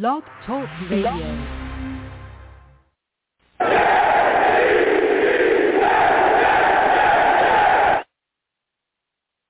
Blog 0.00 0.22
Talk 0.46 0.66
Radio. 0.90 1.10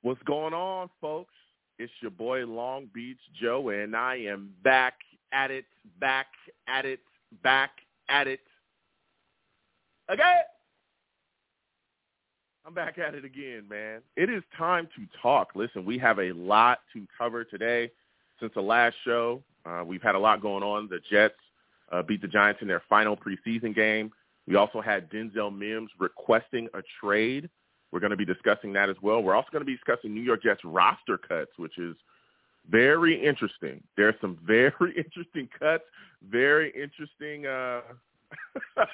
What's 0.03 0.21
going 0.25 0.53
on, 0.53 0.91
folks? 1.01 1.33
It's 1.79 1.93
your 2.01 2.11
boy 2.11 2.45
Long 2.45 2.89
Beach 2.93 3.21
Joe, 3.41 3.69
and 3.69 3.95
I 3.95 4.17
am 4.17 4.51
back 4.65 4.95
at 5.31 5.53
it, 5.53 5.65
back 6.01 6.26
at 6.67 6.87
it, 6.87 6.99
back 7.45 7.71
at 8.09 8.27
it. 8.27 8.40
Again. 10.09 10.27
I'm 12.67 12.74
back 12.74 12.99
at 12.99 13.15
it 13.15 13.24
again, 13.24 13.63
man. 13.71 14.01
It 14.17 14.29
is 14.29 14.43
time 14.59 14.88
to 14.97 15.06
talk. 15.22 15.51
Listen, 15.54 15.85
we 15.85 15.99
have 15.99 16.19
a 16.19 16.33
lot 16.33 16.80
to 16.95 17.06
cover 17.16 17.45
today. 17.45 17.93
Since 18.41 18.55
the 18.55 18.61
last 18.61 18.97
show, 19.05 19.41
uh, 19.65 19.83
we've 19.84 20.02
had 20.02 20.15
a 20.15 20.19
lot 20.19 20.41
going 20.41 20.62
on. 20.62 20.88
The 20.88 21.01
Jets 21.10 21.34
uh, 21.91 22.02
beat 22.02 22.23
the 22.23 22.29
Giants 22.29 22.62
in 22.62 22.69
their 22.69 22.83
final 22.89 23.16
preseason 23.16 23.75
game. 23.75 24.11
We 24.47 24.57
also 24.57 24.80
had 24.80 25.11
Denzel 25.11 25.57
Mims 25.57 25.91
requesting 25.98 26.69
a 26.75 26.83
trade. 27.01 27.48
We're 27.93 28.01
going 28.01 28.11
to 28.11 28.16
be 28.16 28.25
discussing 28.25 28.73
that 28.73 28.88
as 28.88 28.97
well. 29.02 29.23
We're 29.23 29.35
also 29.35 29.48
going 29.52 29.61
to 29.61 29.66
be 29.66 29.75
discussing 29.75 30.15
New 30.15 30.23
York 30.23 30.43
Jets 30.43 30.62
roster 30.65 31.19
cuts, 31.19 31.52
which 31.59 31.79
is 31.79 31.95
very 32.69 33.25
interesting. 33.25 33.83
There's 33.97 34.15
some 34.21 34.38
very 34.45 34.95
interesting 34.97 35.48
cuts, 35.59 35.85
very 36.29 36.71
interesting 36.71 37.47
uh 37.47 37.80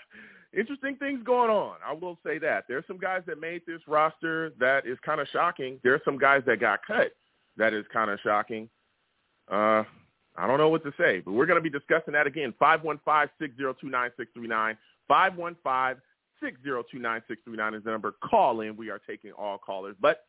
interesting 0.58 0.96
things 0.96 1.20
going 1.24 1.50
on. 1.50 1.76
I 1.86 1.92
will 1.92 2.18
say 2.26 2.38
that. 2.38 2.64
There's 2.68 2.84
some 2.86 2.98
guys 2.98 3.22
that 3.26 3.40
made 3.40 3.62
this 3.66 3.80
roster 3.86 4.52
that 4.58 4.86
is 4.86 4.98
kind 5.04 5.20
of 5.20 5.28
shocking. 5.28 5.78
There's 5.84 6.00
some 6.04 6.18
guys 6.18 6.42
that 6.46 6.60
got 6.60 6.80
cut 6.86 7.12
that 7.56 7.72
is 7.72 7.84
kind 7.92 8.10
of 8.10 8.18
shocking. 8.20 8.68
Uh 9.50 9.84
I 10.38 10.46
don't 10.46 10.58
know 10.58 10.68
what 10.68 10.84
to 10.84 10.92
say, 10.96 11.20
but 11.20 11.32
we're 11.32 11.46
going 11.46 11.62
to 11.62 11.62
be 11.62 11.70
discussing 11.70 12.12
that 12.12 12.26
again. 12.26 12.54
515-602-9639. 12.60 14.76
515-602-9639 15.10 17.76
is 17.76 17.84
the 17.84 17.90
number. 17.90 18.14
Call 18.22 18.60
in. 18.60 18.76
We 18.76 18.90
are 18.90 19.00
taking 19.00 19.32
all 19.32 19.58
callers. 19.58 19.96
But 20.00 20.26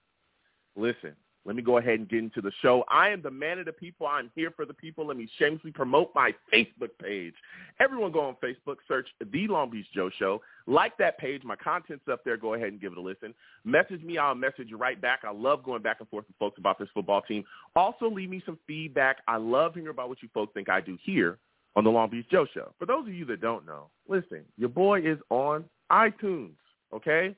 listen, 0.75 1.15
let 1.45 1.55
me 1.55 1.61
go 1.61 1.77
ahead 1.77 1.99
and 1.99 2.09
get 2.09 2.19
into 2.19 2.41
the 2.41 2.51
show. 2.61 2.83
I 2.91 3.09
am 3.09 3.21
the 3.21 3.31
man 3.31 3.59
of 3.59 3.65
the 3.65 3.71
people. 3.71 4.05
I'm 4.05 4.29
here 4.35 4.51
for 4.55 4.65
the 4.65 4.73
people. 4.73 5.07
Let 5.07 5.17
me 5.17 5.29
shamelessly 5.37 5.71
promote 5.71 6.11
my 6.13 6.33
Facebook 6.53 6.89
page. 7.01 7.33
Everyone 7.79 8.11
go 8.11 8.21
on 8.21 8.35
Facebook, 8.43 8.75
search 8.87 9.07
The 9.19 9.47
Long 9.47 9.69
Beach 9.69 9.87
Joe 9.93 10.09
Show. 10.19 10.41
Like 10.67 10.97
that 10.97 11.17
page. 11.17 11.43
My 11.43 11.55
content's 11.55 12.07
up 12.11 12.23
there. 12.25 12.37
Go 12.37 12.53
ahead 12.55 12.67
and 12.67 12.81
give 12.81 12.91
it 12.91 12.97
a 12.97 13.01
listen. 13.01 13.33
Message 13.63 14.03
me. 14.03 14.17
I'll 14.17 14.35
message 14.35 14.67
you 14.69 14.77
right 14.77 14.99
back. 14.99 15.21
I 15.23 15.31
love 15.31 15.63
going 15.63 15.81
back 15.81 15.97
and 16.01 16.09
forth 16.09 16.25
with 16.27 16.37
folks 16.37 16.59
about 16.59 16.77
this 16.77 16.89
football 16.93 17.21
team. 17.21 17.45
Also, 17.75 18.09
leave 18.09 18.29
me 18.29 18.43
some 18.45 18.59
feedback. 18.67 19.17
I 19.27 19.37
love 19.37 19.73
hearing 19.73 19.89
about 19.89 20.09
what 20.09 20.21
you 20.21 20.29
folks 20.33 20.53
think 20.53 20.69
I 20.69 20.81
do 20.81 20.97
here 21.01 21.39
on 21.75 21.83
The 21.83 21.89
Long 21.89 22.09
Beach 22.09 22.25
Joe 22.29 22.45
Show. 22.53 22.73
For 22.77 22.85
those 22.85 23.07
of 23.07 23.13
you 23.13 23.25
that 23.25 23.41
don't 23.41 23.65
know, 23.65 23.89
listen, 24.07 24.43
your 24.57 24.69
boy 24.69 25.01
is 25.01 25.17
on 25.29 25.65
iTunes, 25.91 26.55
okay? 26.93 27.35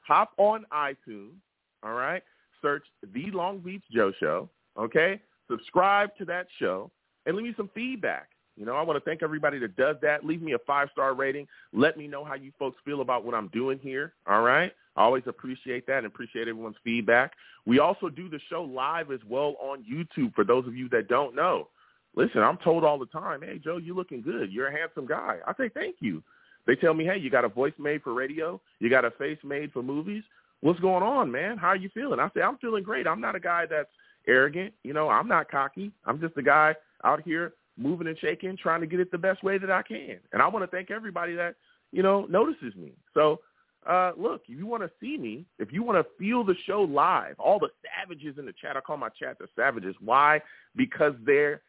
Hop 0.00 0.32
on 0.36 0.66
iTunes, 0.72 1.36
all 1.82 1.92
right? 1.92 2.22
Search 2.64 2.84
The 3.12 3.30
Long 3.30 3.58
Beach 3.58 3.84
Joe 3.92 4.12
Show, 4.18 4.48
okay? 4.78 5.20
Subscribe 5.50 6.16
to 6.16 6.24
that 6.24 6.46
show 6.58 6.90
and 7.26 7.36
leave 7.36 7.44
me 7.44 7.54
some 7.56 7.70
feedback. 7.74 8.30
You 8.56 8.64
know, 8.64 8.74
I 8.76 8.82
want 8.82 8.96
to 8.96 9.04
thank 9.04 9.22
everybody 9.22 9.58
that 9.58 9.76
does 9.76 9.96
that. 10.00 10.24
Leave 10.24 10.40
me 10.40 10.52
a 10.52 10.58
five-star 10.60 11.14
rating. 11.14 11.46
Let 11.72 11.98
me 11.98 12.06
know 12.06 12.24
how 12.24 12.34
you 12.34 12.52
folks 12.58 12.78
feel 12.84 13.00
about 13.02 13.24
what 13.24 13.34
I'm 13.34 13.48
doing 13.48 13.78
here, 13.82 14.14
all 14.26 14.42
right? 14.42 14.72
I 14.96 15.02
always 15.02 15.24
appreciate 15.26 15.86
that 15.88 15.98
and 15.98 16.06
appreciate 16.06 16.48
everyone's 16.48 16.76
feedback. 16.84 17.32
We 17.66 17.80
also 17.80 18.08
do 18.08 18.28
the 18.28 18.40
show 18.48 18.62
live 18.62 19.10
as 19.10 19.20
well 19.28 19.56
on 19.60 19.84
YouTube 19.84 20.34
for 20.34 20.44
those 20.44 20.66
of 20.66 20.76
you 20.76 20.88
that 20.90 21.08
don't 21.08 21.34
know. 21.34 21.68
Listen, 22.16 22.42
I'm 22.42 22.58
told 22.58 22.84
all 22.84 22.98
the 22.98 23.06
time, 23.06 23.42
hey, 23.42 23.58
Joe, 23.58 23.76
you're 23.76 23.96
looking 23.96 24.22
good. 24.22 24.52
You're 24.52 24.68
a 24.68 24.72
handsome 24.72 25.06
guy. 25.06 25.38
I 25.46 25.52
say 25.54 25.68
thank 25.68 25.96
you. 25.98 26.22
They 26.66 26.76
tell 26.76 26.94
me, 26.94 27.04
hey, 27.04 27.18
you 27.18 27.28
got 27.28 27.44
a 27.44 27.48
voice 27.48 27.72
made 27.78 28.02
for 28.02 28.14
radio. 28.14 28.60
You 28.78 28.88
got 28.88 29.04
a 29.04 29.10
face 29.10 29.38
made 29.44 29.72
for 29.72 29.82
movies 29.82 30.22
what's 30.64 30.80
going 30.80 31.02
on, 31.02 31.30
man? 31.30 31.58
How 31.58 31.68
are 31.68 31.76
you 31.76 31.90
feeling? 31.92 32.18
I 32.18 32.30
say, 32.34 32.40
I'm 32.40 32.56
feeling 32.56 32.82
great. 32.82 33.06
I'm 33.06 33.20
not 33.20 33.36
a 33.36 33.40
guy 33.40 33.66
that's 33.68 33.90
arrogant. 34.26 34.72
You 34.82 34.94
know, 34.94 35.10
I'm 35.10 35.28
not 35.28 35.50
cocky. 35.50 35.92
I'm 36.06 36.18
just 36.18 36.38
a 36.38 36.42
guy 36.42 36.74
out 37.04 37.20
here 37.22 37.52
moving 37.76 38.06
and 38.06 38.18
shaking, 38.18 38.56
trying 38.56 38.80
to 38.80 38.86
get 38.86 38.98
it 38.98 39.12
the 39.12 39.18
best 39.18 39.44
way 39.44 39.58
that 39.58 39.70
I 39.70 39.82
can. 39.82 40.16
And 40.32 40.40
I 40.40 40.48
want 40.48 40.64
to 40.64 40.74
thank 40.74 40.90
everybody 40.90 41.34
that, 41.34 41.56
you 41.92 42.02
know, 42.02 42.24
notices 42.30 42.74
me. 42.76 42.92
So, 43.12 43.40
uh, 43.86 44.12
look, 44.16 44.44
if 44.48 44.58
you 44.58 44.66
want 44.66 44.82
to 44.82 44.90
see 45.02 45.18
me, 45.18 45.44
if 45.58 45.70
you 45.70 45.82
want 45.82 46.02
to 46.02 46.10
feel 46.18 46.42
the 46.44 46.56
show 46.66 46.80
live, 46.80 47.38
all 47.38 47.58
the 47.58 47.68
savages 47.84 48.38
in 48.38 48.46
the 48.46 48.54
chat, 48.58 48.74
I 48.74 48.80
call 48.80 48.96
my 48.96 49.10
chat 49.10 49.36
the 49.38 49.48
savages. 49.54 49.94
Why? 50.00 50.40
Because 50.74 51.12
they're 51.26 51.60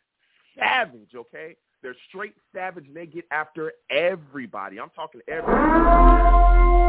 savage, 0.57 1.09
okay? 1.13 1.57
They're 1.83 1.97
straight 2.07 2.35
savage 2.53 2.87
and 2.87 2.95
they 2.95 3.07
get 3.07 3.25
after 3.29 3.73
everybody. 3.89 4.79
I'm 4.79 4.89
talking 4.95 5.19
everybody. 5.27 6.84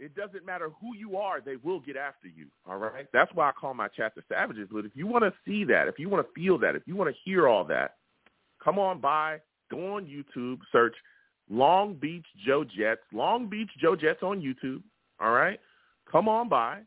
It 0.00 0.14
doesn't 0.14 0.44
matter 0.44 0.70
who 0.80 0.94
you 0.96 1.16
are, 1.16 1.40
they 1.40 1.56
will 1.56 1.80
get 1.80 1.96
after 1.96 2.28
you. 2.28 2.46
All 2.68 2.76
right? 2.76 3.06
That's 3.12 3.30
why 3.34 3.48
I 3.48 3.52
call 3.52 3.74
my 3.74 3.88
chat 3.88 4.12
the 4.14 4.22
savages. 4.28 4.68
But 4.70 4.84
if 4.84 4.92
you 4.94 5.06
want 5.06 5.24
to 5.24 5.32
see 5.46 5.64
that, 5.64 5.88
if 5.88 5.98
you 5.98 6.08
want 6.08 6.26
to 6.26 6.32
feel 6.40 6.58
that, 6.58 6.76
if 6.76 6.82
you 6.86 6.94
want 6.94 7.10
to 7.10 7.16
hear 7.24 7.48
all 7.48 7.64
that, 7.64 7.96
come 8.62 8.78
on 8.78 9.00
by, 9.00 9.38
go 9.70 9.96
on 9.96 10.06
YouTube, 10.06 10.58
search 10.70 10.94
Long 11.50 11.94
Beach 11.94 12.26
Joe 12.46 12.64
Jets, 12.64 13.00
Long 13.12 13.48
Beach 13.48 13.70
Joe 13.80 13.96
Jets 13.96 14.22
on 14.22 14.40
YouTube. 14.40 14.82
All 15.20 15.32
right? 15.32 15.58
Come 16.10 16.28
on 16.28 16.48
by 16.48 16.80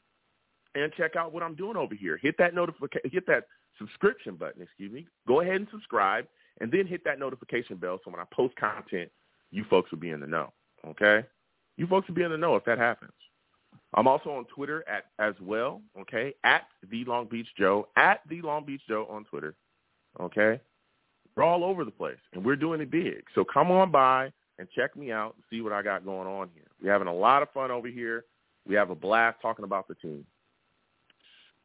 and 0.76 0.94
check 0.94 1.16
out 1.16 1.34
what 1.34 1.44
I'm 1.44 1.56
doing 1.56 1.76
over 1.76 1.96
here. 1.96 2.18
Hit 2.18 2.36
that 2.38 2.54
notification, 2.54 3.10
hit 3.12 3.26
that 3.28 3.46
subscription 3.78 4.36
button, 4.36 4.62
excuse 4.62 4.92
me. 4.92 5.08
Go 5.28 5.42
ahead 5.42 5.56
and 5.56 5.68
subscribe 5.72 6.26
and 6.62 6.72
then 6.72 6.86
hit 6.86 7.04
that 7.04 7.20
notification 7.20 7.76
bell 7.76 8.00
so 8.06 8.12
when 8.12 8.20
I 8.20 8.26
post 8.32 8.56
content, 8.56 9.12
you 9.50 9.66
folks 9.70 9.92
will 9.92 10.00
be 10.00 10.12
in 10.12 10.22
the 10.22 10.28
know. 10.28 10.54
Okay? 10.88 11.26
You 11.76 11.88
folks 11.88 12.08
will 12.08 12.16
be 12.16 12.24
in 12.24 12.32
the 12.32 12.38
know 12.38 12.56
if 12.56 12.64
that 12.66 12.78
happens. 12.78 13.12
I'm 13.96 14.08
also 14.08 14.30
on 14.30 14.46
Twitter 14.46 14.86
at 14.88 15.06
as 15.20 15.34
well, 15.42 15.82
okay, 16.00 16.34
at 16.44 16.64
the 16.90 17.04
Long 17.06 17.26
Beach 17.26 17.48
Joe, 17.58 17.88
at 17.98 18.22
the 18.30 18.42
Long 18.42 18.66
Beach 18.66 18.82
Joe 18.88 19.08
on 19.10 19.26
Twitter. 19.26 19.56
Okay? 20.20 20.62
We're 21.36 21.44
all 21.44 21.64
over 21.64 21.84
the 21.84 21.92
place 21.92 22.20
and 22.34 22.46
we're 22.46 22.56
doing 22.56 22.80
it 22.80 22.92
big. 22.92 23.24
So 23.34 23.44
come 23.44 23.72
on 23.72 23.92
by 23.92 24.32
and 24.60 24.68
check 24.76 24.96
me 24.96 25.12
out 25.12 25.34
and 25.36 25.44
see 25.50 25.62
what 25.62 25.74
I 25.74 25.82
got 25.82 26.06
going 26.06 26.28
on 26.28 26.50
here. 26.54 26.68
We're 26.82 26.92
having 26.92 27.08
a 27.08 27.14
lot 27.14 27.42
of 27.42 27.50
fun 27.52 27.72
over 27.72 27.88
here. 27.88 28.26
We 28.68 28.76
have 28.76 28.92
a 28.92 28.96
blast 28.96 29.42
talking 29.42 29.66
about 29.66 29.88
the 29.88 29.96
team. 29.96 30.26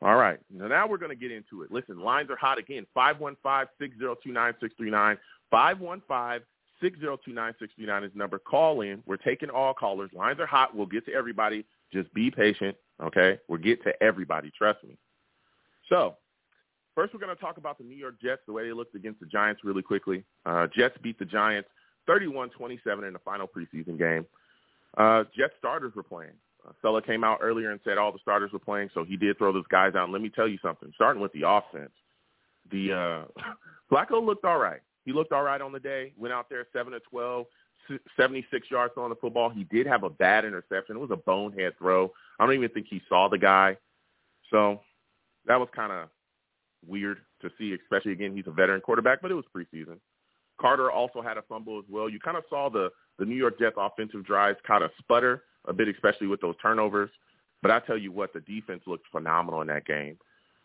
All 0.03 0.17
right. 0.17 0.39
Now, 0.51 0.67
now 0.69 0.87
we're 0.87 0.99
going 0.99 1.11
to 1.11 1.17
get 1.17 1.33
into 1.33 1.63
it. 1.63 1.73
Listen, 1.73 1.99
lines 1.99 2.29
are 2.31 2.37
hot 2.37 2.59
again. 2.59 2.87
515-602-9639. 2.97 5.17
515-602-9639 5.53 8.05
is 8.05 8.13
number. 8.15 8.39
Call 8.39 8.83
in. 8.83 9.03
We're 9.07 9.17
taking 9.17 9.49
all 9.49 9.73
callers. 9.73 10.11
Lines 10.13 10.39
are 10.39 10.47
hot. 10.47 10.77
We'll 10.77 10.85
get 10.87 11.07
to 11.07 11.15
everybody. 11.15 11.65
Just 11.93 12.13
be 12.13 12.31
patient, 12.31 12.77
okay? 13.03 13.39
We'll 13.49 13.61
get 13.61 13.83
to 13.85 14.03
everybody. 14.03 14.53
Trust 14.57 14.85
me. 14.85 14.99
So 15.89 16.17
first 16.95 17.15
we're 17.15 17.21
going 17.21 17.35
to 17.35 17.41
talk 17.41 17.57
about 17.57 17.79
the 17.79 17.85
New 17.85 17.97
York 17.97 18.21
Jets, 18.21 18.43
the 18.47 18.53
way 18.53 18.67
they 18.67 18.73
looked 18.73 18.97
against 18.97 19.21
the 19.21 19.27
Giants 19.27 19.63
really 19.65 19.83
quickly. 19.83 20.25
Uh, 20.45 20.67
Jets 20.77 20.99
beat 21.03 21.19
the 21.19 21.25
Giants 21.25 21.71
31-27 22.09 23.07
in 23.07 23.13
the 23.13 23.19
final 23.21 23.49
preseason 23.49 23.99
game. 23.99 24.27
Uh, 24.97 25.25
Jets 25.37 25.53
starters 25.59 25.95
were 25.95 26.03
playing. 26.03 26.33
Uh, 26.67 27.01
came 27.01 27.25
out 27.25 27.39
earlier 27.43 27.71
and 27.71 27.81
said 27.85 27.99
all 27.99 28.13
the 28.13 28.19
starters 28.21 28.53
were 28.53 28.59
playing, 28.59 28.91
so 28.95 29.05
he 29.05 29.17
did 29.17 29.39
throw 29.39 29.53
those 29.53 29.67
guys 29.69 29.95
out. 29.95 30.05
And 30.05 30.13
let 30.13 30.23
me 30.23 30.31
tell 30.31 30.49
you 30.49 30.59
something. 30.63 30.91
Starting 30.95 31.23
with 31.23 31.33
the 31.33 31.49
offense, 31.49 31.93
the 32.71 32.93
uh, 32.93 33.43
Flacco 33.91 34.25
looked 34.25 34.45
all 34.45 34.59
right. 34.59 34.81
He 35.05 35.13
looked 35.13 35.33
all 35.33 35.43
right 35.43 35.61
on 35.61 35.73
the 35.73 35.81
day. 35.81 36.13
Went 36.17 36.35
out 36.35 36.49
there 36.51 36.67
seven 36.73 36.93
to 36.93 37.01
twelve, 37.01 37.47
76 38.17 38.71
yards 38.71 38.95
on 38.97 39.11
the 39.11 39.17
football. 39.17 39.51
He 39.51 39.65
did 39.65 39.87
have 39.87 40.03
a 40.03 40.11
bad 40.11 40.45
interception. 40.45 40.97
It 40.97 41.01
was 41.01 41.11
a 41.11 41.17
bonehead 41.17 41.75
throw. 41.79 42.13
I 42.39 42.45
don't 42.45 42.55
even 42.55 42.69
think 42.71 42.87
he 42.89 43.01
saw 43.09 43.29
the 43.29 43.39
guy. 43.39 43.77
So 44.51 44.81
that 45.47 45.59
was 45.59 45.69
kind 45.75 45.93
of 45.93 46.09
weird 46.87 47.19
to 47.43 47.51
see, 47.59 47.75
especially 47.75 48.13
again 48.13 48.35
he's 48.35 48.47
a 48.47 48.53
veteran 48.53 48.81
quarterback, 48.81 49.21
but 49.23 49.31
it 49.31 49.35
was 49.35 49.45
preseason. 49.55 49.99
Carter 50.61 50.91
also 50.91 51.21
had 51.23 51.37
a 51.37 51.43
fumble 51.43 51.79
as 51.79 51.85
well. 51.89 52.09
You 52.09 52.19
kind 52.21 52.37
of 52.37 52.45
saw 52.49 52.69
the 52.69 52.91
the 53.19 53.25
New 53.25 53.37
York 53.37 53.59
Jets 53.59 53.77
offensive 53.79 54.25
drives 54.25 54.59
kind 54.67 54.85
of 54.85 54.91
sputter 54.99 55.45
a 55.67 55.73
bit, 55.73 55.89
especially 55.89 56.27
with 56.27 56.41
those 56.41 56.55
turnovers. 56.61 57.11
But 57.63 57.71
I 57.71 57.81
tell 57.81 57.97
you 57.97 58.13
what, 58.13 58.33
the 58.33 58.41
defense 58.41 58.83
looked 58.87 59.07
phenomenal 59.11 59.63
in 59.63 59.69
that 59.69 59.87
game. 59.87 60.19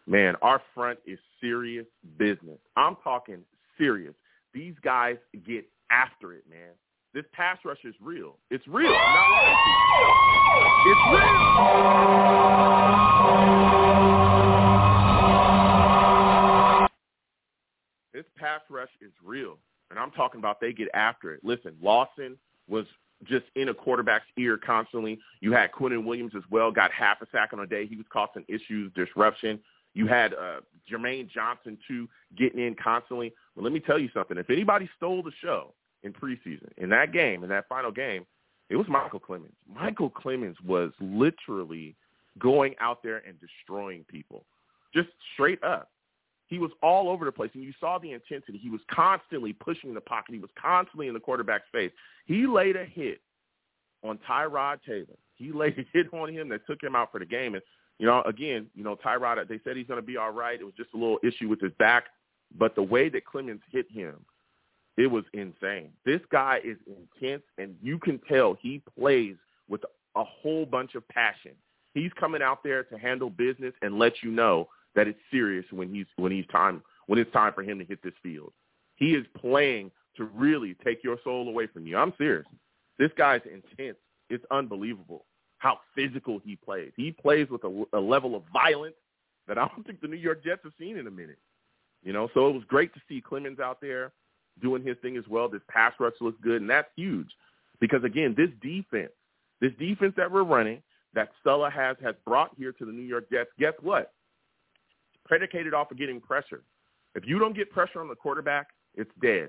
Man, 0.08 0.36
our 0.42 0.62
front 0.74 1.00
is 1.06 1.20
serious 1.40 1.86
business. 2.18 2.60
I'm 2.76 2.98
talking 3.04 3.44
serious. 3.78 4.14
These 4.54 4.76
guys 4.84 5.18
get 5.48 5.66
after 5.90 6.34
it, 6.34 6.44
man. 6.50 6.74
This 7.14 7.26
pass 7.34 7.58
rush 7.66 7.84
is 7.84 7.96
real. 8.02 8.38
It's 8.50 8.68
real. 8.68 8.92
Not. 8.92 9.56
It's 10.88 11.00
real. 11.12 11.22
This 18.14 18.26
pass 18.38 18.62
rush 18.70 18.90
is 19.02 19.12
real. 19.24 19.58
And 19.92 20.00
I'm 20.00 20.12
talking 20.12 20.40
about 20.40 20.60
they 20.60 20.74
get 20.74 20.88
after 20.94 21.34
it. 21.34 21.42
Listen, 21.44 21.76
Lawson 21.82 22.38
was 22.68 22.86
just 23.26 23.46
in 23.56 23.70
a 23.70 23.74
quarterback's 23.74 24.26
ear 24.38 24.58
constantly. 24.58 25.20
You 25.42 25.52
had 25.52 25.72
Quinnen 25.72 26.06
Williams 26.06 26.32
as 26.36 26.44
well, 26.50 26.72
got 26.72 26.92
half 26.92 27.22
a 27.22 27.28
sack 27.32 27.50
on 27.54 27.60
a 27.60 27.68
day. 27.68 27.86
He 27.86 27.96
was 27.96 28.06
causing 28.12 28.44
issues, 28.48 28.92
disruption. 28.96 29.60
You 29.94 30.08
had 30.08 30.34
uh, 30.34 30.62
Jermaine 30.90 31.30
Johnson 31.30 31.78
too 31.88 32.08
getting 32.38 32.66
in 32.66 32.76
constantly. 32.76 33.34
But 33.56 33.64
let 33.64 33.74
me 33.74 33.80
tell 33.80 34.00
you 34.00 34.10
something. 34.14 34.38
If 34.38 34.50
anybody 34.50 34.90
stole 34.98 35.22
the 35.22 35.32
show 35.44 35.74
in 36.04 36.14
preseason 36.14 36.70
in 36.78 36.90
that 36.90 37.12
game, 37.12 37.44
in 37.44 37.50
that 37.50 37.68
final 37.68 37.92
game, 37.92 38.26
it 38.70 38.78
was 38.78 38.88
Michael 38.88 39.20
Clemons. 39.20 39.52
Michael 39.72 40.10
Clemons 40.10 40.56
was 40.64 40.92
literally 41.02 41.96
going 42.40 42.74
out 42.80 43.04
there 43.04 43.22
and 43.28 43.38
destroying 43.40 44.06
people, 44.06 44.46
just 44.94 45.10
straight 45.34 45.62
up. 45.64 45.92
He 46.52 46.60
was 46.60 46.72
all 46.84 47.08
over 47.08 47.24
the 47.24 47.32
place, 47.32 47.50
and 47.54 47.64
you 47.64 47.72
saw 47.80 47.98
the 47.98 48.12
intensity. 48.12 48.60
He 48.62 48.70
was 48.70 48.82
constantly 48.92 49.54
pushing 49.54 49.94
the 49.94 50.02
pocket. 50.02 50.34
He 50.34 50.40
was 50.42 50.50
constantly 50.62 51.08
in 51.08 51.14
the 51.14 51.20
quarterback's 51.20 51.70
face. 51.72 51.94
He 52.26 52.46
laid 52.46 52.76
a 52.76 52.84
hit 52.84 53.22
on 54.04 54.20
Tyrod 54.30 54.80
Taylor. 54.86 55.18
He 55.36 55.52
laid 55.54 55.80
a 55.80 55.86
hit 55.94 56.14
on 56.14 56.28
him 56.30 56.50
that 56.50 56.68
took 56.68 56.84
him 56.84 56.94
out 56.94 57.10
for 57.10 57.20
the 57.20 57.26
game. 57.26 57.54
And 57.54 57.64
you 58.00 58.06
know, 58.06 58.22
again, 58.24 58.68
you 58.76 58.84
know, 58.84 58.98
Tyrod, 58.98 59.48
they 59.48 59.62
said 59.64 59.78
he's 59.78 59.88
going 59.88 60.02
to 60.02 60.06
be 60.06 60.18
all 60.18 60.32
right. 60.32 60.60
It 60.60 60.66
was 60.66 60.74
just 60.76 60.90
a 60.94 60.98
little 60.98 61.20
issue 61.24 61.48
with 61.48 61.62
his 61.62 61.72
back, 61.80 62.08
but 62.58 62.76
the 62.76 62.84
way 62.84 63.08
that 63.08 63.24
Clemons 63.26 63.62
hit 63.72 63.90
him, 63.90 64.16
it 64.98 65.08
was 65.08 65.24
insane. 65.34 65.92
This 66.06 66.20
guy 66.34 66.60
is 66.66 66.76
intense, 66.86 67.44
and 67.60 67.78
you 67.82 67.98
can 67.98 68.20
tell 68.28 68.58
he 68.60 68.82
plays 69.00 69.38
with 69.70 69.84
a 70.18 70.24
whole 70.26 70.66
bunch 70.66 70.96
of 70.96 71.08
passion. 71.08 71.54
He's 71.94 72.12
coming 72.20 72.42
out 72.42 72.62
there 72.62 72.84
to 72.84 72.98
handle 72.98 73.30
business 73.30 73.74
and 73.82 73.98
let 73.98 74.22
you 74.22 74.32
know 74.32 74.68
that 74.96 75.08
it's 75.08 75.20
serious 75.32 75.66
when 75.72 75.94
he's 75.94 76.06
when 76.18 76.32
he's 76.32 76.46
time 76.52 76.82
when 77.08 77.20
it's 77.20 77.32
time 77.32 77.54
for 77.54 77.64
him 77.64 77.80
to 77.80 77.86
hit 77.86 78.02
this 78.04 78.14
field. 78.22 78.54
He 78.96 79.14
is 79.14 79.26
playing 79.40 79.92
to 80.18 80.26
really 80.26 80.76
take 80.84 81.04
your 81.04 81.18
soul 81.24 81.48
away 81.48 81.68
from 81.68 81.88
you. 81.88 81.98
I'm 81.98 82.14
serious. 82.18 82.46
This 83.00 83.12
guy's 83.18 83.42
intense. 83.46 83.98
It's 84.30 84.46
unbelievable 84.52 85.26
how 85.58 85.80
physical 85.96 86.40
he 86.44 86.56
plays. 86.56 86.92
He 86.96 87.12
plays 87.12 87.48
with 87.50 87.64
a, 87.64 87.84
a 87.94 88.00
level 88.00 88.36
of 88.36 88.44
violence 88.52 88.96
that 89.48 89.58
I 89.58 89.68
don't 89.68 89.86
think 89.86 90.02
the 90.02 90.08
New 90.08 90.18
York 90.18 90.44
Jets 90.44 90.62
have 90.64 90.74
seen 90.80 90.98
in 90.98 91.08
a 91.08 91.12
minute. 91.12 91.40
You 92.04 92.14
know, 92.14 92.30
so 92.34 92.48
it 92.48 92.54
was 92.54 92.64
great 92.68 92.94
to 92.94 93.02
see 93.08 93.22
Clemons 93.22 93.60
out 93.60 93.80
there 93.80 94.12
doing 94.62 94.84
his 94.84 94.98
thing 95.02 95.18
as 95.18 95.28
well. 95.30 95.48
This 95.50 95.62
pass 95.70 95.94
rush 96.00 96.14
looks 96.20 96.40
good, 96.42 96.62
and 96.62 96.70
that's 96.70 96.90
huge 96.96 97.30
because 97.80 98.04
again, 98.04 98.36
this 98.38 98.50
defense, 98.62 99.12
this 99.60 99.72
defense 99.80 100.14
that 100.18 100.32
we're 100.32 100.44
running, 100.44 100.82
that 101.14 101.30
Saleh 101.44 101.74
has 101.74 101.98
has 102.04 102.16
brought 102.26 102.52
here 102.58 102.72
to 102.72 102.86
the 102.86 102.92
New 102.92 103.04
York 103.04 103.30
Jets. 103.30 103.50
Guess 103.60 103.74
what? 103.82 104.14
Predicated 105.32 105.74
off 105.74 105.90
of 105.90 105.98
getting 105.98 106.20
pressure. 106.20 106.62
If 107.16 107.24
you 107.26 107.40
don't 107.40 107.56
get 107.56 107.72
pressure 107.72 108.02
on 108.02 108.10
the 108.10 108.16
quarterback, 108.16 108.68
it's 108.96 109.10
dead. 109.22 109.48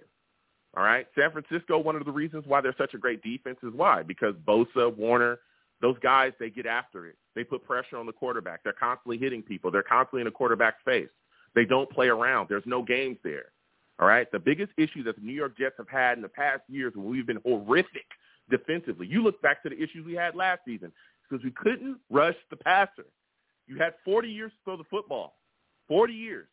All 0.76 0.84
right. 0.84 1.08
San 1.18 1.32
Francisco, 1.32 1.76
one 1.76 1.96
of 1.96 2.04
the 2.04 2.12
reasons 2.12 2.44
why 2.46 2.60
they're 2.60 2.74
such 2.78 2.94
a 2.94 2.98
great 2.98 3.20
defense 3.20 3.58
is 3.64 3.72
why? 3.74 4.04
Because 4.04 4.36
Bosa, 4.46 4.96
Warner, 4.96 5.40
those 5.80 5.96
guys, 6.00 6.34
they 6.38 6.50
get 6.50 6.66
after 6.66 7.08
it. 7.08 7.16
They 7.34 7.42
put 7.42 7.64
pressure 7.64 7.96
on 7.96 8.06
the 8.06 8.12
quarterback. 8.12 8.62
They're 8.62 8.72
constantly 8.72 9.18
hitting 9.18 9.42
people. 9.42 9.72
They're 9.72 9.82
constantly 9.82 10.20
in 10.20 10.28
a 10.28 10.30
quarterback's 10.30 10.80
face. 10.84 11.08
They 11.56 11.64
don't 11.64 11.90
play 11.90 12.06
around. 12.06 12.46
There's 12.48 12.62
no 12.64 12.84
games 12.84 13.18
there. 13.24 13.46
All 13.98 14.06
right. 14.06 14.30
The 14.30 14.38
biggest 14.38 14.70
issue 14.78 15.02
that 15.02 15.16
the 15.16 15.22
New 15.22 15.34
York 15.34 15.58
Jets 15.58 15.74
have 15.78 15.88
had 15.88 16.16
in 16.16 16.22
the 16.22 16.28
past 16.28 16.62
years 16.68 16.92
when 16.94 17.10
we've 17.10 17.26
been 17.26 17.40
horrific 17.44 18.06
defensively. 18.48 19.08
You 19.08 19.24
look 19.24 19.42
back 19.42 19.64
to 19.64 19.68
the 19.68 19.82
issues 19.82 20.06
we 20.06 20.14
had 20.14 20.36
last 20.36 20.60
season 20.64 20.92
because 21.28 21.42
we 21.42 21.50
couldn't 21.50 21.98
rush 22.08 22.36
the 22.50 22.56
passer. 22.56 23.06
You 23.66 23.78
had 23.78 23.94
40 24.04 24.28
years 24.28 24.52
to 24.52 24.58
throw 24.64 24.76
the 24.76 24.84
football. 24.88 25.34
40 25.88 26.12
years. 26.12 26.48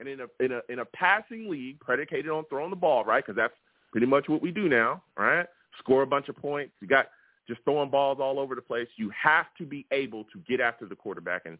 And 0.00 0.08
in 0.08 0.20
a 0.20 0.44
in 0.44 0.52
a 0.52 0.60
in 0.68 0.78
a 0.80 0.84
passing 0.84 1.48
league 1.48 1.78
predicated 1.78 2.30
on 2.30 2.44
throwing 2.48 2.70
the 2.70 2.76
ball, 2.76 3.04
right? 3.04 3.24
Because 3.24 3.36
that's 3.36 3.54
pretty 3.92 4.06
much 4.06 4.28
what 4.28 4.42
we 4.42 4.50
do 4.50 4.68
now, 4.68 5.02
right? 5.16 5.46
Score 5.78 6.02
a 6.02 6.06
bunch 6.06 6.28
of 6.28 6.36
points. 6.36 6.72
You 6.80 6.88
got 6.88 7.06
just 7.46 7.60
throwing 7.64 7.90
balls 7.90 8.18
all 8.20 8.40
over 8.40 8.54
the 8.54 8.62
place. 8.62 8.88
You 8.96 9.10
have 9.10 9.46
to 9.58 9.64
be 9.64 9.86
able 9.92 10.24
to 10.24 10.40
get 10.48 10.60
after 10.60 10.86
the 10.86 10.96
quarterback. 10.96 11.42
And 11.44 11.58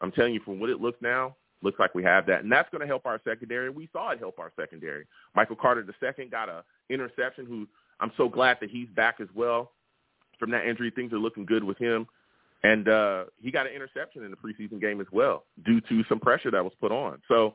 I'm 0.00 0.12
telling 0.12 0.34
you, 0.34 0.40
from 0.44 0.60
what 0.60 0.70
it 0.70 0.80
looks 0.80 1.00
now, 1.00 1.36
looks 1.62 1.78
like 1.78 1.94
we 1.94 2.04
have 2.04 2.26
that, 2.26 2.42
and 2.42 2.52
that's 2.52 2.68
going 2.70 2.80
to 2.80 2.86
help 2.86 3.06
our 3.06 3.20
secondary. 3.24 3.70
We 3.70 3.88
saw 3.92 4.10
it 4.10 4.18
help 4.18 4.38
our 4.38 4.52
secondary. 4.58 5.06
Michael 5.34 5.56
Carter 5.56 5.84
second 6.00 6.30
got 6.30 6.48
a 6.48 6.64
interception. 6.90 7.46
Who 7.46 7.66
I'm 8.00 8.12
so 8.16 8.28
glad 8.28 8.58
that 8.60 8.70
he's 8.70 8.88
back 8.94 9.16
as 9.20 9.28
well 9.34 9.72
from 10.38 10.50
that 10.50 10.66
injury. 10.66 10.90
Things 10.90 11.12
are 11.12 11.18
looking 11.18 11.46
good 11.46 11.64
with 11.64 11.78
him. 11.78 12.06
And 12.62 12.88
uh, 12.88 13.24
he 13.40 13.50
got 13.50 13.66
an 13.66 13.72
interception 13.72 14.24
in 14.24 14.30
the 14.30 14.36
preseason 14.36 14.80
game 14.80 15.00
as 15.00 15.06
well 15.12 15.44
due 15.64 15.80
to 15.82 16.04
some 16.08 16.18
pressure 16.18 16.50
that 16.50 16.64
was 16.64 16.72
put 16.80 16.90
on. 16.90 17.20
So 17.28 17.54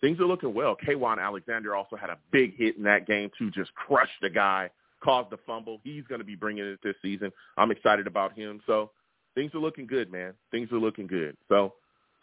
things 0.00 0.20
are 0.20 0.26
looking 0.26 0.52
well. 0.52 0.76
Kwon 0.76 1.18
Alexander 1.18 1.74
also 1.74 1.96
had 1.96 2.10
a 2.10 2.18
big 2.30 2.56
hit 2.56 2.76
in 2.76 2.82
that 2.84 3.06
game 3.06 3.30
too, 3.38 3.50
just 3.50 3.72
crushed 3.74 4.20
the 4.20 4.28
guy, 4.28 4.70
caused 5.02 5.30
the 5.30 5.38
fumble. 5.46 5.80
He's 5.84 6.04
going 6.04 6.18
to 6.20 6.24
be 6.24 6.34
bringing 6.34 6.64
it 6.64 6.80
this 6.82 6.96
season. 7.00 7.32
I'm 7.56 7.70
excited 7.70 8.06
about 8.06 8.36
him. 8.36 8.60
So 8.66 8.90
things 9.34 9.54
are 9.54 9.58
looking 9.58 9.86
good, 9.86 10.12
man. 10.12 10.34
Things 10.50 10.70
are 10.72 10.78
looking 10.78 11.06
good. 11.06 11.36
So 11.48 11.74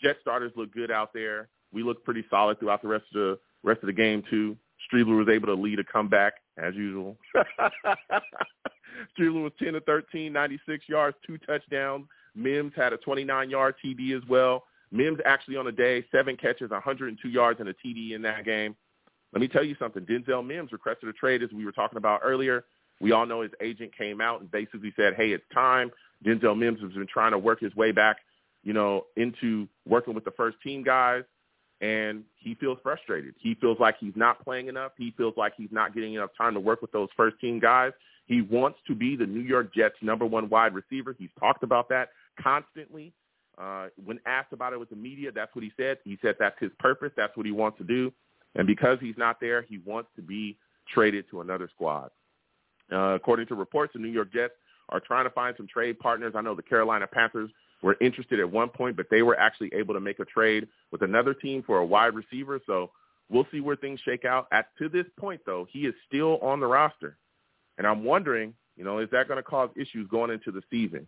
Jet 0.02 0.18
starters 0.22 0.52
look 0.56 0.72
good 0.74 0.92
out 0.92 1.14
there. 1.14 1.50
We 1.74 1.84
look 1.84 2.04
pretty 2.04 2.26
solid 2.30 2.60
throughout 2.60 2.82
the 2.82 2.88
rest 2.88 3.06
of 3.16 3.22
the 3.22 3.40
rest 3.64 3.82
of 3.82 3.88
the 3.88 3.94
game 3.94 4.24
too. 4.30 4.56
Streveler 4.92 5.18
was 5.18 5.28
able 5.28 5.48
to 5.48 5.56
lead 5.56 5.80
a 5.80 5.84
comeback 5.84 6.34
as 6.58 6.76
usual. 6.76 7.18
Streveler 9.18 9.44
was 9.44 9.54
10 9.62 9.74
to 9.74 9.82
13, 9.82 10.32
96 10.32 10.86
yards, 10.88 11.18
two 11.26 11.38
touchdowns. 11.40 12.06
Mims 12.36 12.74
had 12.76 12.94
a 12.94 12.98
29-yard 12.98 13.76
TD 13.84 14.16
as 14.16 14.28
well. 14.30 14.64
Mims 14.92 15.20
actually 15.26 15.58
on 15.58 15.66
the 15.66 15.72
day, 15.72 16.06
seven 16.12 16.38
catches, 16.38 16.70
102 16.70 17.28
yards, 17.28 17.60
and 17.60 17.70
a 17.70 17.74
TD 17.74 18.14
in 18.14 18.22
that 18.22 18.46
game. 18.46 18.76
Let 19.34 19.42
me 19.42 19.48
tell 19.48 19.64
you 19.64 19.76
something. 19.78 20.06
Denzel 20.06 20.46
Mims 20.46 20.72
requested 20.72 21.10
a 21.10 21.14
trade, 21.14 21.44
as 21.44 21.52
we 21.52 21.66
were 21.66 21.72
talking 21.72 21.98
about 21.98 22.22
earlier. 22.24 22.66
We 23.00 23.12
all 23.12 23.26
know 23.26 23.42
his 23.42 23.52
agent 23.62 23.96
came 23.96 24.22
out 24.22 24.42
and 24.42 24.50
basically 24.50 24.94
said, 24.96 25.16
hey, 25.16 25.32
it's 25.32 25.44
time. 25.54 25.92
Denzel 26.26 26.58
Mims 26.58 26.80
has 26.82 26.94
been 26.94 27.08
trying 27.08 27.32
to 27.32 27.38
work 27.38 27.60
his 27.60 27.76
way 27.76 27.92
back, 27.92 28.18
you 28.64 28.74
know, 28.74 29.06
into 29.16 29.68
working 29.86 30.16
with 30.16 30.24
the 30.24 30.32
first 30.32 30.58
team 30.64 30.84
guys, 30.84 31.24
and 31.82 32.24
he 32.36 32.56
feels 32.56 32.80
frustrated. 32.82 33.36
He 33.38 33.56
feels 33.56 33.80
like 33.80 33.98
he's 34.00 34.16
not 34.16 34.44
playing 34.44 34.68
enough. 34.68 34.94
He 34.98 35.14
feels 35.16 35.36
like 35.38 35.54
he's 35.56 35.72
not 35.72 35.94
getting 35.94 36.16
enough 36.16 36.32
time 36.38 36.54
to 36.56 36.60
work 36.60 36.82
with 36.82 36.92
those 36.92 37.10
first 37.16 37.40
team 37.40 37.60
guys. 37.60 37.92
He 38.28 38.42
wants 38.42 38.78
to 38.88 38.96
be 38.96 39.16
the 39.16 39.26
New 39.26 39.42
York 39.42 39.74
Jets' 39.74 39.96
number 40.02 40.26
one 40.26 40.50
wide 40.50 40.74
receiver. 40.74 41.16
He's 41.18 41.30
talked 41.40 41.64
about 41.64 41.90
that 41.90 42.10
constantly. 42.42 43.14
Uh, 43.58 43.88
when 44.04 44.20
asked 44.26 44.54
about 44.54 44.74
it 44.74 44.80
with 44.80 44.90
the 44.90 44.96
media, 44.96 45.32
that's 45.32 45.56
what 45.56 45.64
he 45.64 45.72
said. 45.78 45.98
He 46.04 46.18
said 46.22 46.36
that's 46.38 46.60
his 46.60 46.72
purpose. 46.78 47.12
That's 47.18 47.36
what 47.36 47.46
he 47.46 47.52
wants 47.52 47.80
to 47.80 47.84
do. 47.84 48.14
And 48.56 48.68
because 48.68 49.00
he's 49.00 49.18
not 49.18 49.40
there, 49.40 49.64
he 49.64 49.80
wants 49.86 50.10
to 50.16 50.22
be 50.22 50.58
traded 50.94 51.26
to 51.32 51.42
another 51.42 51.70
squad. 51.74 52.12
Uh, 52.92 53.16
according 53.16 53.48
to 53.48 53.56
reports, 53.56 53.94
the 53.94 54.00
New 54.00 54.10
York 54.10 54.32
Jets 54.32 54.54
are 54.90 55.00
trying 55.00 55.26
to 55.26 55.32
find 55.32 55.56
some 55.58 55.68
trade 55.68 56.00
partners. 56.00 56.34
I 56.36 56.42
know 56.42 56.54
the 56.56 56.62
Carolina 56.62 57.08
Panthers 57.08 57.50
were 57.82 57.98
interested 58.02 58.40
at 58.40 58.50
one 58.50 58.70
point, 58.70 58.96
but 58.96 59.08
they 59.10 59.22
were 59.22 59.38
actually 59.40 59.72
able 59.74 59.94
to 59.94 60.00
make 60.00 60.20
a 60.20 60.26
trade 60.26 60.68
with 60.92 61.02
another 61.02 61.34
team 61.34 61.64
for 61.66 61.80
a 61.80 61.86
wide 61.86 62.14
receiver. 62.14 62.60
So 62.66 62.92
we'll 63.30 63.48
see 63.52 63.60
where 63.60 63.76
things 63.76 64.00
shake 64.04 64.26
out. 64.26 64.48
At 64.52 64.68
to 64.80 64.90
this 64.90 65.06
point, 65.18 65.42
though, 65.46 65.68
he 65.72 65.86
is 65.86 65.94
still 66.08 66.38
on 66.40 66.60
the 66.60 66.68
roster. 66.68 67.18
And 67.78 67.86
I'm 67.86 68.04
wondering, 68.04 68.54
you 68.76 68.84
know, 68.84 69.00
is 69.00 69.10
that 69.12 69.28
going 69.28 69.38
to 69.38 69.44
cause 69.44 69.70
issues 69.76 70.08
going 70.10 70.32
into 70.32 70.52
the 70.52 70.62
season? 70.70 71.08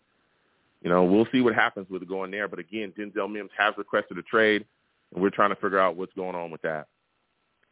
You 0.81 0.89
know, 0.89 1.03
we'll 1.03 1.27
see 1.31 1.41
what 1.41 1.55
happens 1.55 1.87
with 1.89 2.01
it 2.01 2.07
going 2.07 2.31
there. 2.31 2.47
But 2.47 2.59
again, 2.59 2.93
Denzel 2.97 3.31
Mims 3.31 3.51
has 3.57 3.73
requested 3.77 4.17
a 4.17 4.21
trade, 4.23 4.65
and 5.13 5.21
we're 5.21 5.29
trying 5.29 5.49
to 5.49 5.55
figure 5.55 5.79
out 5.79 5.97
what's 5.97 6.13
going 6.13 6.35
on 6.35 6.51
with 6.51 6.61
that. 6.61 6.87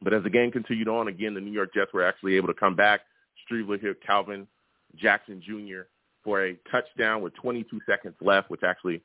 But 0.01 0.13
as 0.13 0.24
the 0.24 0.30
game 0.30 0.51
continued 0.51 0.88
on, 0.88 1.08
again, 1.08 1.34
the 1.34 1.42
New 1.42 1.51
York 1.51 1.74
Jets 1.74 1.94
were 1.94 2.04
actually 2.04 2.36
able 2.36 2.48
to 2.48 2.54
come 2.54 2.75
back. 2.75 3.01
Streveler 3.50 3.82
hit 3.82 4.01
Calvin 4.06 4.48
Jackson 4.96 5.42
Jr. 5.42 5.82
for 6.24 6.46
a 6.46 6.56
touchdown 6.70 7.22
with 7.22 7.34
22 7.36 7.80
seconds 7.88 8.16
left, 8.22 8.50
which 8.50 8.62
actually 8.63 9.01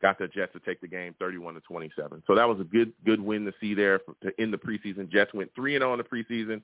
got 0.00 0.18
the 0.18 0.28
Jets 0.28 0.52
to 0.52 0.60
take 0.60 0.80
the 0.80 0.88
game 0.88 1.14
31 1.18 1.54
to 1.54 1.60
27. 1.60 2.22
So 2.26 2.34
that 2.34 2.48
was 2.48 2.60
a 2.60 2.64
good 2.64 2.92
good 3.04 3.20
win 3.20 3.44
to 3.44 3.52
see 3.60 3.74
there 3.74 4.00
to 4.22 4.32
end 4.38 4.52
the 4.52 4.58
preseason. 4.58 5.10
Jets 5.10 5.34
went 5.34 5.50
3 5.54 5.76
and 5.76 5.82
0 5.82 5.94
in 5.94 5.98
the 5.98 6.04
preseason, 6.04 6.62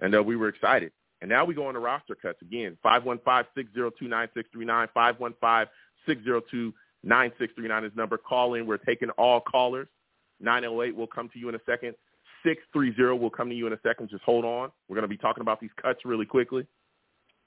and 0.00 0.14
uh, 0.14 0.22
we 0.22 0.36
were 0.36 0.48
excited. 0.48 0.92
And 1.20 1.30
now 1.30 1.44
we 1.44 1.54
go 1.54 1.68
into 1.68 1.80
roster 1.80 2.14
cuts 2.14 2.40
again. 2.42 2.76
515-602-9639, 2.84 5.66
515-602-9639 6.06 7.86
is 7.86 7.92
number. 7.96 8.18
Call 8.18 8.54
in. 8.54 8.66
We're 8.66 8.76
taking 8.76 9.10
all 9.10 9.40
callers. 9.40 9.88
908 10.40 10.94
will 10.94 11.06
come 11.06 11.30
to 11.30 11.38
you 11.38 11.48
in 11.48 11.54
a 11.54 11.60
second. 11.64 11.94
630 12.44 13.18
will 13.18 13.30
come 13.30 13.48
to 13.48 13.54
you 13.54 13.66
in 13.66 13.72
a 13.72 13.80
second. 13.82 14.10
Just 14.10 14.24
hold 14.24 14.44
on. 14.44 14.70
We're 14.88 14.96
going 14.96 15.02
to 15.02 15.08
be 15.08 15.16
talking 15.16 15.40
about 15.40 15.60
these 15.60 15.70
cuts 15.80 16.04
really 16.04 16.26
quickly. 16.26 16.66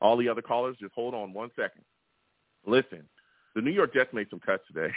All 0.01 0.17
the 0.17 0.29
other 0.29 0.41
callers, 0.41 0.77
just 0.79 0.93
hold 0.93 1.13
on 1.13 1.33
one 1.33 1.51
second. 1.55 1.83
Listen, 2.65 3.03
the 3.55 3.61
New 3.61 3.71
York 3.71 3.93
Jets 3.93 4.13
made 4.13 4.27
some 4.29 4.39
cuts 4.39 4.63
today. 4.67 4.93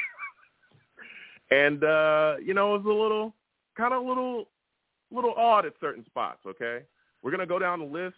and, 1.50 1.84
uh, 1.84 2.36
you 2.42 2.54
know, 2.54 2.74
it 2.74 2.82
was 2.82 2.86
a 2.86 3.00
little, 3.00 3.34
kind 3.76 3.92
of 3.92 4.04
a 4.04 4.08
little, 4.08 4.48
little 5.10 5.34
odd 5.36 5.66
at 5.66 5.74
certain 5.80 6.04
spots, 6.06 6.40
okay? 6.46 6.80
We're 7.22 7.30
going 7.30 7.40
to 7.40 7.46
go 7.46 7.58
down 7.58 7.80
the 7.80 7.84
list. 7.84 8.16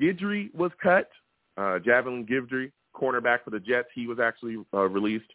Guidry 0.00 0.54
was 0.54 0.70
cut. 0.82 1.10
Uh, 1.56 1.78
Javelin 1.78 2.26
Guidry, 2.26 2.72
cornerback 2.94 3.44
for 3.44 3.50
the 3.50 3.60
Jets, 3.60 3.88
he 3.94 4.06
was 4.06 4.18
actually 4.18 4.56
uh, 4.72 4.88
released. 4.88 5.30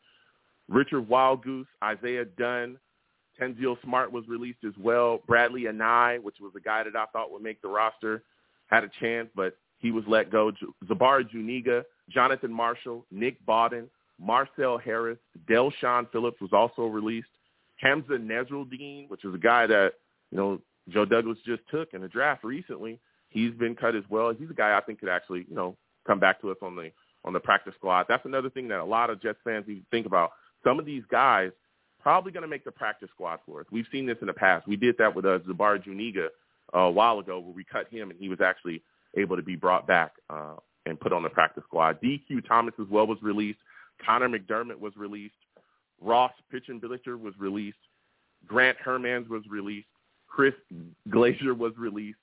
Rachad 0.70 1.08
Wildgoose, 1.08 1.66
Isaiah 1.84 2.26
Dunn, 2.26 2.78
Tanzel 3.40 3.82
Smart 3.84 4.12
was 4.12 4.28
released 4.28 4.64
as 4.66 4.74
well. 4.80 5.22
Bradlee 5.28 5.72
Anae, 5.72 6.22
which 6.22 6.36
was 6.42 6.52
a 6.56 6.60
guy 6.60 6.84
that 6.84 6.96
I 6.96 7.06
thought 7.08 7.32
would 7.32 7.42
make 7.42 7.62
the 7.62 7.68
roster, 7.68 8.24
had 8.68 8.84
a 8.84 8.90
chance, 9.00 9.30
but 9.36 9.58
he 9.80 9.92
was 9.92 10.04
let 10.08 10.32
go. 10.32 10.52
Jabari 10.86 11.32
Zuniga, 11.32 11.86
Jonathan 12.10 12.52
Marshall, 12.52 13.06
Nick 13.12 13.44
Bawden, 13.46 13.88
Marcel 14.20 14.78
Harris, 14.78 15.18
Del'Shawn 15.50 16.12
Phillips 16.12 16.42
was 16.42 16.52
also 16.54 16.84
released. 16.84 17.30
Hamza 17.78 18.14
Nasirildeen, 18.14 19.10
which 19.10 19.24
is 19.24 19.34
a 19.34 19.38
guy 19.38 19.66
that, 19.66 19.94
you 20.32 20.38
know, 20.38 20.60
Joe 20.90 21.06
Douglas 21.06 21.38
just 21.46 21.62
took 21.72 21.94
in 21.94 22.02
the 22.02 22.10
draft 22.10 22.44
recently. 22.44 23.00
He's 23.30 23.54
been 23.54 23.76
cut 23.76 23.96
as 23.96 24.04
well. 24.10 24.34
He's 24.34 24.50
a 24.50 24.54
guy 24.54 24.78
I 24.78 24.82
think 24.82 25.00
could 25.00 25.10
actually, 25.10 25.46
you 25.50 25.56
know, 25.56 25.78
come 26.06 26.20
back 26.20 26.42
to 26.42 26.52
us 26.52 26.58
on 26.62 26.76
the 26.76 26.92
on 27.26 27.34
the 27.34 27.40
practice 27.40 27.74
squad. 27.76 28.06
That's 28.08 28.26
another 28.26 28.50
thing 28.50 28.68
that 28.70 28.80
a 28.80 28.86
lot 28.86 29.10
of 29.10 29.22
Jets 29.22 29.40
fans 29.44 29.66
need 29.68 29.84
think 29.92 30.06
about. 30.06 30.32
Some 30.64 30.80
of 30.80 30.86
these 30.86 31.04
guys 31.12 31.52
probably 32.02 32.32
going 32.32 32.44
to 32.44 32.48
make 32.48 32.64
the 32.64 32.72
practice 32.72 33.10
squad 33.14 33.40
for 33.46 33.60
us. 33.60 33.68
We've 33.72 33.86
seen 33.92 34.06
this 34.06 34.18
in 34.22 34.28
the 34.28 34.34
past. 34.34 34.68
We 34.68 34.78
did 34.78 34.96
that 35.00 35.14
with 35.14 35.26
uh, 35.26 35.40
Jabari 35.40 35.84
Zuniga 35.84 36.30
uh, 36.74 36.80
a 36.80 36.92
while 36.92 37.20
ago 37.20 37.40
where 37.40 37.54
we 37.54 37.64
cut 37.64 37.90
him 37.90 38.10
and 38.10 38.20
he 38.20 38.30
was 38.30 38.40
actually 38.42 38.82
able 39.18 39.36
to 39.36 39.44
be 39.44 39.56
brought 39.56 39.86
back 39.86 40.14
uh, 40.30 40.56
and 40.86 41.00
put 41.00 41.12
on 41.12 41.24
the 41.24 41.30
practice 41.30 41.64
squad. 41.68 42.00
DQ 42.02 42.48
Thomas 42.48 42.74
as 42.80 42.88
well 42.90 43.06
was 43.06 43.22
released. 43.22 43.60
Connor 44.06 44.30
McDermott 44.30 44.80
was 44.80 44.94
released. 44.96 45.36
Ross 46.02 46.32
Pierschbacher 46.54 47.20
was 47.20 47.34
released. 47.38 47.78
Grant 48.48 48.78
Hermans 48.84 49.28
was 49.28 49.44
released. 49.50 49.88
Chris 50.28 50.54
Glaser 51.10 51.54
was 51.54 51.74
released. 51.78 52.20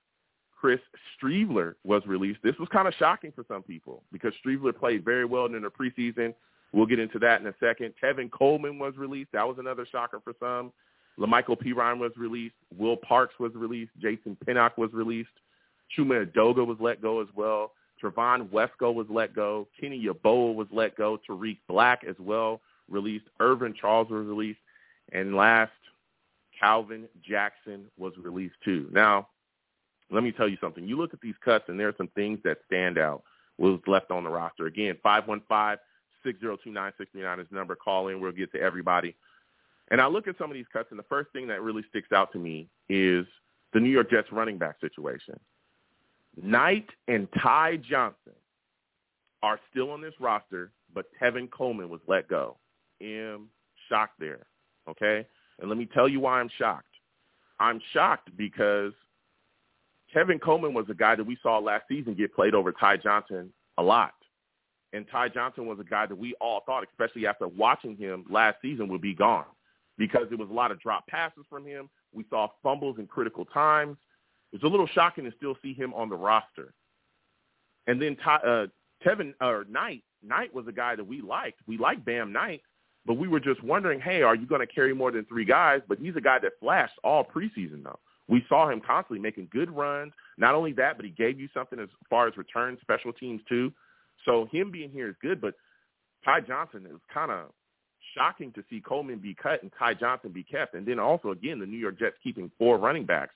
Chris 0.57 0.81
Streveler 1.15 1.75
was 1.85 2.03
released. 2.07 2.41
This 2.43 2.57
was 2.59 2.69
kind 2.73 2.89
of 2.89 2.95
shocking 2.95 3.33
for 3.33 3.45
some 3.47 3.63
people 3.63 4.03
because 4.13 4.33
Streveler 4.45 4.77
played 4.77 5.05
very 5.05 5.25
well 5.25 5.47
in 5.47 5.53
the 5.53 5.69
preseason. 5.69 6.35
We'll 6.73 6.87
get 6.87 6.99
into 6.99 7.19
that 7.21 7.41
in 7.41 7.47
a 7.47 7.55
second. 7.61 7.95
Tevin 8.03 8.31
Coleman 8.31 8.79
was 8.79 8.97
released. 8.97 9.33
That 9.33 9.47
was 9.47 9.59
another 9.59 9.87
shocker 9.91 10.21
for 10.25 10.35
some. 10.41 10.73
La'Mical 11.19 11.57
Perine 11.57 11.99
was 11.99 12.13
released. 12.17 12.55
Will 12.77 12.97
Parks 12.97 13.35
was 13.39 13.53
released. 13.55 13.93
Jason 13.99 14.37
Pinnock 14.45 14.77
was 14.77 14.93
released. 14.93 15.31
Chuma 15.97 16.27
Edoga 16.27 16.67
was 16.67 16.77
let 16.81 17.01
go 17.01 17.21
as 17.21 17.29
well. 17.35 17.73
Trevon 18.03 18.49
Wesco 18.49 18.93
was 18.93 19.07
let 19.09 19.35
go. 19.35 19.69
Kenny 19.81 20.05
Yeboah 20.05 20.55
was 20.55 20.69
let 20.71 20.97
go. 20.97 21.19
Tarik 21.27 21.59
Black 21.69 22.03
as 22.07 22.17
well 22.19 22.61
released. 22.91 23.25
Irvin 23.41 23.75
Charles 23.79 24.11
was 24.11 24.27
released. 24.27 24.59
And 25.13 25.35
last, 25.35 25.73
Calvin 26.59 27.09
Jackson 27.27 27.87
was 27.97 28.13
released 28.23 28.57
too. 28.65 28.89
Now, 28.93 29.29
let 30.11 30.23
me 30.23 30.33
tell 30.33 30.49
you 30.49 30.57
something. 30.61 30.87
You 30.87 30.97
look 30.97 31.15
at 31.15 31.21
these 31.21 31.35
cuts, 31.45 31.65
and 31.69 31.79
there 31.79 31.89
are 31.89 31.95
some 31.97 32.09
things 32.15 32.39
that 32.45 32.59
stand 32.67 32.99
out. 32.99 33.23
Was 33.59 33.81
left 33.87 34.11
on 34.11 34.23
the 34.23 34.29
roster 34.29 34.67
again. 34.67 34.99
Five 35.03 35.27
one 35.27 35.41
five 35.49 35.79
six 36.23 36.39
zero 36.41 36.59
two 36.63 36.71
nine 36.71 36.93
six 36.99 37.11
three 37.11 37.23
nine 37.23 37.41
is 37.41 37.47
number. 37.51 37.75
Call 37.75 38.09
in. 38.09 38.21
We'll 38.21 38.33
get 38.33 38.53
to 38.53 38.61
everybody. 38.61 39.17
And 39.91 40.01
I 40.01 40.07
look 40.09 40.29
at 40.29 40.37
some 40.37 40.51
of 40.51 40.55
these 40.55 40.67
cuts, 40.73 40.89
and 40.91 40.99
the 40.99 41.05
first 41.05 41.33
thing 41.33 41.47
that 41.47 41.63
really 41.63 41.83
sticks 41.89 42.13
out 42.13 42.33
to 42.33 42.39
me 42.39 42.69
is 42.91 43.25
the 43.73 43.81
New 43.81 43.89
York 43.89 44.11
Jets 44.11 44.29
running 44.33 44.59
back 44.59 44.77
situation. 44.81 45.39
Knight 46.43 46.89
and 47.09 47.29
Ty 47.43 47.79
Johnson 47.79 48.35
are 49.43 49.59
still 49.71 49.91
on 49.91 50.03
this 50.03 50.15
roster, 50.21 50.73
but 50.93 51.07
Tevin 51.21 51.51
Coleman 51.51 51.89
was 51.89 52.01
let 52.07 52.29
go. 52.29 52.57
Am 53.01 53.49
shocked 53.89 54.19
there. 54.19 54.47
Okay? 54.89 55.27
And 55.61 55.69
let 55.69 55.79
me 55.79 55.87
tell 55.87 56.09
you 56.09 56.21
why 56.21 56.41
I'm 56.41 56.51
shocked. 56.59 56.87
I'm 57.59 57.81
shocked 57.93 58.31
because 58.37 58.93
Tevin 60.17 60.41
Coleman 60.41 60.73
was 60.73 60.87
a 60.89 60.95
guy 60.95 61.15
that 61.15 61.25
we 61.25 61.37
saw 61.43 61.59
last 61.59 61.85
season 61.89 62.15
get 62.15 62.35
played 62.35 62.55
over 62.55 62.73
Ty 62.73 62.99
Johnson 62.99 63.53
a 63.77 63.83
lot. 63.83 64.15
And 64.93 65.05
Ty 65.11 65.29
Johnson 65.29 65.67
was 65.67 65.79
a 65.79 65.85
guy 65.85 66.07
that 66.07 66.17
we 66.17 66.35
all 66.41 66.63
thought, 66.65 66.85
especially 66.91 67.27
after 67.27 67.47
watching 67.47 67.97
him 67.97 68.25
last 68.31 68.57
season, 68.63 68.89
would 68.89 69.03
be 69.03 69.15
gone 69.15 69.45
because 69.99 70.27
there 70.31 70.39
was 70.39 70.49
a 70.49 70.55
lot 70.55 70.71
of 70.71 70.81
drop 70.81 71.07
passes 71.07 71.45
from 71.51 71.67
him. 71.67 71.91
We 72.15 72.25
saw 72.31 72.49
fumbles 72.63 72.99
in 72.99 73.07
critical 73.07 73.45
times. 73.45 73.99
It's 74.53 74.65
a 74.65 74.69
little 74.69 74.87
shocking 74.87 75.25
to 75.25 75.33
still 75.37 75.57
see 75.63 75.75
him 75.75 75.93
on 75.93 76.09
the 76.09 76.17
roster. 76.17 76.73
And 77.87 78.01
then 78.01 78.17
Ty, 78.17 78.37
uh, 78.37 78.67
Tevin 79.05 79.35
or 79.43 79.67
Knight, 79.69 80.03
Knight 80.23 80.55
was 80.55 80.67
a 80.67 80.73
guy 80.73 80.97
that 80.97 81.07
we 81.07 81.21
liked. 81.21 81.61
We 81.67 81.77
liked 81.77 82.07
Bam 82.07 82.33
Knight, 82.33 82.63
but 83.05 83.15
we 83.15 83.29
were 83.29 83.41
just 83.41 83.63
wondering, 83.63 84.01
hey, 84.01 84.23
are 84.23 84.35
you 84.35 84.47
going 84.47 84.67
to 84.67 84.73
carry 84.73 84.95
more 84.95 85.11
than 85.11 85.27
three 85.27 85.45
guys? 85.45 85.83
But 85.87 85.99
he's 85.99 86.17
a 86.17 86.23
guy 86.23 86.39
that 86.39 86.53
flashed 86.59 86.99
all 87.05 87.23
preseason 87.23 87.85
though. 87.85 87.99
We 88.29 88.45
saw 88.49 88.69
him 88.69 88.81
constantly 88.85 89.21
making 89.21 89.49
good 89.53 89.71
runs. 89.71 90.13
Not 90.37 90.55
only 90.55 90.73
that, 90.75 90.97
but 90.97 91.05
he 91.05 91.13
gave 91.13 91.39
you 91.39 91.49
something 91.55 91.79
as 91.79 91.89
far 92.11 92.27
as 92.27 92.37
return 92.37 92.77
special 92.81 93.13
teams 93.13 93.41
too. 93.49 93.73
So 94.25 94.49
him 94.51 94.71
being 94.71 94.91
here 94.91 95.09
is 95.09 95.15
good, 95.23 95.41
but 95.41 95.55
Ty 96.25 96.41
Johnson 96.41 96.87
is 96.87 97.01
kind 97.13 97.31
of 97.31 97.51
shocking 98.15 98.53
to 98.53 98.65
see 98.69 98.81
Coleman 98.81 99.19
be 99.19 99.35
cut 99.35 99.63
and 99.63 99.71
Ty 99.79 99.95
Johnson 99.95 100.33
be 100.33 100.43
kept. 100.43 100.75
And 100.75 100.87
then 100.87 100.99
also, 100.99 101.31
again, 101.31 101.61
the 101.61 101.67
New 101.67 101.79
York 101.79 101.99
Jets 101.99 102.17
keeping 102.23 102.51
four 102.59 102.79
running 102.79 103.05
backs. 103.05 103.35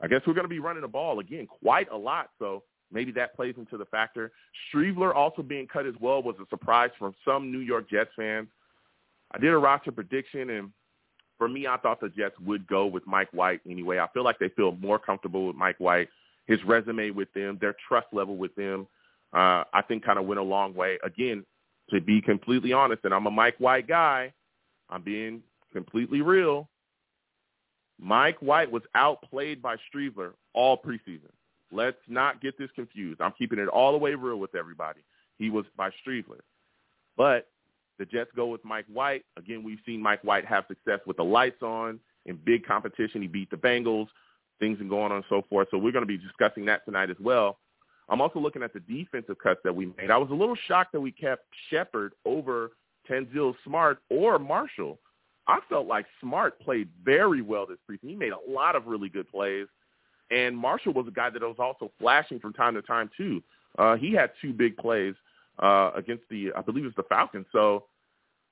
I 0.00 0.06
guess 0.06 0.20
we're 0.26 0.34
going 0.34 0.44
to 0.44 0.48
be 0.48 0.58
running 0.58 0.82
the 0.82 0.88
ball, 0.88 1.20
again, 1.20 1.46
quite 1.46 1.90
a 1.90 1.96
lot. 1.96 2.30
So 2.38 2.62
maybe 2.92 3.12
that 3.12 3.34
plays 3.34 3.54
into 3.56 3.76
the 3.76 3.84
factor. 3.86 4.32
Streveler 4.72 5.14
also 5.14 5.42
being 5.42 5.66
cut 5.66 5.86
as 5.86 5.94
well 6.00 6.22
was 6.22 6.36
a 6.40 6.46
surprise 6.50 6.90
from 6.98 7.14
some 7.24 7.50
New 7.50 7.60
York 7.60 7.90
Jets 7.90 8.10
fans. 8.16 8.48
I 9.32 9.38
did 9.38 9.52
a 9.52 9.58
roster 9.58 9.92
prediction, 9.92 10.50
and 10.50 10.70
for 11.42 11.48
me, 11.48 11.66
I 11.66 11.76
thought 11.76 12.00
the 12.00 12.08
Jets 12.08 12.38
would 12.46 12.68
go 12.68 12.86
with 12.86 13.04
Mike 13.04 13.26
White 13.32 13.62
anyway. 13.68 13.98
I 13.98 14.06
feel 14.14 14.22
like 14.22 14.38
they 14.38 14.50
feel 14.50 14.76
more 14.80 14.96
comfortable 14.96 15.48
with 15.48 15.56
Mike 15.56 15.74
White. 15.78 16.08
His 16.46 16.62
resume 16.64 17.10
with 17.10 17.32
them, 17.32 17.58
their 17.60 17.74
trust 17.88 18.06
level 18.12 18.36
with 18.36 18.54
them, 18.54 18.86
uh, 19.32 19.64
I 19.74 19.82
think 19.88 20.04
kind 20.04 20.20
of 20.20 20.26
went 20.26 20.38
a 20.38 20.44
long 20.44 20.72
way. 20.72 21.00
Again, 21.02 21.44
to 21.90 22.00
be 22.00 22.20
completely 22.20 22.72
honest, 22.72 23.00
and 23.02 23.12
I'm 23.12 23.26
a 23.26 23.30
Mike 23.32 23.56
White 23.58 23.88
guy, 23.88 24.32
I'm 24.88 25.02
being 25.02 25.42
completely 25.72 26.20
real. 26.20 26.68
Mike 27.98 28.38
White 28.38 28.70
was 28.70 28.82
outplayed 28.94 29.60
by 29.60 29.74
Streveler 29.92 30.34
all 30.54 30.78
preseason. 30.78 31.32
Let's 31.72 31.96
not 32.06 32.40
get 32.40 32.56
this 32.56 32.70
confused. 32.76 33.20
I'm 33.20 33.34
keeping 33.36 33.58
it 33.58 33.66
all 33.66 33.90
the 33.90 33.98
way 33.98 34.14
real 34.14 34.36
with 34.36 34.54
everybody. 34.54 35.00
He 35.38 35.50
was 35.50 35.64
by 35.76 35.90
Streveler. 36.06 36.42
But 37.16 37.48
the 38.02 38.06
Jets 38.06 38.30
go 38.34 38.48
with 38.48 38.64
Mike 38.64 38.86
White. 38.92 39.24
Again, 39.36 39.62
we've 39.62 39.78
seen 39.86 40.02
Mike 40.02 40.24
White 40.24 40.44
have 40.44 40.64
success 40.66 40.98
with 41.06 41.18
the 41.18 41.22
lights 41.22 41.62
on 41.62 42.00
in 42.26 42.36
big 42.44 42.66
competition. 42.66 43.22
He 43.22 43.28
beat 43.28 43.48
the 43.48 43.56
Bengals, 43.56 44.08
things 44.58 44.78
and 44.80 44.90
going 44.90 45.12
on 45.12 45.18
and 45.18 45.24
so 45.28 45.42
forth. 45.48 45.68
So 45.70 45.78
we're 45.78 45.92
going 45.92 46.02
to 46.02 46.06
be 46.06 46.18
discussing 46.18 46.64
that 46.64 46.84
tonight 46.84 47.10
as 47.10 47.16
well. 47.20 47.58
I'm 48.08 48.20
also 48.20 48.40
looking 48.40 48.64
at 48.64 48.72
the 48.72 48.80
defensive 48.80 49.36
cuts 49.38 49.60
that 49.62 49.74
we 49.74 49.86
made. 49.96 50.10
I 50.10 50.16
was 50.16 50.30
a 50.30 50.34
little 50.34 50.56
shocked 50.66 50.90
that 50.92 51.00
we 51.00 51.12
kept 51.12 51.44
Shepherd 51.70 52.14
over 52.24 52.72
Tanzel 53.08 53.54
Smart 53.64 54.00
or 54.10 54.40
Marshall. 54.40 54.98
I 55.46 55.60
felt 55.68 55.86
like 55.86 56.06
Smart 56.20 56.60
played 56.60 56.88
very 57.04 57.40
well 57.40 57.66
this 57.66 57.78
preseason. 57.88 58.10
He 58.10 58.16
made 58.16 58.32
a 58.32 58.50
lot 58.50 58.74
of 58.74 58.88
really 58.88 59.10
good 59.10 59.30
plays. 59.30 59.68
And 60.32 60.58
Marshall 60.58 60.92
was 60.92 61.06
a 61.06 61.12
guy 61.12 61.30
that 61.30 61.40
was 61.40 61.56
also 61.60 61.92
flashing 62.00 62.40
from 62.40 62.52
time 62.52 62.74
to 62.74 62.82
time 62.82 63.10
too. 63.16 63.44
Uh, 63.78 63.94
he 63.94 64.12
had 64.12 64.32
two 64.40 64.52
big 64.52 64.76
plays 64.76 65.14
uh, 65.60 65.92
against 65.94 66.24
the, 66.30 66.50
I 66.56 66.62
believe 66.62 66.84
it 66.84 66.88
was 66.88 66.96
the 66.96 67.04
Falcons. 67.04 67.46
So 67.52 67.84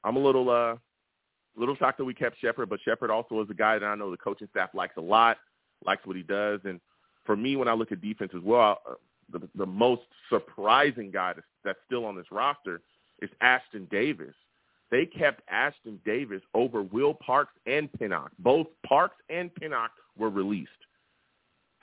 I'm 0.04 0.16
a 0.16 0.21
little, 0.21 0.50
uh, 0.50 0.76
little 1.57 1.76
shocked 1.76 1.99
that 1.99 2.04
we 2.04 2.14
kept 2.14 2.40
Shepherd, 2.40 2.69
but 2.69 2.80
Shepherd 2.85 3.11
also 3.11 3.40
is 3.42 3.50
a 3.50 3.54
guy 3.54 3.78
that 3.78 3.87
I 3.87 3.95
know 3.95 4.11
the 4.11 4.16
coaching 4.16 4.49
staff 4.50 4.71
likes 4.75 4.97
a 4.97 5.02
lot, 5.02 5.38
likes 5.85 6.07
what 6.07 6.16
he 6.16 6.23
does. 6.23 6.61
And 6.64 6.80
for 7.25 7.37
me, 7.37 7.57
when 7.57 7.69
I 7.69 7.75
look 7.75 7.92
at 7.92 8.00
defense 8.00 8.33
as 8.35 8.42
well, 8.42 8.80
uh, 8.88 8.95
the, 9.33 9.49
the 9.54 9.66
most 9.66 10.02
surprising 10.28 11.11
guy 11.11 11.35
that's, 11.35 11.47
that's 11.64 11.78
still 11.87 12.04
on 12.04 12.16
this 12.16 12.26
roster 12.30 12.80
is 13.21 13.30
Ashtyn 13.42 13.88
Davis 13.90 14.35
they 14.90 15.07
kept 15.07 15.42
Ashtyn 15.49 16.02
Davis 16.04 16.42
over 16.54 16.83
Will 16.83 17.14
Parks 17.14 17.52
and 17.66 17.92
Pinnock. 17.92 18.33
Both 18.38 18.66
Parks 18.87 19.16
and 19.28 19.54
Pinnock 19.54 19.92
were 20.19 20.30
released. 20.30 20.71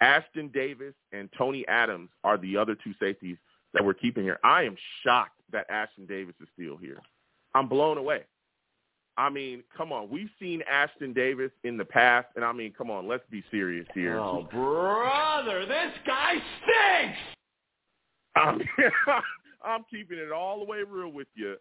Ashtyn 0.01 0.53
Davis 0.53 0.93
and 1.11 1.29
Tony 1.37 1.65
Adams 1.67 2.09
are 2.23 2.37
the 2.37 2.57
other 2.57 2.75
two 2.75 2.93
safeties 2.99 3.37
that 3.73 3.83
we're 3.83 3.93
keeping 3.93 4.23
here. 4.23 4.39
I 4.43 4.63
am 4.63 4.75
shocked 5.03 5.39
that 5.51 5.69
Ashtyn 5.69 6.07
Davis 6.07 6.35
is 6.41 6.47
still 6.53 6.77
here. 6.77 6.99
I'm 7.57 7.67
blown 7.67 7.97
away. 7.97 8.21
I 9.17 9.31
mean, 9.31 9.63
come 9.75 9.91
on. 9.91 10.11
We've 10.11 10.29
seen 10.39 10.61
Ashtyn 10.71 11.15
Davis 11.15 11.49
in 11.63 11.75
the 11.75 11.85
past, 11.85 12.27
and 12.35 12.45
I 12.45 12.51
mean, 12.51 12.71
come 12.77 12.91
on, 12.91 13.07
let's 13.07 13.23
be 13.31 13.43
serious 13.49 13.87
here. 13.95 14.19
Oh, 14.19 14.47
brother, 14.51 15.65
this 15.65 15.91
guy 16.05 16.33
stinks! 16.33 17.17
I'm, 18.35 18.61
I'm 19.65 19.85
keeping 19.89 20.19
it 20.19 20.31
all 20.31 20.59
the 20.59 20.65
way 20.65 20.83
real 20.87 21.11
with 21.11 21.29
you. 21.33 21.55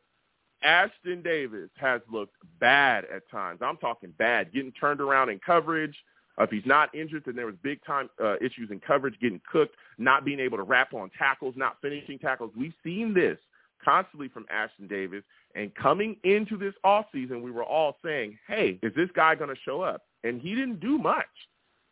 Ashtyn 0.63 1.25
Davis 1.25 1.71
has 1.77 2.03
looked 2.13 2.37
bad 2.61 3.07
at 3.07 3.23
times. 3.31 3.61
I'm 3.63 3.79
talking 3.79 4.13
bad, 4.19 4.53
getting 4.53 4.73
turned 4.73 5.01
around 5.01 5.31
in 5.31 5.39
coverage. 5.39 5.97
Uh, 6.39 6.43
if 6.45 6.51
he's 6.51 6.67
not 6.67 6.95
injured, 6.95 7.23
then 7.25 7.37
there 7.37 7.47
was 7.47 7.55
big 7.63 7.83
time 7.87 8.11
uh, 8.23 8.37
issues 8.37 8.71
in 8.71 8.81
coverage, 8.81 9.19
getting 9.19 9.41
cooked, 9.51 9.75
not 9.97 10.27
being 10.27 10.41
able 10.41 10.59
to 10.59 10.63
wrap 10.63 10.93
on 10.93 11.11
tackles, 11.19 11.55
not 11.57 11.79
finishing 11.81 12.19
tackles. 12.19 12.53
We've 12.55 12.75
seen 12.85 13.15
this 13.15 13.39
constantly 13.85 14.29
from 14.29 14.47
Ashtyn 14.53 14.89
Davis. 14.89 15.23
And 15.55 15.75
coming 15.75 16.17
into 16.25 16.57
this 16.57 16.75
offseason, 16.85 17.43
we 17.43 17.51
were 17.51 17.65
all 17.65 17.97
saying, 18.05 18.39
hey, 18.47 18.79
is 18.83 18.93
this 18.95 19.09
guy 19.15 19.35
going 19.35 19.51
to 19.51 19.61
show 19.65 19.81
up? 19.81 20.03
And 20.25 20.41
he 20.41 20.55
didn't 20.55 20.81
do 20.81 20.99
much. 20.99 21.25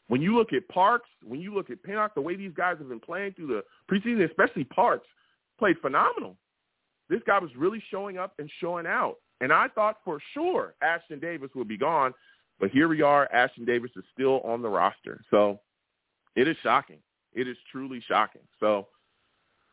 When 0.09 0.21
you 0.21 0.37
look 0.37 0.53
at 0.53 0.69
Parks, 0.69 1.09
when 1.23 1.41
you 1.41 1.55
look 1.55 1.71
at 1.71 1.83
Pinnock, 1.83 2.15
the 2.15 2.21
way 2.21 2.37
these 2.37 2.53
guys 2.55 2.77
have 2.79 2.89
been 2.89 3.01
playing 3.01 3.33
through 3.33 3.47
the 3.47 3.63
preseason, 3.91 4.29
especially 4.29 4.65
Parks, 4.65 5.07
played 5.59 5.77
phenomenal 5.81 6.37
this 7.09 7.21
guy 7.27 7.39
was 7.39 7.51
really 7.57 7.83
showing 7.91 8.19
up 8.19 8.35
and 8.39 8.51
showing 8.61 8.87
out. 8.87 9.17
And 9.41 9.53
I 9.53 9.69
thought 9.69 9.99
for 10.05 10.21
sure 10.33 10.75
Ashtyn 10.83 11.21
Davis 11.21 11.51
would 11.55 11.69
be 11.69 11.77
gone, 11.77 12.15
but 12.59 12.71
here 12.71 12.89
we 12.89 13.03
are. 13.03 13.29
Ashtyn 13.35 13.67
Davis 13.67 13.91
is 13.97 14.05
still 14.13 14.41
on 14.41 14.63
the 14.63 14.69
roster. 14.69 15.21
So 15.31 15.61
it 16.37 16.49
is 16.49 16.57
shocking. 16.63 16.99
It 17.33 17.49
is 17.49 17.57
truly 17.71 18.03
shocking. 18.07 18.43
So 18.61 18.89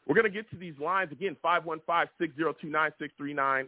we're 0.08 0.16
going 0.16 0.26
to 0.26 0.32
get 0.32 0.50
to 0.52 0.58
these 0.58 0.78
lines 0.80 1.12
again, 1.12 1.36
515-602-9639, 1.44 3.68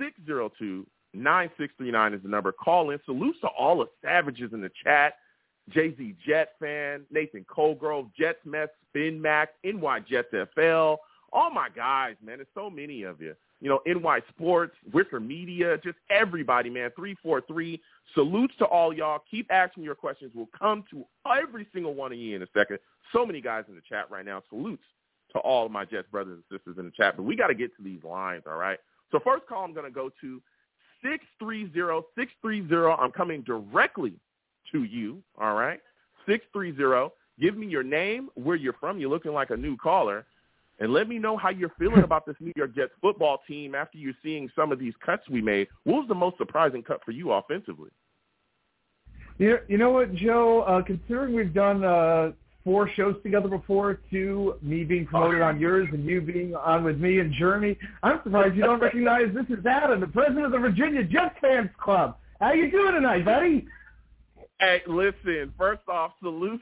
515-602-9639. 0.00 2.14
is 2.14 2.22
the 2.22 2.28
number. 2.28 2.52
Call 2.52 2.90
in. 2.90 3.00
Salutes 3.04 3.40
to 3.42 3.48
all 3.48 3.78
the 3.78 3.86
savages 4.02 4.52
in 4.52 4.60
the 4.60 4.70
chat. 4.82 5.14
Jay-Z 5.70 6.16
Jet 6.26 6.50
fan, 6.60 7.06
Nathan 7.10 7.46
Colgrove, 7.48 8.10
Jets 8.18 8.40
Mess, 8.44 8.68
Spin 8.90 9.20
Max, 9.20 9.52
NY 9.64 10.00
Jets 10.08 10.28
FL. 10.54 10.96
All 11.32 11.50
my 11.52 11.68
guys, 11.74 12.16
man. 12.22 12.36
There's 12.38 12.48
so 12.54 12.68
many 12.68 13.04
of 13.04 13.20
you. 13.20 13.34
You 13.60 13.70
know, 13.70 13.80
NY 13.86 14.20
Sports, 14.28 14.76
Wicker 14.92 15.20
Media, 15.20 15.78
just 15.78 15.96
everybody, 16.10 16.68
man. 16.68 16.90
343. 16.96 17.80
Salutes 18.14 18.54
to 18.58 18.66
all 18.66 18.92
y'all. 18.92 19.20
Keep 19.30 19.50
asking 19.50 19.84
your 19.84 19.94
questions. 19.94 20.32
We'll 20.34 20.48
come 20.58 20.84
to 20.90 21.04
every 21.26 21.66
single 21.72 21.94
one 21.94 22.12
of 22.12 22.18
you 22.18 22.36
in 22.36 22.42
a 22.42 22.48
second. 22.54 22.78
So 23.12 23.24
many 23.24 23.40
guys 23.40 23.64
in 23.68 23.74
the 23.74 23.80
chat 23.88 24.10
right 24.10 24.24
now. 24.24 24.42
Salutes 24.50 24.82
to 25.32 25.38
all 25.38 25.66
of 25.66 25.72
my 25.72 25.84
Jets 25.84 26.08
brothers 26.10 26.38
and 26.50 26.58
sisters 26.58 26.78
in 26.78 26.84
the 26.84 26.92
chat. 26.92 27.16
But 27.16 27.22
we 27.24 27.36
got 27.36 27.48
to 27.48 27.54
get 27.54 27.74
to 27.76 27.82
these 27.82 28.02
lines, 28.04 28.42
all 28.46 28.56
right? 28.56 28.78
So 29.10 29.18
first 29.24 29.46
call 29.46 29.64
I'm 29.64 29.72
going 29.72 29.86
to 29.86 29.90
go 29.90 30.10
to 30.20 30.42
630-630. 31.40 32.98
I'm 32.98 33.12
coming 33.12 33.42
directly 33.42 34.14
to 34.72 34.84
you, 34.84 35.22
all 35.40 35.54
right? 35.54 35.80
630. 36.26 37.14
Give 37.40 37.56
me 37.56 37.66
your 37.66 37.82
name, 37.82 38.28
where 38.34 38.56
you're 38.56 38.74
from. 38.74 38.98
You're 38.98 39.10
looking 39.10 39.32
like 39.32 39.50
a 39.50 39.56
new 39.56 39.76
caller. 39.76 40.24
And 40.78 40.92
let 40.92 41.08
me 41.08 41.18
know 41.18 41.36
how 41.36 41.50
you're 41.50 41.72
feeling 41.78 42.02
about 42.04 42.26
this 42.26 42.36
New 42.40 42.52
York 42.56 42.74
Jets 42.74 42.92
football 43.00 43.40
team 43.46 43.74
after 43.74 43.98
you're 43.98 44.14
seeing 44.22 44.50
some 44.56 44.72
of 44.72 44.78
these 44.78 44.94
cuts 45.04 45.28
we 45.28 45.40
made. 45.40 45.68
What 45.84 46.00
was 46.00 46.08
the 46.08 46.14
most 46.14 46.38
surprising 46.38 46.82
cut 46.82 47.00
for 47.04 47.12
you 47.12 47.32
offensively? 47.32 47.90
You, 49.38 49.58
you 49.68 49.78
know 49.78 49.90
what, 49.90 50.14
Joe? 50.14 50.60
Uh, 50.60 50.82
considering 50.82 51.34
we've 51.34 51.52
done 51.52 51.84
uh, 51.84 52.32
four 52.62 52.88
shows 52.96 53.16
together 53.22 53.48
before, 53.48 54.00
two, 54.10 54.54
me 54.62 54.84
being 54.84 55.06
promoted 55.06 55.42
on 55.42 55.58
yours 55.58 55.88
and 55.92 56.04
you 56.04 56.20
being 56.20 56.54
on 56.54 56.84
with 56.84 56.98
me 56.98 57.18
and 57.18 57.32
Jeremy, 57.32 57.76
I'm 58.02 58.20
surprised 58.22 58.54
you 58.54 58.62
don't 58.62 58.80
recognize 58.80 59.34
this 59.34 59.58
is 59.58 59.64
Adam, 59.66 60.00
the 60.00 60.06
president 60.06 60.46
of 60.46 60.52
the 60.52 60.58
Virginia 60.58 61.02
Jets 61.02 61.34
Fans 61.40 61.70
Club. 61.82 62.16
How 62.40 62.52
you 62.52 62.70
doing 62.70 62.94
tonight, 62.94 63.24
buddy? 63.24 63.66
Hey, 64.64 64.80
listen, 64.86 65.52
first 65.58 65.86
off, 65.88 66.12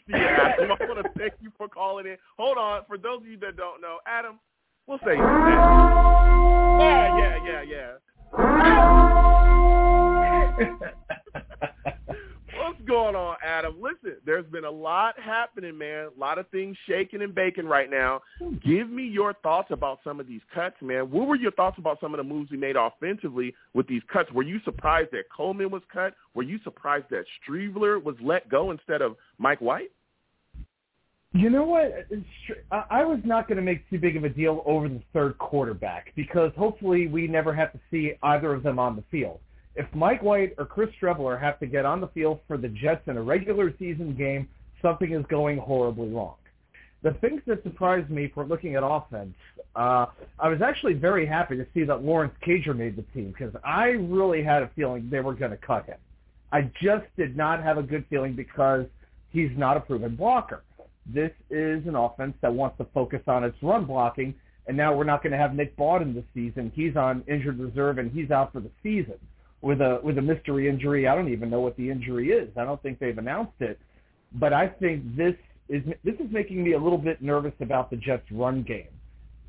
to 0.09 0.13
you, 0.13 0.17
Adam. 0.17 0.73
I 0.73 0.87
want 0.87 0.99
to 0.99 1.13
thank 1.17 1.35
you 1.41 1.53
for 1.57 1.69
calling 1.69 2.05
in. 2.05 2.17
Hold 2.37 2.59
on. 2.59 2.83
For 2.89 2.99
those 2.99 3.21
of 3.21 3.29
you 3.29 3.39
that 3.39 3.57
don't 3.57 3.81
know, 3.81 3.99
Adam, 4.09 4.41
we'll 4.89 4.99
say 5.07 5.15
name. 5.15 5.23
Yeah, 6.81 7.17
yeah, 7.17 7.39
yeah, 7.47 7.63
yeah. 7.63 7.99
Going 12.87 13.15
on, 13.15 13.37
Adam? 13.45 13.77
Listen, 13.81 14.17
there's 14.25 14.47
been 14.47 14.65
a 14.65 14.71
lot 14.71 15.19
happening, 15.19 15.77
man. 15.79 16.09
A 16.17 16.21
lot 16.21 16.39
of 16.39 16.49
things 16.49 16.77
shaking 16.89 17.23
and 17.23 17.35
baking 17.35 17.67
right 17.67 17.91
now. 17.91 18.21
Give 18.65 18.91
me 18.91 19.05
your 19.07 19.35
thoughts 19.35 19.69
about 19.71 20.01
some 20.03 20.19
of 20.19 20.27
these 20.27 20.41
cuts, 20.55 20.77
man. 20.81 21.11
What 21.11 21.29
were 21.29 21.37
your 21.37 21.53
thoughts 21.53 21.79
about 21.79 22.01
some 22.01 22.13
of 22.13 22.19
the 22.19 22.25
moves 22.25 22.51
we 22.51 22.57
made 22.57 22.77
offensively 22.77 23.55
with 23.75 23.87
these 23.87 24.03
cuts? 24.13 24.33
Were 24.33 24.43
you 24.43 24.61
surprised 24.65 25.11
that 25.13 25.25
Coleman 25.35 25.71
was 25.71 25.83
cut? 25.93 26.15
Were 26.35 26.43
you 26.43 26.59
surprised 26.65 27.07
that 27.11 27.25
Streveler 27.41 28.03
was 28.03 28.17
let 28.21 28.49
go 28.49 28.71
instead 28.71 29.01
of 29.01 29.17
Mike 29.39 29.61
White? 29.61 29.91
You 31.35 31.49
know 31.49 31.65
what? 31.65 32.07
I 32.91 33.05
was 33.05 33.21
not 33.25 33.49
going 33.49 33.57
to 33.57 33.63
make 33.63 33.89
too 33.89 33.99
big 33.99 34.17
of 34.17 34.25
a 34.25 34.29
deal 34.29 34.63
over 34.67 34.89
the 34.89 35.01
third 35.15 35.39
quarterback 35.39 36.13
because 36.15 36.53
hopefully 36.59 37.07
we 37.07 37.27
never 37.27 37.55
have 37.55 37.73
to 37.73 37.81
see 37.91 38.13
either 38.23 38.53
of 38.53 38.63
them 38.63 38.79
on 38.79 38.97
the 38.97 39.05
field 39.11 39.41
if 39.75 39.87
Mike 39.95 40.23
White 40.23 40.55
or 40.59 40.67
Chris 40.67 40.91
Streveler 41.01 41.41
have 41.41 41.59
to 41.61 41.67
get 41.67 41.85
on 41.85 42.01
the 42.01 42.09
field 42.09 42.41
for 42.47 42.57
the 42.57 42.69
Jets 42.69 43.03
in 43.07 43.17
a 43.17 43.23
regular 43.23 43.73
season 43.79 44.15
game, 44.15 44.49
something 44.83 45.13
is 45.13 45.25
going 45.29 45.59
horribly 45.59 46.09
wrong. 46.09 46.35
The 47.03 47.13
things 47.15 47.41
that 47.47 47.63
surprised 47.63 48.11
me 48.11 48.31
for 48.33 48.45
looking 48.45 48.77
at 48.77 48.83
offense, 48.85 49.35
uh, 49.75 50.07
I 50.39 50.49
was 50.49 50.61
actually 50.63 50.95
very 50.95 51.27
happy 51.27 51.57
to 51.57 51.67
see 51.75 51.85
that 51.85 52.05
Lawrence 52.05 52.35
Cager 52.47 52.77
made 52.77 52.97
the 52.97 53.03
team 53.15 53.35
because 53.37 53.55
I 53.65 53.87
really 53.87 54.43
had 54.43 54.63
a 54.63 54.71
feeling 54.77 55.09
they 55.11 55.21
were 55.21 55.35
going 55.35 55.51
to 55.51 55.57
cut 55.57 55.87
him. 55.87 55.99
I 56.53 56.71
just 56.83 57.07
did 57.17 57.37
not 57.37 57.63
have 57.63 57.79
a 57.79 57.83
good 57.83 58.05
feeling 58.11 58.35
because 58.35 58.85
he's 59.31 59.51
not 59.57 59.77
a 59.77 59.81
proven 59.81 60.15
blocker. 60.15 60.63
This 61.07 61.33
is 61.51 61.85
an 61.87 61.97
offense 61.97 62.35
that 62.43 62.53
wants 62.53 62.79
to 62.79 62.87
focus 62.95 63.23
on 63.27 63.43
its 63.43 63.57
run 63.63 63.87
blocking, 63.87 64.35
and 64.69 64.77
now 64.77 64.95
we're 64.95 65.03
not 65.03 65.23
going 65.23 65.33
to 65.33 65.39
have 65.39 65.55
Nick 65.55 65.77
Bawden 65.77 66.15
this 66.15 66.25
season. 66.35 66.71
He's 66.73 66.95
on 66.95 67.25
injured 67.27 67.59
reserve, 67.59 67.99
and 67.99 68.13
he's 68.13 68.31
out 68.31 68.53
for 68.53 68.61
the 68.61 68.71
season 68.83 69.19
with 69.63 69.81
a 69.81 70.01
with 70.03 70.19
a 70.19 70.23
mystery 70.23 70.69
injury. 70.69 71.09
I 71.09 71.15
don't 71.15 71.33
even 71.33 71.49
know 71.49 71.61
what 71.61 71.77
the 71.77 71.89
injury 71.89 72.31
is. 72.31 72.51
I 72.57 72.65
don't 72.65 72.83
think 72.83 72.99
they've 72.99 73.17
announced 73.17 73.61
it. 73.61 73.79
But 74.35 74.53
I 74.53 74.69
think 74.69 75.17
this 75.17 75.35
is 75.69 75.83
this 76.05 76.15
is 76.17 76.31
making 76.31 76.63
me 76.63 76.73
a 76.73 76.79
little 76.79 76.99
bit 76.99 77.23
nervous 77.23 77.55
about 77.61 77.89
the 77.91 77.97
Jets' 77.97 78.31
run 78.31 78.63
game. 78.63 78.89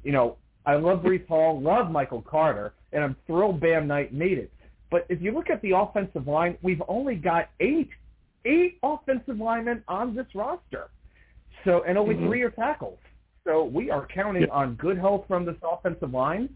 You 0.04 0.12
know, 0.12 0.38
I 0.66 0.76
love 0.76 1.00
Breece 1.00 1.28
Hall, 1.28 1.60
love 1.60 1.92
Michael 1.92 2.22
Carter, 2.22 2.74
and 2.94 3.04
I'm 3.04 3.16
thrilled 3.28 3.60
Bam 3.60 3.88
Knight 3.88 4.14
made 4.14 4.38
it. 4.38 4.52
But 4.92 5.06
if 5.10 5.22
you 5.22 5.32
look 5.32 5.50
at 5.50 5.62
the 5.62 5.72
offensive 5.72 6.28
line, 6.28 6.58
we've 6.62 6.82
only 6.88 7.16
got 7.16 7.50
eight 7.60 7.90
eight 8.46 8.78
offensive 8.84 9.40
linemen 9.40 9.84
on 9.88 10.16
this 10.16 10.28
roster. 10.36 10.90
So 11.66 11.84
and 11.88 11.98
only 11.98 12.16
mm-hmm. 12.16 12.28
three 12.28 12.42
are 12.44 12.52
tackles. 12.52 13.00
So 13.46 13.64
we 13.64 13.90
are 13.90 14.08
counting 14.14 14.44
yeah. 14.44 14.54
on 14.54 14.76
good 14.76 14.98
health 14.98 15.26
from 15.28 15.46
this 15.46 15.56
offensive 15.64 16.14
line. 16.14 16.50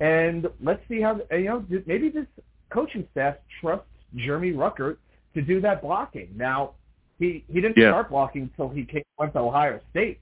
And 0.00 0.46
let's 0.62 0.80
see 0.88 1.00
how 1.00 1.20
you 1.30 1.44
know 1.44 1.64
maybe 1.86 2.08
this 2.08 2.26
coaching 2.70 3.06
staff 3.12 3.36
trusts 3.60 3.86
Jeremy 4.16 4.52
Ruckert 4.52 4.96
to 5.34 5.42
do 5.42 5.60
that 5.60 5.82
blocking. 5.82 6.28
Now, 6.36 6.72
he 7.18 7.44
he 7.48 7.60
didn't 7.60 7.76
yeah. 7.76 7.90
start 7.90 8.10
blocking 8.10 8.42
until 8.42 8.68
he 8.68 8.84
came 8.84 9.02
went 9.18 9.32
to 9.34 9.40
Ohio 9.40 9.80
State, 9.90 10.20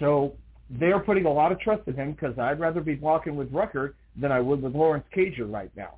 so 0.00 0.34
they're 0.70 1.00
putting 1.00 1.26
a 1.26 1.32
lot 1.32 1.52
of 1.52 1.60
trust 1.60 1.86
in 1.86 1.94
him 1.94 2.12
because 2.12 2.38
I'd 2.38 2.58
rather 2.58 2.80
be 2.80 2.94
blocking 2.94 3.36
with 3.36 3.52
Ruckert 3.52 3.94
than 4.16 4.32
I 4.32 4.40
would 4.40 4.62
with 4.62 4.74
Lawrence 4.74 5.04
Cager 5.14 5.50
right 5.52 5.70
now. 5.76 5.96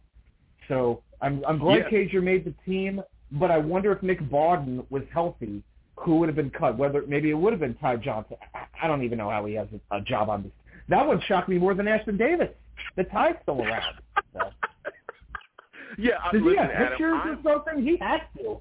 So 0.69 1.03
I'm 1.23 1.45
I'm 1.47 1.59
glad 1.59 1.85
yeah. 1.91 1.99
Cager 1.99 2.23
made 2.23 2.45
the 2.45 2.55
team, 2.67 3.03
but 3.33 3.51
I 3.51 3.59
wonder 3.59 3.93
if 3.93 4.03
Nick 4.03 4.21
Bawden 4.23 4.85
was 4.91 5.03
healthy, 5.13 5.63
who 5.97 6.17
would 6.17 6.29
have 6.29 6.37
been 6.37 6.51
cut? 6.51 6.77
Whether 6.77 7.03
maybe 7.07 7.31
it 7.31 7.35
would 7.35 7.53
have 7.53 7.61
been 7.61 7.75
Ty 7.75 7.97
Johnson. 7.97 8.37
I 8.83 8.87
don't 8.87 9.03
even 9.05 9.19
know 9.19 9.31
how 9.31 9.45
he 9.45 9.55
has 9.55 9.69
a, 9.91 9.99
a 9.99 10.01
job 10.01 10.29
on 10.29 10.43
this. 10.43 10.53
That 10.89 11.07
one 11.07 11.21
shocked 11.27 11.49
me 11.49 11.59
more 11.59 11.75
than 11.75 11.87
Ashtyn 11.87 12.19
Davis. 12.19 12.51
The 12.97 13.05
Ty's 13.05 13.35
still 13.43 13.63
around. 13.63 13.95
So. 14.33 14.51
Yeah, 15.99 16.13
Does 16.33 16.43
listen, 16.43 16.51
he 16.51 16.57
have 16.57 16.71
Adam, 16.71 16.89
pictures 16.91 17.21
I'm, 17.23 17.47
or 17.47 17.63
something? 17.65 17.85
He 17.85 17.97
has 18.01 18.21
to. 18.39 18.61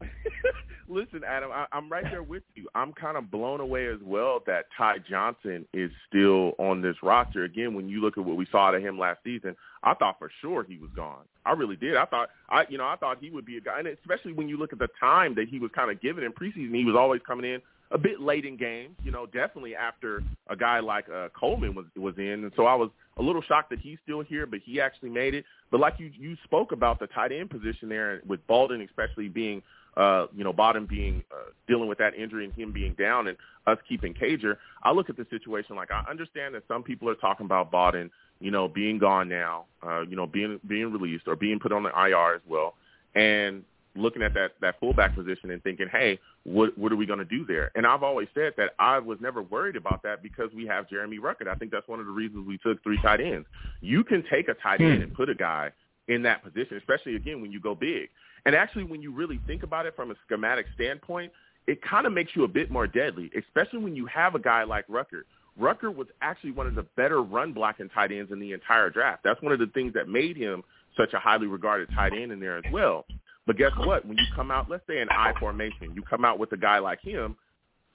listen, 0.88 1.22
Adam, 1.26 1.50
I, 1.52 1.66
I'm 1.72 1.90
right 1.90 2.04
there 2.04 2.22
with 2.22 2.42
you. 2.54 2.68
I'm 2.74 2.92
kind 2.92 3.16
of 3.16 3.30
blown 3.30 3.60
away 3.60 3.86
as 3.86 3.98
well 4.02 4.40
that 4.46 4.66
Ty 4.76 4.96
Johnson 5.08 5.66
is 5.72 5.90
still 6.08 6.52
on 6.58 6.82
this 6.82 6.96
roster. 7.02 7.44
Again, 7.44 7.74
when 7.74 7.88
you 7.88 8.00
look 8.00 8.18
at 8.18 8.24
what 8.24 8.36
we 8.36 8.46
saw 8.50 8.68
out 8.68 8.74
of 8.74 8.82
him 8.82 8.98
last 8.98 9.20
season, 9.24 9.56
I 9.82 9.94
thought 9.94 10.18
for 10.18 10.30
sure 10.40 10.64
he 10.64 10.78
was 10.78 10.90
gone. 10.94 11.24
I 11.46 11.52
really 11.52 11.76
did. 11.76 11.96
I 11.96 12.04
thought, 12.06 12.30
I 12.48 12.64
you 12.68 12.78
know, 12.78 12.86
I 12.86 12.96
thought 12.96 13.18
he 13.20 13.30
would 13.30 13.44
be 13.44 13.56
a 13.56 13.60
guy, 13.60 13.78
and 13.78 13.88
especially 13.88 14.32
when 14.32 14.48
you 14.48 14.56
look 14.56 14.72
at 14.72 14.78
the 14.78 14.88
time 14.98 15.34
that 15.36 15.48
he 15.48 15.58
was 15.58 15.70
kind 15.74 15.90
of 15.90 16.00
given 16.00 16.24
in 16.24 16.32
preseason, 16.32 16.74
he 16.74 16.84
was 16.84 16.96
always 16.96 17.20
coming 17.26 17.50
in 17.50 17.60
a 17.94 17.98
bit 17.98 18.20
late 18.20 18.44
in 18.44 18.56
games, 18.56 18.96
you 19.04 19.12
know, 19.12 19.24
definitely 19.24 19.76
after 19.76 20.22
a 20.48 20.56
guy 20.56 20.80
like 20.80 21.08
uh, 21.08 21.28
Coleman 21.38 21.74
was 21.74 21.86
was 21.96 22.14
in, 22.18 22.44
and 22.44 22.52
so 22.56 22.66
I 22.66 22.74
was 22.74 22.90
a 23.16 23.22
little 23.22 23.40
shocked 23.42 23.70
that 23.70 23.78
he's 23.78 23.98
still 24.02 24.20
here, 24.20 24.46
but 24.46 24.58
he 24.64 24.80
actually 24.80 25.10
made 25.10 25.34
it. 25.34 25.44
But 25.70 25.80
like 25.80 25.94
you 25.98 26.10
you 26.18 26.36
spoke 26.44 26.72
about 26.72 26.98
the 26.98 27.06
tight 27.06 27.30
end 27.32 27.50
position 27.50 27.88
there 27.88 28.20
with 28.26 28.44
Bawden, 28.48 28.84
especially 28.84 29.28
being 29.28 29.62
uh, 29.96 30.26
you 30.34 30.42
know, 30.42 30.52
Bawden 30.52 30.88
being 30.88 31.22
uh, 31.30 31.50
dealing 31.68 31.88
with 31.88 31.98
that 31.98 32.14
injury 32.14 32.44
and 32.44 32.52
him 32.54 32.72
being 32.72 32.94
down 32.94 33.28
and 33.28 33.36
us 33.66 33.78
keeping 33.88 34.12
Cager, 34.12 34.56
I 34.82 34.90
look 34.90 35.08
at 35.08 35.16
the 35.16 35.26
situation 35.30 35.76
like 35.76 35.90
I 35.90 36.04
understand 36.10 36.54
that 36.56 36.64
some 36.66 36.82
people 36.82 37.08
are 37.08 37.14
talking 37.14 37.46
about 37.46 37.70
Bawden, 37.70 38.10
you 38.40 38.50
know, 38.50 38.66
being 38.66 38.98
gone 38.98 39.28
now, 39.28 39.66
uh, 39.86 40.00
you 40.02 40.16
know, 40.16 40.26
being 40.26 40.58
being 40.66 40.92
released 40.92 41.28
or 41.28 41.36
being 41.36 41.60
put 41.60 41.72
on 41.72 41.84
the 41.84 41.90
IR 41.90 42.34
as 42.34 42.42
well. 42.48 42.74
And 43.14 43.62
looking 43.94 44.22
at 44.22 44.34
that 44.34 44.52
that 44.60 44.80
fullback 44.80 45.14
position 45.14 45.50
and 45.50 45.62
thinking, 45.62 45.86
hey, 45.90 46.18
what 46.44 46.76
what 46.76 46.92
are 46.92 46.96
we 46.96 47.06
going 47.06 47.18
to 47.18 47.24
do 47.24 47.44
there? 47.46 47.70
And 47.74 47.86
I've 47.86 48.02
always 48.02 48.28
said 48.34 48.52
that 48.58 48.74
I 48.78 48.98
was 48.98 49.18
never 49.20 49.42
worried 49.42 49.76
about 49.76 50.02
that 50.02 50.22
because 50.22 50.50
we 50.54 50.66
have 50.66 50.88
Jeremy 50.88 51.18
Ruckert. 51.18 51.48
I 51.48 51.54
think 51.54 51.70
that's 51.70 51.88
one 51.88 52.00
of 52.00 52.06
the 52.06 52.12
reasons 52.12 52.46
we 52.46 52.58
took 52.58 52.82
three 52.82 52.98
tight 53.00 53.20
ends. 53.20 53.46
You 53.80 54.04
can 54.04 54.22
take 54.30 54.48
a 54.48 54.54
tight 54.54 54.80
end 54.80 54.96
hmm. 54.96 55.02
and 55.02 55.14
put 55.14 55.30
a 55.30 55.34
guy 55.34 55.72
in 56.08 56.22
that 56.22 56.44
position, 56.44 56.76
especially 56.76 57.16
again 57.16 57.40
when 57.40 57.50
you 57.50 57.60
go 57.60 57.74
big. 57.74 58.10
And 58.44 58.54
actually, 58.54 58.84
when 58.84 59.00
you 59.00 59.10
really 59.10 59.40
think 59.46 59.62
about 59.62 59.86
it 59.86 59.96
from 59.96 60.10
a 60.10 60.14
schematic 60.26 60.66
standpoint, 60.74 61.32
it 61.66 61.80
kind 61.82 62.06
of 62.06 62.12
makes 62.12 62.32
you 62.34 62.44
a 62.44 62.48
bit 62.48 62.70
more 62.70 62.86
deadly, 62.86 63.30
especially 63.38 63.78
when 63.78 63.96
you 63.96 64.04
have 64.06 64.34
a 64.34 64.38
guy 64.38 64.64
like 64.64 64.86
Ruckert. 64.86 65.24
Ruckert 65.58 65.94
was 65.94 66.08
actually 66.20 66.50
one 66.50 66.66
of 66.66 66.74
the 66.74 66.82
better 66.96 67.22
run 67.22 67.52
blocking 67.52 67.88
tight 67.88 68.12
ends 68.12 68.32
in 68.32 68.40
the 68.40 68.52
entire 68.52 68.90
draft. 68.90 69.22
That's 69.24 69.40
one 69.40 69.52
of 69.52 69.60
the 69.60 69.68
things 69.68 69.94
that 69.94 70.08
made 70.08 70.36
him 70.36 70.62
such 70.96 71.14
a 71.14 71.18
highly 71.18 71.46
regarded 71.46 71.88
tight 71.94 72.12
end 72.12 72.32
in 72.32 72.40
there 72.40 72.58
as 72.58 72.64
well. 72.70 73.06
But 73.46 73.58
guess 73.58 73.72
what? 73.76 74.06
When 74.06 74.16
you 74.16 74.24
come 74.34 74.50
out, 74.50 74.70
let's 74.70 74.86
say 74.86 75.00
an 75.00 75.08
I 75.10 75.32
formation, 75.38 75.92
you 75.94 76.02
come 76.02 76.24
out 76.24 76.38
with 76.38 76.52
a 76.52 76.56
guy 76.56 76.78
like 76.78 77.00
him, 77.00 77.36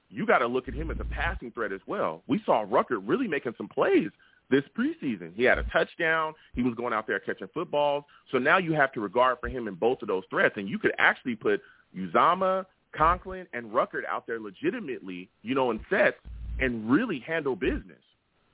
you 0.09 0.25
got 0.25 0.39
to 0.39 0.47
look 0.47 0.67
at 0.67 0.73
him 0.73 0.91
as 0.91 0.97
a 0.99 1.05
passing 1.05 1.51
threat 1.51 1.71
as 1.71 1.81
well. 1.87 2.23
We 2.27 2.41
saw 2.45 2.65
Ruckert 2.65 3.01
really 3.05 3.27
making 3.27 3.53
some 3.57 3.67
plays 3.67 4.09
this 4.49 4.63
preseason. 4.77 5.31
He 5.35 5.43
had 5.43 5.59
a 5.59 5.63
touchdown. 5.63 6.33
He 6.55 6.63
was 6.63 6.73
going 6.75 6.93
out 6.93 7.07
there 7.07 7.19
catching 7.19 7.49
footballs. 7.53 8.03
So 8.31 8.37
now 8.39 8.57
you 8.57 8.73
have 8.73 8.91
to 8.93 8.99
regard 8.99 9.37
for 9.39 9.47
him 9.47 9.67
in 9.67 9.75
both 9.75 10.01
of 10.01 10.07
those 10.07 10.23
threats. 10.29 10.55
And 10.57 10.67
you 10.67 10.79
could 10.79 10.93
actually 10.97 11.35
put 11.35 11.61
Uzomah, 11.95 12.65
Conklin, 12.95 13.45
and 13.53 13.67
Ruckert 13.71 14.05
out 14.09 14.25
there 14.25 14.39
legitimately, 14.39 15.29
you 15.43 15.53
know, 15.53 15.71
in 15.71 15.79
sets 15.89 16.17
and 16.59 16.89
really 16.89 17.19
handle 17.19 17.55
business. 17.55 18.01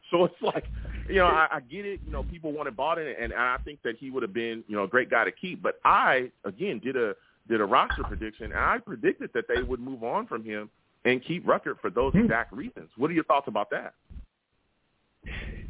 So 0.12 0.26
it's 0.26 0.42
like, 0.42 0.66
you 1.10 1.16
know, 1.16 1.26
I, 1.26 1.48
I 1.52 1.60
get 1.62 1.86
it. 1.86 2.00
You 2.06 2.12
know, 2.12 2.22
people 2.24 2.52
wanted 2.52 2.78
Bawden, 2.78 3.08
and, 3.08 3.34
and 3.34 3.34
I 3.34 3.58
think 3.66 3.82
that 3.84 3.98
he 3.98 4.12
would 4.12 4.22
have 4.22 4.34
been, 4.34 4.64
you 4.68 4.76
know, 4.76 4.84
a 4.84 4.88
great 4.88 5.10
guy 5.10 5.26
to 5.26 5.32
keep. 5.32 5.64
But 5.64 5.80
I, 5.84 6.32
again, 6.44 6.80
did 6.80 6.96
a 6.96 7.16
did 7.50 7.60
a 7.60 7.66
roster 7.66 8.04
prediction, 8.04 8.52
and 8.52 8.60
I 8.60 8.78
predicted 8.78 9.32
that 9.34 9.46
they 9.48 9.62
would 9.64 9.80
move 9.80 10.04
on 10.04 10.28
from 10.28 10.44
him 10.44 10.70
and 11.06 11.24
keep 11.24 11.46
Ruckert 11.46 11.80
for 11.80 11.90
those 11.90 12.14
hmm. 12.14 12.20
exact 12.20 12.54
reasons. 12.54 12.90
What 12.98 13.10
are 13.12 13.14
your 13.14 13.24
thoughts 13.24 13.48
about 13.48 13.70
that? 13.72 13.94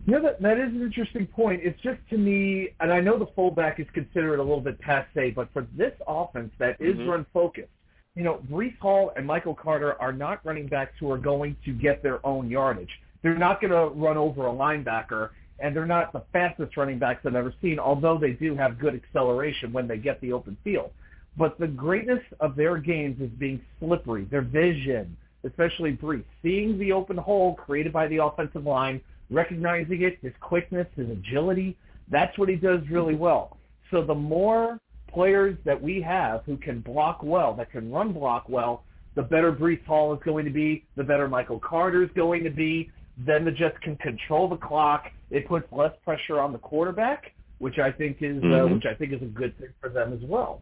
You 0.06 0.14
know, 0.14 0.22
that, 0.22 0.42
that 0.42 0.58
is 0.58 0.70
an 0.70 0.82
interesting 0.82 1.26
point. 1.28 1.62
It's 1.64 1.80
just 1.82 2.00
to 2.10 2.18
me, 2.18 2.70
and 2.80 2.92
I 2.92 3.00
know 3.00 3.18
the 3.18 3.28
fullback 3.36 3.80
is 3.80 3.88
considered 3.94 4.40
a 4.40 4.44
little 4.44 4.62
bit 4.62 4.80
passe, 4.80 5.32
but 5.32 5.52
for 5.52 5.66
this 5.76 5.94
offense 6.08 6.52
that 6.60 6.80
is 6.80 6.96
mm-hmm. 6.96 7.10
run 7.10 7.26
focused, 7.34 7.70
you 8.16 8.24
know, 8.24 8.42
Breece 8.50 8.78
Hall 8.80 9.12
and 9.18 9.26
Michael 9.26 9.56
Carter 9.56 10.00
are 10.02 10.14
not 10.14 10.46
running 10.46 10.68
backs 10.68 10.94
who 11.00 11.12
are 11.12 11.18
going 11.18 11.56
to 11.66 11.74
get 11.74 12.04
their 12.04 12.26
own 12.26 12.50
yardage. 12.50 12.90
They're 13.26 13.36
not 13.36 13.60
going 13.60 13.72
to 13.72 13.88
run 14.00 14.18
over 14.18 14.46
a 14.46 14.52
linebacker, 14.52 15.32
and 15.58 15.76
they're 15.76 15.88
not 15.88 16.14
the 16.14 16.22
fastest 16.32 16.78
running 16.78 17.00
backs 17.00 17.22
I've 17.26 17.34
ever 17.34 17.56
seen, 17.60 17.80
although 17.80 18.20
they 18.20 18.34
do 18.34 18.56
have 18.56 18.78
good 18.78 18.94
acceleration 18.94 19.74
when 19.74 19.88
they 19.88 19.98
get 19.98 20.22
the 20.22 20.32
open 20.32 20.56
field. 20.64 20.92
But 21.36 21.58
the 21.58 21.66
greatness 21.66 22.22
of 22.40 22.56
their 22.56 22.78
games 22.78 23.20
is 23.20 23.32
being 23.40 23.60
slippery. 23.80 24.26
Their 24.26 24.44
vision, 24.44 25.18
especially 25.44 25.94
Breece, 25.94 26.24
seeing 26.44 26.78
the 26.78 26.92
open 26.92 27.18
hole 27.18 27.56
created 27.56 27.92
by 27.92 28.06
the 28.10 28.24
offensive 28.24 28.64
line, 28.64 29.02
recognizing 29.32 30.04
it, 30.04 30.20
his 30.22 30.34
quickness, 30.40 30.86
his 30.96 31.10
agility, 31.10 31.76
that's 32.12 32.38
what 32.38 32.48
he 32.48 32.56
does 32.56 32.82
really 32.92 33.14
mm-hmm. 33.14 33.24
well. 33.24 33.58
So 33.90 34.04
the 34.04 34.14
more 34.14 34.80
players 35.12 35.58
that 35.66 35.82
we 35.82 36.00
have 36.00 36.44
who 36.46 36.58
can 36.58 36.80
block 36.82 37.24
well, 37.24 37.56
that 37.56 37.72
can 37.72 37.92
run 37.92 38.14
block 38.14 38.50
well, 38.50 38.84
the 39.16 39.24
better 39.24 39.52
Breece 39.52 39.84
Hall 39.86 40.14
is 40.14 40.20
going 40.24 40.46
to 40.46 40.52
be, 40.52 40.86
the 40.96 41.04
better 41.04 41.28
Michael 41.28 41.60
Carter 41.60 42.04
is 42.04 42.10
going 42.16 42.44
to 42.44 42.52
be. 42.52 42.92
Then 43.18 43.46
the 43.46 43.52
Jets 43.52 43.78
can 43.82 43.96
control 43.98 44.50
the 44.50 44.58
clock. 44.58 45.06
It 45.32 45.48
puts 45.48 45.66
less 45.72 45.92
pressure 46.04 46.40
on 46.40 46.52
the 46.52 46.58
quarterback, 46.58 47.32
which 47.60 47.80
I 47.80 47.92
think 47.92 48.18
is 48.22 48.42
uh, 48.44 48.46
mm-hmm. 48.46 48.74
uh, 48.74 48.76
which 48.76 48.86
I 48.86 48.94
think 48.94 49.14
is 49.14 49.22
a 49.22 49.26
good 49.26 49.58
thing 49.58 49.70
for 49.82 49.90
them 49.90 50.14
as 50.14 50.20
well. 50.28 50.62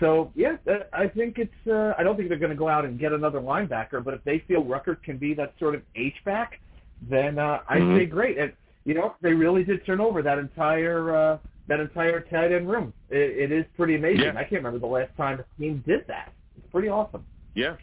So 0.00 0.32
yeah, 0.34 0.56
I 0.92 1.06
think 1.06 1.38
it's. 1.38 1.52
Uh, 1.66 1.94
I 1.96 2.02
don't 2.02 2.16
think 2.16 2.28
they're 2.28 2.38
going 2.38 2.50
to 2.50 2.56
go 2.56 2.68
out 2.68 2.84
and 2.84 2.98
get 2.98 3.12
another 3.12 3.40
linebacker, 3.40 4.02
but 4.04 4.14
if 4.14 4.24
they 4.24 4.42
feel 4.48 4.64
Ruckert 4.64 5.02
can 5.02 5.16
be 5.16 5.32
that 5.34 5.54
sort 5.58 5.74
of 5.74 5.82
H 5.94 6.16
back, 6.24 6.60
then 7.08 7.38
uh, 7.38 7.60
I 7.68 7.78
mm-hmm. 7.78 7.98
say 7.98 8.06
great. 8.06 8.36
And 8.36 8.52
you 8.84 8.94
know, 8.94 9.14
they 9.22 9.32
really 9.32 9.64
did 9.64 9.86
turn 9.86 10.00
over 10.00 10.22
that 10.22 10.38
entire 10.38 11.14
uh, 11.14 11.38
that 11.68 11.80
entire 11.80 12.20
tight 12.20 12.52
end 12.52 12.68
room. 12.68 12.92
It, 13.10 13.50
it 13.50 13.52
is 13.52 13.64
pretty 13.76 13.94
amazing. 13.94 14.24
Yeah. 14.24 14.32
I 14.32 14.42
can't 14.42 14.62
remember 14.64 14.78
the 14.78 14.86
last 14.86 15.16
time 15.16 15.40
a 15.40 15.60
team 15.60 15.82
did 15.86 16.04
that. 16.08 16.32
It's 16.56 16.66
pretty 16.72 16.88
awesome. 16.88 17.24
Yeah, 17.54 17.76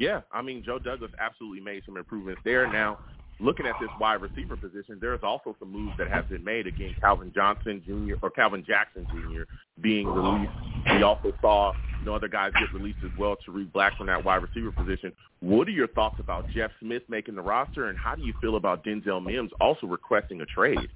yeah. 0.00 0.22
I 0.32 0.40
mean, 0.40 0.62
Joe 0.64 0.78
Douglas 0.78 1.10
absolutely 1.20 1.60
made 1.60 1.82
some 1.84 1.98
improvements 1.98 2.40
there. 2.42 2.66
Now, 2.72 2.98
looking 3.38 3.66
at 3.66 3.74
this 3.78 3.90
wide 4.00 4.22
receiver 4.22 4.56
position, 4.56 4.96
there's 4.98 5.20
also 5.22 5.54
some 5.58 5.70
moves 5.70 5.92
that 5.98 6.08
have 6.08 6.30
been 6.30 6.42
made. 6.42 6.66
Again, 6.66 6.94
Calvin 7.00 7.30
Johnson 7.34 7.82
Jr. 7.86 8.14
or 8.22 8.30
Calvin 8.30 8.64
Jackson 8.66 9.06
Jr. 9.12 9.42
being 9.80 10.08
released. 10.08 10.52
We 10.90 11.02
also 11.02 11.34
saw 11.42 11.74
you 12.00 12.06
know, 12.06 12.14
other 12.14 12.28
guys 12.28 12.52
get 12.58 12.72
released 12.72 13.00
as 13.04 13.10
well. 13.18 13.36
Tarik 13.44 13.70
Black 13.74 13.94
from 13.98 14.06
that 14.06 14.24
wide 14.24 14.42
receiver 14.42 14.72
position. 14.72 15.12
What 15.40 15.68
are 15.68 15.72
your 15.72 15.88
thoughts 15.88 16.18
about 16.18 16.48
Jeff 16.48 16.70
Smith 16.80 17.02
making 17.08 17.34
the 17.34 17.42
roster, 17.42 17.88
and 17.88 17.98
how 17.98 18.14
do 18.14 18.22
you 18.22 18.32
feel 18.40 18.56
about 18.56 18.82
Denzel 18.82 19.22
Mims 19.22 19.50
also 19.60 19.86
requesting 19.86 20.40
a 20.40 20.46
trade? 20.46 20.88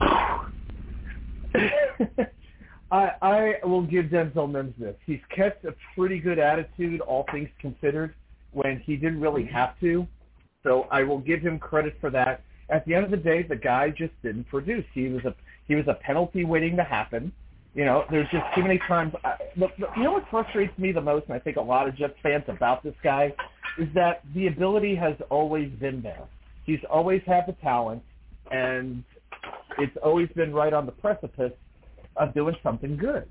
I, 2.92 3.12
I 3.22 3.66
will 3.66 3.82
give 3.82 4.06
Denzel 4.06 4.50
Mims 4.50 4.74
this. 4.78 4.94
He's 5.06 5.20
kept 5.34 5.64
a 5.64 5.74
pretty 5.96 6.18
good 6.18 6.38
attitude, 6.38 7.00
all 7.00 7.24
things 7.32 7.48
considered, 7.58 8.14
when 8.52 8.80
he 8.80 8.96
didn't 8.96 9.20
really 9.20 9.44
mm-hmm. 9.44 9.54
have 9.54 9.80
to. 9.80 10.06
So 10.62 10.86
I 10.90 11.02
will 11.02 11.18
give 11.18 11.40
him 11.40 11.58
credit 11.58 11.96
for 12.00 12.10
that. 12.10 12.42
At 12.68 12.84
the 12.86 12.94
end 12.94 13.04
of 13.04 13.10
the 13.10 13.16
day, 13.16 13.42
the 13.42 13.56
guy 13.56 13.88
just 13.88 14.12
didn't 14.22 14.44
produce. 14.44 14.84
He 14.94 15.08
was 15.08 15.24
a 15.24 15.34
he 15.66 15.74
was 15.74 15.86
a 15.88 15.94
penalty 15.94 16.44
waiting 16.44 16.76
to 16.76 16.84
happen. 16.84 17.32
You 17.74 17.86
know, 17.86 18.04
there's 18.10 18.28
just 18.30 18.44
too 18.54 18.62
many 18.62 18.78
times. 18.86 19.14
I, 19.24 19.36
look, 19.56 19.70
you 19.78 20.02
know 20.02 20.12
what 20.12 20.24
frustrates 20.30 20.76
me 20.78 20.92
the 20.92 21.00
most, 21.00 21.26
and 21.26 21.34
I 21.34 21.38
think 21.38 21.56
a 21.56 21.62
lot 21.62 21.88
of 21.88 21.96
Jets 21.96 22.14
fans 22.22 22.44
about 22.48 22.82
this 22.82 22.94
guy, 23.02 23.32
is 23.78 23.88
that 23.94 24.22
the 24.34 24.48
ability 24.48 24.94
has 24.96 25.14
always 25.30 25.70
been 25.80 26.02
there. 26.02 26.22
He's 26.64 26.80
always 26.90 27.22
had 27.26 27.46
the 27.46 27.54
talent, 27.54 28.02
and 28.50 29.02
it's 29.78 29.96
always 30.02 30.28
been 30.36 30.52
right 30.52 30.72
on 30.72 30.84
the 30.84 30.92
precipice 30.92 31.52
of 32.16 32.34
doing 32.34 32.54
something 32.62 32.96
good. 32.96 33.28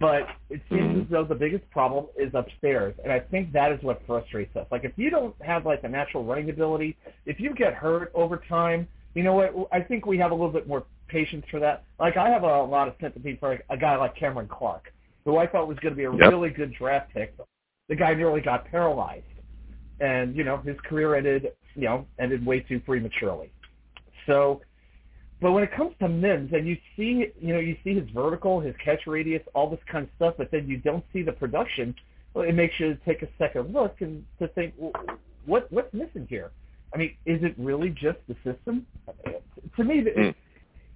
But 0.00 0.22
it 0.48 0.62
seems 0.70 0.82
mm-hmm. 0.82 1.00
as 1.02 1.06
though 1.10 1.24
the 1.24 1.34
biggest 1.34 1.68
problem 1.70 2.06
is 2.16 2.32
upstairs, 2.34 2.94
and 3.02 3.12
I 3.12 3.20
think 3.20 3.52
that 3.52 3.70
is 3.70 3.82
what 3.82 4.00
frustrates 4.06 4.56
us. 4.56 4.66
Like 4.70 4.84
if 4.84 4.92
you 4.96 5.10
don't 5.10 5.34
have 5.42 5.66
like 5.66 5.84
a 5.84 5.88
natural 5.88 6.24
running 6.24 6.48
ability, 6.48 6.96
if 7.26 7.38
you 7.38 7.54
get 7.54 7.74
hurt 7.74 8.10
over 8.14 8.42
time, 8.48 8.88
you 9.14 9.22
know 9.22 9.34
what? 9.34 9.68
I 9.72 9.80
think 9.80 10.06
we 10.06 10.16
have 10.18 10.30
a 10.30 10.34
little 10.34 10.52
bit 10.52 10.66
more 10.66 10.84
patience 11.08 11.44
for 11.50 11.60
that. 11.60 11.84
Like 12.00 12.16
I 12.16 12.30
have 12.30 12.44
a, 12.44 12.46
a 12.46 12.64
lot 12.64 12.88
of 12.88 12.94
sympathy 12.98 13.36
for 13.38 13.52
a, 13.52 13.74
a 13.74 13.76
guy 13.76 13.96
like 13.96 14.16
Cameron 14.16 14.48
Clark, 14.48 14.92
who 15.26 15.36
I 15.36 15.46
thought 15.46 15.68
was 15.68 15.78
going 15.80 15.92
to 15.92 15.98
be 15.98 16.04
a 16.04 16.12
yep. 16.12 16.32
really 16.32 16.48
good 16.48 16.72
draft 16.72 17.12
pick. 17.12 17.36
The 17.88 17.96
guy 17.96 18.14
nearly 18.14 18.40
got 18.40 18.64
paralyzed, 18.64 19.24
and 20.00 20.34
you 20.34 20.44
know 20.44 20.56
his 20.56 20.76
career 20.88 21.14
ended, 21.14 21.52
you 21.74 21.82
know, 21.82 22.06
ended 22.18 22.44
way 22.44 22.60
too 22.60 22.80
prematurely. 22.80 23.50
So 24.26 24.62
but 25.40 25.52
when 25.52 25.62
it 25.62 25.72
comes 25.76 25.94
to 26.00 26.08
Mims, 26.08 26.52
and 26.52 26.66
you 26.66 26.76
see, 26.96 27.26
you 27.40 27.52
know, 27.52 27.60
you 27.60 27.76
see 27.84 27.94
his 27.94 28.08
vertical, 28.10 28.60
his 28.60 28.74
catch 28.82 29.06
radius, 29.06 29.42
all 29.54 29.68
this 29.68 29.80
kind 29.90 30.04
of 30.04 30.10
stuff, 30.16 30.34
but 30.38 30.50
then 30.50 30.66
you 30.66 30.78
don't 30.78 31.04
see 31.12 31.22
the 31.22 31.32
production. 31.32 31.94
Well, 32.32 32.48
it 32.48 32.54
makes 32.54 32.78
you 32.78 32.96
take 33.04 33.22
a 33.22 33.28
second 33.38 33.72
look 33.72 34.00
and 34.00 34.24
to 34.38 34.48
think, 34.48 34.74
well, 34.76 34.92
what 35.46 35.70
what's 35.70 35.92
missing 35.92 36.26
here? 36.28 36.50
I 36.94 36.96
mean, 36.96 37.16
is 37.26 37.42
it 37.42 37.54
really 37.58 37.90
just 37.90 38.18
the 38.28 38.36
system? 38.44 38.86
To 39.76 39.84
me, 39.84 40.02
mm. 40.02 40.34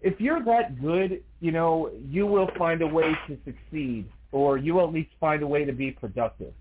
if 0.01 0.21
you're 0.21 0.43
that 0.45 0.81
good, 0.81 1.23
you 1.41 1.53
know, 1.53 1.91
you 2.09 2.27
will 2.27 2.49
find 2.57 2.83
a 2.83 2.87
way 2.87 3.13
to 3.27 3.37
succeed, 3.45 4.09
or 4.31 4.57
you 4.57 4.75
will 4.75 4.87
at 4.87 4.93
least 4.93 5.11
find 5.19 5.43
a 5.43 5.47
way 5.47 5.65
to 5.65 5.73
be 5.73 5.91
productive. 5.91 6.53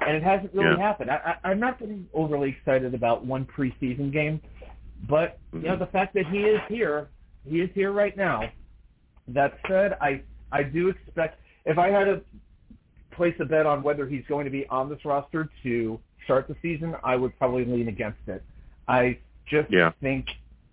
And 0.00 0.16
it 0.16 0.22
hasn't 0.22 0.54
really 0.54 0.76
yeah. 0.76 0.86
happened. 0.86 1.10
I, 1.10 1.34
I, 1.42 1.50
I'm 1.50 1.58
not 1.58 1.80
getting 1.80 2.06
overly 2.14 2.50
excited 2.50 2.94
about 2.94 3.26
one 3.26 3.46
preseason 3.46 4.12
game, 4.12 4.40
but 5.08 5.38
you 5.52 5.60
know, 5.60 5.70
mm-hmm. 5.70 5.80
the 5.80 5.86
fact 5.86 6.14
that 6.14 6.26
he 6.26 6.38
is 6.38 6.60
here 6.68 7.08
he 7.48 7.60
is 7.60 7.70
here 7.74 7.92
right 7.92 8.16
now. 8.16 8.42
That 9.28 9.58
said, 9.68 9.96
I 10.00 10.22
I 10.52 10.62
do 10.62 10.88
expect 10.88 11.40
if 11.64 11.78
I 11.78 11.88
had 11.88 12.04
to 12.04 12.22
place 13.12 13.34
a 13.40 13.44
bet 13.44 13.66
on 13.66 13.82
whether 13.82 14.06
he's 14.06 14.24
going 14.28 14.44
to 14.44 14.50
be 14.50 14.66
on 14.68 14.88
this 14.88 15.04
roster 15.04 15.48
to 15.62 16.00
start 16.24 16.48
the 16.48 16.56
season, 16.62 16.94
I 17.02 17.16
would 17.16 17.36
probably 17.38 17.64
lean 17.64 17.88
against 17.88 18.20
it. 18.26 18.42
I 18.86 19.18
just 19.46 19.70
yeah. 19.70 19.92
think 20.00 20.26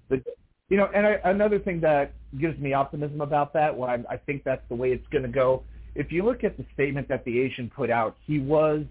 that 0.09 0.23
you 0.69 0.77
know, 0.77 0.89
and 0.93 1.05
I, 1.05 1.19
another 1.25 1.59
thing 1.59 1.79
that 1.81 2.13
gives 2.39 2.57
me 2.59 2.73
optimism 2.73 3.21
about 3.21 3.53
that, 3.53 3.75
why 3.75 3.95
I, 3.95 4.03
I 4.11 4.17
think 4.17 4.43
that's 4.43 4.67
the 4.69 4.75
way 4.75 4.91
it's 4.91 5.07
going 5.09 5.23
to 5.23 5.29
go. 5.29 5.63
If 5.95 6.11
you 6.11 6.23
look 6.23 6.43
at 6.43 6.57
the 6.57 6.65
statement 6.73 7.07
that 7.09 7.23
the 7.25 7.39
Asian 7.39 7.69
put 7.69 7.89
out, 7.89 8.17
he 8.25 8.39
was 8.39 8.83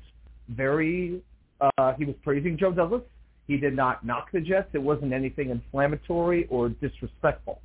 very 0.48 1.22
uh, 1.60 1.94
he 1.94 2.04
was 2.04 2.14
praising 2.22 2.58
Joe 2.58 2.72
Douglas. 2.72 3.02
He 3.46 3.57
did 3.57 3.74
not 3.74 4.04
knock 4.04 4.33
the 4.33 4.40
Jets. 4.40 4.68
It 4.72 4.83
wasn't 4.83 5.12
anything 5.12 5.50
inflammatory 5.50 6.46
or 6.48 6.70
disrespectful. 6.70 7.61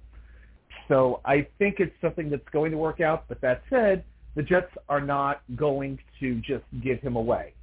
So 0.88 1.22
I 1.24 1.48
think 1.58 1.80
it's 1.80 1.96
something 2.02 2.30
that's 2.30 2.48
going 2.52 2.72
to 2.72 2.78
work 2.78 3.00
out. 3.00 3.26
But 3.28 3.40
that 3.42 3.62
said, 3.70 4.04
the 4.36 4.44
Jets 4.44 4.72
are 4.90 5.02
not 5.02 5.42
going 5.56 6.00
to 6.20 6.36
just 6.42 6.64
give 6.84 7.00
him 7.00 7.16
away. 7.16 7.54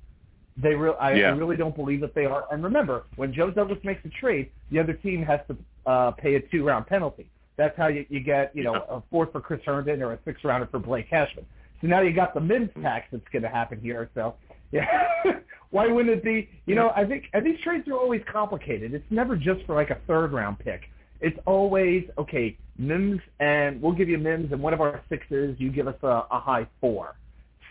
They 0.56 0.74
re- 0.74 0.94
I, 0.98 1.14
yeah. 1.14 1.26
I 1.26 1.30
really 1.30 1.56
don't 1.56 1.76
believe 1.76 2.00
that 2.00 2.14
they 2.14 2.24
are. 2.24 2.44
And 2.50 2.64
remember, 2.64 3.04
when 3.16 3.34
Joe 3.34 3.50
Douglas 3.50 3.78
makes 3.84 4.04
a 4.04 4.08
trade, 4.08 4.50
the 4.70 4.78
other 4.78 4.94
team 4.94 5.22
has 5.22 5.40
to 5.48 5.56
uh, 5.90 6.10
pay 6.12 6.36
a 6.36 6.40
two-round 6.40 6.86
penalty. 6.86 7.28
That's 7.56 7.76
how 7.76 7.88
you, 7.88 8.06
you 8.08 8.20
get, 8.20 8.54
you 8.54 8.64
know, 8.64 8.74
yeah. 8.74 8.96
a 8.96 9.02
fourth 9.10 9.32
for 9.32 9.40
Chris 9.40 9.60
Herndon 9.64 10.02
or 10.02 10.12
a 10.12 10.18
six-rounder 10.24 10.68
for 10.70 10.78
Blake 10.78 11.10
Cashman. 11.10 11.44
So 11.80 11.88
now 11.88 12.00
you 12.00 12.12
got 12.12 12.32
the 12.32 12.40
Mims 12.40 12.70
tax 12.80 13.06
that's 13.12 13.28
going 13.32 13.42
to 13.42 13.48
happen 13.48 13.80
here. 13.80 14.08
So, 14.14 14.34
yeah, 14.72 14.86
why 15.70 15.86
wouldn't 15.86 16.16
it 16.16 16.24
be? 16.24 16.48
You 16.66 16.74
know, 16.74 16.92
I 16.94 17.04
think 17.04 17.24
and 17.32 17.44
these 17.44 17.58
trades 17.62 17.86
are 17.88 17.94
always 17.94 18.22
complicated. 18.30 18.94
It's 18.94 19.04
never 19.10 19.36
just 19.36 19.64
for 19.66 19.74
like 19.74 19.90
a 19.90 19.98
third-round 20.06 20.58
pick. 20.58 20.82
It's 21.20 21.38
always 21.46 22.04
okay. 22.18 22.56
Mims 22.78 23.20
and 23.40 23.80
we'll 23.80 23.92
give 23.92 24.08
you 24.08 24.18
Mims 24.18 24.52
and 24.52 24.62
one 24.62 24.74
of 24.74 24.80
our 24.80 25.02
sixes. 25.08 25.56
You 25.58 25.70
give 25.70 25.88
us 25.88 25.96
a, 26.02 26.24
a 26.30 26.40
high 26.40 26.66
four, 26.80 27.16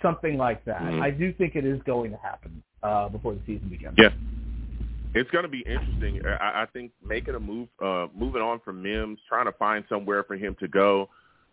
something 0.02 0.38
like 0.38 0.66
that. 0.66 0.82
Mm-hmm. 0.82 1.02
I 1.02 1.12
do 1.12 1.32
think 1.34 1.56
it 1.56 1.66
is 1.66 1.80
going 1.86 2.12
to 2.12 2.18
happen 2.18 2.64
uh, 2.82 3.10
before 3.10 3.34
the 3.34 3.42
season 3.46 3.70
begins. 3.70 3.96
Yeah, 3.98 4.10
it's 5.14 5.30
going 5.30 5.44
to 5.44 5.50
be 5.50 5.60
interesting. 5.60 6.26
I, 6.26 6.64
I 6.64 6.66
think 6.74 6.92
making 7.06 7.36
a 7.36 7.40
move, 7.40 7.68
uh, 7.84 8.08
moving 8.16 8.42
on 8.42 8.60
from 8.62 8.82
Mims, 8.82 9.20
trying 9.30 9.46
to 9.46 9.52
find 9.54 9.86
somewhere 9.90 10.24
for 10.24 10.36
him 10.36 10.56
to 10.60 10.68
go. 10.68 11.10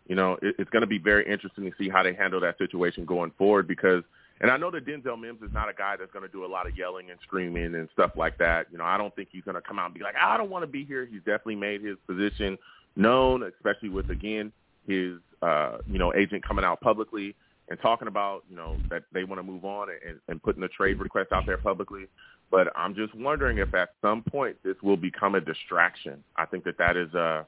You 0.07 0.15
know, 0.15 0.37
it, 0.41 0.55
it's 0.57 0.69
going 0.71 0.81
to 0.81 0.87
be 0.87 0.97
very 0.97 1.31
interesting 1.31 1.63
to 1.65 1.71
see 1.77 1.89
how 1.89 2.01
they 2.01 2.13
handle 2.13 2.41
that 2.41 2.57
situation 2.57 3.05
going 3.05 3.31
forward 3.37 3.67
because– 3.67 4.03
and 4.41 4.51
I 4.51 4.57
know 4.57 4.71
that 4.71 4.85
Denzel 4.85 5.19
Mims 5.19 5.41
is 5.41 5.53
not 5.53 5.69
a 5.69 5.73
guy 5.73 5.95
that's 5.97 6.11
going 6.11 6.25
to 6.25 6.31
do 6.31 6.45
a 6.45 6.47
lot 6.47 6.67
of 6.67 6.77
yelling 6.77 7.09
and 7.09 7.19
screaming 7.21 7.75
and 7.75 7.87
stuff 7.93 8.11
like 8.15 8.37
that. 8.39 8.67
You 8.71 8.77
know, 8.77 8.83
I 8.83 8.97
don't 8.97 9.15
think 9.15 9.29
he's 9.31 9.43
going 9.43 9.55
to 9.55 9.61
come 9.61 9.79
out 9.79 9.85
and 9.85 9.93
be 9.93 10.01
like, 10.01 10.15
I 10.21 10.37
don't 10.37 10.49
want 10.49 10.63
to 10.63 10.67
be 10.67 10.83
here. 10.83 11.05
He's 11.05 11.21
definitely 11.21 11.55
made 11.55 11.83
his 11.83 11.97
position 12.07 12.57
known, 12.95 13.43
especially 13.43 13.89
with, 13.89 14.09
again, 14.09 14.51
his, 14.87 15.13
uh, 15.41 15.77
you 15.87 15.99
know, 15.99 16.13
agent 16.13 16.45
coming 16.45 16.65
out 16.65 16.81
publicly 16.81 17.35
and 17.69 17.79
talking 17.79 18.07
about, 18.07 18.43
you 18.49 18.55
know, 18.55 18.77
that 18.89 19.03
they 19.13 19.23
want 19.23 19.39
to 19.39 19.43
move 19.43 19.63
on 19.63 19.87
and, 20.05 20.19
and 20.27 20.43
putting 20.43 20.63
a 20.63 20.67
trade 20.67 20.99
request 20.99 21.31
out 21.31 21.45
there 21.45 21.57
publicly. 21.57 22.07
But 22.51 22.67
I'm 22.75 22.93
just 22.93 23.15
wondering 23.15 23.57
if 23.57 23.73
at 23.73 23.89
some 24.01 24.21
point 24.21 24.57
this 24.63 24.75
will 24.83 24.97
become 24.97 25.35
a 25.35 25.41
distraction. 25.41 26.23
I 26.35 26.45
think 26.45 26.65
that 26.65 26.77
that 26.77 26.97
is 26.97 27.13
uh 27.15 27.43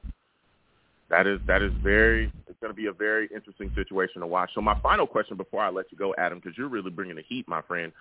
that 1.08 1.26
is 1.26 1.40
that 1.46 1.62
is 1.62 1.72
very 1.82 2.32
it's 2.48 2.58
going 2.60 2.72
to 2.72 2.76
be 2.76 2.86
a 2.86 2.92
very 2.92 3.28
interesting 3.34 3.70
situation 3.74 4.20
to 4.20 4.26
watch. 4.26 4.50
So 4.54 4.60
my 4.60 4.78
final 4.80 5.06
question 5.06 5.36
before 5.36 5.62
I 5.62 5.70
let 5.70 5.86
you 5.90 5.98
go, 5.98 6.14
Adam, 6.18 6.38
because 6.38 6.56
you're 6.58 6.68
really 6.68 6.90
bringing 6.90 7.16
the 7.16 7.22
heat, 7.22 7.46
my 7.48 7.62
friend. 7.62 7.92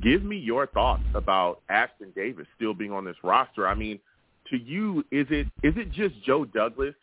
Give 0.00 0.22
me 0.22 0.38
your 0.38 0.66
thoughts 0.66 1.02
about 1.14 1.60
Ashtyn 1.70 2.14
Davis 2.14 2.46
still 2.56 2.72
being 2.72 2.92
on 2.92 3.04
this 3.04 3.16
roster. 3.22 3.68
I 3.68 3.74
mean, 3.74 3.98
to 4.50 4.56
you, 4.56 5.04
is 5.10 5.26
it 5.30 5.48
is 5.62 5.74
it 5.76 5.90
just 5.92 6.14
Joe 6.24 6.44
Douglas 6.44 6.94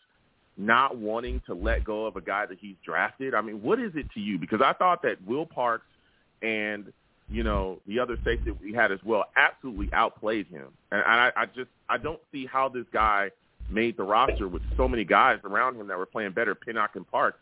not 0.57 0.97
wanting 0.97 1.41
to 1.45 1.53
let 1.53 1.83
go 1.83 2.05
of 2.05 2.15
a 2.15 2.21
guy 2.21 2.45
that 2.45 2.57
he's 2.59 2.75
drafted? 2.83 3.35
I 3.35 3.41
mean, 3.41 3.61
what 3.61 3.79
is 3.79 3.91
it 3.95 4.09
to 4.13 4.19
you? 4.19 4.39
Because 4.39 4.61
I 4.61 4.73
thought 4.73 5.03
that 5.03 5.17
Will 5.25 5.45
Parks 5.45 5.85
and 6.41 6.91
you 7.29 7.43
know 7.43 7.79
the 7.85 7.99
other 7.99 8.17
safety 8.23 8.51
we 8.51 8.73
had 8.73 8.91
as 8.91 8.99
well 9.03 9.25
absolutely 9.35 9.89
outplayed 9.93 10.47
him, 10.47 10.67
and 10.91 11.01
I, 11.01 11.31
I 11.35 11.45
just 11.45 11.69
I 11.89 11.97
don't 11.97 12.19
see 12.31 12.45
how 12.45 12.69
this 12.69 12.85
guy 12.91 13.29
made 13.71 13.97
the 13.97 14.03
roster 14.03 14.47
with 14.47 14.61
so 14.77 14.87
many 14.87 15.03
guys 15.03 15.39
around 15.43 15.75
him 15.75 15.87
that 15.87 15.97
were 15.97 16.05
playing 16.05 16.31
better, 16.31 16.55
Pinnock 16.55 16.95
and 16.95 17.09
Park. 17.09 17.39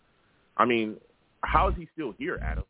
I 0.55 0.65
mean, 0.65 0.97
how 1.43 1.69
is 1.69 1.75
he 1.77 1.87
still 1.93 2.13
here, 2.17 2.39
Adam? 2.41 2.63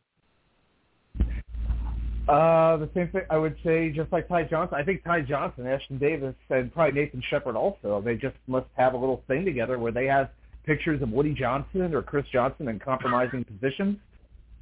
Uh, 2.28 2.76
the 2.76 2.90
same 2.94 3.08
thing 3.08 3.22
I 3.30 3.38
would 3.38 3.56
say, 3.64 3.90
just 3.90 4.12
like 4.12 4.28
Ty 4.28 4.44
Johnson. 4.44 4.78
I 4.78 4.84
think 4.84 5.04
Ty 5.04 5.22
Johnson, 5.22 5.64
Ashtyn 5.64 5.98
Davis, 5.98 6.36
and 6.50 6.74
probably 6.74 7.00
Nathan 7.00 7.24
Shepherd 7.30 7.56
also. 7.56 8.02
They 8.02 8.16
just 8.16 8.36
must 8.48 8.68
have 8.76 8.94
a 8.94 8.98
little 8.98 9.24
thing 9.28 9.46
together 9.46 9.80
where 9.80 9.94
they 9.94 10.06
have 10.08 10.30
pictures 10.66 11.02
of 11.02 11.10
Woody 11.10 11.34
Johnson 11.34 11.94
or 11.94 12.02
Chris 12.02 12.26
Johnson 12.32 12.68
in 12.68 12.80
compromising 12.80 13.46
positions. 13.46 13.98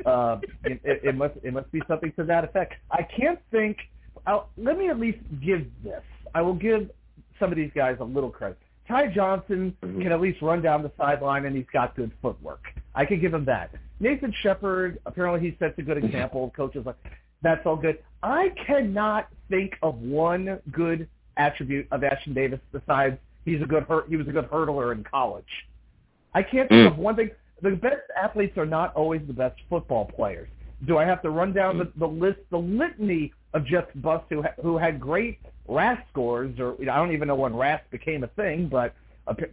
Uh, 0.05 0.37
it, 0.63 0.79
it 0.83 1.15
must 1.15 1.33
it 1.41 1.53
must 1.53 1.71
be 1.71 1.81
something 1.87 2.11
to 2.17 2.23
that 2.25 2.43
effect. 2.43 2.73
I 2.91 3.01
can't 3.01 3.39
think. 3.49 3.77
I'll, 4.27 4.49
let 4.57 4.77
me 4.77 4.89
at 4.89 4.99
least 4.99 5.19
give 5.43 5.65
this. 5.83 6.03
I 6.35 6.41
will 6.41 6.53
give 6.53 6.91
some 7.39 7.51
of 7.51 7.57
these 7.57 7.71
guys 7.73 7.97
a 7.99 8.03
little 8.03 8.29
credit. 8.29 8.59
Ty 8.87 9.07
Johnson 9.07 9.75
mm-hmm. 9.81 10.01
can 10.01 10.11
at 10.11 10.21
least 10.21 10.41
run 10.41 10.61
down 10.61 10.83
the 10.83 10.91
sideline 10.97 11.45
and 11.45 11.55
he's 11.55 11.65
got 11.73 11.95
good 11.95 12.11
footwork. 12.21 12.63
I 12.93 13.05
can 13.05 13.19
give 13.19 13.33
him 13.33 13.45
that. 13.45 13.71
Nathan 13.99 14.33
Shepherd, 14.41 14.99
apparently 15.05 15.49
he 15.49 15.57
sets 15.57 15.77
a 15.77 15.81
good 15.81 15.97
example. 16.03 16.51
Coaches 16.55 16.85
like 16.85 16.97
that's 17.41 17.65
all 17.65 17.75
good. 17.75 17.99
I 18.23 18.49
cannot 18.65 19.27
think 19.49 19.73
of 19.83 19.99
one 19.99 20.59
good 20.71 21.07
attribute 21.37 21.87
of 21.91 22.01
Ashtyn 22.01 22.33
Davis 22.33 22.59
besides 22.71 23.17
he's 23.43 23.61
a 23.61 23.65
good 23.65 23.83
hurt. 23.83 24.07
He 24.09 24.17
was 24.17 24.27
a 24.27 24.31
good 24.31 24.49
hurdler 24.49 24.93
in 24.93 25.03
college. 25.03 25.45
I 26.33 26.41
can't 26.41 26.67
think 26.69 26.87
mm. 26.87 26.91
of 26.91 26.97
one 26.97 27.15
thing. 27.15 27.29
The 27.61 27.71
best 27.71 28.01
athletes 28.21 28.57
are 28.57 28.65
not 28.65 28.93
always 28.95 29.21
the 29.27 29.33
best 29.33 29.59
football 29.69 30.05
players. 30.05 30.49
Do 30.87 30.97
I 30.97 31.05
have 31.05 31.21
to 31.21 31.29
run 31.29 31.53
down 31.53 31.77
the, 31.77 31.91
the 31.97 32.07
list, 32.07 32.39
the 32.51 32.57
litany 32.57 33.31
of 33.55 33.65
just 33.65 33.87
busts 34.01 34.27
who 34.29 34.43
ha- 34.43 34.53
who 34.61 34.77
had 34.77 34.99
great 34.99 35.39
RAS 35.67 35.97
scores, 36.11 36.59
or 36.59 36.75
you 36.77 36.85
know, 36.85 36.93
I 36.93 36.97
don't 36.97 37.13
even 37.13 37.27
know 37.27 37.35
when 37.35 37.55
RAS 37.55 37.81
became 37.89 38.23
a 38.23 38.27
thing, 38.27 38.67
but 38.67 38.93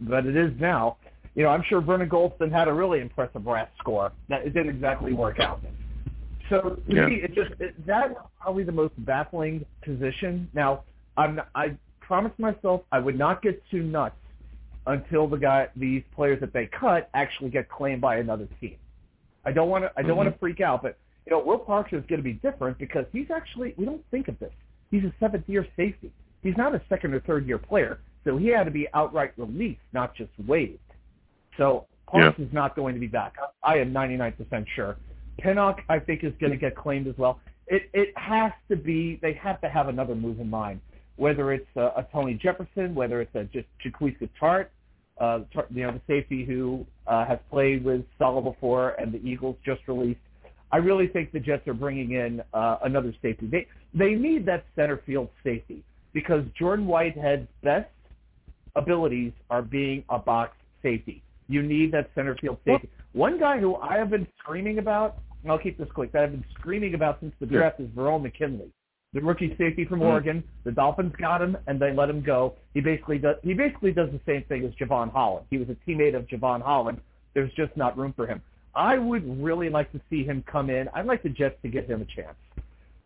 but 0.01 0.25
it 0.25 0.35
is 0.35 0.51
now. 0.59 0.97
You 1.35 1.43
know, 1.43 1.49
I'm 1.49 1.63
sure 1.63 1.81
Vernon 1.81 2.07
Gholston 2.09 2.51
had 2.51 2.67
a 2.67 2.73
really 2.73 2.99
impressive 2.99 3.45
RAS 3.45 3.69
score. 3.79 4.11
That 4.29 4.45
it 4.45 4.53
didn't 4.53 4.69
exactly 4.69 5.13
work 5.13 5.39
out. 5.39 5.61
So 6.49 6.77
to 6.89 6.95
yeah. 6.95 7.05
me, 7.05 7.15
it 7.15 7.33
just 7.33 7.51
it, 7.59 7.73
that's 7.87 8.13
probably 8.39 8.63
the 8.63 8.73
most 8.73 8.93
baffling 8.99 9.65
position. 9.81 10.49
Now, 10.53 10.83
I'm 11.17 11.41
I 11.55 11.77
promised 12.01 12.37
myself 12.37 12.81
I 12.91 12.99
would 12.99 13.17
not 13.17 13.41
get 13.41 13.63
too 13.71 13.81
nuts 13.81 14.15
until 14.85 15.27
the 15.27 15.37
guy 15.37 15.69
these 15.77 16.03
players 16.13 16.41
that 16.41 16.51
they 16.51 16.67
cut 16.67 17.09
actually 17.13 17.49
get 17.49 17.69
claimed 17.69 18.01
by 18.01 18.17
another 18.17 18.49
team. 18.59 18.75
I 19.45 19.53
don't 19.53 19.69
want 19.69 19.85
to 19.85 19.91
I 19.95 20.01
don't 20.01 20.11
mm-hmm. 20.11 20.17
want 20.17 20.33
to 20.33 20.37
freak 20.39 20.59
out, 20.59 20.83
but 20.83 20.97
you 21.25 21.31
know 21.31 21.43
Will 21.43 21.59
Parks 21.59 21.93
is 21.93 22.03
going 22.07 22.19
to 22.19 22.23
be 22.23 22.33
different 22.33 22.77
because 22.77 23.05
he's 23.11 23.27
actually 23.33 23.73
we 23.77 23.85
don't 23.85 24.03
think 24.11 24.27
of 24.27 24.37
this. 24.39 24.51
He's 24.91 25.03
a 25.03 25.13
seventh 25.19 25.47
year 25.47 25.65
safety. 25.75 26.11
He's 26.41 26.57
not 26.57 26.75
a 26.75 26.81
second 26.89 27.13
or 27.13 27.21
third 27.21 27.47
year 27.47 27.57
player, 27.57 27.99
so 28.23 28.37
he 28.37 28.47
had 28.47 28.65
to 28.65 28.71
be 28.71 28.87
outright 28.93 29.33
released, 29.37 29.81
not 29.93 30.15
just 30.15 30.31
waived. 30.45 30.79
So 31.57 31.87
Parks 32.07 32.37
yeah. 32.37 32.45
is 32.45 32.53
not 32.53 32.75
going 32.75 32.93
to 32.93 32.99
be 32.99 33.07
back. 33.07 33.35
I 33.63 33.77
am 33.77 33.93
99% 33.93 34.65
sure. 34.75 34.97
Pinnock, 35.39 35.81
I 35.89 35.99
think, 35.99 36.23
is 36.23 36.33
going 36.39 36.51
to 36.51 36.57
get 36.57 36.75
claimed 36.75 37.07
as 37.07 37.17
well. 37.17 37.39
It 37.67 37.89
it 37.93 38.09
has 38.17 38.51
to 38.69 38.75
be. 38.75 39.19
They 39.21 39.33
have 39.33 39.61
to 39.61 39.69
have 39.69 39.87
another 39.87 40.15
move 40.15 40.39
in 40.39 40.49
mind. 40.49 40.81
Whether 41.15 41.53
it's 41.53 41.67
a, 41.75 41.81
a 41.81 42.07
Tony 42.11 42.33
Jefferson, 42.35 42.93
whether 42.93 43.21
it's 43.21 43.33
a 43.35 43.45
just 43.45 43.67
Jaquiski 43.83 44.29
Tartt, 44.39 44.67
uh, 45.19 45.39
you 45.69 45.83
know, 45.83 45.91
the 45.91 46.01
safety 46.07 46.43
who 46.43 46.85
uh, 47.07 47.25
has 47.25 47.39
played 47.49 47.83
with 47.83 48.03
Saleh 48.17 48.43
before, 48.43 48.89
and 48.91 49.11
the 49.11 49.19
Eagles 49.27 49.55
just 49.65 49.81
released. 49.87 50.19
I 50.73 50.77
really 50.77 51.07
think 51.07 51.31
the 51.31 51.39
Jets 51.39 51.67
are 51.67 51.75
bringing 51.75 52.13
in 52.13 52.41
uh, 52.51 52.77
another 52.83 53.13
safety. 53.21 53.45
They 53.45 53.67
they 53.93 54.15
need 54.15 54.43
that 54.47 54.65
center 54.75 54.99
field 55.05 55.29
safety 55.43 55.83
because 56.13 56.43
Jordan 56.57 56.87
Whitehead's 56.87 57.47
best 57.61 57.91
abilities 58.75 59.33
are 59.51 59.61
being 59.61 60.03
a 60.09 60.17
box 60.17 60.57
safety. 60.81 61.21
You 61.47 61.61
need 61.61 61.91
that 61.91 62.09
center 62.15 62.35
field 62.41 62.57
safety. 62.65 62.89
One 63.11 63.39
guy 63.39 63.59
who 63.59 63.75
I 63.75 63.97
have 63.97 64.09
been 64.09 64.25
screaming 64.39 64.79
about, 64.79 65.17
and 65.43 65.51
I'll 65.51 65.59
keep 65.59 65.77
this 65.77 65.89
quick, 65.93 66.11
that 66.13 66.23
I've 66.23 66.31
been 66.31 66.45
screaming 66.57 66.95
about 66.95 67.19
since 67.19 67.35
the 67.39 67.45
draft 67.45 67.79
is 67.79 67.87
Verone 67.89 68.23
McKinley, 68.23 68.71
the 69.13 69.21
rookie 69.21 69.55
safety 69.59 69.85
from 69.85 69.99
mm-hmm. 69.99 70.09
Oregon. 70.09 70.43
The 70.63 70.71
Dolphins 70.71 71.13
got 71.21 71.39
him 71.39 71.55
and 71.67 71.79
they 71.79 71.93
let 71.93 72.09
him 72.09 72.23
go. 72.23 72.55
He 72.73 72.81
basically 72.81 73.19
does 73.19 73.35
he 73.43 73.53
basically 73.53 73.91
does 73.91 74.09
the 74.11 74.21
same 74.25 74.43
thing 74.45 74.65
as 74.65 74.71
Jevon 74.73 75.11
Holland. 75.11 75.45
He 75.51 75.59
was 75.59 75.67
a 75.69 75.75
teammate 75.87 76.15
of 76.15 76.25
Jevon 76.25 76.63
Holland. 76.63 76.99
There's 77.35 77.53
just 77.53 77.77
not 77.77 77.95
room 77.95 78.13
for 78.15 78.25
him. 78.25 78.41
I 78.75 78.97
would 78.97 79.41
really 79.41 79.69
like 79.69 79.91
to 79.91 80.01
see 80.09 80.23
him 80.23 80.43
come 80.51 80.69
in. 80.69 80.87
I'd 80.93 81.05
like 81.05 81.23
the 81.23 81.29
Jets 81.29 81.55
to 81.61 81.69
give 81.69 81.85
him 81.85 82.01
a 82.01 82.05
chance. 82.05 82.35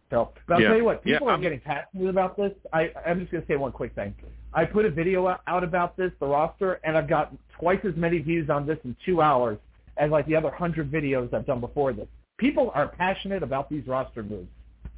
So, 0.09 0.31
but 0.47 0.55
I'll 0.55 0.61
yeah. 0.61 0.67
tell 0.69 0.77
you 0.77 0.85
what, 0.85 1.03
people 1.03 1.27
yeah, 1.27 1.33
are 1.33 1.37
getting 1.37 1.59
passionate 1.59 2.09
about 2.09 2.37
this. 2.37 2.53
I, 2.71 2.91
I'm 3.05 3.19
just 3.19 3.31
going 3.31 3.43
to 3.43 3.47
say 3.47 3.57
one 3.57 3.73
quick 3.73 3.93
thing. 3.93 4.15
I 4.53 4.63
put 4.63 4.85
a 4.85 4.89
video 4.89 5.27
out 5.45 5.63
about 5.63 5.97
this, 5.97 6.11
the 6.19 6.27
roster, 6.27 6.79
and 6.85 6.97
I've 6.97 7.09
got 7.09 7.33
twice 7.59 7.79
as 7.83 7.95
many 7.97 8.19
views 8.19 8.49
on 8.49 8.65
this 8.65 8.77
in 8.85 8.95
two 9.05 9.21
hours 9.21 9.57
as 9.97 10.09
like 10.09 10.25
the 10.27 10.35
other 10.35 10.49
hundred 10.49 10.91
videos 10.91 11.33
I've 11.33 11.45
done 11.45 11.59
before 11.59 11.91
this. 11.91 12.07
People 12.37 12.71
are 12.73 12.87
passionate 12.87 13.43
about 13.43 13.69
these 13.69 13.85
roster 13.85 14.23
moves, 14.23 14.47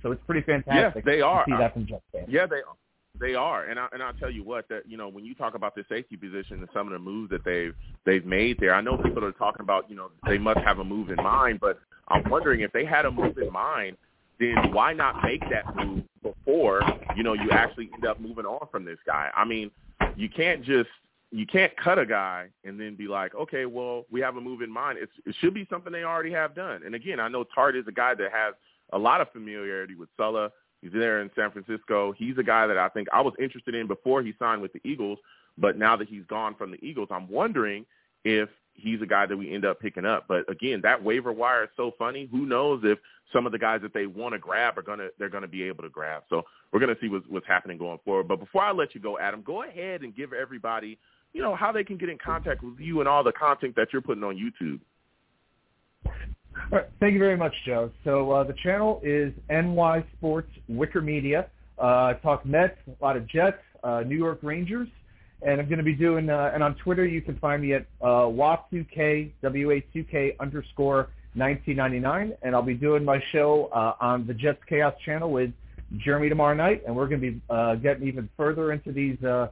so 0.03 0.11
it's 0.11 0.21
pretty 0.25 0.41
fantastic. 0.41 1.03
Yes, 1.05 1.15
they 1.15 1.21
are. 1.21 1.43
see 1.47 1.55
that 1.57 1.73
from 1.73 1.87
Jets 1.87 2.03
fans. 2.11 2.27
Yeah, 2.29 2.45
they 2.45 2.61
they 3.19 3.35
are, 3.35 3.65
and 3.65 3.79
I 3.79 3.87
and 3.91 4.01
I'll 4.01 4.13
tell 4.13 4.31
you 4.31 4.43
what 4.43 4.67
that 4.69 4.83
you 4.87 4.97
know 4.97 5.07
when 5.07 5.25
you 5.25 5.35
talk 5.35 5.55
about 5.55 5.75
the 5.75 5.83
safety 5.89 6.17
position 6.17 6.59
and 6.59 6.69
some 6.73 6.87
of 6.87 6.93
the 6.93 6.99
moves 6.99 7.29
that 7.31 7.43
they've 7.43 7.73
they've 8.05 8.25
made 8.25 8.59
there, 8.59 8.73
I 8.73 8.81
know 8.81 8.97
people 8.97 9.23
are 9.25 9.31
talking 9.31 9.61
about 9.61 9.89
you 9.89 9.95
know 9.95 10.09
they 10.27 10.37
must 10.37 10.59
have 10.59 10.79
a 10.79 10.83
move 10.83 11.09
in 11.09 11.17
mind, 11.17 11.59
but 11.59 11.79
I'm 12.07 12.29
wondering 12.29 12.61
if 12.61 12.71
they 12.71 12.85
had 12.85 13.05
a 13.05 13.11
move 13.11 13.37
in 13.37 13.51
mind, 13.51 13.97
then 14.39 14.71
why 14.71 14.93
not 14.93 15.23
make 15.23 15.41
that 15.49 15.75
move 15.75 16.03
before 16.23 16.81
you 17.15 17.23
know 17.23 17.33
you 17.33 17.51
actually 17.51 17.89
end 17.93 18.05
up 18.05 18.19
moving 18.19 18.45
on 18.45 18.67
from 18.71 18.85
this 18.85 18.99
guy? 19.05 19.29
I 19.35 19.45
mean, 19.45 19.71
you 20.15 20.29
can't 20.29 20.63
just 20.63 20.89
you 21.31 21.45
can't 21.45 21.75
cut 21.77 21.99
a 21.99 22.05
guy 22.05 22.47
and 22.63 22.79
then 22.79 22.95
be 22.95 23.07
like, 23.07 23.35
okay, 23.35 23.65
well, 23.65 24.05
we 24.09 24.19
have 24.21 24.35
a 24.35 24.41
move 24.41 24.61
in 24.61 24.71
mind. 24.71 24.97
It's, 24.99 25.11
it 25.25 25.35
should 25.39 25.53
be 25.53 25.67
something 25.69 25.93
they 25.93 26.03
already 26.03 26.31
have 26.31 26.55
done. 26.55 26.81
And 26.83 26.95
again, 26.95 27.19
I 27.19 27.27
know 27.27 27.45
Tartt 27.55 27.79
is 27.79 27.85
a 27.87 27.91
guy 27.91 28.15
that 28.15 28.31
has 28.31 28.55
a 28.93 28.97
lot 28.97 29.21
of 29.21 29.31
familiarity 29.31 29.95
with 29.95 30.09
Saleh. 30.17 30.51
He's 30.81 30.91
there 30.93 31.21
in 31.21 31.29
San 31.35 31.51
Francisco. 31.51 32.13
He's 32.13 32.37
a 32.37 32.43
guy 32.43 32.67
that 32.67 32.77
I 32.77 32.89
think 32.89 33.07
I 33.11 33.21
was 33.21 33.33
interested 33.39 33.75
in 33.75 33.87
before 33.87 34.21
he 34.21 34.33
signed 34.39 34.61
with 34.61 34.73
the 34.73 34.81
Eagles, 34.83 35.19
but 35.57 35.77
now 35.77 35.95
that 35.97 36.07
he's 36.07 36.23
gone 36.25 36.55
from 36.55 36.71
the 36.71 36.83
Eagles, 36.83 37.09
I'm 37.11 37.29
wondering 37.29 37.85
if 38.23 38.49
he's 38.73 39.01
a 39.01 39.05
guy 39.05 39.25
that 39.25 39.35
we 39.35 39.53
end 39.53 39.65
up 39.65 39.79
picking 39.79 40.05
up. 40.05 40.25
But 40.27 40.49
again, 40.49 40.79
that 40.83 41.03
waiver 41.03 41.33
wire 41.33 41.65
is 41.65 41.69
so 41.75 41.91
funny. 41.97 42.29
Who 42.31 42.45
knows 42.45 42.81
if 42.83 42.97
some 43.33 43.45
of 43.45 43.51
the 43.51 43.59
guys 43.59 43.81
that 43.81 43.93
they 43.93 44.05
want 44.05 44.33
to 44.33 44.39
grab 44.39 44.77
are 44.77 44.81
gonna 44.81 45.09
they're 45.17 45.29
gonna 45.29 45.47
be 45.47 45.63
able 45.63 45.83
to 45.83 45.89
grab. 45.89 46.23
So 46.29 46.43
we're 46.71 46.79
gonna 46.79 46.95
see 47.01 47.09
what's, 47.09 47.27
what's 47.27 47.47
happening 47.47 47.77
going 47.77 47.99
forward. 48.05 48.27
But 48.27 48.39
before 48.39 48.63
I 48.63 48.71
let 48.71 48.95
you 48.95 49.01
go, 49.01 49.19
Adam, 49.19 49.41
go 49.41 49.63
ahead 49.63 50.01
and 50.01 50.15
give 50.15 50.33
everybody 50.33 50.97
you 51.33 51.41
know, 51.41 51.55
how 51.55 51.71
they 51.71 51.83
can 51.83 51.97
get 51.97 52.09
in 52.09 52.17
contact 52.17 52.63
with 52.63 52.79
you 52.79 52.99
and 52.99 53.07
all 53.07 53.23
the 53.23 53.31
content 53.31 53.75
that 53.75 53.89
you're 53.93 54.01
putting 54.01 54.23
on 54.23 54.35
YouTube. 54.35 54.79
All 56.71 56.79
right. 56.79 56.87
Thank 56.99 57.13
you 57.13 57.19
very 57.19 57.37
much, 57.37 57.53
Joe. 57.65 57.89
So 58.03 58.31
uh, 58.31 58.43
the 58.43 58.53
channel 58.63 59.01
is 59.03 59.33
NY 59.49 60.03
Sports 60.17 60.51
Wicker 60.67 61.01
Media. 61.01 61.47
Uh, 61.77 62.13
talk 62.15 62.45
Mets, 62.45 62.77
a 62.87 63.03
lot 63.03 63.15
of 63.15 63.27
Jets, 63.27 63.57
uh, 63.83 64.03
New 64.05 64.17
York 64.17 64.39
Rangers, 64.41 64.89
and 65.41 65.61
I'm 65.61 65.67
going 65.67 65.77
to 65.77 65.83
be 65.83 65.95
doing. 65.95 66.29
Uh, 66.29 66.51
and 66.53 66.61
on 66.61 66.75
Twitter, 66.75 67.05
you 67.05 67.21
can 67.21 67.39
find 67.39 67.61
me 67.61 67.73
at 67.73 67.85
uh, 68.01 68.27
WA2K 68.27 69.31
WA2K 69.43 70.39
underscore 70.39 71.09
1999, 71.35 72.33
and 72.41 72.55
I'll 72.55 72.61
be 72.61 72.73
doing 72.73 73.05
my 73.05 73.23
show 73.31 73.69
uh, 73.73 73.93
on 74.01 74.27
the 74.27 74.33
Jets 74.33 74.59
Chaos 74.67 74.93
channel 75.05 75.31
with 75.31 75.51
Jeremy 75.97 76.29
tomorrow 76.29 76.53
night, 76.55 76.83
and 76.85 76.95
we're 76.95 77.07
going 77.07 77.21
to 77.21 77.31
be 77.31 77.41
uh, 77.49 77.75
getting 77.75 78.07
even 78.07 78.29
further 78.35 78.73
into 78.73 78.91
these 78.91 79.21
uh, 79.23 79.47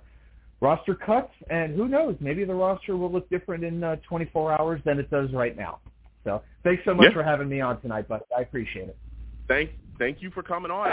roster 0.59 0.95
cuts, 0.95 1.31
and 1.49 1.75
who 1.75 1.87
knows, 1.87 2.15
maybe 2.19 2.43
the 2.43 2.53
roster 2.53 2.97
will 2.97 3.11
look 3.11 3.29
different 3.29 3.63
in 3.63 3.83
uh, 3.83 3.95
24 4.07 4.59
hours 4.59 4.81
than 4.85 4.99
it 4.99 5.09
does 5.09 5.31
right 5.31 5.55
now. 5.55 5.79
So 6.23 6.43
thanks 6.63 6.83
so 6.85 6.93
much 6.93 7.05
yeah. 7.05 7.13
for 7.13 7.23
having 7.23 7.49
me 7.49 7.61
on 7.61 7.81
tonight, 7.81 8.05
but 8.07 8.27
I 8.35 8.41
appreciate 8.41 8.89
it. 8.89 8.97
Thank, 9.47 9.71
thank 9.97 10.21
you 10.21 10.29
for 10.31 10.43
coming 10.43 10.71
on. 10.71 10.87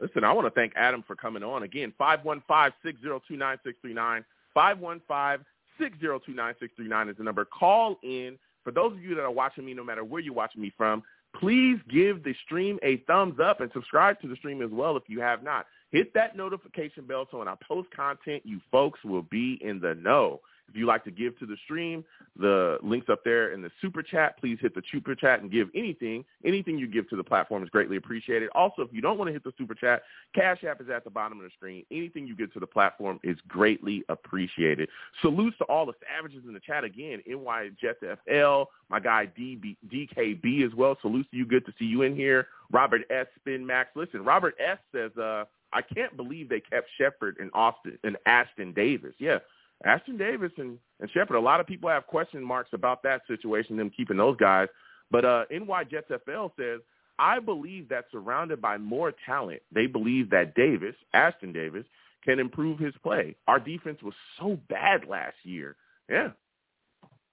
Listen, 0.00 0.24
I 0.24 0.32
want 0.32 0.46
to 0.46 0.52
thank 0.52 0.72
Adam 0.76 1.04
for 1.06 1.14
coming 1.16 1.42
on. 1.42 1.64
Again, 1.64 1.92
515-602-9639. 2.00 4.24
515-602-9639 4.56 7.10
is 7.10 7.16
the 7.16 7.24
number. 7.24 7.44
Call 7.44 7.98
in. 8.02 8.38
For 8.64 8.70
those 8.70 8.92
of 8.92 9.02
you 9.02 9.14
that 9.14 9.22
are 9.22 9.30
watching 9.30 9.64
me, 9.64 9.72
no 9.74 9.84
matter 9.84 10.04
where 10.04 10.20
you're 10.20 10.34
watching 10.34 10.62
me 10.62 10.72
from, 10.76 11.02
please 11.38 11.78
give 11.90 12.24
the 12.24 12.34
stream 12.44 12.78
a 12.82 12.98
thumbs 13.06 13.38
up 13.42 13.60
and 13.60 13.70
subscribe 13.72 14.20
to 14.20 14.28
the 14.28 14.36
stream 14.36 14.62
as 14.62 14.70
well 14.70 14.96
if 14.96 15.04
you 15.08 15.20
have 15.20 15.42
not. 15.42 15.66
Hit 15.90 16.14
that 16.14 16.36
notification 16.36 17.06
bell 17.06 17.26
so 17.30 17.38
when 17.38 17.48
I 17.48 17.54
post 17.66 17.90
content, 17.90 18.42
you 18.44 18.60
folks 18.70 19.00
will 19.04 19.22
be 19.22 19.58
in 19.62 19.80
the 19.80 19.94
know. 19.94 20.40
If 20.68 20.76
you 20.76 20.86
like 20.86 21.04
to 21.04 21.10
give 21.10 21.38
to 21.38 21.46
the 21.46 21.56
stream, 21.64 22.04
the 22.38 22.78
links 22.82 23.08
up 23.08 23.24
there 23.24 23.52
in 23.52 23.62
the 23.62 23.70
super 23.80 24.02
chat. 24.02 24.38
Please 24.38 24.58
hit 24.60 24.74
the 24.74 24.82
super 24.90 25.14
chat 25.14 25.40
and 25.40 25.50
give 25.50 25.68
anything. 25.74 26.24
Anything 26.44 26.78
you 26.78 26.86
give 26.86 27.08
to 27.10 27.16
the 27.16 27.24
platform 27.24 27.62
is 27.62 27.68
greatly 27.70 27.96
appreciated. 27.96 28.48
Also, 28.54 28.82
if 28.82 28.88
you 28.92 29.00
don't 29.00 29.16
want 29.18 29.28
to 29.28 29.32
hit 29.32 29.44
the 29.44 29.52
super 29.56 29.74
chat, 29.74 30.02
Cash 30.34 30.64
App 30.64 30.80
is 30.80 30.88
at 30.90 31.04
the 31.04 31.10
bottom 31.10 31.38
of 31.38 31.44
the 31.44 31.50
screen. 31.56 31.84
Anything 31.90 32.26
you 32.26 32.36
give 32.36 32.52
to 32.54 32.60
the 32.60 32.66
platform 32.66 33.20
is 33.22 33.36
greatly 33.48 34.04
appreciated. 34.08 34.88
Salutes 35.22 35.56
to 35.58 35.64
all 35.64 35.86
the 35.86 35.94
savages 36.08 36.42
in 36.46 36.52
the 36.52 36.60
chat 36.60 36.84
again. 36.84 37.22
NY 37.26 37.70
Jets 37.80 38.00
FL, 38.00 38.64
my 38.90 39.00
guy 39.00 39.28
DB, 39.38 39.76
DKB 39.88 40.66
as 40.66 40.74
well. 40.74 40.96
Salutes 41.00 41.30
to 41.30 41.36
you. 41.36 41.46
Good 41.46 41.64
to 41.66 41.72
see 41.78 41.86
you 41.86 42.02
in 42.02 42.14
here. 42.16 42.48
Robert 42.70 43.02
S. 43.10 43.26
Spin 43.36 43.64
Max. 43.64 43.90
Listen, 43.94 44.24
Robert 44.24 44.54
S. 44.58 44.78
says, 44.92 45.16
uh, 45.16 45.44
I 45.72 45.82
can't 45.82 46.16
believe 46.16 46.48
they 46.48 46.60
kept 46.60 46.88
Shepherd 46.96 47.36
and 47.38 47.50
Austin 47.52 47.98
and 48.04 48.16
Ashtyn 48.26 48.74
Davis. 48.74 49.14
Yeah, 49.18 49.38
Ashtyn 49.84 50.18
Davis 50.18 50.52
and, 50.56 50.78
and 51.00 51.10
Shepherd, 51.10 51.36
a 51.36 51.40
lot 51.40 51.60
of 51.60 51.66
people 51.66 51.90
have 51.90 52.06
question 52.06 52.42
marks 52.42 52.70
about 52.72 53.02
that 53.02 53.22
situation, 53.26 53.76
them 53.76 53.90
keeping 53.94 54.16
those 54.16 54.36
guys. 54.36 54.68
But 55.10 55.24
uh, 55.24 55.44
NY 55.50 55.84
Jets 55.90 56.08
FL 56.08 56.46
says, 56.58 56.80
I 57.18 57.38
believe 57.38 57.88
that 57.88 58.06
surrounded 58.10 58.60
by 58.60 58.78
more 58.78 59.12
talent, 59.24 59.62
they 59.72 59.86
believe 59.86 60.30
that 60.30 60.54
Davis, 60.54 60.94
Ashtyn 61.14 61.52
Davis, 61.52 61.84
can 62.24 62.38
improve 62.38 62.78
his 62.78 62.94
play. 63.02 63.36
Our 63.46 63.60
defense 63.60 64.02
was 64.02 64.14
so 64.38 64.58
bad 64.68 65.06
last 65.08 65.36
year. 65.44 65.76
Yeah. 66.10 66.30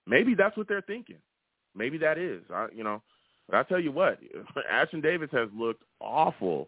Maybe 0.06 0.36
that's 0.36 0.56
what 0.56 0.68
they're 0.68 0.82
thinking. 0.82 1.18
Maybe 1.76 1.98
that 2.00 2.18
is. 2.18 2.44
I, 2.54 2.68
you 2.74 2.84
know, 2.84 3.02
but 3.50 3.58
I 3.58 3.64
tell 3.64 3.80
you 3.80 3.92
what, 3.92 4.20
Ashtyn 4.72 5.02
Davis 5.02 5.30
has 5.32 5.50
looked 5.56 5.84
awful 6.00 6.68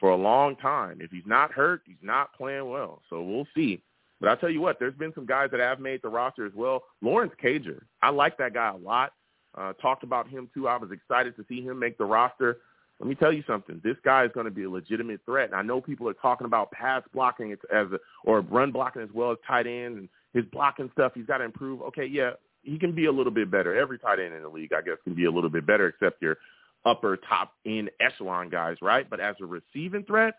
for 0.00 0.10
a 0.10 0.16
long 0.16 0.56
time. 0.56 0.98
If 1.00 1.10
he's 1.10 1.26
not 1.26 1.52
hurt, 1.52 1.82
he's 1.84 1.96
not 2.02 2.34
playing 2.34 2.68
well. 2.68 3.02
So 3.10 3.22
we'll 3.22 3.46
see. 3.54 3.82
But 4.20 4.30
I'll 4.30 4.36
tell 4.36 4.50
you 4.50 4.60
what, 4.60 4.78
there's 4.78 4.94
been 4.94 5.12
some 5.14 5.26
guys 5.26 5.50
that 5.52 5.60
have 5.60 5.80
made 5.80 6.00
the 6.02 6.08
roster 6.08 6.44
as 6.44 6.52
well. 6.54 6.82
Lawrence 7.02 7.32
Cager, 7.42 7.82
I 8.02 8.10
like 8.10 8.36
that 8.38 8.54
guy 8.54 8.70
a 8.70 8.76
lot. 8.76 9.12
Uh, 9.56 9.72
talked 9.74 10.02
about 10.02 10.28
him 10.28 10.48
too. 10.54 10.68
I 10.68 10.76
was 10.76 10.90
excited 10.90 11.36
to 11.36 11.44
see 11.48 11.62
him 11.62 11.78
make 11.78 11.98
the 11.98 12.04
roster. 12.04 12.58
Let 13.00 13.08
me 13.08 13.14
tell 13.14 13.32
you 13.32 13.44
something. 13.46 13.80
This 13.84 13.96
guy 14.04 14.24
is 14.24 14.30
going 14.34 14.46
to 14.46 14.50
be 14.50 14.64
a 14.64 14.70
legitimate 14.70 15.20
threat. 15.24 15.46
And 15.46 15.54
I 15.54 15.62
know 15.62 15.80
people 15.80 16.08
are 16.08 16.14
talking 16.14 16.46
about 16.46 16.72
pass 16.72 17.02
blocking 17.14 17.52
as 17.52 17.86
a, 17.92 17.98
or 18.24 18.40
run 18.40 18.72
blocking 18.72 19.02
as 19.02 19.08
well 19.14 19.30
as 19.30 19.38
tight 19.46 19.66
ends 19.66 19.98
and 19.98 20.08
his 20.34 20.44
blocking 20.50 20.90
stuff. 20.92 21.12
He's 21.14 21.26
got 21.26 21.38
to 21.38 21.44
improve. 21.44 21.80
Okay, 21.82 22.06
yeah, 22.06 22.32
he 22.62 22.78
can 22.78 22.92
be 22.92 23.06
a 23.06 23.12
little 23.12 23.32
bit 23.32 23.50
better. 23.50 23.76
Every 23.76 23.98
tight 23.98 24.18
end 24.18 24.34
in 24.34 24.42
the 24.42 24.48
league, 24.48 24.72
I 24.72 24.82
guess, 24.82 24.96
can 25.04 25.14
be 25.14 25.26
a 25.26 25.30
little 25.30 25.50
bit 25.50 25.64
better, 25.64 25.86
except 25.86 26.20
your 26.20 26.38
upper 26.84 27.16
top 27.16 27.52
end 27.64 27.90
echelon 28.00 28.48
guys, 28.48 28.76
right? 28.82 29.08
But 29.08 29.20
as 29.20 29.36
a 29.40 29.46
receiving 29.46 30.04
threat, 30.04 30.34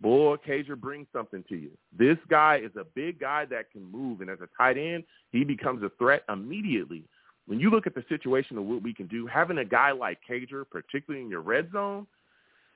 boy, 0.00 0.36
Cager 0.46 0.78
brings 0.78 1.06
something 1.12 1.44
to 1.48 1.56
you. 1.56 1.70
This 1.96 2.18
guy 2.28 2.60
is 2.62 2.72
a 2.78 2.84
big 2.94 3.20
guy 3.20 3.44
that 3.46 3.70
can 3.70 3.90
move, 3.90 4.20
and 4.20 4.30
as 4.30 4.38
a 4.40 4.48
tight 4.56 4.76
end, 4.78 5.04
he 5.32 5.44
becomes 5.44 5.82
a 5.82 5.90
threat 5.98 6.22
immediately. 6.28 7.04
When 7.46 7.60
you 7.60 7.70
look 7.70 7.86
at 7.86 7.94
the 7.94 8.04
situation 8.08 8.58
of 8.58 8.64
what 8.64 8.82
we 8.82 8.92
can 8.92 9.06
do, 9.06 9.26
having 9.26 9.58
a 9.58 9.64
guy 9.64 9.92
like 9.92 10.18
Cager, 10.28 10.64
particularly 10.68 11.24
in 11.24 11.30
your 11.30 11.42
red 11.42 11.70
zone, 11.72 12.06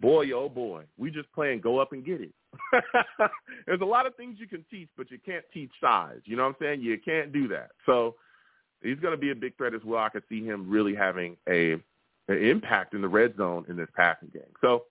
boy, 0.01 0.31
oh 0.33 0.49
boy, 0.49 0.85
we 0.97 1.11
just 1.11 1.31
play 1.33 1.53
and 1.53 1.63
go 1.63 1.79
up 1.79 1.93
and 1.93 2.05
get 2.05 2.21
it. 2.21 2.33
There's 3.67 3.81
a 3.81 3.85
lot 3.85 4.07
of 4.07 4.15
things 4.17 4.37
you 4.39 4.47
can 4.47 4.65
teach, 4.71 4.89
but 4.97 5.11
you 5.11 5.19
can't 5.25 5.45
teach 5.53 5.71
size. 5.81 6.21
You 6.25 6.37
know 6.37 6.45
what 6.45 6.51
I'm 6.51 6.57
saying? 6.61 6.83
You 6.83 6.99
can't 6.99 7.33
do 7.33 7.49
that. 7.49 7.71
So 7.85 8.15
he's 8.83 8.99
going 8.99 9.13
to 9.13 9.21
be 9.21 9.31
a 9.31 9.35
big 9.35 9.57
threat 9.57 9.75
as 9.75 9.83
well. 9.85 10.03
I 10.03 10.09
could 10.09 10.25
see 10.29 10.45
him 10.45 10.69
really 10.69 10.95
having 10.95 11.37
a 11.49 11.77
an 12.29 12.39
impact 12.45 12.95
in 12.95 13.03
the 13.03 13.09
red 13.09 13.37
zone 13.37 13.65
in 13.69 13.77
this 13.77 13.89
passing 13.97 14.31
game. 14.33 14.43
So 14.61 14.85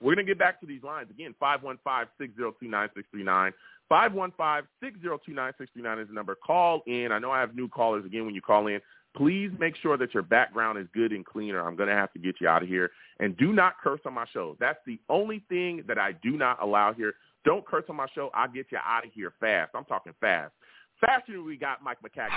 we're 0.00 0.14
going 0.14 0.26
to 0.26 0.30
get 0.30 0.38
back 0.38 0.60
to 0.60 0.66
these 0.66 0.82
lines. 0.82 1.08
Again, 1.10 1.34
515-602-9639. 1.40 3.52
515-602-9639 3.90 6.02
is 6.02 6.08
the 6.08 6.14
number. 6.14 6.34
Call 6.34 6.82
in. 6.86 7.12
I 7.12 7.18
know 7.18 7.30
I 7.30 7.40
have 7.40 7.54
new 7.54 7.68
callers 7.68 8.04
again 8.04 8.24
when 8.24 8.34
you 8.34 8.42
call 8.42 8.66
in. 8.66 8.80
Please 9.16 9.52
make 9.60 9.76
sure 9.76 9.96
that 9.96 10.12
your 10.12 10.24
background 10.24 10.78
is 10.78 10.88
good 10.92 11.12
and 11.12 11.24
clean 11.24 11.54
or 11.54 11.64
I'm 11.66 11.76
going 11.76 11.88
to 11.88 11.94
have 11.94 12.12
to 12.14 12.18
get 12.18 12.40
you 12.40 12.48
out 12.48 12.64
of 12.64 12.68
here. 12.68 12.90
And 13.20 13.36
do 13.36 13.52
not 13.52 13.74
curse 13.82 14.00
on 14.04 14.14
my 14.14 14.26
show. 14.32 14.56
That's 14.58 14.80
the 14.86 14.98
only 15.08 15.44
thing 15.48 15.84
that 15.86 15.98
I 15.98 16.12
do 16.12 16.32
not 16.32 16.60
allow 16.60 16.92
here. 16.92 17.14
Don't 17.44 17.64
curse 17.64 17.84
on 17.88 17.96
my 17.96 18.08
show. 18.14 18.30
I'll 18.34 18.50
get 18.50 18.66
you 18.72 18.78
out 18.84 19.04
of 19.04 19.12
here 19.12 19.32
fast. 19.38 19.70
I'm 19.74 19.84
talking 19.84 20.14
fast. 20.20 20.52
Faster 21.00 21.32
than 21.32 21.44
we 21.44 21.56
got 21.56 21.82
Mike 21.82 21.98
Maccagnan. 22.02 22.30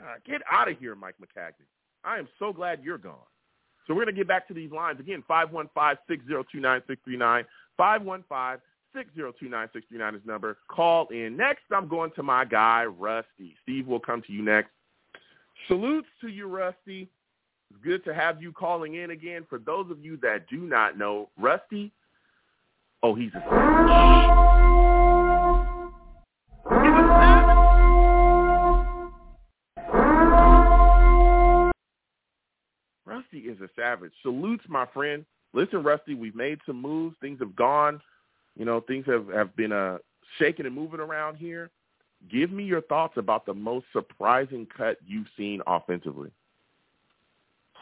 Uh, 0.00 0.14
get 0.26 0.42
out 0.50 0.68
of 0.68 0.78
here, 0.78 0.94
Mike 0.94 1.14
Maccagnan. 1.20 1.66
I 2.04 2.18
am 2.18 2.28
so 2.38 2.52
glad 2.52 2.80
you're 2.82 2.98
gone. 2.98 3.14
So 3.86 3.94
we're 3.94 4.04
going 4.04 4.14
to 4.14 4.20
get 4.20 4.28
back 4.28 4.46
to 4.48 4.54
these 4.54 4.70
lines. 4.70 5.00
Again, 5.00 5.24
515-602-9639. 5.28 7.44
515-602-9639 7.80 10.14
is 10.14 10.20
number. 10.24 10.58
Call 10.68 11.08
in. 11.08 11.36
Next, 11.36 11.62
I'm 11.74 11.88
going 11.88 12.12
to 12.12 12.22
my 12.22 12.44
guy, 12.44 12.84
Rusty. 12.84 13.56
Steve 13.62 13.86
will 13.86 14.00
come 14.00 14.22
to 14.22 14.32
you 14.32 14.42
next. 14.42 14.70
Salutes 15.68 16.08
to 16.20 16.28
you, 16.28 16.46
Rusty. 16.46 17.08
It's 17.70 17.84
good 17.84 18.04
to 18.04 18.14
have 18.14 18.42
you 18.42 18.52
calling 18.52 18.96
in 18.96 19.10
again. 19.10 19.46
For 19.48 19.58
those 19.58 19.90
of 19.90 20.04
you 20.04 20.18
that 20.22 20.46
do 20.48 20.58
not 20.58 20.98
know, 20.98 21.30
Rusty, 21.38 21.92
oh, 23.02 23.14
he's 23.14 23.30
a 23.34 24.71
Rusty 33.32 33.48
is 33.48 33.60
a 33.60 33.68
savage. 33.76 34.12
Salutes, 34.22 34.64
my 34.68 34.86
friend. 34.92 35.24
Listen, 35.52 35.82
Rusty, 35.82 36.14
we've 36.14 36.34
made 36.34 36.58
some 36.66 36.80
moves. 36.80 37.16
Things 37.20 37.38
have 37.40 37.54
gone. 37.56 38.00
You 38.56 38.64
know, 38.64 38.80
things 38.80 39.04
have, 39.06 39.28
have 39.28 39.54
been 39.56 39.72
uh, 39.72 39.98
shaking 40.38 40.66
and 40.66 40.74
moving 40.74 41.00
around 41.00 41.36
here. 41.36 41.70
Give 42.30 42.50
me 42.50 42.64
your 42.64 42.82
thoughts 42.82 43.14
about 43.16 43.46
the 43.46 43.54
most 43.54 43.86
surprising 43.92 44.66
cut 44.76 44.96
you've 45.06 45.26
seen 45.36 45.60
offensively. 45.66 46.30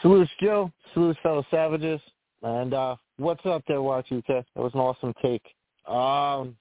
Salutes, 0.00 0.30
Joe. 0.40 0.72
Salutes, 0.94 1.18
fellow 1.22 1.44
savages. 1.50 2.00
And 2.42 2.72
uh, 2.72 2.96
what's 3.18 3.44
up 3.44 3.62
there, 3.68 3.78
Y2K? 3.78 4.26
That 4.26 4.44
was 4.56 4.72
an 4.74 4.80
awesome 4.80 5.12
take. 5.20 5.44
Um, 5.86 6.56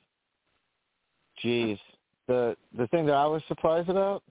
jeez. 1.43 1.79
The 2.27 2.55
the 2.77 2.85
thing 2.87 3.07
that 3.07 3.15
I 3.15 3.25
was 3.25 3.41
surprised 3.47 3.89
about, 3.89 4.21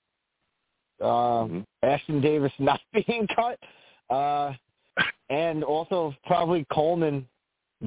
um, 1.01 1.09
mm-hmm. 1.09 1.61
Ashtyn 1.85 2.23
Davis 2.23 2.53
not 2.59 2.81
being 2.93 3.27
cut. 3.35 3.59
Uh, 4.11 4.53
and 5.31 5.63
also 5.63 6.15
probably 6.27 6.67
Coleman 6.73 7.27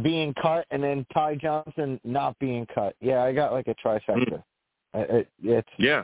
being 0.01 0.33
cut 0.41 0.65
and 0.71 0.83
then 0.83 1.05
Ty 1.13 1.35
Johnson 1.35 1.99
not 2.03 2.37
being 2.39 2.65
cut. 2.73 2.95
Yeah, 3.01 3.23
I 3.23 3.33
got 3.33 3.51
like 3.51 3.67
a 3.67 3.75
trifecta. 3.75 4.07
Mm. 4.15 4.43
It, 4.93 5.29
it's 5.43 5.69
yeah. 5.77 6.03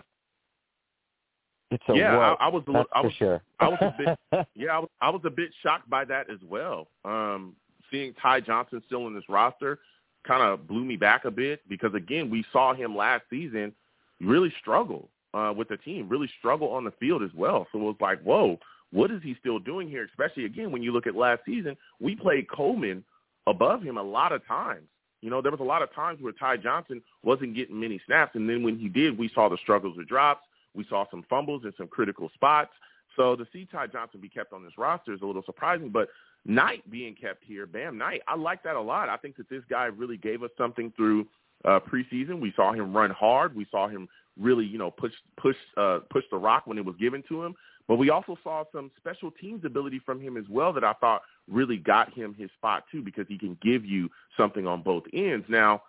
It's 1.72 1.84
a 1.90 1.96
yeah. 1.96 2.18
I, 2.18 2.46
I 2.46 2.48
was 2.48 2.64
a 2.68 2.72
little, 2.72 2.86
I 2.94 3.02
was 3.02 3.14
sure. 3.14 3.42
I 3.60 3.68
was 3.68 3.78
a 3.82 3.96
bit 3.98 4.48
yeah. 4.56 4.72
I 4.72 4.80
was 4.80 4.90
I 5.02 5.10
was 5.10 5.22
a 5.26 5.30
bit 5.30 5.52
shocked 5.64 5.90
by 5.90 6.06
that 6.06 6.30
as 6.30 6.40
well. 6.44 6.88
Um, 7.06 7.56
seeing 7.92 8.14
Ty 8.22 8.42
Johnson 8.42 8.82
still 8.86 9.08
in 9.08 9.16
this 9.16 9.24
roster 9.30 9.80
kind 10.26 10.42
of 10.42 10.68
blew 10.68 10.84
me 10.84 10.98
back 10.98 11.26
a 11.26 11.32
bit 11.32 11.62
because 11.70 11.94
again 11.94 12.30
we 12.30 12.44
saw 12.52 12.74
him 12.74 12.96
last 12.96 13.24
season 13.30 13.74
really 14.22 14.54
struggle 14.60 15.10
uh, 15.34 15.54
with 15.56 15.70
the 15.70 15.78
team, 15.78 16.10
really 16.10 16.30
struggle 16.40 16.70
on 16.70 16.84
the 16.84 16.92
field 17.00 17.24
as 17.24 17.30
well. 17.36 17.68
So 17.72 17.80
it 17.80 17.84
was 17.84 17.96
like, 18.00 18.22
whoa, 18.24 18.60
what 18.92 19.12
is 19.12 19.22
he 19.24 19.36
still 19.40 19.60
doing 19.60 19.90
here? 19.90 20.06
Especially 20.06 20.46
again 20.46 20.72
when 20.72 20.82
you 20.82 20.92
look 20.92 21.08
at 21.08 21.16
last 21.16 21.42
season, 21.46 21.76
we 22.00 22.16
played 22.16 22.50
Coleman 22.50 23.04
above 23.48 23.82
him 23.82 23.98
a 23.98 24.04
lot 24.04 24.32
of 24.32 24.46
times. 24.48 24.88
You 25.22 25.30
know, 25.30 25.42
there 25.42 25.52
was 25.52 25.62
a 25.62 25.64
lot 25.64 25.82
of 25.82 25.94
times 25.94 26.22
where 26.22 26.34
Ty 26.34 26.58
Johnson 26.58 27.02
wasn't 27.24 27.56
getting 27.56 27.80
many 27.80 28.00
snaps, 28.06 28.36
and 28.36 28.48
then 28.48 28.64
when 28.64 28.78
he 28.78 28.88
did, 28.88 29.18
we 29.18 29.30
saw 29.34 29.50
the 29.50 29.58
struggles 29.58 29.98
with 29.98 30.08
drops. 30.08 30.46
We 30.76 30.86
saw 30.88 31.06
some 31.10 31.26
fumbles 31.30 31.64
in 31.66 31.74
some 31.78 31.88
critical 31.88 32.30
spots. 32.36 32.72
So 33.16 33.36
to 33.36 33.48
see 33.52 33.68
Ty 33.70 33.88
Johnson 33.88 34.22
be 34.22 34.30
kept 34.30 34.54
on 34.54 34.64
this 34.64 34.78
roster 34.78 35.14
is 35.14 35.22
a 35.22 35.26
little 35.26 35.44
surprising, 35.44 35.90
but 35.90 36.10
Knight 36.46 36.90
being 36.90 37.16
kept 37.16 37.44
here, 37.44 37.66
Bam 37.66 37.98
Knight, 37.98 38.22
I 38.28 38.36
like 38.36 38.64
that 38.64 38.76
a 38.76 38.82
lot. 38.82 39.10
I 39.10 39.18
think 39.18 39.36
that 39.38 39.50
this 39.50 39.64
guy 39.70 39.86
really 39.86 40.18
gave 40.18 40.44
us 40.44 40.52
something 40.58 40.94
through 40.96 41.28
uh, 41.66 41.80
preseason. 41.80 42.40
We 42.40 42.54
saw 42.56 42.72
him 42.74 42.96
run 42.96 43.10
hard. 43.10 43.56
We 43.56 43.66
saw 43.72 43.88
him 43.88 44.08
really, 44.40 44.66
you 44.66 44.78
know, 44.78 44.92
push 44.92 45.12
push 45.36 45.56
uh, 45.76 46.00
push 46.12 46.24
the 46.32 46.38
rock 46.38 46.68
when 46.68 46.78
it 46.78 46.86
was 46.86 46.96
given 46.98 47.24
to 47.30 47.44
him. 47.44 47.56
But 47.88 47.96
we 47.96 48.10
also 48.10 48.38
saw 48.44 48.64
some 48.74 48.92
special 48.98 49.32
teams 49.32 49.64
ability 49.64 50.02
from 50.06 50.20
him 50.20 50.36
as 50.36 50.44
well 50.50 50.74
that 50.74 50.84
I 50.84 50.94
thought 50.94 51.22
really 51.50 51.78
got 51.78 52.14
him 52.14 52.36
his 52.38 52.50
spot 52.58 52.84
too 52.92 53.02
because 53.02 53.26
he 53.30 53.38
can 53.38 53.58
give 53.62 53.86
you 53.86 54.10
something 54.36 54.68
on 54.68 54.82
both 54.82 55.04
ends. 55.14 55.46
Now, 55.48 55.84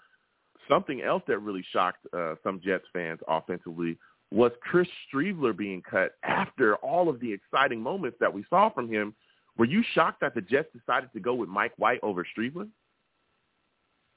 something 0.69 1.03
else 1.03 1.23
that 1.27 1.39
really 1.39 1.65
shocked 1.73 2.07
uh, 2.13 2.37
some 2.45 2.61
Jets 2.65 2.85
fans 2.93 3.19
offensively 3.27 3.99
was 4.31 4.53
Chris 4.61 4.87
Streveler 5.13 5.57
being 5.57 5.83
cut 5.83 6.13
after 6.23 6.77
all 6.77 7.09
of 7.09 7.19
the 7.21 7.33
exciting 7.33 7.81
moments 7.81 8.19
that 8.21 8.33
we 8.33 8.45
saw 8.49 8.71
from 8.71 8.89
him. 8.89 9.15
Were 9.57 9.65
you 9.65 9.83
shocked 9.95 10.21
that 10.21 10.35
the 10.35 10.41
Jets 10.41 10.69
decided 10.73 11.11
to 11.15 11.21
go 11.21 11.35
with 11.35 11.49
Mike 11.49 11.73
White 11.79 11.99
over 12.03 12.25
Streveler? 12.37 12.69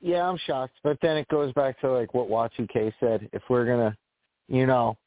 Yeah, 0.02 0.28
I'm 0.28 0.38
shocked. 0.46 0.76
But 0.84 0.98
then 1.02 1.18
it 1.18 1.28
goes 1.30 1.54
back 1.54 1.80
to 1.82 1.92
like 1.92 2.14
what 2.14 2.30
Y2K 2.30 2.94
said. 3.00 3.30
If 3.34 3.42
we're 3.50 3.66
gonna, 3.66 3.96
you 4.48 4.68
know, 4.68 4.98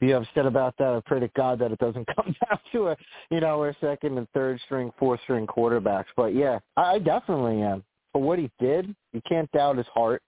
be 0.00 0.12
upset 0.12 0.46
about 0.46 0.74
that. 0.78 0.88
I 0.88 1.00
pray 1.06 1.20
to 1.20 1.28
God 1.36 1.58
that 1.60 1.72
it 1.72 1.78
doesn't 1.78 2.06
come 2.16 2.34
down 2.48 2.58
to 2.72 2.88
a, 2.88 2.96
you 3.30 3.40
know, 3.40 3.60
our 3.60 3.74
second 3.80 4.18
and 4.18 4.28
third 4.34 4.60
string, 4.64 4.92
fourth 4.98 5.20
string 5.22 5.46
quarterbacks. 5.46 6.06
But 6.16 6.34
yeah, 6.34 6.58
I, 6.76 6.94
I 6.94 6.98
definitely 6.98 7.62
am. 7.62 7.82
For 8.12 8.22
what 8.22 8.38
he 8.38 8.50
did, 8.58 8.94
you 9.12 9.20
can't 9.28 9.50
doubt 9.52 9.76
his 9.76 9.86
heart, 9.88 10.22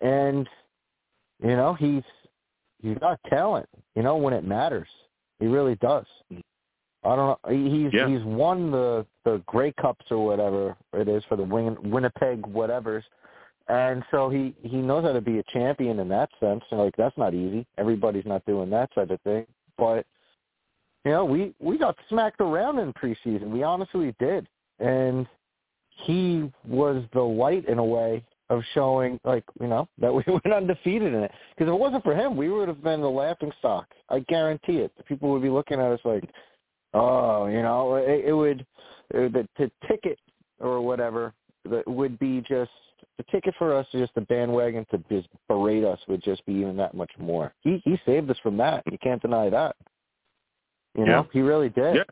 and 0.00 0.48
you 1.42 1.56
know 1.56 1.74
he's 1.74 2.02
he's 2.80 2.96
got 2.98 3.20
talent. 3.28 3.68
You 3.94 4.02
know 4.02 4.16
when 4.16 4.32
it 4.32 4.44
matters, 4.44 4.88
he 5.38 5.46
really 5.46 5.74
does. 5.76 6.06
I 7.04 7.16
don't 7.16 7.16
know. 7.16 7.38
He's 7.50 7.92
Yeah. 7.92 8.08
he's 8.08 8.22
won 8.24 8.70
the 8.70 9.04
the 9.24 9.42
Grey 9.46 9.72
Cups 9.72 10.06
or 10.10 10.24
whatever 10.24 10.76
it 10.94 11.08
is 11.08 11.22
for 11.28 11.36
the 11.36 11.42
Win, 11.42 11.76
Winnipeg 11.90 12.42
whatevers, 12.42 13.02
and 13.68 14.02
so 14.10 14.28
he 14.28 14.54
he 14.62 14.76
knows 14.76 15.04
how 15.04 15.12
to 15.12 15.20
be 15.20 15.38
a 15.38 15.42
champion 15.52 16.00
in 16.00 16.08
that 16.08 16.30
sense. 16.40 16.62
And 16.70 16.80
like 16.80 16.96
that's 16.96 17.16
not 17.16 17.34
easy. 17.34 17.66
Everybody's 17.78 18.26
not 18.26 18.44
doing 18.46 18.70
that 18.70 18.90
side 18.94 19.10
of 19.10 19.20
thing. 19.22 19.46
But 19.78 20.06
you 21.04 21.12
know, 21.12 21.24
we 21.24 21.54
we 21.60 21.78
got 21.78 21.96
smacked 22.08 22.40
around 22.40 22.78
in 22.78 22.92
preseason. 22.92 23.50
We 23.50 23.62
honestly 23.62 24.14
did, 24.18 24.48
and 24.78 25.26
he 26.04 26.50
was 26.66 27.04
the 27.12 27.20
light 27.20 27.68
in 27.68 27.78
a 27.78 27.84
way 27.84 28.24
of 28.50 28.62
showing 28.74 29.18
like 29.24 29.44
you 29.60 29.68
know 29.68 29.88
that 29.98 30.12
we 30.12 30.24
went 30.26 30.52
undefeated 30.52 31.14
in 31.14 31.22
it. 31.22 31.32
Because 31.56 31.70
if 31.70 31.74
it 31.74 31.80
wasn't 31.80 32.04
for 32.04 32.14
him, 32.14 32.36
we 32.36 32.48
would 32.48 32.68
have 32.68 32.82
been 32.82 33.00
the 33.00 33.10
laughing 33.10 33.52
stock. 33.58 33.86
I 34.08 34.20
guarantee 34.20 34.78
it. 34.78 34.92
People 35.06 35.30
would 35.32 35.42
be 35.42 35.50
looking 35.50 35.80
at 35.80 35.92
us 35.92 36.00
like, 36.04 36.28
oh, 36.94 37.46
you 37.46 37.62
know, 37.62 37.96
it, 37.96 38.26
it 38.26 38.32
would 38.32 38.66
the, 39.12 39.46
the 39.58 39.70
ticket 39.88 40.18
or 40.60 40.80
whatever 40.80 41.32
that 41.68 41.86
would 41.86 42.18
be 42.18 42.42
just 42.48 42.70
the 43.18 43.24
ticket 43.30 43.54
for 43.58 43.74
us 43.76 43.86
is 43.92 44.00
just 44.00 44.14
the 44.14 44.22
bandwagon 44.22 44.86
to 44.90 44.98
just 45.10 45.28
berate 45.48 45.84
us 45.84 45.98
would 46.08 46.22
just 46.22 46.44
be 46.46 46.52
even 46.54 46.76
that 46.78 46.94
much 46.94 47.10
more. 47.18 47.54
He 47.60 47.80
he 47.84 47.98
saved 48.06 48.30
us 48.30 48.38
from 48.42 48.56
that. 48.58 48.82
You 48.90 48.98
can't 48.98 49.20
deny 49.22 49.50
that. 49.50 49.76
You 50.96 51.04
know, 51.06 51.12
Yeah. 51.22 51.24
he 51.32 51.40
really 51.40 51.68
did. 51.68 51.96
Yeah. 51.96 52.02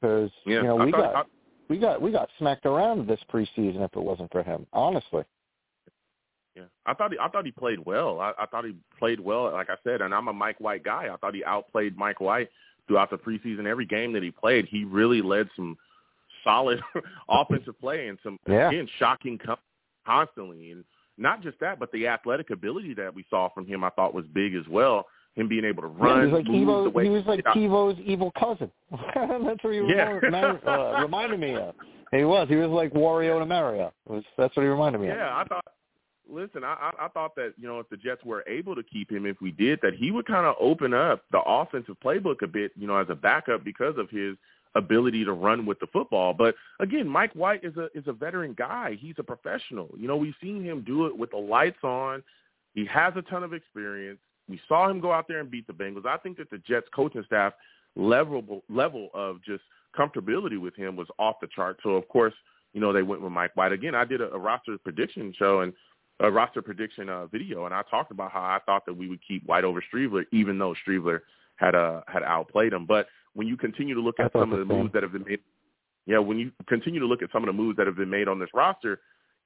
Because 0.00 0.30
Yeah, 0.46 0.56
you 0.56 0.62
know 0.64 0.78
I 0.80 0.84
we 0.86 0.90
thought- 0.92 1.12
got 1.12 1.30
we 1.68 1.78
got 1.78 2.00
we 2.02 2.12
got 2.12 2.28
smacked 2.38 2.66
around 2.66 3.06
this 3.08 3.20
preseason 3.32 3.80
if 3.84 3.92
it 3.94 4.02
wasn't 4.02 4.30
for 4.32 4.42
him. 4.42 4.66
Honestly. 4.72 5.24
Yeah, 6.54 6.64
I 6.86 6.94
thought 6.94 7.10
he, 7.12 7.18
I 7.18 7.28
thought 7.28 7.44
he 7.44 7.50
played 7.50 7.80
well. 7.80 8.20
I, 8.20 8.32
I 8.38 8.46
thought 8.46 8.64
he 8.64 8.76
played 8.98 9.18
well. 9.18 9.50
Like 9.50 9.70
I 9.70 9.76
said, 9.82 10.00
and 10.02 10.14
I'm 10.14 10.28
a 10.28 10.32
Mike 10.32 10.60
White 10.60 10.84
guy. 10.84 11.08
I 11.12 11.16
thought 11.16 11.34
he 11.34 11.44
outplayed 11.44 11.96
Mike 11.96 12.20
White 12.20 12.48
throughout 12.86 13.10
the 13.10 13.16
preseason. 13.18 13.66
Every 13.66 13.86
game 13.86 14.12
that 14.12 14.22
he 14.22 14.30
played, 14.30 14.66
he 14.66 14.84
really 14.84 15.20
led 15.20 15.48
some 15.56 15.76
solid 16.44 16.80
offensive 17.28 17.76
play 17.80 18.06
and 18.06 18.18
some 18.22 18.38
Yeah. 18.46 18.68
again 18.68 18.88
shocking 19.00 19.36
com- 19.38 19.56
constantly. 20.04 20.70
And 20.70 20.84
not 21.18 21.42
just 21.42 21.58
that, 21.60 21.78
but 21.78 21.90
the 21.92 22.06
athletic 22.06 22.50
ability 22.50 22.94
that 22.94 23.14
we 23.14 23.24
saw 23.30 23.48
from 23.50 23.66
him, 23.66 23.84
I 23.84 23.90
thought 23.90 24.14
was 24.14 24.24
big 24.34 24.54
as 24.54 24.66
well. 24.68 25.06
Him 25.34 25.48
being 25.48 25.64
able 25.64 25.82
to 25.82 25.88
Yeah, 25.88 26.04
run, 26.04 26.26
he 26.26 26.32
was 26.32 26.42
like 26.44 26.46
Evo. 26.46 27.02
He 27.02 27.08
was 27.08 27.26
like 27.26 27.42
Yeah. 27.44 27.54
Evo's 27.54 27.98
evil 27.98 28.30
cousin. 28.38 28.70
that's 28.90 29.64
what 29.64 29.72
he 29.72 29.80
Yeah. 29.80 30.10
reminded, 30.22 30.66
uh, 30.66 31.00
reminded 31.02 31.40
me 31.40 31.56
of. 31.56 31.74
He 32.12 32.24
was. 32.24 32.48
He 32.48 32.56
was 32.56 32.70
like 32.70 32.92
Wario 32.92 33.40
to 33.40 33.46
Mario. 33.46 33.92
Was 34.06 34.22
that's 34.36 34.54
what 34.56 34.62
he 34.62 34.68
reminded 34.68 35.00
me 35.00 35.08
of. 35.08 35.16
Yeah, 35.16 35.36
I 35.36 35.44
thought. 35.44 35.64
Listen, 36.30 36.64
I, 36.64 36.90
I 36.98 37.06
I 37.06 37.08
thought 37.08 37.34
that 37.34 37.52
you 37.58 37.66
know 37.68 37.80
if 37.80 37.88
the 37.90 37.96
Jets 37.98 38.24
were 38.24 38.44
able 38.48 38.74
to 38.74 38.82
keep 38.82 39.10
him, 39.10 39.26
if 39.26 39.36
we 39.42 39.50
did 39.50 39.78
that, 39.82 39.94
he 39.94 40.10
would 40.10 40.26
kind 40.26 40.46
of 40.46 40.54
open 40.58 40.94
up 40.94 41.22
the 41.32 41.40
offensive 41.40 41.96
playbook 42.02 42.42
a 42.42 42.46
bit, 42.46 42.72
you 42.76 42.86
know, 42.86 42.96
as 42.96 43.08
a 43.10 43.14
backup 43.14 43.62
because 43.62 43.98
of 43.98 44.08
his 44.10 44.36
ability 44.74 45.24
to 45.24 45.32
run 45.32 45.66
with 45.66 45.78
the 45.80 45.86
football. 45.92 46.34
But 46.34 46.54
again, 46.80 47.08
Mike 47.08 47.32
White 47.34 47.64
is 47.64 47.76
a 47.76 47.88
is 47.94 48.04
a 48.06 48.12
veteran 48.12 48.54
guy. 48.56 48.96
He's 49.00 49.14
a 49.18 49.22
professional. 49.22 49.90
You 49.96 50.08
know, 50.08 50.16
we've 50.16 50.34
seen 50.42 50.62
him 50.62 50.82
do 50.82 51.06
it 51.06 51.16
with 51.16 51.30
the 51.30 51.36
lights 51.36 51.82
on. 51.82 52.22
He 52.74 52.84
has 52.86 53.12
a 53.16 53.22
ton 53.22 53.44
of 53.44 53.52
experience. 53.52 54.18
We 54.48 54.60
saw 54.68 54.88
him 54.88 55.00
go 55.00 55.12
out 55.12 55.26
there 55.28 55.40
and 55.40 55.50
beat 55.50 55.66
the 55.66 55.72
Bengals. 55.72 56.06
I 56.06 56.16
think 56.18 56.36
that 56.38 56.50
the 56.50 56.58
Jets 56.58 56.86
coaching 56.94 57.22
staff 57.26 57.52
level 57.96 58.62
level 58.68 59.10
of 59.14 59.42
just 59.44 59.62
comfortability 59.96 60.60
with 60.60 60.74
him 60.74 60.96
was 60.96 61.08
off 61.18 61.36
the 61.40 61.48
chart. 61.54 61.78
So 61.82 61.90
of 61.90 62.08
course, 62.08 62.34
you 62.72 62.80
know, 62.80 62.92
they 62.92 63.02
went 63.02 63.22
with 63.22 63.32
Mike 63.32 63.56
White. 63.56 63.72
Again, 63.72 63.94
I 63.94 64.04
did 64.04 64.20
a, 64.20 64.30
a 64.32 64.38
roster 64.38 64.76
prediction 64.78 65.32
show 65.38 65.60
and 65.60 65.72
a 66.20 66.30
roster 66.30 66.62
prediction 66.62 67.08
uh, 67.08 67.26
video, 67.26 67.66
and 67.66 67.74
I 67.74 67.82
talked 67.90 68.10
about 68.10 68.32
how 68.32 68.40
I 68.40 68.58
thought 68.66 68.86
that 68.86 68.96
we 68.96 69.08
would 69.08 69.20
keep 69.26 69.46
White 69.46 69.64
over 69.64 69.82
Streveler, 69.92 70.24
even 70.32 70.58
though 70.58 70.74
Streveler 70.86 71.20
had 71.56 71.74
uh, 71.74 72.02
had 72.06 72.22
outplayed 72.22 72.72
him. 72.72 72.86
But 72.86 73.06
when 73.34 73.46
you 73.46 73.56
continue 73.56 73.94
to 73.94 74.00
look 74.00 74.20
at 74.20 74.32
some 74.32 74.52
of 74.52 74.58
the 74.58 74.64
moves 74.64 74.92
that 74.92 75.02
have 75.02 75.12
been 75.12 75.24
made, 75.24 75.40
yeah, 76.06 76.18
when 76.18 76.38
you 76.38 76.52
continue 76.68 77.00
to 77.00 77.06
look 77.06 77.22
at 77.22 77.30
some 77.32 77.42
of 77.42 77.46
the 77.46 77.52
moves 77.52 77.76
that 77.76 77.86
have 77.86 77.96
been 77.96 78.10
made 78.10 78.28
on 78.28 78.38
this 78.38 78.50
roster, 78.54 79.00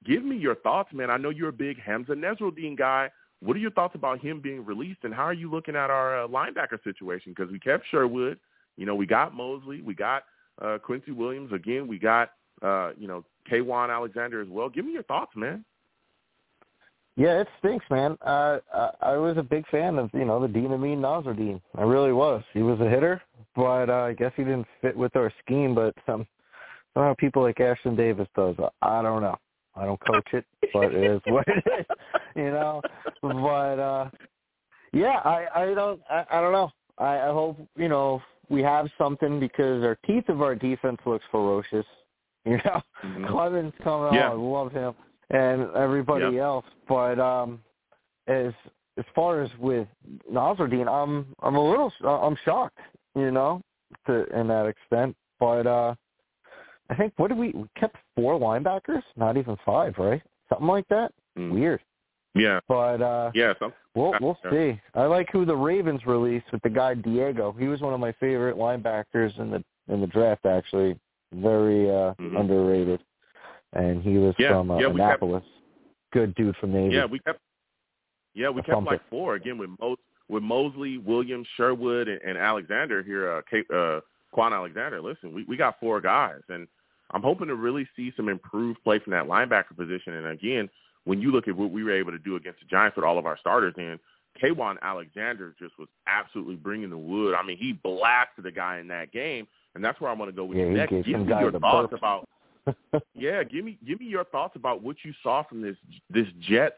give 0.05 0.23
me 0.23 0.37
your 0.37 0.55
thoughts, 0.55 0.89
man. 0.93 1.09
I 1.09 1.17
know 1.17 1.29
you're 1.29 1.49
a 1.49 1.53
big 1.53 1.77
Hamsah 1.79 2.09
Nasirildeen 2.09 2.77
guy. 2.77 3.09
What 3.41 3.55
are 3.55 3.59
your 3.59 3.71
thoughts 3.71 3.95
about 3.95 4.19
him 4.19 4.41
being 4.41 4.65
released, 4.65 4.99
and 5.03 5.13
how 5.13 5.23
are 5.23 5.33
you 5.33 5.49
looking 5.49 5.75
at 5.75 5.89
our 5.89 6.23
uh, 6.23 6.27
linebacker 6.27 6.83
situation? 6.83 7.33
Because 7.35 7.51
we 7.51 7.59
kept 7.59 7.85
Sherwood, 7.89 8.37
you 8.75 8.85
know, 8.85 8.95
we 8.95 9.05
got 9.05 9.33
Mosley, 9.33 9.81
we 9.81 9.95
got 9.95 10.23
uh, 10.61 10.77
Quincy 10.77 11.11
Williams 11.11 11.53
again, 11.53 11.87
we 11.87 11.97
got 11.97 12.31
uh, 12.61 12.91
you 12.97 13.07
know 13.07 13.23
Kwon 13.49 13.93
Alexander 13.93 14.41
as 14.41 14.47
well. 14.49 14.69
Give 14.69 14.85
me 14.85 14.91
your 14.91 15.03
thoughts, 15.03 15.31
man. 15.35 15.63
Yeah, 17.19 17.41
it 17.41 17.49
stinks, 17.59 17.85
man. 17.91 18.17
Uh, 18.25 18.59
I, 18.73 18.89
I 19.01 19.17
was 19.17 19.35
a 19.37 19.43
big 19.43 19.67
fan 19.67 19.99
of 19.99 20.09
you 20.13 20.23
know 20.23 20.39
the 20.39 20.47
Dean 20.47 20.71
Amin 20.71 21.01
Nasirildeen. 21.01 21.59
I 21.77 21.81
really 21.83 22.13
was. 22.13 22.41
He 22.53 22.61
was 22.61 22.79
a 22.79 22.89
hitter, 22.89 23.21
but 23.57 23.89
uh, 23.89 24.03
I 24.05 24.13
guess 24.13 24.31
he 24.37 24.45
didn't 24.45 24.67
fit 24.81 24.95
with 24.95 25.13
our 25.17 25.29
scheme. 25.43 25.75
But 25.75 25.93
some 26.05 26.25
somehow 26.93 27.13
people 27.19 27.41
like 27.41 27.57
Ashtyn 27.57 27.97
Davis 27.97 28.29
does. 28.37 28.55
I 28.81 29.01
don't 29.01 29.21
know. 29.21 29.37
I 29.75 29.83
don't 29.83 29.99
coach 29.99 30.27
it, 30.31 30.45
but 30.73 30.93
it 30.95 31.03
is 31.03 31.21
what 31.25 31.45
it 31.47 31.63
is. 31.79 31.85
You 32.37 32.51
know. 32.51 32.81
But 33.21 33.79
uh, 33.79 34.09
yeah, 34.93 35.19
I 35.25 35.47
I 35.53 35.73
don't 35.73 35.99
I, 36.09 36.23
I 36.31 36.39
don't 36.41 36.53
know. 36.53 36.71
I, 36.97 37.17
I 37.19 37.27
hope 37.33 37.57
you 37.75 37.89
know 37.89 38.21
we 38.49 38.61
have 38.63 38.87
something 38.97 39.41
because 39.41 39.83
our 39.83 39.97
teeth 40.05 40.29
of 40.29 40.41
our 40.41 40.55
defense 40.55 40.99
looks 41.05 41.25
ferocious. 41.31 41.85
You 42.45 42.55
know, 42.63 42.81
Mhm. 43.03 43.27
Clemons 43.27 43.73
coming 43.83 44.13
Yeah. 44.13 44.29
on, 44.29 44.31
I 44.31 44.41
love 44.41 44.71
him, 44.71 44.93
and 45.29 45.69
everybody 45.75 46.35
Yep. 46.35 46.41
else. 46.43 46.65
But 46.87 47.19
um, 47.19 47.61
as 48.27 48.53
as 48.97 49.05
far 49.15 49.41
as 49.41 49.49
with 49.59 49.87
Nasirildeen, 50.31 50.87
I'm 50.87 51.27
I'm 51.41 51.55
a 51.55 51.69
little 51.69 51.91
I'm 52.05 52.37
shocked, 52.45 52.79
you 53.15 53.31
know, 53.31 53.61
to 54.07 54.25
in 54.39 54.47
that 54.47 54.65
extent. 54.65 55.15
But 55.39 55.65
uh, 55.67 55.95
I 56.89 56.95
think 56.95 57.13
what 57.17 57.29
did 57.29 57.37
we 57.37 57.51
we 57.51 57.65
kept 57.77 57.95
four 58.15 58.39
linebackers, 58.39 59.03
not 59.15 59.37
even 59.37 59.55
five, 59.65 59.95
right? 59.97 60.21
Something 60.49 60.67
like 60.67 60.87
that. 60.89 61.13
Mm. 61.37 61.51
Weird. 61.51 61.81
Yeah, 62.35 62.59
But 62.67 63.01
uh, 63.01 63.31
yeah. 63.33 63.53
Some, 63.59 63.73
We'll 63.95 64.13
we'll 64.21 64.37
see. 64.51 64.79
I 64.93 65.05
like 65.05 65.29
who 65.31 65.45
the 65.45 65.55
Ravens 65.55 66.05
released 66.05 66.45
with 66.53 66.61
the 66.61 66.69
guy 66.69 66.93
Diego. 66.93 67.53
He 67.57 67.67
was 67.67 67.81
one 67.81 67.93
of 67.93 67.99
my 67.99 68.11
favorite 68.13 68.55
linebackers 68.55 69.37
in 69.39 69.49
the 69.49 69.63
in 69.91 69.99
the 69.99 70.07
draft. 70.07 70.45
Actually, 70.45 70.97
very 71.33 71.89
uh 71.89 72.13
Mhm. 72.19 72.39
underrated, 72.39 73.03
and 73.73 74.01
he 74.01 74.17
was 74.17 74.35
Yeah, 74.39 74.49
from 74.49 74.71
uh, 74.71 74.79
yeah, 74.79 74.87
we 74.87 74.99
kept- 74.99 75.21
Annapolis. 75.21 75.43
Good 76.11 76.33
dude 76.35 76.55
from 76.57 76.73
Navy. 76.73 76.95
yeah, 76.95 77.05
we 77.05 77.19
kept. 77.19 77.39
Yeah, 78.33 78.49
we 78.49 78.61
A 78.61 78.63
kept 78.63 78.73
thumper. 78.75 78.91
like 78.91 79.09
four 79.09 79.35
again 79.35 79.57
with 79.57 79.69
Mo, 79.79 79.95
with 80.27 80.41
Mosley, 80.43 80.97
Williams, 80.97 81.47
Sherwood, 81.55 82.07
and, 82.07 82.21
and 82.21 82.37
Alexander 82.37 83.03
here. 83.03 83.31
Uh, 83.31 83.41
Kate, 83.49 83.65
uh, 83.71 83.99
Kwon 84.35 84.53
Alexander. 84.53 85.01
Listen, 85.01 85.33
we 85.33 85.43
we 85.43 85.55
got 85.57 85.79
four 85.79 86.01
guys, 86.01 86.41
and 86.49 86.67
I'm 87.11 87.21
hoping 87.21 87.47
to 87.47 87.55
really 87.55 87.87
see 87.95 88.11
some 88.17 88.27
improved 88.29 88.83
play 88.83 88.99
from 88.99 89.11
that 89.11 89.25
linebacker 89.27 89.75
position. 89.77 90.13
And 90.15 90.27
again, 90.27 90.69
when 91.05 91.21
you 91.21 91.31
look 91.31 91.47
at 91.47 91.55
what 91.55 91.71
we 91.71 91.83
were 91.83 91.91
able 91.91 92.11
to 92.11 92.19
do 92.19 92.35
against 92.37 92.59
the 92.59 92.65
Giants 92.67 92.95
with 92.95 93.05
all 93.05 93.17
of 93.19 93.25
our 93.25 93.37
starters 93.37 93.73
in, 93.77 93.99
Kwon 94.41 94.77
Alexander 94.81 95.55
just 95.59 95.77
was 95.77 95.87
absolutely 96.07 96.55
bringing 96.55 96.89
the 96.89 96.97
wood. 96.97 97.35
I 97.35 97.43
mean, 97.43 97.57
he 97.57 97.73
blasted 97.73 98.45
the 98.45 98.51
guy 98.51 98.79
in 98.79 98.87
that 98.89 99.11
game, 99.11 99.47
and 99.75 99.83
that's 99.83 99.99
where 100.01 100.09
I 100.09 100.13
want 100.13 100.29
to 100.29 100.35
go 100.35 100.45
with 100.45 100.57
Yeah, 100.57 100.65
you 100.65 100.71
next. 100.71 100.91
Give 100.91 101.05
me 101.05 101.27
your 101.27 101.51
thoughts 101.51 101.93
about 101.93 102.27
yeah, 103.13 103.43
give 103.43 103.65
me 103.65 103.77
give 103.85 103.99
me 103.99 104.07
your 104.07 104.25
thoughts 104.25 104.55
about 104.55 104.81
what 104.81 104.97
you 105.03 105.13
saw 105.23 105.43
from 105.43 105.61
this 105.61 105.77
this 106.09 106.27
Jets 106.39 106.75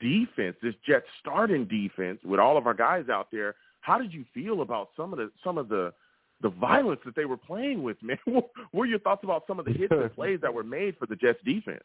defense, 0.00 0.56
this 0.62 0.74
Jets 0.86 1.06
starting 1.20 1.64
defense 1.64 2.20
with 2.24 2.40
all 2.40 2.56
of 2.56 2.66
our 2.66 2.74
guys 2.74 3.08
out 3.08 3.28
there. 3.30 3.54
How 3.80 3.98
did 3.98 4.12
you 4.12 4.24
feel 4.34 4.62
about 4.62 4.90
some 4.96 5.12
of 5.12 5.18
the 5.18 5.30
some 5.42 5.58
of 5.58 5.68
the 5.68 5.92
the 6.40 6.50
violence 6.50 7.00
that 7.04 7.16
they 7.16 7.24
were 7.24 7.36
playing 7.36 7.82
with, 7.82 7.96
man? 8.02 8.18
What 8.24 8.50
were 8.72 8.86
your 8.86 9.00
thoughts 9.00 9.24
about 9.24 9.44
some 9.46 9.58
of 9.58 9.64
the 9.64 9.72
hits 9.72 9.92
and 9.92 10.14
plays 10.14 10.40
that 10.42 10.52
were 10.52 10.64
made 10.64 10.96
for 10.98 11.06
the 11.06 11.16
Jets 11.16 11.40
defense? 11.44 11.82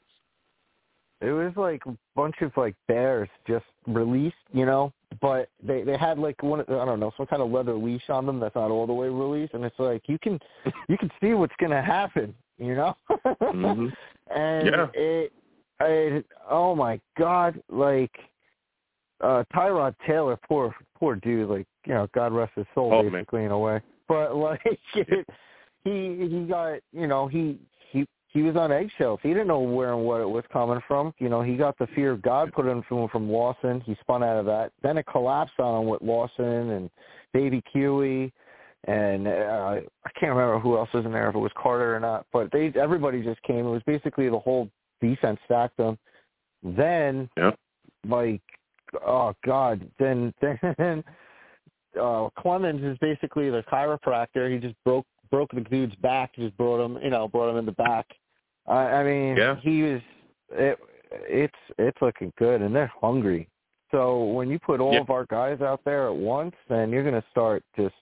It 1.22 1.32
was 1.32 1.54
like 1.56 1.82
a 1.86 1.96
bunch 2.16 2.36
of 2.42 2.52
like 2.58 2.76
bears 2.88 3.30
just 3.48 3.66
released, 3.88 4.36
you 4.52 4.66
know, 4.66 4.92
but 5.22 5.50
they 5.66 5.84
they 5.84 5.98
had 5.98 6.20
like 6.20 6.42
one 6.44 6.62
I 6.62 6.86
don't 6.86 7.00
know 7.00 7.12
some 7.16 7.28
kind 7.28 7.42
of 7.42 7.50
leather 7.50 7.76
leash 7.76 8.10
on 8.10 8.26
them 8.26 8.40
that's 8.40 8.56
not 8.56 8.72
all 8.72 8.86
the 8.86 8.94
way 8.94 9.08
released, 9.08 9.54
and 9.54 9.64
it's 9.64 9.80
like 9.80 10.04
you 10.08 10.20
can 10.20 10.38
you 10.90 10.98
can 10.98 11.10
see 11.22 11.34
what's 11.34 11.54
gonna 11.62 11.82
happen, 11.82 12.36
you 12.58 12.76
know. 12.76 12.96
Mhm. 13.42 13.92
and 14.36 14.68
Yeah. 14.68 14.88
it, 14.94 15.34
it 15.82 16.26
oh 16.50 16.76
my 16.76 17.00
god, 17.18 17.62
like 17.70 18.12
uh 19.22 19.44
Tyrod 19.54 19.96
Taylor, 20.08 20.38
poor 20.48 20.76
poor 20.98 21.16
dude, 21.16 21.50
like 21.50 21.68
you 21.86 21.94
know, 21.94 22.08
God 22.14 22.32
rest 22.32 22.54
his 22.56 22.66
soul, 22.74 22.94
Oh, 22.94 23.04
man. 23.04 23.12
basically 23.12 23.44
in 23.46 23.52
a 23.52 23.60
way. 23.60 23.82
But 24.08 24.36
like 24.48 24.62
it, 24.96 25.28
he 25.84 26.28
he 26.30 26.46
got 26.50 26.80
you 26.92 27.08
know 27.08 27.28
he 27.28 27.60
he 27.92 28.06
he 28.30 28.42
was 28.42 28.56
on 28.56 28.72
eggshells. 28.72 29.20
He 29.22 29.30
didn't 29.30 29.48
know 29.48 29.60
where 29.60 29.94
and 29.94 30.04
what 30.06 30.22
it 30.22 30.30
was 30.30 30.44
coming 30.52 30.80
from. 30.88 31.14
You 31.20 31.30
know, 31.30 31.42
he 31.42 31.56
got 31.56 31.78
the 31.78 31.88
fear 31.96 32.12
of 32.12 32.22
God 32.22 32.52
put 32.52 32.66
in 32.66 32.82
him 32.90 33.08
from 33.10 33.30
Lawson. 33.30 33.82
He 33.82 33.96
spun 34.02 34.24
out 34.24 34.38
of 34.38 34.46
that. 34.48 34.72
Then 34.82 34.98
it 34.98 35.06
collapsed 35.06 35.60
on 35.60 35.84
him 35.84 35.88
with 35.88 36.02
Lawson 36.02 36.72
and 36.72 36.90
Davy 37.34 37.62
Huey, 37.72 38.34
and 38.86 39.28
uh, 39.28 39.80
I 40.06 40.10
can't 40.20 40.36
remember 40.36 40.60
who 40.60 40.78
else 40.78 40.90
was 40.94 41.06
in 41.06 41.12
there 41.12 41.30
if 41.30 41.36
it 41.36 41.40
was 41.40 41.52
Carter 41.58 41.96
or 41.96 42.00
not. 42.00 42.26
But 42.34 42.52
they 42.52 42.74
everybody 42.80 43.22
just 43.22 43.42
came. 43.44 43.66
It 43.66 43.70
was 43.70 43.82
basically 43.86 44.30
the 44.30 44.40
whole 44.40 44.70
defense 45.02 45.40
stacked 45.46 45.78
them. 45.78 45.98
Then, 46.64 47.30
Yep. 47.38 47.58
like, 48.08 48.42
oh 49.06 49.34
God, 49.46 49.90
then 50.00 50.34
then 50.42 51.04
uh, 51.96 52.30
Clemons 52.38 52.84
is 52.84 52.98
basically 53.00 53.50
the 53.50 53.64
chiropractor. 53.72 54.52
He 54.52 54.60
just 54.60 54.76
broke 54.84 55.06
broke 55.32 55.52
the 55.52 55.62
dude's 55.62 55.96
back. 55.96 56.36
Just 56.36 56.56
brought 56.58 56.84
him, 56.84 56.98
you 57.04 57.10
know, 57.10 57.28
brought 57.28 57.50
him 57.50 57.58
in 57.58 57.66
the 57.66 57.72
back. 57.74 58.06
I, 58.68 58.74
I 58.74 59.04
mean, 59.04 59.38
Yeah. 59.38 59.56
he 59.62 59.84
was. 59.84 60.02
It, 60.52 60.78
it's 61.12 61.54
it's 61.78 61.98
looking 62.02 62.34
good, 62.38 62.62
and 62.62 62.76
they're 62.76 62.92
hungry. 63.00 63.48
So 63.92 64.24
when 64.24 64.50
you 64.50 64.58
put 64.58 64.80
all 64.80 64.94
Yeah. 64.94 65.02
of 65.02 65.10
our 65.12 65.26
guys 65.28 65.62
out 65.62 65.82
there 65.86 66.08
at 66.08 66.16
once, 66.16 66.56
then 66.68 66.90
you're 66.90 67.04
going 67.04 67.20
to 67.20 67.28
start 67.30 67.64
just 67.78 67.94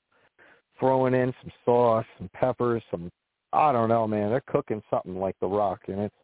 throwing 0.82 1.13
in 1.13 1.34
some 1.41 1.51
sauce, 1.63 2.05
some 2.17 2.29
peppers, 2.34 2.84
some 2.91 3.09
I 3.53 3.71
don't 3.71 3.88
know, 3.89 4.05
man. 4.07 4.29
They're 4.29 4.43
cooking 4.47 4.82
something 4.89 5.17
like 5.17 5.36
the 5.39 5.47
Rock, 5.47 5.82
and 5.88 5.99
it's 6.01 6.15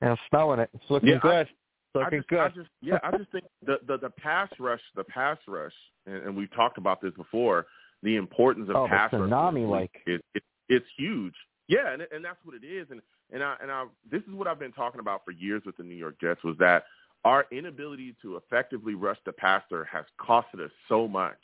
and 0.00 0.10
I'm 0.10 0.16
smelling 0.30 0.60
it. 0.60 0.70
It's 0.72 0.84
looking 0.88 1.10
Yeah, 1.10 1.16
I- 1.16 1.18
good. 1.18 1.48
It's 1.94 2.04
I 2.06 2.10
just, 2.16 2.28
good. 2.28 2.38
I 2.40 2.48
just, 2.48 2.68
yeah, 2.82 2.98
I 3.02 3.16
just 3.16 3.32
think 3.32 3.44
the, 3.66 3.78
the 3.86 3.96
the 3.98 4.10
pass 4.10 4.48
rush, 4.60 4.80
the 4.94 5.04
pass 5.04 5.38
rush, 5.48 5.72
and, 6.06 6.16
and 6.26 6.36
we've 6.36 6.52
talked 6.54 6.78
about 6.78 7.00
this 7.02 7.12
before. 7.14 7.66
The 8.04 8.14
importance 8.16 8.68
of 8.70 8.76
Oh, 8.76 8.86
pass 8.86 9.12
rush, 9.12 9.22
tsunami, 9.22 9.68
like- 9.68 9.90
it, 10.06 10.22
it, 10.34 10.42
it's 10.68 10.86
huge. 10.96 11.34
Yeah, 11.66 11.92
and 11.92 12.02
and 12.12 12.24
that's 12.24 12.38
what 12.44 12.54
it 12.54 12.64
is. 12.64 12.86
And 12.90 13.00
and 13.32 13.42
I 13.42 13.56
and 13.60 13.70
I 13.72 13.86
this 14.10 14.22
is 14.28 14.34
what 14.34 14.46
I've 14.46 14.58
been 14.60 14.72
talking 14.72 15.00
about 15.00 15.24
for 15.24 15.32
years 15.32 15.62
with 15.66 15.76
the 15.78 15.82
New 15.82 15.96
York 15.96 16.16
Jets 16.20 16.44
was 16.44 16.56
that 16.58 16.84
our 17.24 17.46
inability 17.50 18.14
to 18.22 18.36
effectively 18.36 18.94
rush 18.94 19.18
the 19.26 19.32
passer 19.32 19.84
has 19.90 20.04
costed 20.20 20.60
us 20.64 20.70
so 20.88 21.08
much. 21.08 21.38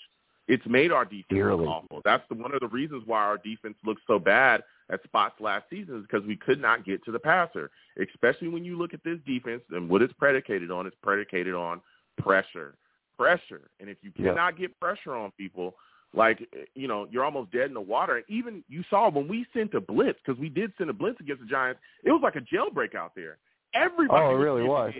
It's 0.47 0.64
made 0.66 0.92
our 0.92 1.05
defense 1.05 1.24
Dearly. 1.30 1.64
look 1.64 1.68
awful. 1.68 2.03
That's 2.05 2.22
the, 2.28 2.34
one 2.34 2.53
of 2.55 2.61
the 2.61 2.68
reasons 2.68 3.03
why 3.07 3.22
our 3.22 3.38
defense 3.38 3.76
looked 3.84 4.03
so 4.07 4.18
bad 4.18 4.62
at 4.90 5.03
spots 5.05 5.40
last 5.40 5.64
season 5.70 5.97
is 5.97 6.03
because 6.03 6.26
we 6.26 6.36
could 6.36 6.61
not 6.61 6.84
get 6.84 7.03
to 7.05 7.12
the 7.12 7.18
passer. 7.18 7.70
Especially 7.99 8.49
when 8.49 8.64
you 8.64 8.76
look 8.76 8.92
at 8.92 9.03
this 9.05 9.18
defense 9.26 9.62
and 9.70 9.88
what 9.88 10.03
it's 10.03 10.12
predicated 10.14 10.70
on, 10.70 10.86
it's 10.86 10.97
predicated 11.03 11.55
on 11.55 11.80
pressure, 12.18 12.74
pressure. 13.16 13.70
And 13.80 13.88
if 13.88 13.97
you 14.03 14.12
Yeah. 14.18 14.30
cannot 14.30 14.57
get 14.59 14.78
pressure 14.80 15.14
on 15.14 15.30
people, 15.32 15.76
like 16.12 16.47
you 16.74 16.88
know, 16.88 17.09
you're 17.11 17.24
almost 17.24 17.51
dead 17.51 17.66
in 17.66 17.74
the 17.74 17.80
water. 17.80 18.16
And 18.16 18.24
even 18.28 18.62
you 18.68 18.84
saw 18.90 19.09
when 19.11 19.26
we 19.26 19.47
sent 19.55 19.74
a 19.74 19.80
blitz 19.80 20.18
because 20.24 20.38
we 20.38 20.49
did 20.49 20.72
send 20.76 20.90
a 20.90 20.92
blitz 20.92 21.18
against 21.20 21.42
the 21.42 21.49
Giants, 21.49 21.80
it 22.05 22.12
was 22.12 22.20
like 22.22 22.36
a 22.36 22.40
jailbreak 22.40 22.95
out 22.95 23.12
there. 23.16 23.38
Everybody 23.72 24.24
Oh, 24.24 24.36
it 24.36 24.38
really 24.38 24.61
getting 24.62 24.68
was. 24.70 24.92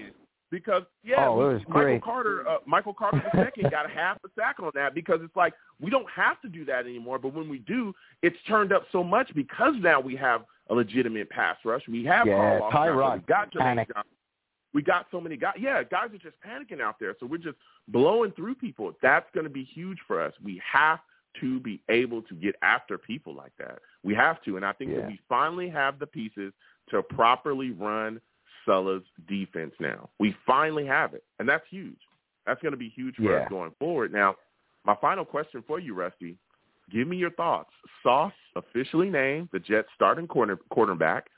Because 0.55 0.83
yeah, 1.03 1.29
Oh, 1.29 1.53
Michael 1.53 1.73
great. 1.73 2.03
Carter, 2.03 2.49
uh, 2.49 2.59
Michael 2.67 2.95
Carter 2.95 3.23
the 3.33 3.43
second 3.45 3.71
got 3.71 3.87
a 3.87 3.89
half 3.89 4.19
a 4.25 4.29
sack 4.39 4.57
on 4.63 4.71
that 4.75 4.95
because 4.95 5.21
it's 5.23 5.35
like 5.37 5.53
we 5.81 5.91
don't 5.91 6.09
have 6.11 6.41
to 6.43 6.49
do 6.49 6.65
that 6.67 6.87
anymore. 6.87 7.19
But 7.19 7.35
when 7.35 7.49
we 7.49 7.59
do, 7.59 7.93
it's 8.23 8.37
turned 8.47 8.73
up 8.73 8.85
so 8.93 9.03
much 9.03 9.35
because 9.35 9.75
now 9.81 10.01
we 10.01 10.15
have 10.17 10.43
a 10.71 10.75
legitimate 10.75 11.29
pass 11.31 11.57
rush. 11.65 11.83
We 11.89 12.05
have 12.05 12.27
Yeah. 12.27 12.61
Tyrod, 12.73 13.15
We 13.21 13.21
got 13.27 13.53
Jermaine 13.53 13.59
panic. 13.61 13.89
Johnson. 13.95 14.11
We 14.73 14.83
got 14.83 15.07
so 15.11 15.21
many 15.21 15.37
guys. 15.37 15.55
Yeah, 15.59 15.83
guys 15.85 16.11
are 16.13 16.19
just 16.19 16.37
panicking 16.41 16.81
out 16.81 16.97
there. 16.99 17.15
So 17.21 17.27
we're 17.27 17.39
just 17.39 17.57
blowing 17.89 18.33
through 18.33 18.57
people. 18.57 18.93
That's 19.03 19.27
going 19.35 19.45
to 19.45 19.51
be 19.51 19.65
huge 19.65 19.99
for 20.07 20.21
us. 20.21 20.33
We 20.43 20.61
have 20.73 20.99
to 21.41 21.61
be 21.61 21.81
able 21.89 22.23
to 22.23 22.35
get 22.35 22.55
after 22.63 22.97
people 22.99 23.35
like 23.35 23.53
that. 23.59 23.79
We 24.05 24.15
have 24.15 24.43
to. 24.45 24.57
And 24.57 24.65
I 24.65 24.73
think 24.73 24.91
Yeah. 24.93 25.01
that 25.01 25.09
we 25.09 25.21
finally 25.29 25.69
have 25.69 25.99
the 25.99 26.07
pieces 26.07 26.53
to 26.91 27.03
properly 27.03 27.71
run 27.73 28.21
Saleh's 28.67 29.03
defense 29.29 29.73
now. 29.81 30.09
We 30.19 30.35
finally 30.47 30.87
have 30.87 31.15
it. 31.15 31.25
And 31.39 31.49
that's 31.49 31.65
huge. 31.71 31.99
That's 32.47 32.61
going 32.63 32.73
to 32.73 32.79
be 32.79 32.89
huge 32.91 33.17
for 33.17 33.23
Yeah. 33.23 33.45
us 33.45 33.49
going 33.49 33.73
forward. 33.79 34.13
Now, 34.13 34.37
my 34.85 34.95
final 35.01 35.25
question 35.25 35.63
for 35.67 35.79
you, 35.81 35.95
Rusty. 35.95 36.37
Give 36.91 37.09
me 37.09 37.17
your 37.17 37.31
thoughts. 37.31 37.71
Sauce 38.03 38.33
officially 38.57 39.09
named 39.09 39.49
the 39.53 39.59
Jets 39.59 39.89
starting 39.95 40.27
corner 40.29 40.57
quarterback. 40.71 41.31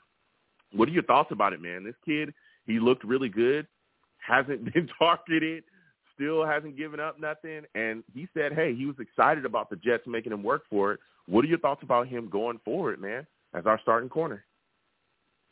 What 0.73 0.89
are 0.89 0.91
your 0.91 1.03
thoughts 1.03 1.31
about 1.31 1.53
it, 1.53 1.61
man? 1.61 1.83
This 1.85 1.95
kid, 2.05 2.33
he 2.65 2.79
looked 2.79 3.05
really 3.05 3.29
good. 3.29 3.65
Hasn't 4.17 4.65
been 4.73 4.89
targeted. 4.99 5.63
Still 6.15 6.45
hasn't 6.45 6.75
given 6.75 6.99
up 6.99 7.19
nothing. 7.19 7.61
And 7.75 8.03
he 8.13 8.27
said, 8.33 8.51
hey, 8.53 8.75
he 8.75 8.85
was 8.85 8.95
excited 8.99 9.45
about 9.45 9.69
the 9.69 9.75
Jets 9.77 10.03
making 10.07 10.33
him 10.33 10.43
work 10.43 10.63
for 10.69 10.93
it. 10.93 10.99
What 11.27 11.45
are 11.45 11.47
your 11.47 11.59
thoughts 11.59 11.83
about 11.83 12.07
him 12.07 12.27
going 12.29 12.59
forward, 12.65 12.99
man, 12.99 13.25
as 13.53 13.65
our 13.65 13.79
starting 13.81 14.09
corner? 14.09 14.43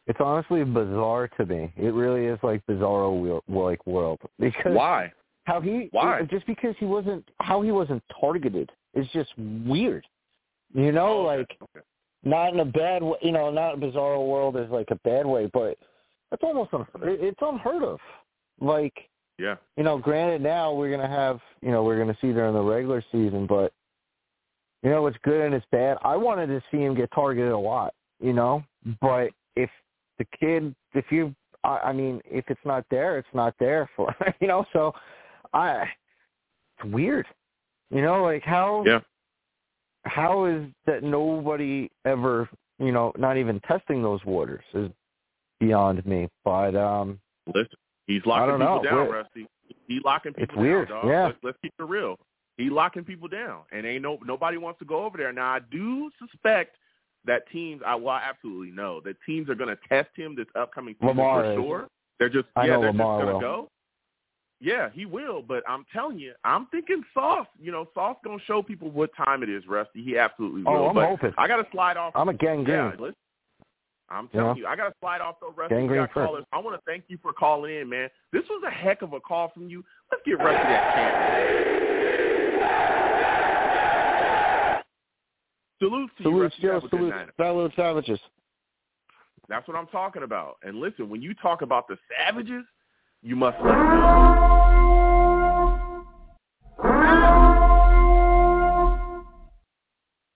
It's 0.08 0.20
honestly 0.20 0.64
bizarre 0.64 1.28
to 1.30 1.46
me. 1.46 1.74
It 1.78 1.94
really 1.94 2.26
is 2.28 2.38
like 2.44 2.66
bizarro 2.68 3.20
wheel- 3.20 3.44
like 3.48 3.86
world 3.88 4.20
because 4.40 4.76
Why? 4.76 5.12
how 5.46 5.62
he 5.62 5.90
Why? 5.92 6.22
just 6.24 6.46
because 6.46 6.76
he 6.80 6.86
wasn't 6.86 7.28
how 7.40 7.62
he 7.62 7.72
wasn't 7.72 8.04
targeted 8.20 8.72
is 8.94 9.08
just 9.14 9.32
weird. 9.38 10.06
You 10.74 10.92
know, 10.92 11.08
Oh, 11.08 11.22
like 11.24 11.58
not 12.24 12.54
in 12.54 12.60
a 12.60 12.66
bad 12.66 13.02
way. 13.04 13.18
You 13.22 13.32
know, 13.32 13.50
not 13.52 13.78
bizarro 13.78 14.28
world 14.28 14.58
is 14.58 14.70
like 14.70 14.90
a 14.92 14.96
bad 15.04 15.26
way, 15.26 15.48
but 15.54 15.78
it's 16.32 16.44
almost 16.44 16.74
un- 16.74 16.86
it's 17.02 17.40
unheard 17.42 17.84
of. 17.84 18.00
Like 18.60 19.10
Yeah. 19.40 19.56
you 19.78 19.84
know, 19.84 19.98
granted 19.98 20.42
now 20.42 20.72
we're 20.74 20.92
gonna 20.92 21.08
have 21.10 21.40
you 21.62 21.72
know 21.72 21.84
we're 21.84 21.98
gonna 21.98 22.18
see 22.22 22.32
during 22.32 22.54
the 22.54 22.62
regular 22.62 23.02
season, 23.12 23.48
but 23.48 23.74
you 24.84 24.90
know 24.92 25.08
it's 25.08 25.18
good 25.24 25.42
and 25.46 25.56
it's 25.56 25.66
bad. 25.72 25.98
I 26.04 26.16
wanted 26.16 26.48
to 26.48 26.62
see 26.70 26.78
him 26.84 26.94
get 26.94 27.10
targeted 27.12 27.52
a 27.52 27.58
lot, 27.58 27.94
you 28.20 28.34
know, 28.34 28.64
but 29.02 29.32
if 29.56 29.70
the 30.18 30.26
kid, 30.40 30.74
if 30.94 31.06
you, 31.12 31.34
I, 31.64 31.78
I 31.86 31.94
mean, 31.94 32.22
if 32.26 32.46
it's 32.50 32.66
not 32.66 32.86
there, 32.90 33.18
it's 33.18 33.28
not 33.34 33.54
there 33.60 33.90
for 33.96 34.14
you 34.40 34.48
know. 34.48 34.66
So 34.74 34.94
I, 35.54 35.84
it's 36.78 36.92
weird, 36.94 37.26
you 37.90 38.02
know, 38.02 38.24
like 38.24 38.44
how 38.44 38.84
Yeah. 38.86 39.00
how 40.06 40.46
is 40.46 40.68
that 40.86 41.04
nobody 41.04 41.90
ever 42.06 42.50
you 42.80 42.92
know 42.92 43.12
not 43.18 43.38
even 43.38 43.60
testing 43.62 44.02
those 44.04 44.24
waters 44.26 44.64
is 44.74 44.90
beyond 45.60 46.06
me. 46.06 46.28
But 46.44 46.76
um 46.76 47.20
Listen, 47.48 47.68
he's 48.08 48.26
locking 48.26 48.56
people 48.56 48.76
know. 48.78 48.84
down, 48.84 48.96
We're- 48.96 49.10
Rusty. 49.12 49.48
He 49.88 50.00
locking 50.04 50.34
people 50.34 50.44
It's 50.44 50.54
down, 50.54 50.62
weird, 50.64 50.90
dog. 50.90 51.06
yeah. 51.08 51.26
Let's, 51.28 51.38
let's 51.44 51.58
keep 51.62 51.74
it 51.80 51.84
real. 51.84 52.18
He 52.58 52.70
locking 52.70 53.04
people 53.04 53.28
down, 53.28 53.62
and 53.72 53.86
ain't 53.86 54.02
no 54.04 54.18
nobody 54.26 54.58
wants 54.58 54.80
to 54.80 54.86
go 54.86 55.04
over 55.06 55.18
there. 55.18 55.34
Now, 55.34 55.54
I 55.54 55.60
do 55.72 56.10
suspect 56.20 56.78
that 57.26 57.50
teams, 57.52 57.82
I 57.86 57.96
well, 57.96 58.16
I 58.16 58.22
absolutely 58.28 58.72
know 58.72 59.02
that 59.06 59.16
teams 59.26 59.50
are 59.50 59.56
going 59.56 59.76
to 59.76 59.78
test 59.90 60.10
him 60.16 60.36
this 60.36 60.48
upcoming 60.56 60.96
season 60.96 61.08
Lamar 61.08 61.44
for 61.44 61.52
is. 61.52 61.56
sure. 61.58 61.88
They're 62.20 62.30
just 62.30 62.48
I 62.56 62.66
yeah, 62.68 62.78
they're 62.80 62.92
Lamar 62.92 63.20
just 63.20 63.26
going 63.26 63.42
to 63.42 63.46
go. 63.46 63.70
Yeah, 64.62 64.90
he 64.94 65.06
will, 65.06 65.42
but 65.42 65.64
I'm 65.68 65.86
telling 65.92 66.18
you, 66.18 66.34
I'm 66.46 66.68
thinking 66.68 67.04
Sauce. 67.14 67.48
You 67.62 67.72
know, 67.74 67.88
Sauce 67.94 68.16
gonna 68.24 68.38
show 68.48 68.64
people 68.64 68.90
what 68.90 69.10
time 69.16 69.44
it 69.44 69.50
is, 69.50 69.64
Rusty. 69.68 70.02
He 70.02 70.18
absolutely 70.18 70.64
oh, 70.66 70.72
will. 70.72 70.80
oh, 70.80 70.88
I'm 70.90 70.96
but 70.96 71.08
hoping. 71.08 71.34
I 71.38 71.48
got 71.48 71.58
to 71.58 71.68
slide 71.72 71.98
off. 71.98 72.14
I'm 72.16 72.30
a 72.30 72.34
gangrene. 72.34 72.68
Yeah, 72.78 72.92
listen. 72.98 73.16
I'm 74.10 74.28
telling 74.30 74.58
Yeah. 74.58 74.62
you, 74.62 74.68
I 74.68 74.76
got 74.76 74.88
to 74.90 74.94
slide 75.02 75.20
off 75.20 75.36
though, 75.42 75.54
Rusty. 75.56 75.76
Got 75.88 76.14
first. 76.14 76.14
callers. 76.14 76.46
I 76.54 76.60
want 76.60 76.78
to 76.78 76.82
thank 76.90 77.04
you 77.10 77.18
for 77.22 77.34
calling 77.34 77.76
in, 77.76 77.90
man. 77.90 78.10
This 78.32 78.44
was 78.50 78.64
a 78.66 78.72
heck 78.72 79.02
of 79.02 79.14
a 79.14 79.20
call 79.20 79.50
from 79.54 79.68
you. 79.68 79.84
Let's 80.12 80.24
get 80.26 80.34
Rusty 80.40 80.64
that 80.64 80.96
chance. 80.96 81.95
Salute 85.80 86.10
to 86.18 86.24
you, 86.24 86.30
Salute, 86.30 86.42
Rusty. 86.44 86.62
Joe. 86.62 86.74
Have 86.74 86.84
a 86.84 86.88
good 86.88 87.00
Salute, 87.00 87.32
salute, 87.38 87.74
savages. 87.76 88.20
That's 89.48 89.68
what 89.68 89.78
I'm 89.78 89.88
talking 89.88 90.24
about. 90.24 90.58
And 90.64 90.80
listen, 90.80 91.10
when 91.10 91.22
you 91.22 91.34
talk 91.36 91.62
about 91.62 91.88
the 91.88 91.98
savages, 92.10 92.64
you 93.22 93.36
must 93.36 93.58
let 93.64 93.74
them 93.74 93.90
know. 94.00 94.42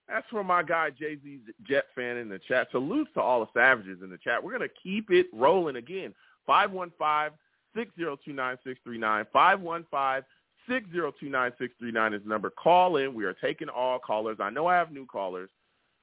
That's 0.07 0.27
for 0.29 0.43
my 0.43 0.63
guy 0.63 0.89
Jay 0.89 1.17
Z 1.23 1.39
Jet 1.65 1.85
fan 1.95 2.17
in 2.17 2.29
the 2.29 2.39
chat. 2.39 2.67
Salutes 2.71 3.09
to 3.13 3.21
all 3.21 3.39
the 3.39 3.47
savages 3.53 4.01
in 4.03 4.09
the 4.09 4.17
chat. 4.17 4.43
We're 4.43 4.51
gonna 4.51 4.67
keep 4.83 5.11
it 5.11 5.27
rolling 5.33 5.77
again. 5.77 6.13
515-602-9639. 10.70 11.51
515-602-9639 11.91 12.15
is 12.15 12.24
the 12.24 12.30
number. 12.30 12.49
Call 12.49 12.97
in. 12.97 13.13
We 13.13 13.26
are 13.26 13.34
taking 13.34 13.70
all 13.70 13.99
callers. 13.99 14.38
I 14.39 14.49
know 14.49 14.67
I 14.67 14.76
have 14.76 14.91
new 14.91 15.05
callers. 15.05 15.49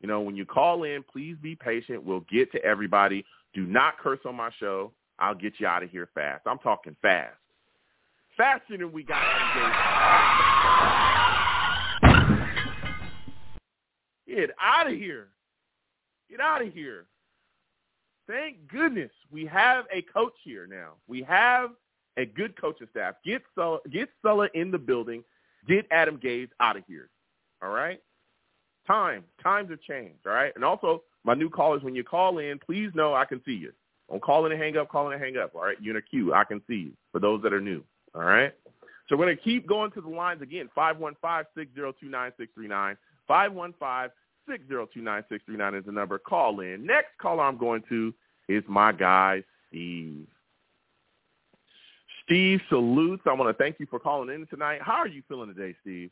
You 0.01 0.09
know, 0.09 0.21
when 0.21 0.37
you 0.37 0.45
call 0.45 0.83
in, 0.85 1.03
please 1.11 1.37
be 1.43 1.55
patient. 1.57 2.05
We'll 2.05 2.25
get 2.31 2.53
to 2.53 2.63
everybody. 2.65 3.25
Do 3.55 3.67
not 3.67 3.99
curse 3.99 4.21
on 4.27 4.37
my 4.37 4.51
show. 4.61 4.93
I'll 5.19 5.35
get 5.35 5.55
you 5.59 5.67
out 5.67 5.83
of 5.83 5.91
here 5.91 6.09
fast. 6.15 6.47
I'm 6.47 6.59
talking 6.59 6.95
fast. 7.01 7.35
Faster 8.37 8.77
than 8.77 8.93
we 8.93 9.03
got 9.03 9.23
Adam 9.23 9.73
Gase. 9.73 9.97
Get 14.29 14.51
out 14.61 14.87
of 14.87 14.93
here. 14.93 15.29
Get 16.29 16.41
out 16.41 16.61
of 16.61 16.73
here. 16.75 17.07
Thank 18.29 18.69
goodness 18.69 19.11
we 19.31 19.47
have 19.47 19.87
a 19.91 20.03
coach 20.03 20.35
here 20.45 20.67
now. 20.67 20.95
We 21.09 21.23
have 21.23 21.71
a 22.17 22.27
good 22.27 22.61
coaching 22.61 22.89
staff. 22.91 23.17
Get 23.25 23.43
Saleh, 23.55 23.81
get 23.91 24.09
Saleh 24.23 24.51
in 24.55 24.71
the 24.71 24.79
building. 24.79 25.23
Get 25.69 25.87
Adam 25.91 26.19
Gase 26.19 26.51
out 26.61 26.77
of 26.77 26.85
here. 26.87 27.11
All 27.63 27.71
right? 27.71 28.01
Time. 28.87 29.25
Times 29.43 29.71
have 29.71 29.81
changed. 29.81 30.27
All 30.27 30.33
right? 30.33 30.53
And 30.55 30.65
also, 30.65 31.03
my 31.25 31.35
new 31.35 31.51
callers, 31.51 31.83
when 31.83 31.95
you 31.95 32.05
call 32.05 32.39
in, 32.39 32.59
please 32.59 32.91
know 32.95 33.15
I 33.15 33.25
can 33.25 33.43
see 33.45 33.53
you. 33.53 33.73
Don't 34.11 34.23
call 34.23 34.47
in 34.47 34.53
and 34.53 34.61
hang 34.61 34.77
up, 34.77 34.89
call 34.89 35.09
in 35.09 35.15
and 35.15 35.23
hang 35.23 35.37
up. 35.37 35.55
All 35.55 35.63
right, 35.63 35.77
you're 35.81 35.97
in 35.97 35.99
a 35.99 36.03
queue. 36.03 36.33
I 36.33 36.45
can 36.45 36.63
see 36.69 36.75
you. 36.75 36.93
For 37.13 37.19
those 37.19 37.43
that 37.43 37.53
are 37.53 37.61
new, 37.61 37.83
all 38.15 38.23
right. 38.23 38.53
So 39.09 39.17
we're 39.17 39.25
gonna 39.25 39.37
keep 39.37 39.67
going 39.67 39.91
to 39.93 40.01
the 40.01 40.09
lines 40.09 40.43
again. 40.43 40.69
Five 40.75 40.99
one 40.99 41.17
five 41.21 41.47
six 41.57 41.75
zero 41.75 41.93
two 41.99 42.09
nine 42.09 42.33
six 42.39 42.53
three 42.55 42.69
nine. 42.69 42.97
Five 43.27 43.53
one 43.53 43.75
five 43.79 44.11
six 44.49 44.67
zero 44.69 44.89
two 44.93 45.03
nine 45.03 45.25
six 45.29 45.45
three 45.45 45.57
nine 45.57 45.75
is 45.75 45.85
the 45.85 45.93
number. 45.93 46.19
Call 46.19 46.61
in. 46.61 46.87
Next 46.87 47.19
caller 47.21 47.43
I'm 47.43 47.59
going 47.59 47.83
to 47.89 48.15
is 48.49 48.63
my 48.69 48.93
guy 48.93 49.43
Steve. 49.69 50.27
Steve 52.27 52.61
salutes. 52.69 53.23
I 53.27 53.33
want 53.33 53.57
to 53.57 53.63
thank 53.63 53.79
you 53.79 53.87
for 53.87 53.99
calling 53.99 54.35
in 54.35 54.47
tonight. 54.49 54.81
How 54.83 54.95
are 54.95 55.09
you 55.09 55.23
feeling 55.29 55.53
today, 55.55 55.75
Steve? 55.81 56.11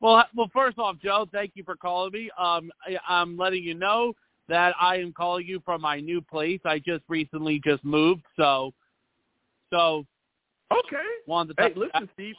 Well, 0.00 0.24
well, 0.34 0.50
first 0.52 0.78
off, 0.78 0.96
Joe, 1.02 1.26
thank 1.32 1.52
you 1.54 1.64
for 1.64 1.76
calling 1.76 2.12
me. 2.12 2.30
Um, 2.38 2.70
I, 2.86 2.96
I'm 3.08 3.36
letting 3.36 3.62
you 3.62 3.74
know 3.74 4.12
that 4.48 4.74
I 4.80 4.96
am 4.96 5.12
calling 5.12 5.46
you 5.46 5.60
from 5.64 5.80
my 5.80 6.00
new 6.00 6.20
place. 6.20 6.60
I 6.64 6.78
just 6.78 7.04
recently 7.08 7.60
just 7.64 7.84
moved, 7.84 8.22
so 8.36 8.72
so 9.70 10.06
Okay. 10.72 11.02
wanted 11.26 11.56
to 11.56 11.62
Hey, 11.62 11.72
listen, 11.74 12.08
Steve. 12.14 12.34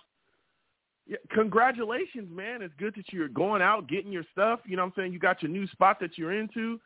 Yeah, 1.08 1.18
congratulations, 1.32 2.30
man. 2.32 2.62
It's 2.62 2.74
good 2.78 2.94
that 2.96 3.12
you're 3.12 3.28
going 3.28 3.62
out, 3.62 3.88
getting 3.88 4.12
your 4.12 4.26
stuff. 4.32 4.60
You 4.66 4.78
know 4.78 4.84
what 4.84 4.94
I'm 4.98 5.04
saying? 5.04 5.14
You 5.14 5.20
got 5.20 5.42
your 5.42 5.52
new 5.52 5.68
spot 5.68 6.00
that 6.00 6.18
you're 6.18 6.34
into. 6.34 6.80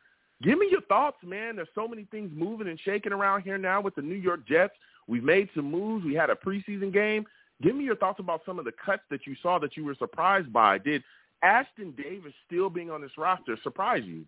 Give 0.43 0.59
me 0.59 0.67
your 0.69 0.81
thoughts, 0.81 1.17
man. 1.23 1.55
There's 1.55 1.67
so 1.73 1.88
many 1.88 2.05
things 2.11 2.31
moving 2.33 2.67
and 2.67 2.79
shaking 2.79 3.13
around 3.13 3.43
here 3.43 3.57
now 3.57 3.81
with 3.81 3.95
the 3.95 4.01
New 4.01 4.15
York 4.15 4.47
Jets. 4.47 4.73
We've 5.07 5.23
made 5.23 5.49
some 5.55 5.71
moves. 5.71 6.05
We 6.05 6.13
had 6.13 6.29
a 6.29 6.36
preseason 6.36 6.91
game. 6.91 7.25
Give 7.61 7.75
me 7.75 7.86
your 7.86 7.95
thoughts 7.95 8.19
about 8.19 8.41
some 8.45 8.59
of 8.59 8.65
the 8.65 8.73
cuts 8.86 9.03
that 9.09 9.25
you 9.25 9.36
saw 9.41 9.59
that 9.59 9.77
you 9.77 9.86
were 9.86 9.95
surprised 9.95 10.51
by. 10.51 10.77
Did 10.77 11.03
Ashtyn 11.43 11.95
Davis 11.95 12.33
still 12.45 12.69
being 12.69 12.91
on 12.91 13.01
this 13.01 13.11
roster 13.17 13.57
surprise 13.63 14.03
you? 14.05 14.25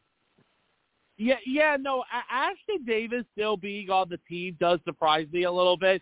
Yeah, 1.18 1.36
yeah, 1.46 1.78
no. 1.80 2.04
Ashtyn 2.34 2.86
Davis 2.86 3.26
still 3.34 3.58
being 3.58 3.90
on 3.90 4.08
the 4.10 4.20
team 4.30 4.56
does 4.60 4.80
surprise 4.86 5.28
me 5.34 5.44
a 5.44 5.52
little 5.52 5.78
bit. 5.78 6.02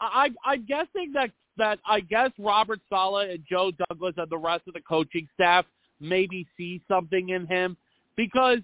I, 0.00 0.30
I'm 0.44 0.66
guessing 0.66 1.12
that 1.14 1.30
that 1.56 1.78
I 1.86 2.00
guess 2.00 2.30
Robert 2.38 2.80
Saleh 2.90 3.30
and 3.30 3.44
Joe 3.48 3.70
Douglas 3.88 4.14
and 4.18 4.28
the 4.28 4.36
rest 4.36 4.64
of 4.68 4.74
the 4.74 4.80
coaching 4.80 5.26
staff 5.32 5.64
maybe 6.00 6.46
see 6.56 6.82
something 6.86 7.30
in 7.30 7.46
him 7.46 7.78
because 8.14 8.58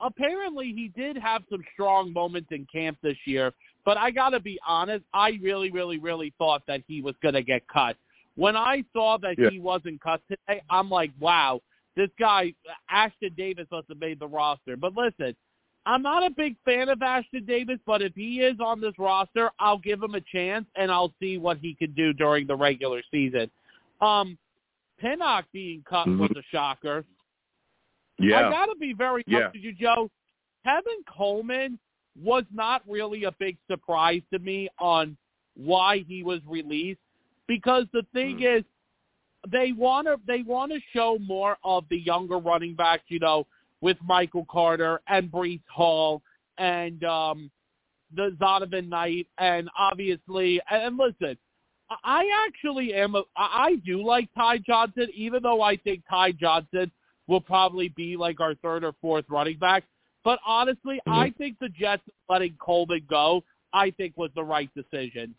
apparently 0.00 0.72
he 0.72 0.88
did 0.88 1.16
have 1.16 1.42
some 1.50 1.62
strong 1.72 2.12
moments 2.12 2.48
in 2.50 2.66
camp 2.72 2.98
this 3.02 3.16
year. 3.24 3.52
But 3.84 3.98
I 3.98 4.10
got 4.10 4.30
to 4.30 4.40
be 4.40 4.58
honest, 4.66 5.04
I 5.12 5.38
really, 5.42 5.70
really, 5.70 5.98
really 5.98 6.32
thought 6.38 6.62
that 6.66 6.82
he 6.86 7.02
was 7.02 7.14
going 7.22 7.34
to 7.34 7.42
get 7.42 7.66
cut. 7.68 7.96
When 8.36 8.56
I 8.56 8.84
saw 8.92 9.18
that 9.18 9.38
Yeah. 9.38 9.50
he 9.50 9.60
wasn't 9.60 10.00
cut 10.00 10.20
today, 10.28 10.62
I'm 10.70 10.90
like, 10.90 11.12
wow, 11.20 11.60
this 11.94 12.10
guy 12.18 12.54
Ashtyn 12.92 13.36
Davis 13.36 13.66
must 13.70 13.88
have 13.88 14.00
made 14.00 14.18
the 14.18 14.26
roster. 14.26 14.76
But 14.76 14.96
listen, 14.96 15.36
I'm 15.86 16.02
not 16.02 16.24
a 16.24 16.30
big 16.30 16.56
fan 16.64 16.88
of 16.88 16.98
Ashtyn 17.00 17.46
Davis, 17.46 17.78
but 17.86 18.00
if 18.00 18.14
he 18.14 18.40
is 18.40 18.58
on 18.58 18.80
this 18.80 18.94
roster, 18.98 19.50
I'll 19.58 19.78
give 19.78 20.02
him 20.02 20.14
a 20.14 20.20
chance 20.20 20.64
and 20.76 20.90
I'll 20.90 21.12
see 21.20 21.36
what 21.38 21.58
he 21.58 21.74
can 21.74 21.92
do 21.92 22.12
during 22.12 22.46
the 22.46 22.56
regular 22.56 23.02
season. 23.10 23.50
Um, 24.00 24.38
Pinnock 24.98 25.44
being 25.52 25.84
cut 25.88 26.08
was 26.08 26.30
a 26.36 26.42
shocker. 26.50 27.04
I 28.20 28.50
got 28.50 28.66
to 28.66 28.76
be 28.76 28.92
very 28.92 29.24
Yeah. 29.26 29.38
honest 29.38 29.54
with 29.54 29.64
you, 29.64 29.72
Joe. 29.72 30.10
Tevin 30.66 31.04
Coleman 31.06 31.78
was 32.16 32.44
not 32.52 32.82
really 32.88 33.24
a 33.24 33.32
big 33.32 33.58
surprise 33.68 34.22
to 34.32 34.38
me 34.38 34.68
on 34.78 35.16
why 35.56 35.98
he 35.98 36.22
was 36.22 36.40
released 36.46 37.00
because 37.46 37.86
the 37.92 38.02
thing 38.12 38.38
Mm. 38.38 38.58
is 38.58 38.64
they 39.48 39.72
want 39.72 40.06
to 40.06 40.18
they 40.24 40.42
want 40.42 40.72
to 40.72 40.80
show 40.92 41.18
more 41.18 41.58
of 41.64 41.86
the 41.90 41.98
younger 41.98 42.38
running 42.38 42.74
backs, 42.74 43.04
you 43.08 43.18
know, 43.18 43.46
with 43.80 44.00
Michael 44.02 44.46
Carter 44.46 45.02
and 45.08 45.30
Breece 45.30 45.66
Hall 45.68 46.22
and 46.58 47.04
um 47.04 47.50
the 48.14 48.30
Zonovan 48.40 48.88
Knight 48.88 49.26
and 49.38 49.68
obviously 49.76 50.60
and 50.70 50.96
listen, 50.96 51.36
I 52.04 52.30
actually 52.46 52.94
am 52.94 53.16
a 53.16 53.24
I 53.36 53.76
do 53.84 54.02
like 54.02 54.32
Ty 54.34 54.58
Johnson 54.58 55.08
even 55.14 55.42
though 55.42 55.60
I 55.60 55.76
think 55.76 56.02
Ty 56.08 56.32
Johnson 56.32 56.90
will 57.26 57.40
probably 57.40 57.88
be 57.88 58.16
like 58.16 58.40
our 58.40 58.54
third 58.56 58.84
or 58.84 58.92
fourth 59.00 59.24
running 59.28 59.58
back. 59.58 59.84
But 60.24 60.38
honestly, 60.46 61.00
Mhm. 61.06 61.12
I 61.12 61.30
think 61.30 61.58
the 61.58 61.68
Jets 61.68 62.02
letting 62.28 62.56
Coleman 62.56 63.04
go, 63.08 63.44
I 63.72 63.90
think 63.90 64.16
was 64.16 64.32
the 64.34 64.44
right 64.44 64.72
decision. 64.74 65.34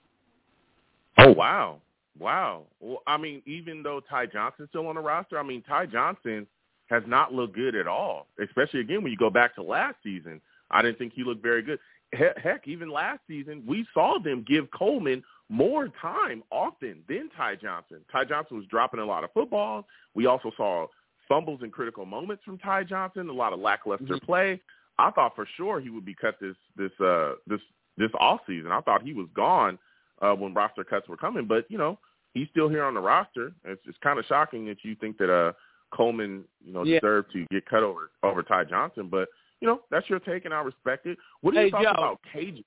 Oh 1.18 1.32
wow, 1.32 1.82
wow. 2.20 2.66
Well, 2.80 3.02
I 3.08 3.18
mean, 3.18 3.42
even 3.46 3.82
though 3.84 4.00
Ty 4.02 4.28
Johnson's 4.28 4.70
still 4.70 4.88
on 4.88 4.96
the 4.96 5.02
roster, 5.02 5.40
I 5.40 5.44
mean, 5.44 5.62
Ty 5.62 5.88
Johnson 5.88 6.46
has 6.88 7.04
not 7.08 7.34
looked 7.34 7.56
good 7.56 7.76
at 7.76 7.88
all. 7.88 8.28
Especially 8.38 8.82
again 8.82 9.02
when 9.02 9.12
you 9.12 9.18
go 9.18 9.30
back 9.30 9.56
to 9.56 9.64
last 9.64 9.96
season, 10.04 10.42
I 10.70 10.82
didn't 10.82 10.98
think 10.98 11.14
he 11.14 11.24
looked 11.24 11.42
very 11.42 11.62
good. 11.62 11.80
Heck, 12.14 12.68
even 12.68 12.90
last 12.90 13.22
season, 13.28 13.64
we 13.66 13.86
saw 13.94 14.20
them 14.20 14.44
give 14.48 14.70
Coleman 14.72 15.24
more 15.50 15.90
time 16.02 16.44
often 16.52 17.04
than 17.08 17.30
Ty 17.36 17.56
Johnson. 17.56 18.02
Ty 18.12 18.26
Johnson 18.26 18.58
was 18.58 18.66
dropping 18.68 19.00
a 19.00 19.06
lot 19.06 19.24
of 19.24 19.32
footballs. 19.34 19.86
We 20.14 20.26
also 20.26 20.52
saw 20.56 20.88
fumbles 21.28 21.62
in 21.64 21.72
critical 21.72 22.06
moments 22.06 22.44
from 22.44 22.58
Ty 22.58 22.84
Johnson, 22.84 23.30
a 23.30 23.34
lot 23.34 23.54
of 23.54 23.60
lackluster 23.60 24.06
Mhm. 24.16 24.24
play. 24.24 24.62
I 24.98 25.12
thought 25.12 25.36
for 25.36 25.46
sure 25.58 25.80
he 25.80 25.90
would 25.90 26.06
be 26.06 26.14
cut 26.16 26.40
this 26.40 26.56
this 26.76 26.92
uh 27.02 27.36
this 27.48 27.62
this 27.98 28.12
off 28.20 28.42
season. 28.48 28.72
I 28.72 28.82
thought 28.82 29.02
he 29.02 29.14
was 29.14 29.28
gone 29.34 29.78
uh 30.22 30.34
when 30.36 30.54
roster 30.54 30.84
cuts 30.84 31.08
were 31.10 31.18
coming, 31.18 31.46
but 31.46 31.70
you 31.70 31.78
know, 31.78 32.00
he's 32.34 32.48
still 32.50 32.70
here 32.70 32.84
on 32.84 32.94
the 32.94 33.02
roster. 33.02 33.54
It's 33.66 33.82
it's 33.88 33.98
kind 34.00 34.20
of 34.20 34.26
shocking 34.26 34.66
that 34.68 34.84
you 34.84 34.96
think 34.96 35.18
that 35.18 35.30
uh 35.34 35.54
Coleman, 35.92 36.46
you 36.64 36.74
know, 36.74 36.84
Yeah. 36.84 37.00
deserved 37.00 37.32
to 37.34 37.46
get 37.52 37.66
cut 37.66 37.84
over 37.84 38.12
over 38.24 38.42
Ty 38.44 38.66
Johnson, 38.66 39.08
but 39.10 39.30
you 39.62 39.68
know, 39.68 39.82
that's 39.90 40.10
your 40.10 40.20
take 40.20 40.46
and 40.46 40.54
I 40.54 40.62
respect 40.62 41.06
it. 41.08 41.18
What 41.42 41.54
are 41.56 41.58
Hey, 41.58 41.64
your 41.64 41.72
thoughts 41.72 41.86
Joe. 41.86 41.92
about 41.92 42.22
Cage? 42.32 42.64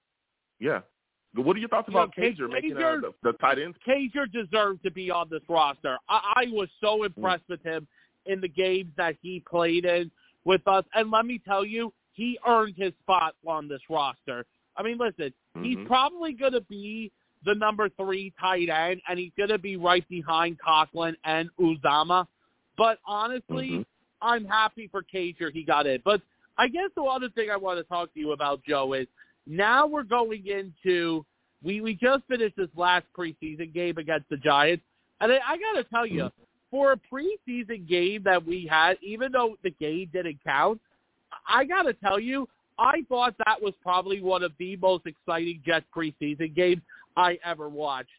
Yeah. 0.59 0.81
What 1.35 1.57
are 1.57 1.61
your 1.61 1.69
thoughts 1.69 1.89
about 1.89 2.15
Cager 2.15 2.51
making 2.51 2.77
uh, 2.79 2.97
the, 3.01 3.13
the 3.23 3.33
tight 3.35 3.59
ends? 3.59 3.77
Cager 3.87 4.31
deserved 4.33 4.83
to 4.83 4.91
be 4.91 5.11
on 5.11 5.29
this 5.29 5.43
roster. 5.49 5.99
I, 6.09 6.33
I 6.37 6.45
was 6.51 6.69
so 6.81 7.05
impressed 7.05 7.45
with 7.49 7.63
him 7.63 7.87
in 8.29 8.41
the 8.41 8.49
games 8.49 8.93
that 8.97 9.17
he 9.21 9.41
played 9.41 9.85
in 9.85 10.11
with 10.45 10.67
us. 10.67 10.85
And 10.95 11.11
let 11.11 11.27
me 11.27 11.41
tell 11.45 11.65
you, 11.65 11.93
he 12.13 12.39
earned 12.47 12.75
his 12.77 12.93
spot 13.03 13.35
on 13.47 13.69
this 13.69 13.81
roster. 13.91 14.47
I 14.77 14.83
mean, 14.83 14.99
listen, 14.99 15.33
he's 15.61 15.77
Mhm. 15.79 15.87
probably 15.87 16.33
going 16.33 16.53
to 16.53 16.61
be 16.63 17.11
the 17.45 17.55
number 17.55 17.89
three 17.89 18.33
tight 18.41 18.69
end, 18.69 19.01
and 19.09 19.19
he's 19.19 19.33
going 19.37 19.49
to 19.51 19.59
be 19.59 19.77
right 19.77 20.07
behind 20.09 20.59
Conklin 20.59 21.17
and 21.25 21.51
Uzomah. 21.59 22.27
But 22.77 22.99
honestly, 23.05 23.71
Mhm. 23.71 23.87
I'm 24.21 24.45
happy 24.45 24.89
for 24.89 25.03
Cager 25.03 25.53
he 25.53 25.63
got 25.63 25.87
it. 25.87 26.03
But 26.05 26.23
I 26.57 26.69
guess 26.69 26.91
the 26.95 27.03
other 27.03 27.29
thing 27.31 27.51
I 27.51 27.57
want 27.57 27.79
to 27.79 27.85
talk 27.85 28.13
to 28.15 28.21
you 28.21 28.33
about, 28.33 28.63
Joe, 28.65 28.93
is 28.95 29.07
now 29.47 29.87
we're 29.87 30.03
going 30.03 30.47
into 30.47 31.25
we 31.63 31.81
we 31.81 31.95
just 31.95 32.25
finished 32.27 32.57
this 32.57 32.69
last 32.77 33.07
preseason 33.13 33.73
game 33.73 33.99
against 33.99 34.29
the 34.29 34.37
Giants, 34.37 34.85
and 35.21 35.33
I, 35.33 35.39
I 35.45 35.57
got 35.57 35.73
to 35.75 35.85
tell 35.85 36.07
you, 36.07 36.31
for 36.71 36.93
a 36.93 36.97
preseason 37.13 37.89
game 37.89 38.23
that 38.25 38.45
we 38.45 38.67
had, 38.67 38.99
even 39.03 39.33
though 39.33 39.57
the 39.63 39.71
game 39.71 40.09
didn't 40.13 40.39
count, 40.45 40.81
I 41.49 41.65
got 41.65 41.83
to 41.83 41.95
tell 41.95 42.19
you, 42.21 42.49
I 42.79 43.03
thought 43.09 43.35
that 43.45 43.61
was 43.61 43.75
probably 43.83 44.21
one 44.21 44.43
of 44.43 44.53
the 44.59 44.77
most 44.77 45.07
exciting 45.07 45.61
Jets 45.65 45.87
preseason 45.95 46.55
games 46.55 46.83
I 47.17 47.39
ever 47.45 47.69
watched 47.69 48.11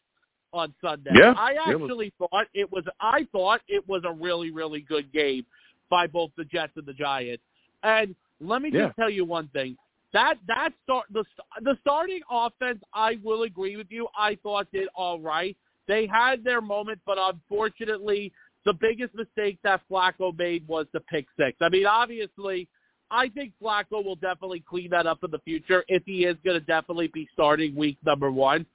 on 0.52 0.74
Sunday. 0.82 1.12
Yeah, 1.14 1.32
I 1.36 1.52
it 1.52 1.78
was- 1.80 1.88
actually 1.88 2.12
thought 2.18 2.46
it 2.54 2.70
was 2.70 2.84
I 3.00 3.26
thought 3.32 3.60
it 3.68 3.86
was 3.88 4.02
a 4.04 4.12
really 4.12 4.50
really 4.50 4.80
good 4.80 5.10
game 5.12 5.46
by 5.88 6.06
both 6.06 6.30
the 6.36 6.44
Jets 6.44 6.72
and 6.76 6.84
the 6.86 6.92
Giants. 6.92 7.42
And 7.82 8.14
let 8.40 8.60
me 8.62 8.70
Yeah. 8.72 8.86
just 8.86 8.96
tell 8.96 9.10
you 9.10 9.24
one 9.24 9.48
thing. 9.48 9.76
That 10.12 10.38
that 10.48 10.72
start 10.82 11.06
the 11.10 11.24
the 11.62 11.76
starting 11.80 12.20
offense, 12.30 12.82
I 12.92 13.18
will 13.22 13.44
agree 13.44 13.76
with 13.76 13.90
you. 13.90 14.08
I 14.16 14.34
thought 14.42 14.70
did 14.72 14.88
all 14.94 15.20
right. 15.20 15.56
They 15.90 16.06
had 16.06 16.44
their 16.44 16.60
moment, 16.60 17.00
but 17.04 17.18
unfortunately, 17.18 18.32
the 18.64 18.72
biggest 18.72 19.12
mistake 19.12 19.58
that 19.64 19.80
Flacco 19.90 20.38
made 20.38 20.64
was 20.68 20.86
the 20.92 21.00
pick 21.00 21.26
six. 21.36 21.58
I 21.60 21.68
mean, 21.68 21.84
obviously, 21.84 22.68
I 23.10 23.28
think 23.28 23.54
Flacco 23.60 24.04
will 24.04 24.14
definitely 24.14 24.62
clean 24.70 24.90
that 24.90 25.08
up 25.08 25.18
in 25.24 25.32
the 25.32 25.40
future 25.40 25.84
if 25.88 26.04
he 26.06 26.26
is 26.26 26.36
going 26.44 26.60
to 26.60 26.64
definitely 26.64 27.10
be 27.12 27.28
starting 27.32 27.74
week 27.74 27.98
number 28.06 28.30
one. 28.30 28.66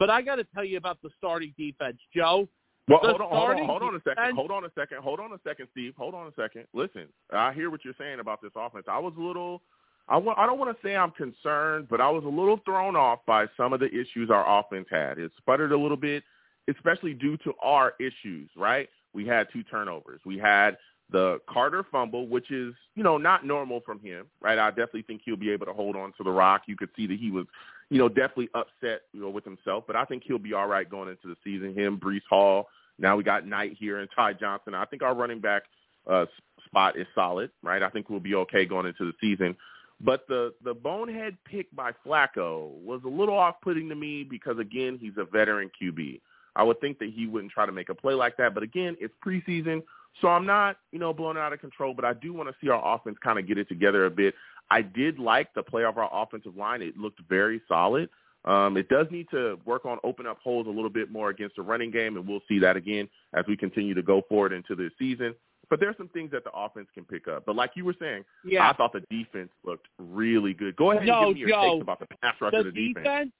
But 0.00 0.10
I 0.10 0.20
got 0.20 0.34
to 0.34 0.44
tell 0.52 0.64
you 0.64 0.76
about 0.76 1.00
the 1.00 1.10
starting 1.16 1.54
defense, 1.56 1.98
Joe. 2.12 2.48
Well, 2.88 2.98
hold 3.02 3.20
on, 3.20 3.28
hold 3.30 3.50
on, 3.50 3.66
hold 3.66 3.82
on 3.84 3.94
a 3.94 4.00
second. 4.00 4.34
Hold 4.34 4.50
on 4.50 4.64
a 4.64 4.70
second. 4.76 4.98
Hold 4.98 5.20
on 5.20 5.30
a 5.30 5.38
second, 5.46 5.68
Steve. 5.70 5.94
Hold 5.96 6.16
on 6.16 6.26
a 6.26 6.32
second. 6.34 6.64
Listen, 6.74 7.06
I 7.32 7.52
hear 7.52 7.70
what 7.70 7.84
you're 7.84 7.94
saying 8.00 8.18
about 8.18 8.42
this 8.42 8.50
offense. 8.56 8.86
I 8.88 8.98
was 8.98 9.12
a 9.16 9.22
little, 9.22 9.62
I 10.08 10.16
want, 10.16 10.40
I 10.40 10.46
don't 10.46 10.58
want 10.58 10.76
to 10.76 10.86
say 10.86 10.96
I'm 10.96 11.12
concerned, 11.12 11.86
but 11.88 12.00
I 12.00 12.10
was 12.10 12.24
a 12.24 12.28
little 12.28 12.58
thrown 12.64 12.96
off 12.96 13.20
by 13.28 13.46
some 13.56 13.72
of 13.72 13.78
the 13.78 13.86
issues 13.86 14.28
our 14.28 14.58
offense 14.58 14.88
had. 14.90 15.20
It 15.20 15.30
sputtered 15.38 15.70
a 15.70 15.78
little 15.78 15.96
bit, 15.96 16.24
especially 16.68 17.14
due 17.14 17.36
to 17.38 17.52
our 17.62 17.94
issues. 18.00 18.50
Right? 18.56 18.88
We 19.12 19.26
had 19.26 19.48
two 19.52 19.62
turnovers. 19.62 20.20
We 20.24 20.38
had 20.38 20.76
the 21.10 21.38
Carter 21.48 21.84
fumble, 21.92 22.26
which 22.26 22.50
is, 22.50 22.74
you 22.94 23.02
know, 23.02 23.18
not 23.18 23.46
normal 23.46 23.80
from 23.80 24.00
him. 24.00 24.26
Right? 24.40 24.58
I 24.58 24.70
definitely 24.70 25.02
think 25.02 25.22
he'll 25.24 25.36
be 25.36 25.50
able 25.50 25.66
to 25.66 25.72
hold 25.72 25.96
on 25.96 26.12
to 26.16 26.24
the 26.24 26.30
rock. 26.30 26.62
You 26.66 26.76
could 26.76 26.90
see 26.96 27.06
that 27.06 27.18
he 27.18 27.30
was 27.30 27.46
you 27.90 27.98
know, 27.98 28.08
definitely 28.08 28.48
upset, 28.54 29.02
you 29.12 29.20
know, 29.20 29.30
with 29.30 29.44
himself. 29.44 29.84
But 29.86 29.96
I 29.96 30.04
think 30.04 30.22
he'll 30.26 30.38
be 30.38 30.52
all 30.52 30.66
right 30.66 30.88
going 30.88 31.08
into 31.08 31.28
the 31.28 31.36
season. 31.44 31.74
Him, 31.74 31.98
Breece 31.98 32.26
Hall. 32.28 32.68
Now 32.98 33.16
we 33.16 33.24
got 33.24 33.46
Knight 33.46 33.76
here 33.78 33.98
and 33.98 34.08
Ty 34.14 34.34
Johnson. 34.34 34.74
I 34.74 34.84
think 34.84 35.02
our 35.02 35.14
running 35.14 35.40
back 35.40 35.64
uh, 36.08 36.26
spot 36.64 36.98
is 36.98 37.06
solid, 37.14 37.50
right? 37.62 37.82
I 37.82 37.90
think 37.90 38.08
we'll 38.08 38.20
be 38.20 38.34
okay 38.36 38.64
going 38.64 38.86
into 38.86 39.04
the 39.04 39.12
season. 39.20 39.56
But 40.00 40.26
the 40.28 40.54
the 40.64 40.74
bonehead 40.74 41.36
pick 41.44 41.74
by 41.74 41.92
Flacco 42.04 42.70
was 42.82 43.00
a 43.04 43.08
little 43.08 43.36
off-putting 43.36 43.88
to 43.88 43.94
me 43.94 44.24
because 44.24 44.58
again, 44.58 44.98
he's 45.00 45.16
a 45.16 45.24
veteran 45.24 45.70
QB. 45.80 46.20
I 46.56 46.62
would 46.62 46.80
think 46.80 46.98
that 47.00 47.10
he 47.14 47.26
wouldn't 47.26 47.52
try 47.52 47.66
to 47.66 47.72
make 47.72 47.88
a 47.88 47.94
play 47.94 48.14
like 48.14 48.36
that, 48.36 48.54
but 48.54 48.62
again, 48.62 48.96
it's 49.00 49.14
preseason, 49.24 49.82
so 50.20 50.28
I'm 50.28 50.46
not, 50.46 50.76
you 50.92 50.98
know, 50.98 51.12
blown 51.12 51.36
out 51.36 51.52
of 51.52 51.60
control. 51.60 51.94
But 51.94 52.04
I 52.04 52.12
do 52.14 52.32
want 52.32 52.48
to 52.48 52.54
see 52.60 52.68
our 52.68 52.94
offense 52.94 53.16
kind 53.22 53.38
of 53.38 53.48
get 53.48 53.58
it 53.58 53.68
together 53.68 54.06
a 54.06 54.10
bit. 54.10 54.34
I 54.70 54.82
did 54.82 55.18
like 55.18 55.52
the 55.54 55.62
play 55.62 55.84
of 55.84 55.98
our 55.98 56.08
offensive 56.12 56.56
line; 56.56 56.82
it 56.82 56.96
looked 56.96 57.20
very 57.28 57.60
solid. 57.68 58.08
Um, 58.44 58.76
it 58.76 58.88
does 58.88 59.06
need 59.10 59.26
to 59.30 59.58
work 59.64 59.86
on 59.86 59.98
open 60.04 60.26
up 60.26 60.38
holes 60.42 60.66
a 60.66 60.70
little 60.70 60.90
bit 60.90 61.10
more 61.10 61.30
against 61.30 61.56
the 61.56 61.62
running 61.62 61.90
game, 61.90 62.16
and 62.16 62.28
we'll 62.28 62.42
see 62.46 62.58
that 62.58 62.76
again 62.76 63.08
as 63.32 63.44
we 63.48 63.56
continue 63.56 63.94
to 63.94 64.02
go 64.02 64.22
forward 64.28 64.52
into 64.52 64.74
the 64.74 64.90
season. 64.98 65.34
But 65.70 65.80
there's 65.80 65.96
some 65.96 66.08
things 66.08 66.30
that 66.32 66.44
the 66.44 66.50
offense 66.52 66.88
can 66.94 67.04
pick 67.04 67.26
up. 67.26 67.46
But 67.46 67.56
like 67.56 67.70
you 67.74 67.86
were 67.86 67.94
saying, 67.98 68.24
Yeah. 68.44 68.68
I 68.68 68.74
thought 68.74 68.92
the 68.92 69.02
defense 69.10 69.50
looked 69.64 69.86
really 69.98 70.52
good. 70.52 70.76
Go 70.76 70.90
ahead 70.90 71.02
and 71.02 71.08
No, 71.10 71.28
give 71.28 71.34
me 71.34 71.40
your 71.40 71.48
Joe, 71.48 71.72
takes 71.72 71.82
about 71.82 72.00
the 72.00 72.06
pass 72.22 72.34
rush 72.40 72.52
the 72.52 72.58
of 72.58 72.64
the 72.66 72.92
defense. 72.94 73.30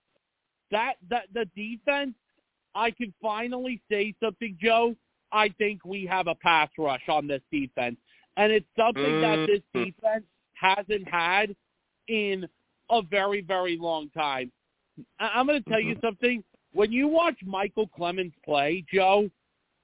that 0.71 0.97
that 1.11 1.25
the 1.35 1.45
defense, 1.55 2.15
I 2.75 2.91
can 2.91 3.13
finally 3.23 3.81
say 3.91 4.15
something, 4.21 4.57
Joe. 4.61 4.97
I 5.33 5.49
think 5.51 5.85
we 5.85 6.07
have 6.07 6.27
a 6.27 6.35
pass 6.35 6.71
rush 6.79 7.09
on 7.09 7.27
this 7.27 7.43
defense, 7.51 7.97
and 8.37 8.53
it's 8.53 8.67
something 8.77 9.21
that 9.21 9.47
this 9.47 9.63
Mhm. 9.75 9.87
defense 9.87 10.25
hasn't 10.55 11.09
had 11.09 11.57
in 12.09 12.49
a 12.91 13.03
very 13.03 13.41
very 13.41 13.77
long 13.77 14.11
time. 14.11 14.53
I- 15.19 15.31
I'm 15.39 15.47
going 15.47 15.63
to 15.63 15.69
tell 15.71 15.81
you 15.81 15.97
Mhm. 15.97 16.01
something. 16.01 16.45
When 16.73 16.93
you 16.93 17.09
watch 17.09 17.43
Michael 17.43 17.89
Clemons 17.89 18.33
play, 18.45 18.85
Joe, 18.93 19.31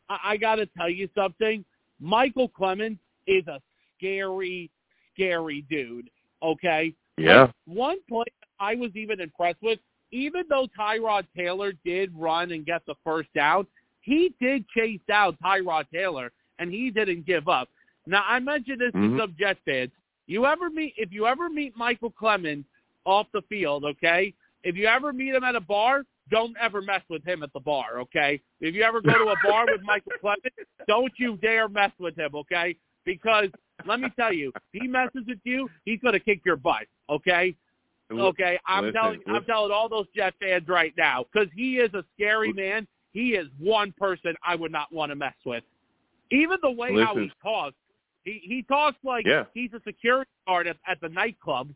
I, 0.09 0.19
I 0.25 0.37
got 0.37 0.57
to 0.57 0.67
tell 0.67 0.91
you 0.91 1.09
something. 1.15 1.65
Michael 1.99 2.49
Clemons 2.49 2.99
is 3.27 3.47
a 3.47 3.61
scary, 3.97 4.71
scary 5.13 5.63
dude. 5.63 6.11
Okay, 6.43 6.95
Yeah. 7.19 7.51
one 7.67 8.01
play 8.09 8.25
I 8.59 8.75
was 8.75 8.95
even 8.95 9.21
impressed 9.21 9.63
with, 9.63 9.81
even 10.13 10.45
though 10.49 10.67
Tyrod 10.79 11.27
Taylor 11.37 11.73
did 11.85 12.13
run 12.17 12.53
and 12.53 12.65
get 12.67 12.83
the 12.87 12.95
first 13.05 13.33
down, 13.35 13.67
he 14.01 14.35
did 14.41 14.69
chase 14.69 15.01
down 15.09 15.37
Tyrod 15.43 15.87
Taylor 15.93 16.33
and 16.59 16.73
he 16.73 16.91
didn't 16.91 17.27
give 17.27 17.49
up. 17.49 17.69
Now 18.07 18.25
I 18.27 18.39
mentioned 18.41 18.81
this 18.81 18.93
Mhm. 18.93 19.17
to 19.17 19.19
some 19.19 19.37
Jet 19.39 19.59
fans. 19.65 19.91
You 20.27 20.47
ever 20.47 20.71
meet 20.71 20.95
if 20.97 21.13
you 21.13 21.27
ever 21.27 21.49
meet 21.49 21.77
Michael 21.77 22.11
Clemons 22.11 22.65
off 23.05 23.27
the 23.33 23.43
field, 23.43 23.85
okay? 23.85 24.33
If 24.63 24.77
you 24.77 24.87
ever 24.87 25.13
meet 25.13 25.35
him 25.35 25.45
at 25.45 25.57
a 25.57 25.61
bar, 25.61 26.05
don't 26.31 26.57
ever 26.59 26.81
mess 26.83 27.03
with 27.09 27.25
him 27.25 27.43
at 27.43 27.53
the 27.53 27.61
bar, 27.61 28.01
okay? 28.01 28.41
If 28.61 28.75
you 28.75 28.83
ever 28.83 29.01
go 29.01 29.13
to 29.13 29.31
a 29.31 29.37
bar 29.43 29.67
with 29.67 29.83
Michael 29.83 30.13
Clemons, 30.23 30.53
don't 30.87 31.13
you 31.19 31.37
dare 31.39 31.69
mess 31.69 31.93
with 31.99 32.17
him, 32.17 32.35
okay? 32.35 32.77
Because 33.05 33.49
let 33.87 34.01
me 34.01 34.09
tell 34.17 34.33
you, 34.33 34.53
if 34.73 34.83
he 34.83 34.87
messes 34.87 35.25
with 35.27 35.41
you, 35.45 35.69
he's 35.85 36.01
gonna 36.01 36.21
kick 36.21 36.45
your 36.45 36.57
butt, 36.57 36.87
okay? 37.09 37.57
Okay, 38.13 38.59
I'm 38.67 38.87
Listen, 38.87 39.01
telling 39.01 39.21
I'm 39.29 39.45
telling 39.45 39.73
all 39.73 39.89
those 39.89 40.07
Jet 40.15 40.35
fans 40.41 40.67
right 40.69 40.93
now 40.97 41.25
because 41.33 41.49
he 41.55 41.77
is 41.77 41.93
a 41.95 42.05
scary 42.15 42.53
man. 42.53 42.87
He 43.13 43.31
is 43.31 43.47
one 43.59 43.93
person 43.99 44.35
I 44.45 44.55
would 44.57 44.73
not 44.73 44.93
want 44.93 45.11
to 45.11 45.17
mess 45.17 45.35
with. 45.45 45.63
Even 46.31 46.59
the 46.63 46.71
way 46.71 46.93
how 47.03 47.17
he 47.17 47.31
talks, 47.43 47.77
he 48.25 48.41
he 48.43 48.63
talks 48.63 48.99
like 49.05 49.27
Yeah. 49.27 49.45
he's 49.55 49.73
a 49.73 49.81
security 49.87 50.31
guard 50.47 50.67
at, 50.67 50.77
at 50.87 51.01
the 51.01 51.09
nightclub. 51.09 51.73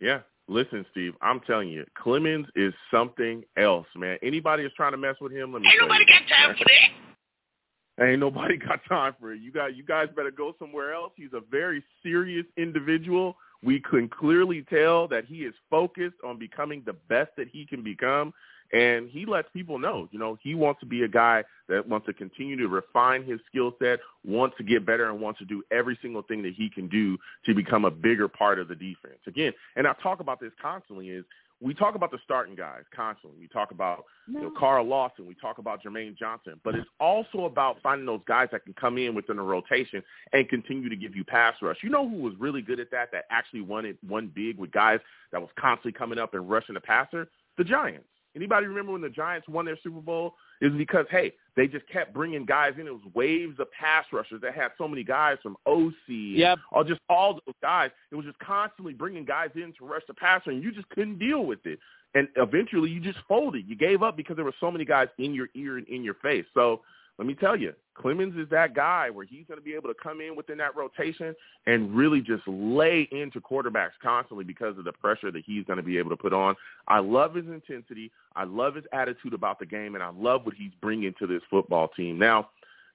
Yeah. 0.00 0.20
Listen, 0.46 0.84
Steve, 0.90 1.14
I'm 1.22 1.40
telling 1.40 1.68
you, 1.70 1.86
Clemons 1.98 2.46
is 2.54 2.74
something 2.90 3.44
else, 3.56 3.86
man. 3.96 4.18
Anybody 4.22 4.64
is 4.64 4.72
trying 4.76 4.92
to 4.92 4.98
mess 4.98 5.16
with 5.20 5.32
him, 5.32 5.54
let 5.54 5.62
me 5.62 5.68
Ain't 5.68 5.78
tell 5.78 5.88
nobody 5.88 6.04
you. 6.06 6.18
got 6.18 6.28
time 6.36 6.56
for 6.56 6.64
that. 6.64 8.06
Ain't 8.06 8.20
nobody 8.20 8.56
got 8.68 8.80
time 8.88 9.14
for 9.18 9.32
it. 9.32 9.40
You 9.40 9.52
got 9.52 9.76
you 9.76 9.82
guys 9.84 10.08
better 10.14 10.30
go 10.30 10.54
somewhere 10.58 10.92
else. 10.92 11.12
He's 11.16 11.32
a 11.32 11.40
very 11.50 11.82
serious 12.02 12.44
individual. 12.56 13.36
We 13.62 13.80
can 13.80 14.08
clearly 14.08 14.64
tell 14.68 15.08
that 15.08 15.24
he 15.24 15.38
is 15.38 15.54
focused 15.70 16.16
on 16.24 16.38
becoming 16.38 16.82
the 16.84 16.92
best 16.92 17.30
that 17.36 17.48
he 17.48 17.66
can 17.66 17.82
become. 17.82 18.32
And 18.72 19.08
he 19.08 19.24
lets 19.24 19.48
people 19.52 19.78
know, 19.78 20.08
you 20.10 20.18
know, 20.18 20.36
he 20.42 20.54
wants 20.54 20.80
to 20.80 20.86
be 20.86 21.02
a 21.02 21.08
guy 21.08 21.44
that 21.68 21.86
wants 21.86 22.06
to 22.06 22.12
continue 22.12 22.56
to 22.56 22.66
refine 22.66 23.22
his 23.22 23.38
skill 23.48 23.76
set, 23.78 24.00
wants 24.24 24.56
to 24.56 24.64
get 24.64 24.84
better, 24.84 25.08
and 25.08 25.20
wants 25.20 25.38
to 25.40 25.44
do 25.44 25.62
every 25.70 25.96
single 26.02 26.22
thing 26.22 26.42
that 26.42 26.54
he 26.54 26.68
can 26.68 26.88
do 26.88 27.16
to 27.46 27.54
become 27.54 27.84
a 27.84 27.90
bigger 27.90 28.26
part 28.26 28.58
of 28.58 28.66
the 28.66 28.74
defense. 28.74 29.20
Again, 29.26 29.52
and 29.76 29.86
I 29.86 29.92
talk 30.02 30.20
about 30.20 30.40
this 30.40 30.50
constantly 30.60 31.10
is 31.10 31.24
we 31.64 31.72
talk 31.72 31.94
about 31.94 32.10
the 32.10 32.18
starting 32.22 32.54
guys 32.54 32.82
constantly. 32.94 33.40
We 33.40 33.48
talk 33.48 33.70
about 33.70 34.04
you 34.26 34.42
know, 34.42 34.52
Carl 34.56 34.84
Lawson. 34.84 35.26
We 35.26 35.34
talk 35.34 35.56
about 35.56 35.82
Jermaine 35.82 36.14
Johnson. 36.16 36.60
But 36.62 36.74
it's 36.74 36.88
also 37.00 37.46
about 37.46 37.78
finding 37.82 38.04
those 38.04 38.20
guys 38.28 38.48
that 38.52 38.64
can 38.64 38.74
come 38.74 38.98
in 38.98 39.14
within 39.14 39.38
a 39.38 39.42
rotation 39.42 40.02
and 40.34 40.46
continue 40.46 40.90
to 40.90 40.96
give 40.96 41.16
you 41.16 41.24
pass 41.24 41.54
rush. 41.62 41.78
You 41.82 41.88
know 41.88 42.06
who 42.06 42.16
was 42.16 42.34
really 42.38 42.60
good 42.60 42.80
at 42.80 42.90
that, 42.90 43.10
that 43.12 43.24
actually 43.30 43.62
won 43.62 43.86
it, 43.86 43.96
won 44.06 44.30
big 44.34 44.58
with 44.58 44.72
guys 44.72 45.00
that 45.32 45.40
was 45.40 45.48
constantly 45.58 45.92
coming 45.92 46.18
up 46.18 46.34
and 46.34 46.48
rushing 46.48 46.74
the 46.74 46.80
passer? 46.82 47.28
The 47.56 47.64
Giants. 47.64 48.04
Anybody 48.36 48.66
remember 48.66 48.92
when 48.92 49.00
the 49.00 49.08
Giants 49.08 49.48
won 49.48 49.64
their 49.64 49.78
Super 49.82 50.00
Bowl? 50.00 50.34
It 50.60 50.66
was 50.66 50.78
because, 50.78 51.06
hey, 51.10 51.32
they 51.56 51.66
just 51.66 51.86
kept 51.88 52.12
bringing 52.12 52.44
guys 52.44 52.74
in. 52.80 52.86
It 52.86 52.92
was 52.92 53.02
waves 53.14 53.60
of 53.60 53.70
pass 53.72 54.04
rushers 54.12 54.40
that 54.42 54.54
had 54.54 54.72
so 54.76 54.88
many 54.88 55.04
guys 55.04 55.38
from 55.42 55.56
OC 55.66 55.92
Yep. 56.08 56.58
or 56.72 56.84
just 56.84 57.00
all 57.08 57.34
those 57.46 57.54
guys. 57.62 57.90
It 58.10 58.16
was 58.16 58.24
just 58.24 58.38
constantly 58.38 58.92
bringing 58.92 59.24
guys 59.24 59.50
in 59.54 59.72
to 59.78 59.84
rush 59.86 60.02
the 60.08 60.14
passer, 60.14 60.50
and 60.50 60.62
you 60.62 60.72
just 60.72 60.88
couldn't 60.90 61.18
deal 61.18 61.44
with 61.44 61.64
it. 61.64 61.78
And 62.14 62.28
eventually, 62.36 62.90
you 62.90 63.00
just 63.00 63.18
folded. 63.28 63.68
You 63.68 63.76
gave 63.76 64.02
up 64.02 64.16
because 64.16 64.36
there 64.36 64.44
were 64.44 64.54
so 64.60 64.70
many 64.70 64.84
guys 64.84 65.08
in 65.18 65.34
your 65.34 65.48
ear 65.54 65.78
and 65.78 65.86
in 65.88 66.04
your 66.04 66.14
face. 66.14 66.44
So 66.54 66.82
let 67.18 67.26
me 67.26 67.34
tell 67.34 67.56
you, 67.56 67.72
Clemons 67.96 68.40
is 68.40 68.48
that 68.50 68.74
guy 68.74 69.08
where 69.08 69.24
he's 69.24 69.46
going 69.46 69.58
to 69.58 69.64
be 69.64 69.74
able 69.74 69.88
to 69.88 69.94
come 70.02 70.20
in 70.20 70.34
within 70.34 70.58
that 70.58 70.74
rotation 70.74 71.34
and 71.66 71.94
really 71.94 72.20
just 72.20 72.42
lay 72.46 73.08
into 73.12 73.40
quarterbacks 73.40 73.92
constantly 74.02 74.44
because 74.44 74.76
of 74.78 74.84
the 74.84 74.92
pressure 74.92 75.30
that 75.30 75.44
he's 75.46 75.64
going 75.64 75.76
to 75.76 75.82
be 75.82 75.96
able 75.96 76.10
to 76.10 76.16
put 76.16 76.32
on. 76.32 76.56
I 76.88 76.98
love 76.98 77.34
his 77.34 77.46
intensity. 77.46 78.10
I 78.34 78.44
love 78.44 78.74
his 78.74 78.84
attitude 78.92 79.32
about 79.32 79.60
the 79.60 79.66
game, 79.66 79.94
and 79.94 80.02
I 80.02 80.10
love 80.10 80.44
what 80.44 80.54
he's 80.54 80.72
bringing 80.80 81.14
to 81.20 81.26
this 81.28 81.42
football 81.48 81.88
team. 81.88 82.18
Now, 82.18 82.50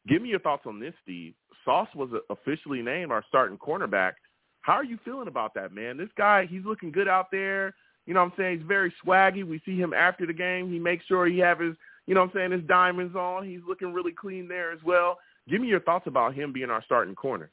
give 0.08 0.22
me 0.22 0.30
your 0.30 0.40
thoughts 0.40 0.64
on 0.66 0.82
this, 0.82 0.94
Steve. 1.02 1.34
Sauce 1.64 1.90
was 1.96 2.10
officially 2.30 2.82
named 2.82 3.12
our 3.12 3.24
starting 3.30 3.58
cornerback. 3.58 4.14
How 4.62 4.74
are 4.74 4.84
you 4.84 5.00
feeling 5.06 5.30
about 5.30 5.54
that, 5.54 5.74
man? 5.74 5.96
This 5.96 6.10
guy, 6.18 6.46
he's 6.46 6.66
looking 6.66 6.92
good 6.92 7.08
out 7.08 7.32
there. 7.32 7.74
You 8.06 8.14
know 8.14 8.24
what 8.24 8.34
I'm 8.34 8.38
saying? 8.38 8.58
He's 8.60 8.68
very 8.68 8.94
swaggy. 9.06 9.48
We 9.48 9.62
see 9.66 9.78
him 9.78 9.94
after 9.94 10.26
the 10.26 10.34
game. 10.34 10.72
He 10.72 10.80
makes 10.80 11.06
sure 11.06 11.26
he 11.26 11.38
have 11.40 11.60
his, 11.60 11.76
you 12.10 12.16
know 12.16 12.22
what 12.22 12.32
I'm 12.32 12.50
saying, 12.50 12.52
his 12.60 12.68
diamonds 12.68 13.16
on. 13.16 13.48
He's 13.48 13.60
looking 13.68 13.94
really 13.94 14.12
clean 14.12 14.48
there 14.48 14.72
as 14.72 14.80
well. 14.84 15.20
Give 15.48 15.62
me 15.62 15.68
your 15.68 15.80
thoughts 15.80 16.08
about 16.08 16.34
him 16.34 16.52
being 16.52 16.72
our 16.72 16.84
starting 16.84 17.14
corner. 17.14 17.52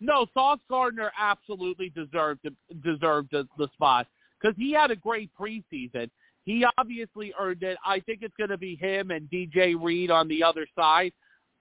No, 0.00 0.26
Sauce 0.34 0.58
Gardner 0.68 1.10
absolutely 1.18 1.88
deserved 1.88 2.46
deserved 2.84 3.30
the, 3.32 3.48
the 3.56 3.68
spot 3.72 4.06
because 4.38 4.54
he 4.58 4.72
had 4.72 4.90
a 4.90 4.96
great 4.96 5.30
preseason. 5.34 6.10
He 6.44 6.66
obviously 6.76 7.32
earned 7.40 7.62
it. 7.62 7.78
I 7.86 8.00
think 8.00 8.18
it's 8.20 8.34
going 8.36 8.50
to 8.50 8.58
be 8.58 8.76
him 8.76 9.10
and 9.10 9.30
DJ 9.30 9.76
Reed 9.80 10.10
on 10.10 10.28
the 10.28 10.44
other 10.44 10.66
side. 10.78 11.12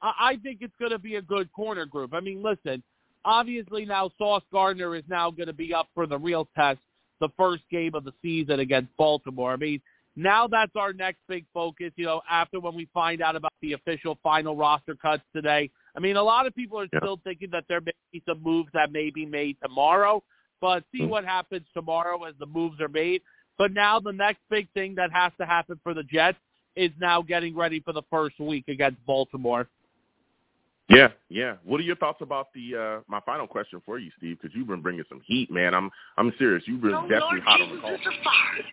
I, 0.02 0.12
I 0.20 0.36
think 0.44 0.58
it's 0.60 0.76
going 0.78 0.92
to 0.92 1.00
be 1.00 1.16
a 1.16 1.22
good 1.22 1.50
corner 1.54 1.86
group. 1.86 2.14
I 2.14 2.20
mean, 2.20 2.44
listen, 2.44 2.84
obviously 3.24 3.86
now 3.86 4.12
Sauce 4.18 4.44
Gardner 4.52 4.94
is 4.98 5.04
now 5.08 5.32
going 5.32 5.48
to 5.48 5.54
be 5.54 5.74
up 5.74 5.88
for 5.94 6.06
the 6.06 6.18
real 6.18 6.50
test, 6.54 6.80
the 7.22 7.30
first 7.38 7.64
game 7.72 7.96
of 7.96 8.04
the 8.04 8.12
season 8.22 8.60
against 8.60 8.90
Baltimore. 8.98 9.54
I 9.54 9.56
mean, 9.56 9.82
now 10.16 10.48
that's 10.48 10.76
our 10.76 10.94
next 10.94 11.20
big 11.28 11.46
focus. 11.54 11.92
You 11.96 12.06
know, 12.06 12.22
after 12.30 12.60
when 12.60 12.76
we 12.76 12.88
find 12.94 13.22
out 13.22 13.36
about 13.36 13.54
the 13.62 13.74
official 13.74 14.18
final 14.24 14.56
roster 14.56 14.96
cuts 14.96 15.24
today. 15.34 15.70
I 15.96 16.00
mean, 16.00 16.16
a 16.16 16.24
lot 16.24 16.48
of 16.48 16.56
people 16.56 16.80
are 16.80 16.88
Yeah. 16.92 17.00
still 17.00 17.18
thinking 17.24 17.50
that 17.52 17.66
there 17.68 17.82
may 17.82 17.92
be 18.14 18.22
some 18.26 18.42
moves 18.42 18.70
that 18.74 18.92
may 18.92 19.10
be 19.10 19.26
made 19.26 19.58
tomorrow, 19.62 20.24
but 20.62 20.84
see 20.92 21.02
Mm. 21.02 21.10
what 21.10 21.26
happens 21.26 21.68
tomorrow 21.74 22.24
as 22.24 22.36
the 22.38 22.46
moves 22.46 22.80
are 22.80 22.88
made. 22.88 23.22
But 23.58 23.74
now 23.74 24.00
the 24.00 24.14
next 24.14 24.42
big 24.50 24.70
thing 24.72 24.96
that 24.96 25.12
has 25.12 25.34
to 25.38 25.46
happen 25.46 25.80
for 25.84 25.94
the 25.94 26.04
Jets 26.04 26.40
is 26.76 26.92
now 26.98 27.22
getting 27.22 27.56
ready 27.56 27.80
for 27.82 27.92
the 27.92 28.04
first 28.04 28.40
week 28.40 28.68
against 28.70 29.06
Baltimore. 29.06 29.68
Yeah, 30.90 31.10
yeah. 31.30 31.58
What 31.64 31.80
are 31.80 31.84
your 31.84 31.96
thoughts 31.96 32.22
about 32.22 32.52
the 32.54 32.76
uh 32.76 33.02
my 33.08 33.20
final 33.22 33.48
question 33.48 33.82
for 33.86 33.98
you, 34.00 34.12
Steve? 34.18 34.40
Because 34.42 34.56
you've 34.56 34.68
been 34.68 34.82
bringing 34.82 35.06
some 35.08 35.22
heat, 35.22 35.50
man. 35.52 35.74
I'm 35.74 35.90
I'm 36.18 36.34
serious. 36.38 36.68
You've 36.68 36.82
been 36.82 36.94
Oh, 36.94 37.08
definitely 37.08 37.42
hot 37.42 37.62
on 37.62 37.70
the 37.70 37.76
Jesus, 37.76 38.14
call. 38.24 38.64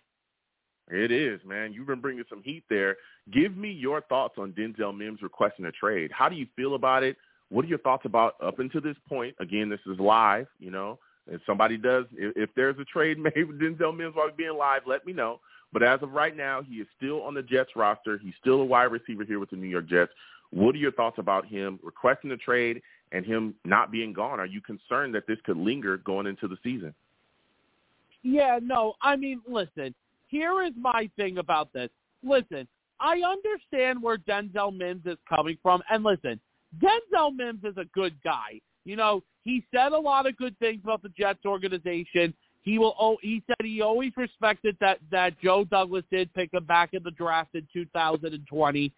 It 0.89 1.11
is, 1.11 1.39
man. 1.45 1.71
You've 1.71 1.87
been 1.87 2.01
bringing 2.01 2.23
some 2.29 2.41
heat 2.41 2.63
there. 2.69 2.97
Give 3.31 3.55
me 3.55 3.71
your 3.71 4.01
thoughts 4.01 4.35
on 4.37 4.53
Denzel 4.53 4.95
Mims 4.97 5.21
requesting 5.21 5.65
a 5.65 5.71
trade. 5.71 6.11
How 6.11 6.29
do 6.29 6.35
you 6.35 6.47
feel 6.55 6.75
about 6.75 7.03
it? 7.03 7.15
What 7.49 7.65
are 7.65 7.67
your 7.67 7.79
thoughts 7.79 8.05
about 8.05 8.35
up 8.41 8.59
until 8.59 8.81
this 8.81 8.95
point? 9.07 9.35
Again, 9.39 9.69
this 9.69 9.79
is 9.85 9.99
live, 9.99 10.47
you 10.59 10.71
know. 10.71 10.99
If 11.27 11.41
somebody 11.45 11.77
does, 11.77 12.05
if, 12.13 12.35
if 12.35 12.49
there's 12.55 12.77
a 12.79 12.85
trade 12.85 13.19
made 13.19 13.47
with 13.47 13.59
Denzel 13.59 13.95
Mims 13.95 14.15
while 14.15 14.29
being 14.35 14.57
live, 14.57 14.81
let 14.87 15.05
me 15.05 15.13
know. 15.13 15.39
But 15.71 15.83
as 15.83 16.01
of 16.01 16.11
right 16.11 16.35
now, 16.35 16.63
he 16.63 16.75
is 16.75 16.87
still 16.97 17.21
on 17.21 17.35
the 17.35 17.43
Jets 17.43 17.71
roster. 17.75 18.17
He's 18.17 18.33
still 18.41 18.61
a 18.61 18.65
wide 18.65 18.91
receiver 18.91 19.23
here 19.23 19.39
with 19.39 19.51
the 19.51 19.55
New 19.55 19.67
York 19.67 19.87
Jets. 19.87 20.11
What 20.51 20.73
are 20.73 20.79
your 20.79 20.91
thoughts 20.91 21.19
about 21.19 21.45
him 21.45 21.79
requesting 21.83 22.31
a 22.31 22.37
trade 22.37 22.81
and 23.11 23.23
him 23.23 23.53
not 23.65 23.91
being 23.91 24.13
gone? 24.13 24.39
Are 24.39 24.47
you 24.47 24.61
concerned 24.61 25.13
that 25.13 25.27
this 25.27 25.37
could 25.43 25.57
linger 25.57 25.97
going 25.97 26.25
into 26.25 26.47
the 26.47 26.57
season? 26.63 26.95
Yeah, 28.23 28.59
no, 28.61 28.95
I 29.01 29.15
mean, 29.15 29.41
listen, 29.47 29.93
here 30.29 30.63
is 30.63 30.73
my 30.79 31.09
thing 31.17 31.39
about 31.39 31.73
this. 31.73 31.89
Listen, 32.23 32.67
I 32.99 33.21
understand 33.21 34.01
where 34.01 34.17
Denzel 34.17 34.75
Mims 34.75 35.05
is 35.05 35.17
coming 35.27 35.57
from, 35.61 35.81
and 35.89 36.03
listen, 36.03 36.39
Denzel 36.81 37.35
Mims 37.35 37.63
is 37.63 37.77
a 37.77 37.85
good 37.93 38.15
guy. 38.23 38.61
You 38.85 38.95
know, 38.95 39.23
he 39.43 39.65
said 39.73 39.91
a 39.91 39.97
lot 39.97 40.27
of 40.27 40.37
good 40.37 40.57
things 40.59 40.81
about 40.83 41.01
the 41.01 41.09
Jets 41.09 41.45
organization. 41.45 42.33
He 42.61 42.77
will. 42.77 42.95
Oh, 42.99 43.17
he 43.21 43.41
said 43.47 43.65
he 43.65 43.81
always 43.81 44.11
respected 44.17 44.77
that 44.79 44.99
that 45.11 45.39
Joe 45.41 45.63
Douglas 45.63 46.03
did 46.11 46.33
pick 46.33 46.53
him 46.53 46.65
back 46.65 46.93
in 46.93 47.03
the 47.03 47.11
draft 47.11 47.55
in 47.55 47.67
2020. 47.73 48.93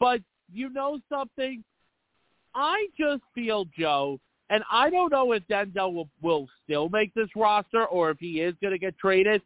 But 0.00 0.20
you 0.52 0.68
know 0.68 0.98
something? 1.08 1.64
I 2.54 2.86
just 2.98 3.22
feel 3.34 3.66
Joe, 3.76 4.20
and 4.50 4.62
I 4.70 4.90
don't 4.90 5.10
know 5.10 5.32
if 5.32 5.42
Denzel 5.48 5.94
will 5.94 6.08
will 6.22 6.48
still 6.64 6.88
make 6.88 7.14
this 7.14 7.28
roster 7.36 7.84
or 7.86 8.10
if 8.10 8.18
he 8.18 8.40
is 8.40 8.54
going 8.60 8.72
to 8.72 8.78
get 8.78 8.98
traded. 8.98 9.42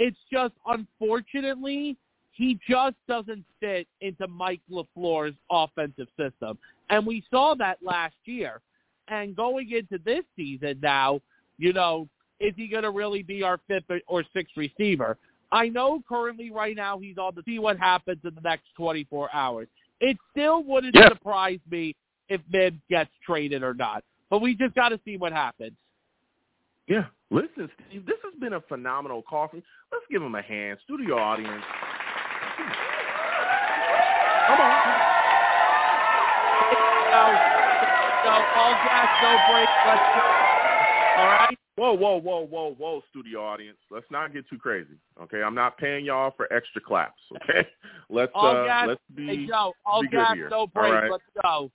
It's 0.00 0.16
just 0.32 0.54
unfortunately 0.66 1.96
he 2.32 2.58
just 2.68 2.96
doesn't 3.06 3.44
fit 3.60 3.86
into 4.00 4.26
Mike 4.26 4.62
LaFleur's 4.72 5.36
offensive 5.50 6.08
system. 6.18 6.58
And 6.88 7.06
we 7.06 7.22
saw 7.30 7.54
that 7.56 7.78
last 7.82 8.14
year. 8.24 8.62
And 9.08 9.36
going 9.36 9.70
into 9.70 10.02
this 10.02 10.24
season 10.36 10.78
now, 10.82 11.20
you 11.58 11.74
know, 11.74 12.08
is 12.38 12.54
he 12.56 12.66
going 12.66 12.84
to 12.84 12.90
really 12.90 13.22
be 13.22 13.42
our 13.42 13.60
fifth 13.68 13.90
or 14.06 14.24
sixth 14.32 14.56
receiver? 14.56 15.18
I 15.52 15.68
know 15.68 16.02
currently 16.08 16.50
right 16.50 16.74
now 16.74 16.98
he's 16.98 17.18
on 17.18 17.34
the 17.34 17.42
see 17.44 17.58
what 17.58 17.76
happens 17.78 18.20
in 18.24 18.34
the 18.34 18.40
next 18.40 18.68
24 18.76 19.28
hours. 19.34 19.68
It 20.00 20.16
still 20.30 20.62
wouldn't 20.62 20.94
Yeah. 20.94 21.08
surprise 21.10 21.60
me 21.70 21.94
if 22.30 22.40
Mims 22.50 22.80
gets 22.88 23.10
traded 23.26 23.62
or 23.62 23.74
not. 23.74 24.02
But 24.30 24.40
we 24.40 24.54
just 24.54 24.74
got 24.74 24.90
to 24.90 25.00
see 25.04 25.18
what 25.18 25.32
happens. 25.32 25.76
Yeah. 26.86 27.06
Listen, 27.30 27.70
Steve, 27.88 28.06
this 28.06 28.16
has 28.24 28.34
been 28.40 28.54
a 28.54 28.60
phenomenal 28.62 29.22
coffee. 29.22 29.62
Let's 29.92 30.04
give 30.10 30.22
him 30.22 30.34
a 30.34 30.42
hand. 30.42 30.78
Studio 30.84 31.16
audience. 31.16 31.64
Come 34.48 34.60
on. 34.60 35.20
No, 37.10 38.32
all 38.32 38.74
gas, 38.84 39.08
no 39.22 39.30
brakes. 39.50 39.72
Let's 39.86 40.06
go. 40.14 40.24
All 41.20 41.26
right. 41.26 41.58
Whoa, 41.76 41.94
whoa, 41.94 42.20
whoa, 42.20 42.46
whoa, 42.46 42.74
whoa, 42.76 43.02
studio 43.10 43.42
audience. 43.42 43.78
Let's 43.90 44.04
not 44.10 44.34
get 44.34 44.48
too 44.50 44.58
crazy. 44.58 44.98
Okay, 45.22 45.42
I'm 45.42 45.54
not 45.54 45.78
paying 45.78 46.04
y'all 46.04 46.34
for 46.36 46.52
extra 46.52 46.80
claps. 46.80 47.22
Okay, 47.36 47.66
let's 48.10 48.32
All 48.34 48.54
uh, 48.56 48.64
gas. 48.66 48.88
let's 48.88 49.00
be. 49.14 49.26
Hey, 49.26 49.46
Joe, 49.46 49.72
all 49.86 50.02
be 50.02 50.08
good 50.08 50.26
here. 50.34 50.48
no 50.50 50.58
All 50.58 50.66
brakes. 50.66 50.92
right. 50.92 51.10
Let's 51.10 51.24
go. 51.42 51.70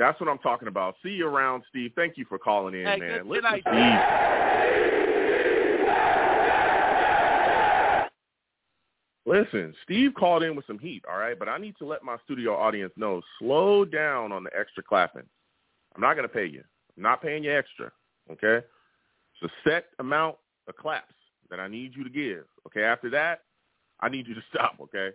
That's 0.00 0.18
what 0.18 0.30
I'm 0.30 0.38
talking 0.38 0.66
about. 0.66 0.94
See 1.02 1.10
you 1.10 1.26
around, 1.28 1.62
Steve. 1.68 1.92
Thank 1.94 2.16
you 2.16 2.24
for 2.24 2.38
calling 2.38 2.72
in, 2.72 2.86
Hey, 2.86 2.96
man. 2.96 3.18
good- 3.18 3.22
good 3.24 3.28
Listen, 3.28 3.42
night, 3.42 3.64
Steve. 3.68 4.02
Listen, 9.26 9.76
Steve 9.82 10.14
called 10.14 10.42
in 10.42 10.56
with 10.56 10.64
some 10.64 10.78
heat, 10.78 11.04
all 11.04 11.18
right, 11.18 11.38
but 11.38 11.50
I 11.50 11.58
need 11.58 11.76
to 11.76 11.84
let 11.84 12.02
my 12.02 12.16
studio 12.24 12.56
audience 12.56 12.96
know 12.96 13.20
slow 13.38 13.84
down 13.84 14.32
on 14.32 14.42
the 14.42 14.58
extra 14.58 14.82
clapping. 14.82 15.28
I'm 15.94 16.00
not 16.00 16.14
going 16.14 16.26
to 16.26 16.32
pay 16.32 16.46
you. 16.46 16.64
I'm 16.96 17.02
not 17.02 17.20
paying 17.20 17.44
you 17.44 17.52
extra, 17.52 17.92
okay? 18.30 18.66
It's 19.34 19.52
a 19.52 19.68
set 19.68 19.90
amount 19.98 20.38
of 20.66 20.76
claps 20.76 21.12
that 21.50 21.60
I 21.60 21.68
need 21.68 21.94
you 21.94 22.04
to 22.04 22.10
give, 22.10 22.46
okay? 22.66 22.84
After 22.84 23.10
that, 23.10 23.44
I 24.00 24.08
need 24.08 24.26
you 24.26 24.34
to 24.34 24.42
stop, 24.48 24.80
okay? 24.80 25.10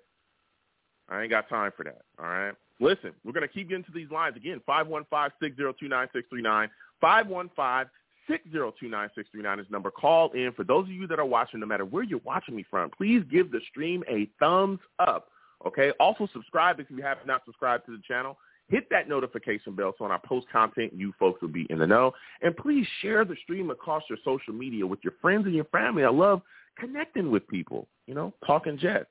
I 1.09 1.23
ain't 1.23 1.31
got 1.31 1.49
time 1.49 1.71
for 1.75 1.83
that, 1.85 2.03
all 2.19 2.27
right? 2.27 2.53
Listen, 2.79 3.11
we're 3.23 3.31
going 3.31 3.47
to 3.47 3.53
keep 3.53 3.69
getting 3.69 3.85
to 3.85 3.91
these 3.93 4.11
lines 4.11 4.35
again, 4.35 4.61
515-602-9639, 4.67 6.69
515 7.01 7.89
6029639 8.29 9.59
is 9.59 9.65
number. 9.69 9.91
Call 9.91 10.31
in. 10.31 10.51
For 10.55 10.63
those 10.63 10.85
of 10.85 10.91
you 10.91 11.07
that 11.07 11.19
are 11.19 11.25
watching, 11.25 11.59
no 11.59 11.65
matter 11.65 11.85
where 11.85 12.03
you're 12.03 12.21
watching 12.23 12.55
me 12.55 12.65
from, 12.69 12.89
please 12.89 13.23
give 13.31 13.51
the 13.51 13.59
stream 13.69 14.03
a 14.09 14.27
thumbs 14.39 14.79
up. 14.99 15.29
Okay. 15.65 15.91
Also 15.99 16.27
subscribe 16.33 16.79
if 16.79 16.89
you 16.89 17.01
have 17.01 17.17
not 17.25 17.43
subscribed 17.45 17.85
to 17.85 17.91
the 17.91 18.01
channel. 18.07 18.37
Hit 18.67 18.89
that 18.89 19.07
notification 19.07 19.75
bell 19.75 19.93
so 19.97 20.05
when 20.05 20.11
I 20.11 20.17
post 20.25 20.47
content, 20.51 20.91
you 20.93 21.13
folks 21.19 21.41
will 21.41 21.49
be 21.49 21.67
in 21.69 21.77
the 21.77 21.85
know. 21.85 22.13
And 22.41 22.57
please 22.57 22.87
share 23.01 23.23
the 23.23 23.35
stream 23.43 23.69
across 23.69 24.03
your 24.09 24.17
social 24.25 24.53
media 24.53 24.87
with 24.87 24.99
your 25.03 25.13
friends 25.21 25.45
and 25.45 25.53
your 25.53 25.65
family. 25.65 26.03
I 26.03 26.09
love 26.09 26.41
connecting 26.79 27.29
with 27.29 27.47
people, 27.47 27.87
you 28.07 28.15
know, 28.15 28.33
talking 28.45 28.79
Jets, 28.79 29.05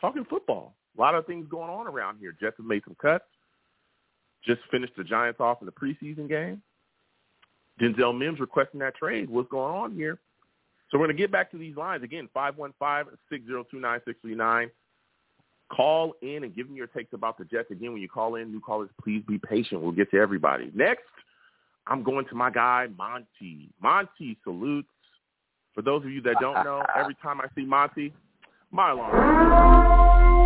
talking 0.00 0.24
football. 0.28 0.74
A 0.98 1.00
lot 1.00 1.14
of 1.14 1.24
things 1.26 1.46
going 1.48 1.70
on 1.70 1.86
around 1.86 2.18
here. 2.18 2.34
Jets 2.40 2.56
have 2.56 2.66
made 2.66 2.82
some 2.84 2.96
cuts. 3.00 3.22
Just 4.44 4.60
finished 4.70 4.94
the 4.96 5.04
Giants 5.04 5.38
off 5.40 5.62
in 5.62 5.66
the 5.66 5.72
preseason 5.72 6.28
game. 6.28 6.60
Denzel 7.80 8.18
Mims 8.18 8.40
requesting 8.40 8.80
that 8.80 8.96
trade. 8.96 9.30
What's 9.30 9.48
going 9.48 9.72
on 9.72 9.94
here? 9.94 10.18
So 10.90 10.98
we're 10.98 11.06
going 11.06 11.16
to 11.16 11.22
get 11.22 11.30
back 11.30 11.52
to 11.52 11.58
these 11.58 11.76
lines 11.76 12.02
again. 12.02 12.28
515-602-9639. 12.34 14.70
Call 15.70 16.14
in 16.22 16.44
and 16.44 16.56
give 16.56 16.70
me 16.70 16.76
your 16.76 16.86
takes 16.86 17.12
about 17.12 17.36
the 17.38 17.44
Jets. 17.44 17.70
Again, 17.70 17.92
when 17.92 18.00
you 18.00 18.08
call 18.08 18.36
in, 18.36 18.50
new 18.50 18.60
callers, 18.60 18.88
please 19.02 19.22
be 19.28 19.38
patient. 19.38 19.82
We'll 19.82 19.92
get 19.92 20.10
to 20.12 20.18
everybody. 20.18 20.70
Next, 20.74 21.02
I'm 21.86 22.02
going 22.02 22.24
to 22.26 22.34
my 22.34 22.50
guy, 22.50 22.86
Monty. 22.96 23.68
Monty 23.80 24.38
salutes. 24.44 24.88
For 25.74 25.82
those 25.82 26.02
of 26.04 26.10
you 26.10 26.22
that 26.22 26.36
don't 26.40 26.64
know, 26.64 26.82
every 26.96 27.14
time 27.22 27.38
I 27.40 27.46
see 27.54 27.66
Monty, 27.66 28.12
my 28.72 28.90
alarm. 28.90 30.37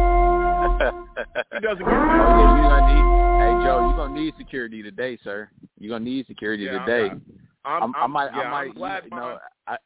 He 0.78 1.60
doesn't 1.60 1.84
get 1.84 1.88
Oh 1.88 2.28
yeah, 2.38 2.56
you 2.56 2.62
gonna 2.68 2.94
need. 2.94 3.04
Hey 3.38 3.64
Joe, 3.64 3.80
you 3.80 3.92
are 3.92 4.08
gonna 4.08 4.14
need 4.20 4.34
security 4.36 4.82
today, 4.82 5.18
sir. 5.22 5.48
You 5.78 5.90
are 5.90 5.98
gonna 5.98 6.04
need 6.04 6.26
security 6.26 6.64
Yeah, 6.64 6.78
I'm 6.78 6.86
today. 6.86 7.08
I'm, 7.64 7.82
I'm, 7.82 7.94
I 7.96 8.06
might, 8.06 8.30
yeah, 8.34 8.40
I 8.40 8.50
might, 8.50 8.68
I'm 8.68 8.74
glad 8.74 9.04
you 9.04 9.10
my, 9.10 9.16
know, 9.16 9.38
I, 9.66 9.76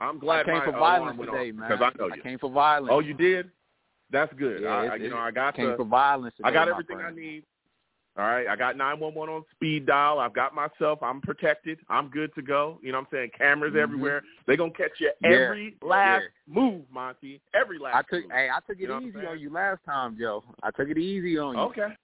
I'm 0.00 0.18
glad 0.18 0.40
I 0.40 0.44
came 0.44 0.54
my 0.54 0.64
for 0.64 0.72
violence 0.72 1.18
today, 1.20 1.52
man. 1.52 1.72
I 1.72 1.90
know 1.98 2.06
you. 2.06 2.22
came 2.22 2.38
for 2.38 2.50
violence. 2.50 2.92
Oh, 2.92 3.00
you 3.00 3.14
did? 3.14 3.50
That's 4.10 4.32
good. 4.34 4.62
Yeah, 4.62 4.68
I, 4.68 4.94
it- 4.94 5.02
you 5.02 5.10
know, 5.10 5.18
I 5.18 5.30
got 5.30 5.54
came 5.54 5.70
the, 5.70 5.76
for 5.76 5.84
violence. 5.84 6.34
Today, 6.36 6.48
I 6.48 6.52
got 6.52 6.68
everything 6.68 6.98
I 6.98 7.10
need. 7.10 7.44
All 8.18 8.24
right, 8.24 8.48
I 8.48 8.56
got 8.56 8.78
911 8.78 9.34
on 9.34 9.44
speed 9.54 9.84
dial. 9.84 10.18
I've 10.18 10.32
got 10.32 10.54
myself. 10.54 11.02
I'm 11.02 11.20
protected. 11.20 11.78
I'm 11.90 12.08
good 12.08 12.34
to 12.34 12.40
go. 12.42 12.78
You 12.82 12.90
know 12.92 12.98
what 13.00 13.08
I'm 13.12 13.16
saying? 13.18 13.30
Cameras 13.36 13.74
Mhm. 13.74 13.82
everywhere. 13.82 14.22
They're 14.46 14.56
going 14.56 14.72
to 14.72 14.76
catch 14.78 14.98
you 14.98 15.12
Yeah, 15.20 15.28
every 15.28 15.76
last 15.82 16.22
yeah. 16.22 16.28
move, 16.54 16.90
Monty. 16.90 17.42
Every 17.52 17.78
last 17.78 17.96
I 17.96 18.02
took, 18.02 18.22
move. 18.22 18.32
hey, 18.32 18.48
I 18.48 18.60
took 18.60 18.78
it 18.78 18.80
You 18.80 18.88
know 18.88 19.00
easy 19.02 19.26
on 19.26 19.38
you 19.38 19.50
last 19.50 19.84
time, 19.84 20.16
Joe. 20.18 20.42
I 20.62 20.70
took 20.70 20.88
it 20.88 20.96
easy 20.96 21.36
on 21.38 21.56
you. 21.56 21.60
Okay. 21.60 21.94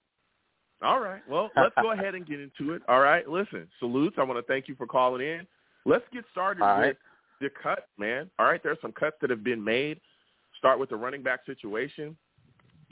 All 0.83 1.01
right. 1.01 1.27
Well, 1.29 1.51
let's 1.57 1.75
go 1.81 1.93
ahead 1.93 2.15
and 2.15 2.27
get 2.27 2.41
into 2.41 2.75
it. 2.75 2.83
All 2.89 3.01
right. 3.01 3.27
Listen, 3.27 3.67
salutes. 3.79 4.19
I 4.19 4.23
want 4.25 4.39
to 4.39 4.43
thank 4.53 4.69
you 4.69 4.75
for 4.75 4.87
calling 4.87 5.27
in. 5.27 5.47
Let's 5.87 6.05
get 6.13 6.25
started 6.31 6.63
All 6.63 6.77
with 6.79 6.87
right. 6.89 6.97
the 7.41 7.49
cut, 7.51 7.89
man. 7.97 8.31
All 8.39 8.45
right. 8.47 8.63
There's 8.63 8.81
some 8.83 8.93
cuts 8.93 9.17
that 9.23 9.31
have 9.31 9.43
been 9.45 9.63
made. 9.65 9.99
Start 10.59 10.79
with 10.79 10.91
the 10.91 10.97
running 10.97 11.23
back 11.23 11.47
situation. 11.47 12.17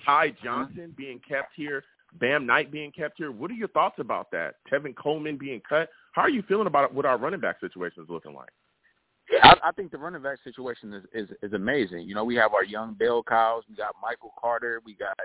Ty 0.06 0.30
Johnson 0.42 0.94
being 0.96 1.18
kept 1.28 1.52
here. 1.54 1.84
Bam 2.14 2.46
Knight 2.46 2.72
being 2.72 2.92
kept 2.92 3.18
here. 3.18 3.30
What 3.30 3.50
are 3.50 3.54
your 3.54 3.68
thoughts 3.68 3.96
about 3.98 4.30
that? 4.32 4.56
Tevin 4.70 4.96
Coleman 4.96 5.38
being 5.38 5.60
cut. 5.68 5.88
How 6.12 6.22
are 6.22 6.30
you 6.30 6.42
feeling 6.48 6.66
about 6.66 6.94
what 6.94 7.06
our 7.06 7.18
running 7.18 7.40
back 7.40 7.60
situation 7.60 8.02
is 8.02 8.10
looking 8.10 8.34
like? 8.34 8.50
I, 9.42 9.56
I 9.64 9.72
think 9.72 9.92
the 9.92 9.98
running 9.98 10.22
back 10.22 10.38
situation 10.42 10.92
is, 10.92 11.04
is 11.12 11.36
is 11.42 11.52
amazing. 11.52 12.08
You 12.08 12.14
know, 12.14 12.24
we 12.24 12.34
have 12.36 12.52
our 12.52 12.64
young 12.64 12.94
bell 12.94 13.22
cows, 13.22 13.62
we 13.68 13.76
got 13.76 13.94
Michael 14.02 14.32
Carter, 14.40 14.80
we 14.84 14.94
got 14.94 15.16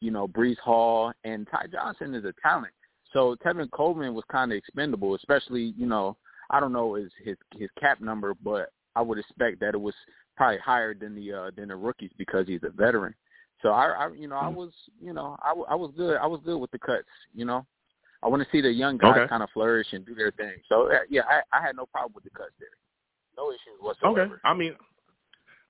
you 0.00 0.10
know 0.10 0.28
Breece 0.28 0.58
Hall, 0.58 1.12
and 1.24 1.46
Ty 1.50 1.66
Johnson 1.72 2.14
is 2.14 2.24
a 2.24 2.34
talent. 2.42 2.72
So 3.12 3.36
Tevin 3.44 3.70
Coleman 3.70 4.14
was 4.14 4.24
kind 4.30 4.52
of 4.52 4.58
expendable, 4.58 5.14
especially 5.14 5.74
you 5.78 5.86
know 5.86 6.16
I 6.50 6.60
don't 6.60 6.72
know 6.72 6.94
his 6.94 7.10
his 7.24 7.36
his 7.56 7.70
cap 7.80 8.00
number, 8.00 8.34
but 8.34 8.70
I 8.96 9.02
would 9.02 9.18
expect 9.18 9.60
that 9.60 9.74
it 9.74 9.80
was 9.80 9.94
probably 10.36 10.58
higher 10.58 10.94
than 10.94 11.14
the 11.14 11.32
uh, 11.32 11.50
than 11.56 11.68
the 11.68 11.76
rookies 11.76 12.10
because 12.18 12.46
he's 12.46 12.62
a 12.64 12.70
veteran. 12.70 13.14
So 13.62 13.70
I, 13.70 13.86
I 13.86 14.12
you 14.12 14.28
know 14.28 14.36
I 14.36 14.48
was 14.48 14.70
you 15.00 15.12
know 15.12 15.36
I, 15.42 15.52
I 15.70 15.74
was 15.74 15.92
good 15.96 16.18
I 16.18 16.26
was 16.26 16.40
good 16.44 16.58
with 16.58 16.70
the 16.70 16.78
cuts. 16.78 17.04
You 17.34 17.44
know, 17.44 17.66
I 18.22 18.28
want 18.28 18.42
to 18.42 18.48
see 18.50 18.60
the 18.60 18.70
young 18.70 18.98
guys 18.98 19.18
Okay. 19.18 19.28
kind 19.28 19.42
of 19.42 19.50
flourish 19.50 19.88
and 19.92 20.04
do 20.04 20.14
their 20.14 20.30
thing. 20.32 20.54
So 20.68 20.90
uh, 20.92 20.98
yeah, 21.08 21.22
I, 21.28 21.40
I 21.56 21.62
had 21.62 21.76
no 21.76 21.86
problem 21.86 22.12
with 22.14 22.24
the 22.24 22.30
cuts 22.30 22.52
there. 22.58 22.68
No 23.36 23.50
issues 23.50 23.80
whatsoever. 23.80 24.22
Okay. 24.22 24.34
I 24.44 24.54
mean, 24.54 24.74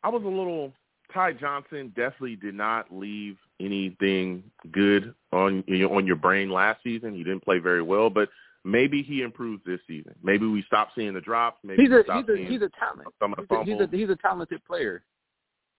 I 0.03 0.09
was 0.09 0.23
a 0.23 0.29
little. 0.29 0.73
Ty 1.13 1.35
Johnson 1.35 1.93
definitely 1.95 2.37
did 2.37 2.55
not 2.55 2.93
leave 2.93 3.37
anything 3.61 4.43
good 4.73 5.15
on 5.33 5.63
on 5.91 6.07
your 6.07 6.17
brain 6.17 6.51
last 6.51 6.83
season. 6.83 7.15
He 7.15 7.23
didn't 7.23 7.45
play 7.45 7.59
very 7.59 7.83
well, 7.83 8.11
but 8.11 8.29
maybe 8.65 9.03
he 9.03 9.23
improves 9.23 9.63
this 9.65 9.81
season. 9.87 10.15
Maybe 10.23 10.47
we 10.47 10.63
stop 10.67 10.89
seeing 10.95 11.15
the 11.15 11.21
drops. 11.21 11.59
Maybe 11.63 11.83
He's 11.83 11.91
we 11.91 12.01
a 12.01 12.05
stop 12.05 12.17
he's 12.17 12.29
a 12.29 12.37
seeing 12.37 12.51
he's 12.51 12.63
a 12.63 12.71
talent. 12.79 13.09
some 13.21 13.35
of 13.35 13.47
the 13.49 13.59
He's 13.59 13.59
a, 13.59 13.65
he's 13.65 13.81
a 13.81 13.97
he's 13.97 14.11
a 14.11 14.17
talented 14.17 14.65
player. 14.65 15.05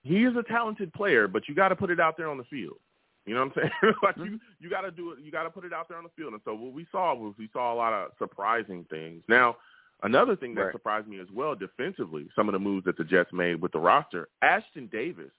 He 0.05 0.23
is 0.23 0.33
a 0.37 0.43
talented 0.43 0.93
player, 0.93 1.27
but 1.27 1.47
you 1.49 1.55
got 1.55 1.69
to 1.69 1.75
put 1.75 1.89
it 1.89 1.99
out 1.99 2.15
there 2.15 2.29
on 2.29 2.37
the 2.37 2.43
field. 2.45 2.77
You 3.25 3.33
know 3.33 3.43
what 3.43 3.57
I'm 3.57 3.69
saying? 3.81 3.93
like 4.03 4.15
Mm-hmm. 4.15 4.33
you, 4.35 4.39
you 4.59 4.69
got 4.69 4.81
to 4.81 4.91
do 4.91 5.11
it. 5.11 5.19
You 5.23 5.31
got 5.31 5.43
to 5.43 5.49
put 5.49 5.65
it 5.65 5.73
out 5.73 5.87
there 5.89 5.97
on 5.97 6.03
the 6.03 6.11
field. 6.15 6.33
And 6.33 6.41
so 6.45 6.53
what 6.53 6.73
we 6.73 6.85
saw 6.91 7.15
was 7.15 7.33
we 7.39 7.49
saw 7.51 7.73
a 7.73 7.75
lot 7.75 7.91
of 7.91 8.11
surprising 8.19 8.85
things. 8.89 9.23
Now, 9.27 9.57
another 10.03 10.35
thing 10.35 10.53
that 10.55 10.61
Right. 10.65 10.71
surprised 10.71 11.07
me 11.07 11.19
as 11.19 11.27
well 11.33 11.55
defensively, 11.55 12.27
some 12.35 12.47
of 12.47 12.53
the 12.53 12.59
moves 12.59 12.85
that 12.85 12.97
the 12.97 13.03
Jets 13.03 13.33
made 13.33 13.59
with 13.61 13.71
the 13.71 13.79
roster. 13.79 14.27
Ashtyn 14.43 14.91
Davis 14.91 15.31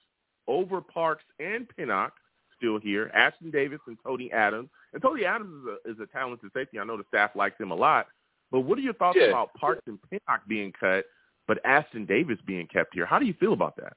over 0.49 0.81
Parks 0.81 1.25
and 1.39 1.69
Pinnock 1.77 2.13
still 2.57 2.81
here. 2.81 3.13
Ashtyn 3.17 3.53
Davis 3.53 3.79
and 3.87 3.97
Tony 4.05 4.33
Adams. 4.33 4.69
And 4.93 5.01
Tony 5.01 5.25
Adams 5.25 5.53
is 5.63 5.69
a, 5.69 5.91
is 5.93 6.01
a 6.01 6.07
talented 6.13 6.51
safety. 6.55 6.81
I 6.81 6.85
know 6.85 6.97
the 6.97 7.05
staff 7.07 7.31
likes 7.37 7.61
him 7.61 7.71
a 7.71 7.75
lot. 7.77 8.09
But 8.51 8.61
what 8.61 8.79
are 8.79 8.83
your 8.83 8.95
thoughts 8.95 9.19
Yeah. 9.21 9.29
about 9.29 9.55
Parks 9.55 9.83
and 9.87 9.99
Pinnock 10.11 10.41
being 10.49 10.73
cut, 10.73 11.05
but 11.47 11.63
Ashtyn 11.65 12.07
Davis 12.09 12.39
being 12.47 12.67
kept 12.67 12.95
here? 12.95 13.07
How 13.07 13.19
do 13.21 13.27
you 13.27 13.35
feel 13.35 13.53
about 13.53 13.77
that? 13.77 13.93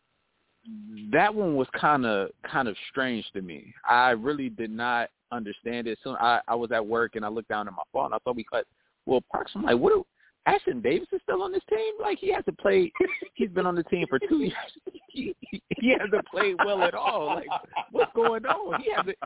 That 1.12 1.34
one 1.34 1.56
was 1.56 1.68
kind 1.80 2.06
of 2.06 2.30
kind 2.50 2.68
of 2.68 2.76
strange 2.90 3.26
to 3.34 3.42
me. 3.42 3.74
I 3.88 4.12
really 4.12 4.50
did 4.50 4.72
not 4.72 5.10
understand 5.32 5.88
it. 5.88 5.98
So 6.04 6.16
I 6.20 6.42
I 6.48 6.56
was 6.56 6.72
at 6.72 6.86
work 6.86 7.16
and 7.16 7.26
I 7.26 7.30
looked 7.30 7.50
down 7.50 7.68
at 7.68 7.74
my 7.74 7.84
phone. 7.92 8.14
I 8.14 8.18
thought 8.20 8.36
we 8.36 8.44
cut 8.44 8.66
Will 9.06 9.22
Parks. 9.32 9.52
I'm 9.56 9.64
like, 9.64 9.78
what? 9.78 9.94
Do, 9.94 10.06
Ashtyn 10.48 10.82
Davis 10.82 11.08
is 11.12 11.22
still 11.24 11.44
on 11.44 11.52
this 11.52 11.62
team? 11.70 11.94
Like 12.02 12.18
he 12.20 12.34
hasn't 12.34 12.58
played. 12.58 12.92
He's 13.34 13.50
been 13.50 13.66
on 13.66 13.76
the 13.76 13.84
team 13.84 14.06
for 14.10 14.20
two 14.20 14.40
years. 14.40 14.54
He, 15.12 15.36
he 15.50 15.96
hasn't 16.00 16.24
played 16.28 16.56
well 16.64 16.84
at 16.84 16.94
all. 16.94 17.26
Like 17.38 17.48
what's 17.92 18.14
going 18.14 18.46
on? 18.46 18.80
He 18.80 18.92
hasn't. 18.96 19.18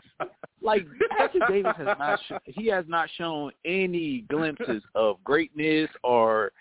Like 0.62 0.86
Ashtyn 1.20 1.46
Davis 1.46 1.74
has 1.76 1.86
not. 1.98 2.18
He 2.46 2.68
has 2.68 2.86
not 2.88 3.10
shown 3.18 3.52
any 3.66 4.24
glimpses 4.30 4.82
of 4.94 5.22
greatness 5.22 5.90
or 6.02 6.52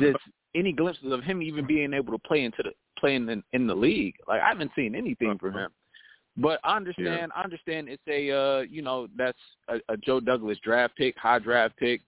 just 0.00 0.18
any 0.56 0.72
glimpses 0.72 1.12
of 1.12 1.22
him 1.22 1.42
even 1.42 1.64
being 1.64 1.94
able 1.94 2.12
to 2.12 2.18
play 2.18 2.42
into 2.42 2.64
the 2.64 2.72
playing 3.02 3.28
in, 3.28 3.42
in 3.52 3.66
the 3.66 3.74
league. 3.74 4.14
Like 4.28 4.40
I 4.40 4.48
haven't 4.48 4.70
seen 4.76 4.94
anything 4.94 5.36
from 5.38 5.54
him. 5.54 5.70
But 6.36 6.60
I 6.64 6.76
understand. 6.76 7.32
Yeah. 7.34 7.40
I 7.40 7.44
understand. 7.44 7.88
It's 7.88 8.02
a 8.08 8.30
uh, 8.30 8.60
you 8.62 8.80
know 8.80 9.08
that's 9.16 9.38
a, 9.68 9.76
a 9.92 9.96
Joe 9.98 10.20
Douglas 10.20 10.58
draft 10.62 10.96
pick, 10.96 11.16
high 11.18 11.38
draft 11.38 11.76
pick. 11.76 12.00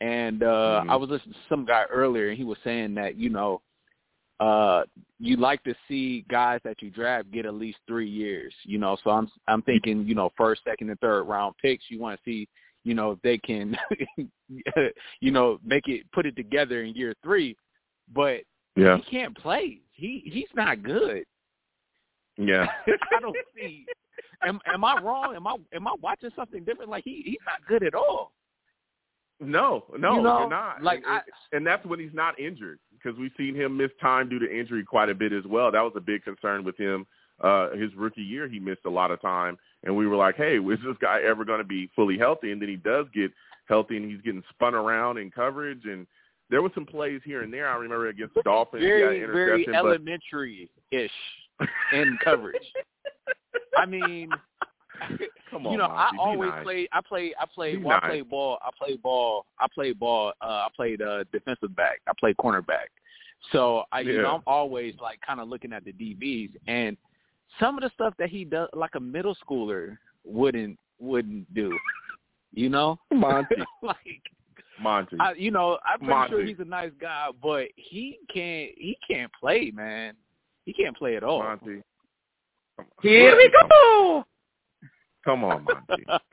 And 0.00 0.42
uh 0.42 0.46
mm-hmm. 0.46 0.90
I 0.90 0.96
was 0.96 1.10
listening 1.10 1.34
to 1.34 1.48
some 1.48 1.64
guy 1.64 1.84
earlier, 1.92 2.28
and 2.28 2.38
he 2.38 2.44
was 2.44 2.58
saying 2.62 2.94
that 2.94 3.16
you 3.16 3.30
know, 3.30 3.60
uh, 4.40 4.82
you 5.18 5.36
like 5.36 5.62
to 5.64 5.74
see 5.88 6.24
guys 6.30 6.60
that 6.64 6.80
you 6.80 6.90
draft 6.90 7.30
get 7.32 7.46
at 7.46 7.54
least 7.54 7.78
three 7.88 8.08
years. 8.08 8.52
You 8.64 8.78
know, 8.78 8.96
so 9.02 9.10
I'm 9.10 9.28
I'm 9.48 9.62
thinking 9.62 10.06
you 10.06 10.14
know 10.14 10.30
first, 10.36 10.62
second, 10.64 10.90
and 10.90 11.00
third 11.00 11.24
round 11.24 11.54
picks. 11.60 11.84
You 11.88 12.00
want 12.00 12.18
to 12.18 12.30
see 12.30 12.48
you 12.84 12.94
know 12.94 13.12
if 13.12 13.22
they 13.22 13.38
can, 13.38 13.76
you 15.20 15.30
know, 15.30 15.58
make 15.64 15.88
it 15.88 16.10
put 16.12 16.26
it 16.26 16.36
together 16.36 16.82
in 16.84 16.94
year 16.94 17.14
three. 17.22 17.56
But 18.14 18.42
yeah. 18.76 18.98
he 18.98 19.02
can't 19.10 19.36
play. 19.36 19.80
He 19.92 20.22
he's 20.24 20.48
not 20.54 20.82
good. 20.82 21.24
Yeah, 22.36 22.66
I 22.86 23.20
don't 23.20 23.36
see. 23.54 23.84
Am 24.44 24.60
am 24.72 24.84
I 24.84 25.00
wrong? 25.02 25.36
Am 25.36 25.46
I 25.46 25.56
am 25.74 25.86
I 25.86 25.94
watching 26.00 26.30
something 26.34 26.64
different? 26.64 26.90
Like 26.90 27.04
he 27.04 27.22
he's 27.24 27.38
not 27.46 27.66
good 27.68 27.82
at 27.82 27.94
all. 27.94 28.32
No, 29.40 29.84
no, 29.98 30.16
you 30.16 30.22
know, 30.22 30.38
you're 30.40 30.50
not. 30.50 30.82
Like, 30.82 31.02
and, 31.04 31.06
I, 31.06 31.20
and 31.52 31.66
that's 31.66 31.84
when 31.84 31.98
he's 31.98 32.14
not 32.14 32.38
injured 32.38 32.78
because 32.92 33.18
we've 33.18 33.32
seen 33.36 33.56
him 33.56 33.76
miss 33.76 33.90
time 34.00 34.28
due 34.28 34.38
to 34.38 34.58
injury 34.58 34.84
quite 34.84 35.08
a 35.08 35.14
bit 35.14 35.32
as 35.32 35.44
well. 35.46 35.72
That 35.72 35.82
was 35.82 35.92
a 35.96 36.00
big 36.00 36.22
concern 36.22 36.62
with 36.62 36.76
him. 36.78 37.06
Uh, 37.40 37.70
his 37.70 37.90
rookie 37.96 38.22
year, 38.22 38.46
he 38.46 38.60
missed 38.60 38.84
a 38.86 38.90
lot 38.90 39.10
of 39.10 39.20
time, 39.20 39.58
and 39.82 39.96
we 39.96 40.06
were 40.06 40.16
like, 40.16 40.36
"Hey, 40.36 40.58
is 40.58 40.78
this 40.84 40.96
guy 41.00 41.20
ever 41.22 41.44
going 41.44 41.58
to 41.58 41.64
be 41.64 41.90
fully 41.96 42.16
healthy?" 42.16 42.52
And 42.52 42.62
then 42.62 42.68
he 42.68 42.76
does 42.76 43.06
get 43.12 43.32
healthy, 43.66 43.96
and 43.96 44.10
he's 44.10 44.20
getting 44.20 44.44
spun 44.50 44.74
around 44.74 45.18
in 45.18 45.30
coverage. 45.30 45.84
And 45.84 46.06
there 46.52 46.62
were 46.62 46.70
some 46.74 46.86
plays 46.86 47.20
here 47.24 47.42
and 47.42 47.52
there. 47.52 47.66
I 47.66 47.74
remember 47.76 48.08
against 48.08 48.34
the 48.34 48.42
Dolphins, 48.42 48.82
very, 48.82 49.20
he 49.20 49.26
very 49.26 49.64
but... 49.64 49.74
elementary-ish 49.74 51.10
in 51.92 52.18
coverage. 52.22 52.62
I 53.76 53.86
mean, 53.86 54.28
Come 55.50 55.66
on, 55.66 55.72
you 55.72 55.78
know, 55.78 55.88
Monty, 55.88 56.18
I 56.18 56.22
always 56.22 56.50
nice. 56.50 56.62
play. 56.62 56.88
I 56.92 57.00
play. 57.00 57.34
I 57.40 57.46
play. 57.52 57.76
Well, 57.76 57.96
nice. 57.96 58.04
I 58.04 58.08
play 58.08 58.20
ball. 58.20 58.58
I 58.62 58.70
play 58.78 58.96
ball. 58.96 59.46
I 59.58 59.66
play 59.74 59.92
ball. 59.92 60.32
Uh, 60.40 60.44
I 60.44 60.68
played 60.76 61.02
uh, 61.02 61.24
defensive 61.32 61.74
back. 61.74 62.00
I 62.06 62.12
played 62.20 62.36
cornerback. 62.36 62.86
So 63.50 63.82
I, 63.90 64.00
you 64.00 64.22
know, 64.22 64.36
I'm 64.36 64.42
always 64.46 64.94
like 65.02 65.18
kind 65.26 65.40
of 65.40 65.48
looking 65.48 65.72
at 65.72 65.84
the 65.84 65.92
DBs 65.92 66.50
and 66.68 66.96
some 67.58 67.76
of 67.76 67.82
the 67.82 67.90
stuff 67.94 68.14
that 68.18 68.28
he 68.28 68.44
does, 68.44 68.68
like 68.72 68.92
a 68.94 69.00
middle 69.00 69.36
schooler 69.44 69.96
wouldn't 70.24 70.78
wouldn't 71.00 71.52
do. 71.54 71.76
You 72.52 72.68
know, 72.68 72.98
Monty, 73.12 73.56
like 73.82 74.22
Monty. 74.82 75.16
I, 75.20 75.32
you 75.32 75.50
know, 75.50 75.78
I'm 75.84 75.98
pretty 75.98 76.10
Monty. 76.12 76.30
sure 76.30 76.44
he's 76.44 76.58
a 76.60 76.64
nice 76.64 76.92
guy, 77.00 77.28
but 77.42 77.68
he 77.76 78.18
can't. 78.32 78.72
He 78.76 78.96
can't 79.08 79.30
play, 79.38 79.70
man. 79.74 80.14
He 80.64 80.72
can't 80.72 80.96
play 80.96 81.16
at 81.16 81.24
all. 81.24 81.42
Monty. 81.42 81.82
Come 82.76 82.86
on. 82.86 82.86
Here 83.02 83.36
we 83.36 83.50
go. 83.70 84.24
Come 85.24 85.44
on, 85.44 85.64
Monty. 85.64 86.04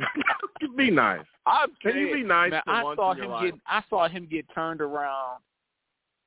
be 0.77 0.89
nice. 0.91 1.25
I'm 1.45 1.69
Can 1.81 1.97
you 1.97 2.13
be 2.13 2.23
nice 2.23 2.51
man, 2.51 2.61
for 2.65 2.71
I 2.71 2.95
saw 2.95 3.13
him 3.13 3.31
get 3.43 3.59
I 3.67 3.83
saw 3.89 4.07
him 4.07 4.27
get 4.29 4.45
turned 4.53 4.81
around 4.81 5.41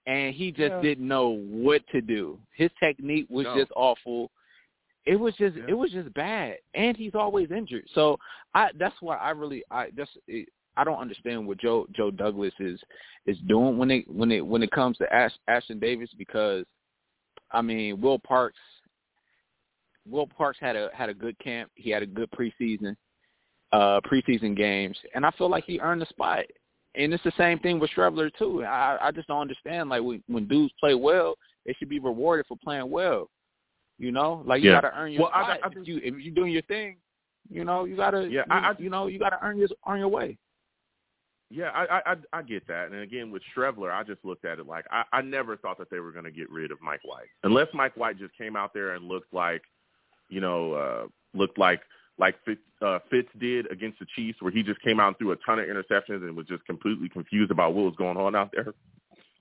and 0.06 0.34
he 0.34 0.50
just 0.50 0.72
Yeah. 0.72 0.80
didn't 0.80 1.06
know 1.08 1.30
what 1.30 1.82
to 1.92 2.00
do. 2.00 2.38
His 2.54 2.70
technique 2.80 3.26
was 3.30 3.44
No. 3.44 3.56
just 3.56 3.72
awful. 3.74 4.30
It 5.06 5.16
was 5.16 5.34
just 5.36 5.56
Yeah. 5.56 5.64
it 5.68 5.74
was 5.74 5.90
just 5.90 6.12
bad. 6.14 6.58
And 6.74 6.96
he's 6.96 7.14
always 7.14 7.50
injured. 7.50 7.88
So 7.94 8.18
I 8.54 8.70
that's 8.78 9.00
why 9.00 9.16
I 9.16 9.30
really 9.30 9.64
I 9.70 9.90
just 9.90 10.16
it, 10.26 10.48
I 10.76 10.84
don't 10.84 10.98
understand 11.00 11.46
what 11.46 11.58
Joe 11.58 11.86
Joe 11.92 12.10
Douglas 12.10 12.54
is 12.58 12.80
is 13.26 13.38
doing 13.46 13.76
when 13.78 13.90
it 13.90 14.08
when 14.08 14.30
it 14.32 14.44
when 14.44 14.62
it 14.62 14.70
comes 14.70 14.96
to 14.98 15.12
Ash, 15.12 15.32
Ashtyn 15.48 15.80
Davis 15.80 16.10
because 16.16 16.64
I 17.50 17.60
mean 17.62 18.00
Will 18.00 18.18
Parks 18.18 18.58
Will 20.08 20.26
Parks 20.26 20.58
had 20.60 20.76
a 20.76 20.90
had 20.94 21.08
a 21.08 21.14
good 21.14 21.38
camp. 21.38 21.70
He 21.74 21.90
had 21.90 22.02
a 22.02 22.06
good 22.06 22.30
preseason 22.30 22.96
uh 23.72 24.00
preseason 24.00 24.56
games 24.56 24.96
and 25.14 25.24
I 25.24 25.30
feel 25.32 25.48
like 25.48 25.64
he 25.64 25.80
earned 25.80 26.02
the 26.02 26.06
spot. 26.06 26.44
And 26.94 27.14
it's 27.14 27.24
the 27.24 27.32
same 27.38 27.58
thing 27.60 27.78
with 27.78 27.90
Streveler 27.90 28.30
too. 28.38 28.64
I 28.64 28.98
I 29.00 29.10
just 29.12 29.28
don't 29.28 29.40
understand 29.40 29.88
like 29.90 30.02
when 30.02 30.22
when 30.26 30.48
dudes 30.48 30.74
play 30.80 30.94
well, 30.94 31.34
they 31.64 31.72
should 31.74 31.88
be 31.88 31.98
rewarded 32.00 32.46
for 32.46 32.56
playing 32.62 32.90
well. 32.90 33.28
You 33.98 34.10
know, 34.10 34.42
like 34.46 34.62
you 34.62 34.70
Yeah. 34.70 34.80
got 34.80 34.90
to 34.90 34.98
earn 34.98 35.12
your 35.12 35.22
Well, 35.22 35.30
I- 35.34 35.42
spot. 35.44 35.60
I 35.62 35.66
if 35.68 35.74
think- 35.74 35.86
you 35.86 36.00
if 36.02 36.14
you're 36.18 36.34
doing 36.34 36.52
your 36.52 36.62
thing, 36.62 36.96
you 37.48 37.64
know, 37.64 37.84
you 37.84 37.94
got 37.96 38.10
to 38.10 38.22
Yeah, 38.22 38.40
you, 38.46 38.52
I- 38.52 38.70
I- 38.70 38.76
you 38.78 38.90
know, 38.90 39.06
you 39.06 39.18
got 39.18 39.30
to 39.30 39.38
earn 39.44 39.56
your 39.58 39.68
earn 39.86 40.00
your 40.00 40.08
way. 40.08 40.38
Yeah, 41.52 41.68
I, 41.68 42.12
I 42.12 42.16
I 42.32 42.42
get 42.42 42.66
that. 42.68 42.92
And 42.92 43.00
again, 43.00 43.30
with 43.30 43.42
Streveler, 43.54 43.92
I 43.92 44.02
just 44.04 44.24
looked 44.24 44.46
at 44.46 44.58
it 44.58 44.66
like 44.66 44.86
I, 44.90 45.04
I 45.12 45.20
never 45.20 45.56
thought 45.58 45.76
that 45.78 45.90
they 45.90 46.00
were 46.00 46.10
going 46.10 46.24
to 46.24 46.30
get 46.30 46.50
rid 46.50 46.70
of 46.70 46.80
Mike 46.80 47.04
White, 47.04 47.28
unless 47.42 47.68
Mike 47.74 47.94
White 47.96 48.18
just 48.18 48.36
came 48.38 48.56
out 48.56 48.72
there 48.72 48.94
and 48.94 49.06
looked 49.06 49.34
like, 49.34 49.62
you 50.30 50.40
know, 50.40 50.72
uh, 50.72 51.06
looked 51.34 51.58
like 51.58 51.82
like 52.18 52.36
Fitz, 52.46 52.60
uh, 52.80 53.00
Fitz 53.10 53.28
did 53.38 53.70
against 53.70 53.98
the 53.98 54.06
Chiefs, 54.16 54.40
where 54.40 54.50
he 54.50 54.62
just 54.62 54.80
came 54.80 54.98
out 54.98 55.08
and 55.08 55.18
threw 55.18 55.32
a 55.32 55.36
ton 55.44 55.58
of 55.58 55.66
interceptions 55.66 56.22
and 56.22 56.34
was 56.34 56.46
just 56.46 56.64
completely 56.64 57.10
confused 57.10 57.50
about 57.50 57.74
what 57.74 57.84
was 57.84 57.94
going 57.96 58.16
on 58.16 58.34
out 58.34 58.50
there. 58.52 58.72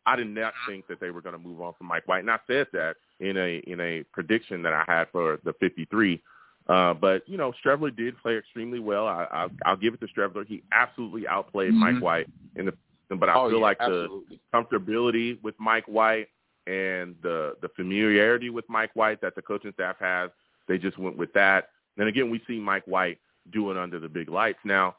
I 0.06 0.16
did 0.18 0.28
not 0.28 0.54
think 0.68 0.88
that 0.88 1.00
they 1.00 1.12
were 1.12 1.22
going 1.22 1.34
to 1.34 1.40
move 1.40 1.62
on 1.62 1.74
from 1.78 1.88
Mike 1.88 2.08
White, 2.08 2.20
and 2.20 2.32
I 2.32 2.40
said 2.46 2.68
that 2.74 2.96
in 3.22 3.38
a 3.38 3.60
in 3.68 3.80
a 3.80 4.04
prediction 4.12 4.64
that 4.64 4.74
I 4.74 4.84
had 4.86 5.08
for 5.12 5.40
the 5.46 5.54
53. 5.62 6.22
Uh, 6.68 6.94
but 6.94 7.28
you 7.28 7.38
know, 7.38 7.54
Streveler 7.64 7.96
did 7.96 8.18
play 8.22 8.38
extremely 8.38 8.80
well. 8.80 9.08
I, 9.08 9.28
I, 9.32 9.48
I'll 9.66 9.78
give 9.78 9.94
it 9.94 10.00
to 10.02 10.08
Streveler. 10.08 10.46
He 10.46 10.64
absolutely 10.72 11.28
outplayed 11.28 11.74
Mike 11.74 11.96
Mhm. 11.96 12.02
White 12.02 12.28
in 12.56 12.66
the. 12.66 12.74
But 13.10 13.28
I 13.28 13.34
oh, 13.34 13.50
feel 13.50 13.58
yeah, 13.58 13.64
like 13.66 13.78
the 13.80 13.84
absolutely. 13.84 14.40
comfortability 14.54 15.42
with 15.44 15.56
Mike 15.60 15.86
White 15.86 16.30
and 16.68 17.16
the 17.22 17.56
the 17.62 17.68
familiarity 17.76 18.50
with 18.50 18.64
Mike 18.70 18.92
White 18.94 19.20
that 19.22 19.36
the 19.36 19.42
coaching 19.42 19.74
staff 19.74 19.98
has, 20.00 20.30
they 20.68 20.78
just 20.78 20.98
went 20.98 21.18
with 21.18 21.34
that. 21.34 21.70
Then 21.98 22.08
again, 22.08 22.30
we 22.30 22.42
see 22.48 22.58
Mike 22.60 22.86
White 22.86 23.18
doing 23.52 23.78
under 23.78 24.00
the 24.00 24.08
big 24.08 24.30
lights. 24.30 24.60
Now, 24.64 24.96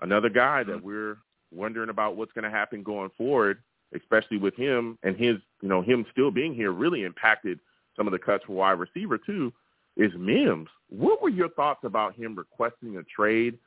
another 0.00 0.28
guy 0.28 0.62
that 0.62 0.80
we're 0.80 1.16
wondering 1.52 1.88
about 1.88 2.16
what's 2.16 2.32
going 2.32 2.44
to 2.44 2.50
happen 2.50 2.82
going 2.82 3.10
forward, 3.16 3.58
especially 3.94 4.36
with 4.36 4.54
him 4.54 4.98
and 5.02 5.16
his, 5.16 5.36
you 5.62 5.68
know, 5.68 5.82
him 5.82 6.06
still 6.12 6.30
being 6.30 6.54
here, 6.54 6.70
really 6.72 7.02
impacted 7.04 7.58
some 7.96 8.06
of 8.06 8.12
the 8.12 8.18
cuts 8.18 8.44
for 8.44 8.52
wide 8.52 8.72
receiver 8.78 9.18
too. 9.18 9.52
Is 9.96 10.12
Mims? 10.16 10.68
What 10.88 11.22
were 11.22 11.30
your 11.30 11.48
thoughts 11.50 11.80
about 11.84 12.14
him 12.14 12.34
requesting 12.34 12.98
a 12.98 13.02
trade? 13.04 13.58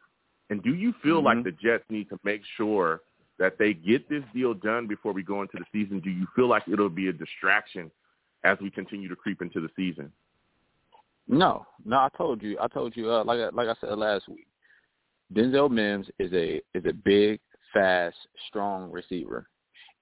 And 0.49 0.61
do 0.63 0.73
you 0.73 0.93
feel 1.03 1.21
like 1.21 1.37
Mhm. 1.39 1.43
the 1.43 1.51
Jets 1.51 1.89
need 1.89 2.09
to 2.09 2.19
make 2.23 2.43
sure 2.45 3.01
that 3.37 3.57
they 3.57 3.73
get 3.73 4.07
this 4.09 4.23
deal 4.33 4.53
done 4.53 4.87
before 4.87 5.13
we 5.13 5.23
go 5.23 5.41
into 5.41 5.57
the 5.57 5.65
season? 5.71 5.99
Do 5.99 6.09
you 6.09 6.25
feel 6.35 6.47
like 6.47 6.67
it'll 6.67 6.89
be 6.89 7.07
a 7.07 7.13
distraction 7.13 7.91
as 8.43 8.59
we 8.59 8.69
continue 8.69 9.07
to 9.09 9.15
creep 9.15 9.41
into 9.41 9.59
the 9.59 9.69
season? 9.75 10.11
No, 11.27 11.65
no, 11.85 11.97
I 11.97 12.09
told 12.17 12.41
you. 12.41 12.57
I 12.59 12.67
told 12.67 12.95
you. 12.95 13.11
Uh, 13.11 13.23
like 13.23 13.39
I- 13.39 13.49
like 13.49 13.67
I 13.69 13.73
said 13.79 13.97
last 13.97 14.27
week, 14.27 14.47
Denzel 15.33 15.69
Mims 15.69 16.09
is 16.17 16.33
a 16.33 16.61
is 16.73 16.85
a 16.85 16.93
big, 16.93 17.39
fast, 17.71 18.27
strong 18.47 18.91
receiver, 18.91 19.47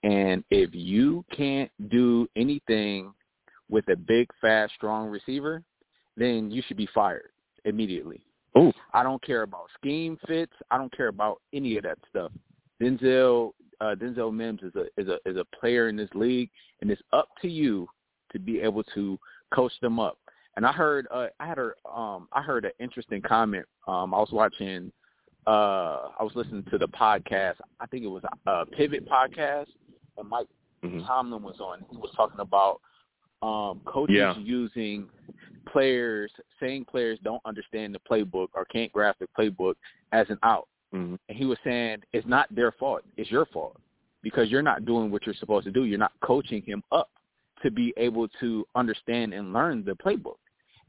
and 0.03 0.43
if 0.49 0.73
you 0.73 1.25
can't 1.31 1.69
do 1.89 2.29
anything 2.37 3.13
with 3.69 3.89
a 3.89 3.95
big, 3.97 4.33
fast, 4.39 4.73
strong 4.75 5.09
receiver, 5.09 5.63
then 6.17 6.51
you 6.51 6.61
should 6.67 6.77
be 6.77 6.89
fired 6.93 7.29
immediately. 7.65 8.21
Oh, 8.55 8.73
I 8.93 9.03
don't 9.03 9.21
care 9.23 9.43
about 9.43 9.67
scheme 9.79 10.17
fits. 10.27 10.53
I 10.71 10.77
don't 10.77 10.91
care 10.95 11.07
about 11.09 11.41
any 11.53 11.77
of 11.77 11.83
that 11.83 11.99
stuff. 12.09 12.31
Denzel 12.81 13.51
uh, 13.79 13.93
Denzel 13.95 14.33
Mims 14.33 14.61
is 14.63 14.73
a 14.75 14.85
is 14.99 15.07
a 15.07 15.17
is 15.29 15.37
a 15.37 15.45
player 15.59 15.87
in 15.89 15.95
this 15.95 16.09
league, 16.15 16.49
and 16.81 16.89
it's 16.89 17.01
up 17.13 17.29
to 17.41 17.47
you 17.47 17.87
to 18.31 18.39
be 18.39 18.59
able 18.59 18.83
to 18.95 19.17
coach 19.53 19.71
them 19.81 19.99
up. 19.99 20.17
And 20.55 20.65
I 20.65 20.71
heard 20.71 21.07
uh, 21.11 21.27
I 21.39 21.45
had 21.47 21.59
a 21.59 21.71
um 21.87 22.27
I 22.33 22.41
heard 22.41 22.65
an 22.65 22.71
interesting 22.79 23.21
comment. 23.21 23.65
Um, 23.87 24.13
I 24.13 24.17
was 24.17 24.29
watching 24.31 24.91
uh 25.45 26.09
I 26.19 26.23
was 26.23 26.31
listening 26.35 26.63
to 26.71 26.77
the 26.79 26.87
podcast. 26.87 27.55
I 27.79 27.85
think 27.85 28.03
it 28.03 28.07
was 28.07 28.23
a 28.47 28.65
Pivot 28.65 29.07
podcast, 29.07 29.67
and 30.17 30.27
Mike 30.27 30.47
Mhm. 30.83 31.05
Tomlin 31.07 31.41
was 31.41 31.59
on. 31.59 31.83
He 31.89 31.97
was 31.97 32.11
talking 32.15 32.39
about 32.39 32.81
um 33.41 33.81
coaches 33.85 34.15
Yeah. 34.15 34.35
using 34.37 35.07
players 35.67 36.31
saying 36.59 36.85
players 36.85 37.19
don't 37.23 37.41
understand 37.45 37.95
the 37.95 37.99
playbook 38.09 38.47
or 38.53 38.65
can't 38.65 38.91
grasp 38.91 39.19
the 39.19 39.27
playbook 39.37 39.75
as 40.11 40.27
an 40.29 40.39
out. 40.43 40.67
hmm 40.91 41.15
And 41.29 41.37
he 41.37 41.45
was 41.45 41.57
saying 41.63 41.99
it's 42.13 42.27
not 42.27 42.53
their 42.53 42.71
fault, 42.73 43.01
it's 43.17 43.31
your 43.31 43.45
fault 43.47 43.79
because 44.23 44.49
you're 44.49 44.61
not 44.61 44.85
doing 44.85 45.11
what 45.11 45.25
you're 45.25 45.35
supposed 45.35 45.65
to 45.65 45.71
do. 45.71 45.83
You're 45.85 45.99
not 45.99 46.11
coaching 46.21 46.61
him 46.63 46.83
up 46.91 47.09
to 47.63 47.71
be 47.71 47.93
able 47.97 48.27
to 48.39 48.65
understand 48.75 49.33
and 49.33 49.53
learn 49.53 49.83
the 49.83 49.93
playbook. 49.93 50.37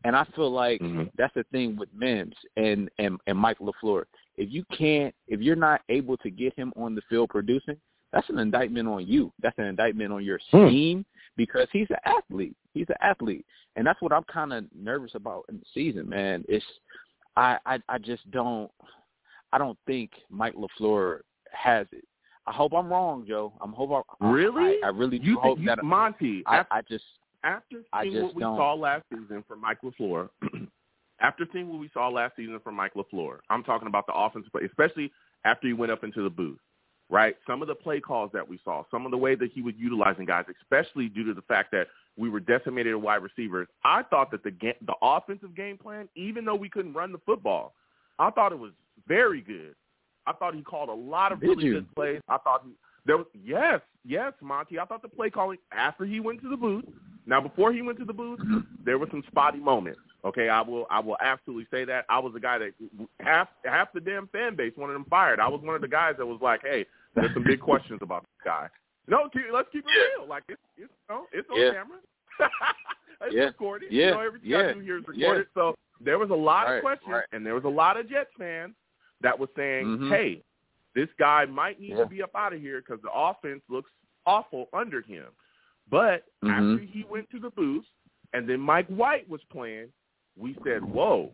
And 0.05 0.15
I 0.15 0.25
feel 0.37 0.51
like 0.51 0.81
Mm-hmm. 0.81 1.05
that's 1.17 1.35
the 1.35 1.45
thing 1.51 1.77
with 1.77 1.89
Mims 1.95 2.35
and 2.57 2.89
and 2.99 3.19
and 3.27 3.39
Mike 3.39 3.59
LaFleur. 3.59 4.05
If 4.37 4.53
you 4.53 4.65
can't, 4.77 5.15
if 5.27 5.41
you're 5.41 5.57
not 5.57 5.81
able 5.89 6.17
to 6.19 6.31
get 6.31 6.55
him 6.57 6.73
on 6.77 6.95
the 6.95 7.03
field 7.09 7.31
producing, 7.31 7.77
that's 8.13 8.29
an 8.31 8.39
indictment 8.39 8.89
on 8.89 9.07
you. 9.07 9.33
That's 9.43 9.59
an 9.59 9.65
indictment 9.67 10.13
on 10.13 10.25
your 10.25 10.39
Hmm. 10.51 10.69
scheme 10.69 11.07
because 11.37 11.69
he's 11.73 11.91
an 11.91 11.97
athlete. 12.05 12.57
He's 12.79 12.89
an 12.89 12.97
athlete, 13.01 13.45
and 13.77 13.87
that's 13.87 14.01
what 14.01 14.13
I'm 14.13 14.25
kind 14.25 14.53
of 14.53 14.65
nervous 14.75 15.13
about 15.15 15.45
in 15.49 15.59
the 15.59 15.65
season, 15.75 16.09
man. 16.09 16.45
It's 16.49 16.65
I 17.37 17.59
I 17.67 17.79
I 17.89 17.99
just 17.99 18.29
don't 18.31 18.71
I 19.53 19.59
don't 19.59 19.79
think 19.87 20.11
Mike 20.31 20.55
LaFleur 20.55 21.21
has 21.53 21.87
it. 21.93 22.05
I 22.47 22.53
hope 22.53 22.73
I'm 22.73 22.89
wrong, 22.89 23.25
Joe. 23.29 23.53
I'm 23.61 23.73
hope 23.73 23.91
I, 24.21 24.25
I- 24.25 24.31
Really? 24.31 24.79
I, 24.83 24.87
I 24.87 24.89
really 24.91 25.19
do 25.19 25.27
You 25.27 25.39
hope 25.39 25.59
think 25.59 25.69
that 25.69 25.83
Monty? 25.85 26.43
I, 26.47 26.59
after, 26.59 26.75
I 26.75 26.81
just 26.89 27.05
after 27.45 27.83
I 27.93 28.03
seeing 28.05 28.15
just 28.15 28.25
what 28.25 28.35
we 28.35 28.41
don't- 28.43 28.57
saw 28.57 28.75
last 28.75 29.05
season 29.13 29.45
from 29.47 29.61
Mike 29.61 29.79
LaFleur, 29.83 30.29
after 31.21 31.47
seeing 31.53 31.69
what 31.69 31.79
we 31.79 31.91
saw 31.93 32.09
last 32.09 32.37
season 32.37 32.59
from 32.63 32.75
Mike 32.77 32.95
LaFleur, 32.95 33.39
I'm 33.51 33.65
talking 33.65 33.89
about 33.89 34.07
the 34.07 34.15
offensive 34.15 34.53
play, 34.53 34.63
especially 34.65 35.11
after 35.45 35.67
he 35.67 35.73
went 35.73 35.93
up 35.93 36.05
into 36.05 36.23
the 36.23 36.31
booth, 36.31 36.59
right? 37.11 37.37
Some 37.47 37.61
of 37.63 37.69
the 37.69 37.75
play 37.75 38.01
calls 38.01 38.31
that 38.33 38.49
we 38.49 38.59
saw, 38.65 38.85
some 38.91 39.05
of 39.05 39.11
the 39.13 39.19
way 39.19 39.35
that 39.35 39.51
he 39.53 39.63
was 39.63 39.75
utilizing 39.79 40.25
guys, 40.27 40.45
especially 40.63 41.09
due 41.09 41.25
to 41.25 41.35
the 41.35 41.43
fact 41.43 41.71
that 41.73 41.87
we 42.19 42.29
were 42.29 42.41
decimated 42.41 42.93
at 42.93 43.01
wide 43.01 43.23
receivers. 43.23 43.69
I 43.85 44.03
thought 44.03 44.31
that 44.33 44.43
the 44.43 44.53
the 44.61 44.95
offensive 45.01 45.55
game 45.57 45.79
plan, 45.79 46.09
even 46.17 46.45
though 46.45 46.57
we 46.57 46.69
couldn't 46.69 46.95
run 46.95 47.13
the 47.13 47.21
football, 47.25 47.75
I 48.19 48.31
thought 48.31 48.53
it 48.53 48.59
was 48.59 48.73
very 49.07 49.41
good. 49.41 49.75
I 50.27 50.33
thought 50.33 50.55
he 50.55 50.63
called 50.63 50.91
a 50.91 50.93
lot 50.93 51.33
of 51.33 51.41
Did 51.41 51.49
really 51.49 51.65
you? 51.65 51.75
good 51.75 51.95
plays. 51.95 52.21
I 52.29 52.37
thought 52.39 52.63
he, 52.65 52.73
there 53.07 53.17
was 53.17 53.27
yes, 53.33 53.81
yes, 54.05 54.33
Monty. 54.43 54.79
I 54.79 54.85
thought 54.85 55.01
the 55.03 55.09
play 55.09 55.31
calling 55.31 55.59
after 55.73 56.05
he 56.05 56.21
went 56.21 56.43
to 56.43 56.51
the 56.51 56.57
booth. 56.57 56.85
Now 57.27 57.41
before 57.41 57.73
he 57.73 57.83
went 57.83 57.99
to 57.99 58.05
the 58.05 58.13
booth, 58.13 58.41
there 58.85 58.99
were 58.99 59.09
some 59.11 59.23
spotty 59.29 59.59
moments. 59.59 60.01
Okay, 60.25 60.49
I 60.49 60.61
will 60.61 60.87
I 60.91 60.99
will 61.01 61.17
absolutely 61.21 61.67
say 61.71 61.85
that. 61.85 62.05
I 62.09 62.19
was 62.19 62.33
the 62.35 62.41
guy 62.41 62.59
that 62.59 62.73
half 63.21 63.49
half 63.65 63.93
the 63.93 64.01
damn 64.01 64.27
fan 64.29 64.57
base 64.57 64.73
wanted 64.77 64.95
him 64.95 65.07
fired. 65.09 65.39
I 65.39 65.49
was 65.49 65.61
one 65.63 65.77
of 65.77 65.81
the 65.81 65.89
guys 65.89 66.15
that 66.19 66.27
was 66.27 66.41
like, 66.43 66.61
hey, 66.63 66.85
there's 67.15 67.33
some 67.33 67.45
big 67.45 67.61
questions 67.61 68.01
about 68.03 68.23
this 68.23 68.45
guy. 68.45 68.69
No, 69.09 69.29
keep, 69.33 69.43
let's 69.53 69.69
keep 69.73 69.85
it 69.87 70.19
real. 70.19 70.29
Like 70.29 70.45
it's 70.49 70.61
it's 70.77 70.93
know, 71.09 71.27
it's 71.33 71.49
on 71.51 71.59
Yeah. 71.61 71.73
camera. 71.73 71.99
it's 73.23 73.35
Yeah. 73.35 73.45
recorded. 73.45 73.91
Yeah. 73.91 74.05
You 74.07 74.11
know, 74.13 74.21
everything 74.21 74.51
Yeah. 74.51 74.59
I 74.69 74.73
do 74.75 74.81
here 74.81 74.99
is 74.99 75.05
Yeah. 75.15 75.27
recorded. 75.27 75.47
So 75.55 75.75
there 76.01 76.19
was 76.19 76.31
a 76.31 76.35
lot 76.35 76.67
Right. 76.67 76.77
of 76.77 76.83
questions, 76.83 77.11
Right. 77.13 77.25
and 77.33 77.45
there 77.45 77.55
was 77.55 77.65
a 77.65 77.69
lot 77.69 77.97
of 77.97 78.09
Jets 78.09 78.31
fans 78.39 78.75
that 79.21 79.37
was 79.39 79.49
saying, 79.57 79.87
Mhm. 79.87 80.11
hey, 80.11 80.43
this 80.95 81.09
guy 81.19 81.47
might 81.47 81.81
need 81.81 81.91
Yeah. 81.91 82.05
to 82.05 82.07
be 82.07 82.23
up 82.23 82.35
out 82.37 82.53
of 82.53 82.61
here 82.61 82.81
because 82.81 83.01
the 83.03 83.13
offense 83.13 83.63
looks 83.69 83.91
awful 84.27 84.69
under 84.73 85.01
him. 85.01 85.27
But 85.89 86.27
Mhm. 86.43 86.51
after 86.75 86.85
he 86.85 87.05
went 87.05 87.31
to 87.31 87.39
the 87.41 87.51
booth 87.51 87.87
and 88.35 88.47
then 88.49 88.61
Mike 88.61 88.89
White 88.89 89.27
was 89.29 89.43
playing, 89.45 89.91
we 90.37 90.55
said, 90.65 90.85
whoa, 90.85 91.33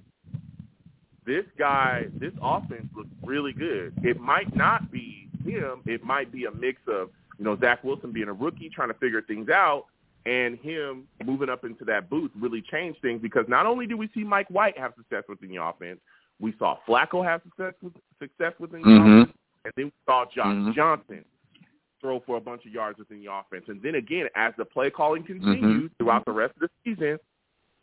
this 1.24 1.44
guy, 1.58 2.06
this 2.14 2.32
offense 2.40 2.86
looks 2.94 3.10
really 3.22 3.52
good. 3.52 3.92
It 4.04 4.20
might 4.20 4.54
not 4.54 4.90
be 4.90 5.28
him. 5.44 5.82
It 5.86 6.04
might 6.04 6.30
be 6.30 6.44
a 6.44 6.50
mix 6.52 6.80
of, 6.86 7.10
you 7.38 7.44
know, 7.44 7.58
Zach 7.58 7.82
Wilson 7.84 8.12
being 8.12 8.28
a 8.28 8.32
rookie 8.32 8.68
trying 8.68 8.88
to 8.88 8.94
figure 8.94 9.22
things 9.22 9.48
out 9.48 9.86
and 10.26 10.58
him 10.58 11.04
moving 11.24 11.48
up 11.48 11.64
into 11.64 11.84
that 11.84 12.08
booth 12.08 12.30
really 12.38 12.62
changed 12.62 13.00
things 13.02 13.20
because 13.20 13.44
not 13.48 13.66
only 13.66 13.86
did 13.86 13.94
we 13.94 14.08
see 14.14 14.24
Mike 14.24 14.48
White 14.48 14.78
have 14.78 14.94
success 14.96 15.24
within 15.28 15.50
the 15.50 15.62
offense, 15.62 16.00
we 16.40 16.54
saw 16.58 16.78
Flacco 16.88 17.24
have 17.24 17.42
success 17.42 17.74
with, 17.82 17.92
success 18.18 18.52
within 18.58 18.82
the 18.82 18.88
Mhm. 18.88 19.22
offense, 19.22 19.38
and 19.64 19.72
then 19.76 19.84
we 19.86 19.92
saw 20.06 20.24
Josh 20.26 20.54
Mhm. 20.54 20.74
Johnson 20.74 21.24
throw 22.00 22.20
for 22.20 22.36
a 22.36 22.40
bunch 22.40 22.66
of 22.66 22.72
yards 22.72 22.98
within 22.98 23.20
the 23.22 23.32
offense. 23.32 23.68
And 23.68 23.80
then 23.80 23.94
again, 23.94 24.28
as 24.34 24.54
the 24.56 24.64
play 24.64 24.90
calling 24.90 25.22
continued 25.24 25.96
throughout 25.96 26.24
the 26.24 26.32
rest 26.32 26.54
of 26.54 26.60
the 26.60 26.70
season, 26.84 27.18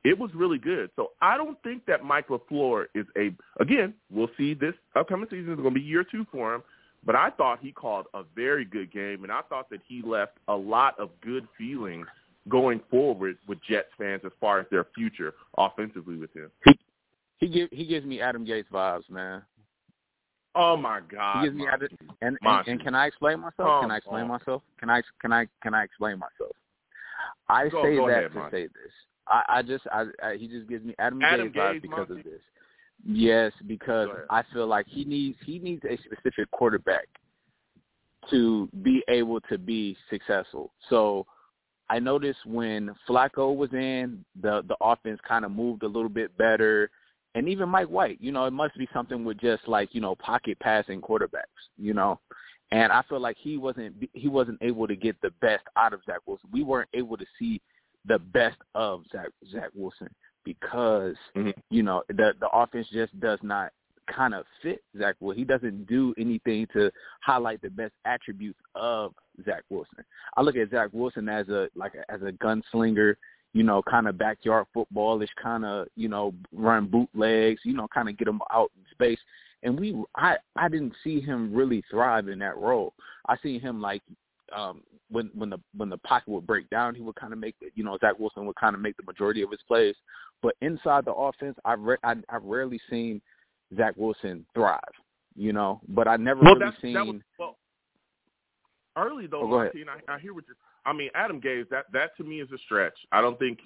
it 0.03 0.17
was 0.17 0.33
really 0.35 0.57
good. 0.57 0.91
So 0.95 1.11
I 1.21 1.37
don't 1.37 1.61
think 1.63 1.85
that 1.85 2.03
Mike 2.03 2.27
LaFleur 2.27 2.87
is 2.93 3.05
a 3.17 3.35
again, 3.57 3.93
we'll 4.09 4.31
see 4.35 4.53
this 4.53 4.75
upcoming 4.95 5.29
season 5.29 5.53
is 5.53 5.57
gonna 5.57 5.71
be 5.71 5.81
year 5.81 6.03
two 6.03 6.25
for 6.25 6.55
him. 6.55 6.63
But 7.03 7.15
I 7.15 7.31
thought 7.31 7.59
he 7.61 7.71
called 7.71 8.05
a 8.13 8.23
very 8.35 8.63
good 8.65 8.91
game 8.91 9.23
and 9.23 9.31
I 9.31 9.41
thought 9.49 9.69
that 9.71 9.81
he 9.87 10.01
left 10.05 10.37
a 10.47 10.55
lot 10.55 10.99
of 10.99 11.09
good 11.21 11.47
feelings 11.57 12.05
going 12.49 12.81
forward 12.89 13.37
with 13.47 13.59
Jets 13.67 13.89
fans 13.97 14.21
as 14.25 14.31
far 14.39 14.59
as 14.59 14.67
their 14.71 14.85
future 14.95 15.33
offensively 15.57 16.17
with 16.17 16.33
him. 16.33 16.51
he 17.37 17.47
give 17.47 17.69
he 17.71 17.85
gives 17.85 18.05
me 18.05 18.21
Adam 18.21 18.45
Gase 18.45 18.65
vibes, 18.71 19.09
man. 19.09 19.41
Oh 20.53 20.75
my 20.75 20.99
God. 20.99 21.39
He 21.39 21.45
gives 21.47 21.57
me 21.57 21.65
Adam, 21.71 21.87
and, 22.21 22.37
and 22.41 22.67
and 22.67 22.83
can 22.83 22.93
I 22.93 23.07
explain 23.07 23.39
myself? 23.39 23.83
Can 23.83 23.91
I 23.91 23.97
explain 23.97 24.23
on. 24.23 24.27
myself? 24.27 24.63
Can 24.79 24.89
I 24.89 25.01
can 25.21 25.31
I 25.31 25.47
can 25.63 25.73
I 25.73 25.83
explain 25.83 26.19
myself? 26.19 26.55
I 27.47 27.69
Go- 27.69 27.83
say 27.83 27.95
go 27.95 28.07
that 28.07 28.17
ahead, 28.17 28.31
to 28.31 28.37
Monty. 28.37 28.57
say 28.57 28.63
this. 28.63 28.91
I, 29.27 29.43
I 29.47 29.61
just 29.61 29.83
I, 29.91 30.05
I 30.23 30.35
he 30.37 30.47
just 30.47 30.67
gives 30.67 30.83
me 30.83 30.93
Adam, 30.99 31.21
Adam 31.23 31.51
Gase 31.51 31.55
vibes 31.55 31.81
because 31.81 32.09
Monty? 32.09 32.19
of 32.19 32.25
this. 32.25 32.41
Yes, 33.05 33.51
because 33.67 34.09
I 34.29 34.43
feel 34.53 34.67
like 34.67 34.85
he 34.87 35.03
needs 35.05 35.37
he 35.45 35.59
needs 35.59 35.83
a 35.85 35.97
specific 36.05 36.49
quarterback 36.51 37.07
to 38.29 38.69
be 38.83 39.03
able 39.09 39.41
to 39.41 39.57
be 39.57 39.97
successful. 40.09 40.71
So 40.89 41.25
I 41.89 41.99
noticed 41.99 42.45
when 42.45 42.93
Flacco 43.07 43.55
was 43.55 43.71
in, 43.73 44.23
the 44.41 44.63
the 44.67 44.77
offense 44.81 45.19
kind 45.27 45.45
of 45.45 45.51
moved 45.51 45.83
a 45.83 45.87
little 45.87 46.09
bit 46.09 46.35
better. 46.37 46.89
And 47.33 47.47
even 47.47 47.69
Mike 47.69 47.87
White, 47.87 48.19
you 48.21 48.31
know, 48.31 48.45
it 48.45 48.51
must 48.51 48.77
be 48.77 48.87
something 48.93 49.23
with 49.23 49.39
just 49.39 49.67
like, 49.67 49.95
you 49.95 50.01
know, 50.01 50.15
pocket 50.15 50.59
passing 50.59 51.01
quarterbacks, 51.01 51.69
you 51.77 51.93
know. 51.93 52.19
And 52.71 52.91
I 52.91 53.01
feel 53.09 53.19
like 53.19 53.37
he 53.39 53.57
wasn't 53.57 53.95
he 54.13 54.27
wasn't 54.27 54.59
able 54.61 54.87
to 54.87 54.95
get 54.95 55.19
the 55.21 55.31
best 55.41 55.63
out 55.75 55.93
of 55.93 56.01
Zach 56.05 56.19
Wilson. 56.27 56.49
We 56.53 56.63
weren't 56.63 56.89
able 56.93 57.17
to 57.17 57.25
see 57.39 57.61
the 58.05 58.19
best 58.19 58.57
of 58.75 59.03
Zach 59.11 59.29
Zach 59.51 59.69
Wilson 59.73 60.09
because 60.43 61.15
Mhm. 61.35 61.53
you 61.69 61.83
know 61.83 62.03
the 62.07 62.33
the 62.39 62.49
offense 62.53 62.87
just 62.89 63.17
does 63.19 63.39
not 63.43 63.71
kind 64.07 64.33
of 64.33 64.45
fit 64.61 64.83
Zach 64.97 65.15
Wilson. 65.19 65.39
He 65.39 65.45
doesn't 65.45 65.85
do 65.87 66.13
anything 66.17 66.67
to 66.73 66.91
highlight 67.21 67.61
the 67.61 67.69
best 67.69 67.93
attributes 68.05 68.59
of 68.75 69.13
Zach 69.45 69.63
Wilson. 69.69 70.03
I 70.35 70.41
look 70.41 70.55
at 70.57 70.69
Zach 70.69 70.89
Wilson 70.91 71.29
as 71.29 71.47
a 71.49 71.69
like 71.75 71.93
a, 71.95 72.09
as 72.11 72.21
a 72.21 72.31
gunslinger, 72.33 73.15
you 73.53 73.63
know, 73.63 73.81
kind 73.83 74.07
of 74.07 74.17
backyard 74.17 74.67
footballish, 74.75 75.29
kind 75.41 75.63
of 75.65 75.87
you 75.95 76.09
know 76.09 76.33
run 76.51 76.87
bootlegs, 76.87 77.61
you 77.63 77.73
know, 77.73 77.87
kind 77.93 78.09
of 78.09 78.17
get 78.17 78.27
him 78.27 78.41
out 78.51 78.71
in 78.75 78.83
space. 78.91 79.19
And 79.63 79.79
we, 79.79 79.95
I, 80.15 80.37
I 80.55 80.69
didn't 80.69 80.95
see 81.03 81.21
him 81.21 81.53
really 81.53 81.83
thrive 81.91 82.27
in 82.29 82.39
that 82.39 82.57
role. 82.57 82.95
I 83.29 83.37
see 83.43 83.59
him 83.59 83.79
like 83.79 84.01
um 84.55 84.81
when 85.09 85.29
when 85.33 85.49
the 85.49 85.59
when 85.75 85.89
the 85.89 85.97
pocket 85.99 86.29
would 86.29 86.47
break 86.47 86.69
down, 86.69 86.95
he 86.95 87.01
would 87.01 87.15
kind 87.15 87.33
of 87.33 87.39
make 87.39 87.55
you 87.75 87.83
know 87.83 87.97
Zach 87.99 88.17
Wilson 88.19 88.45
would 88.45 88.55
kind 88.55 88.75
of 88.75 88.81
make 88.81 88.97
the 88.97 89.03
majority 89.03 89.41
of 89.41 89.51
his 89.51 89.59
plays. 89.67 89.95
But 90.41 90.55
inside 90.61 91.05
the 91.05 91.13
offense, 91.13 91.57
I've 91.65 91.81
re- 91.81 91.97
I 92.03 92.15
I've 92.29 92.43
rarely 92.43 92.79
seen 92.89 93.21
Zach 93.75 93.93
Wilson 93.97 94.45
thrive. 94.53 94.79
You 95.35 95.53
know, 95.53 95.79
but 95.87 96.07
I 96.07 96.17
never 96.17 96.41
Well, 96.41 96.55
really 96.55 96.75
seen. 96.81 96.93
that 96.93 97.05
was 97.05 97.21
well 97.39 97.57
early 98.97 99.27
though. 99.27 99.41
Oh, 99.53 99.59
ahead. 99.59 99.71
I, 100.07 100.13
I 100.15 100.19
hear 100.19 100.33
what 100.33 100.43
you. 100.47 100.55
I 100.85 100.93
mean, 100.93 101.09
Adam 101.15 101.39
Gase. 101.39 101.69
That 101.69 101.85
that 101.93 102.15
to 102.17 102.23
me 102.23 102.41
is 102.41 102.51
a 102.51 102.57
stretch. 102.59 102.97
I 103.11 103.21
don't 103.21 103.39
think. 103.39 103.59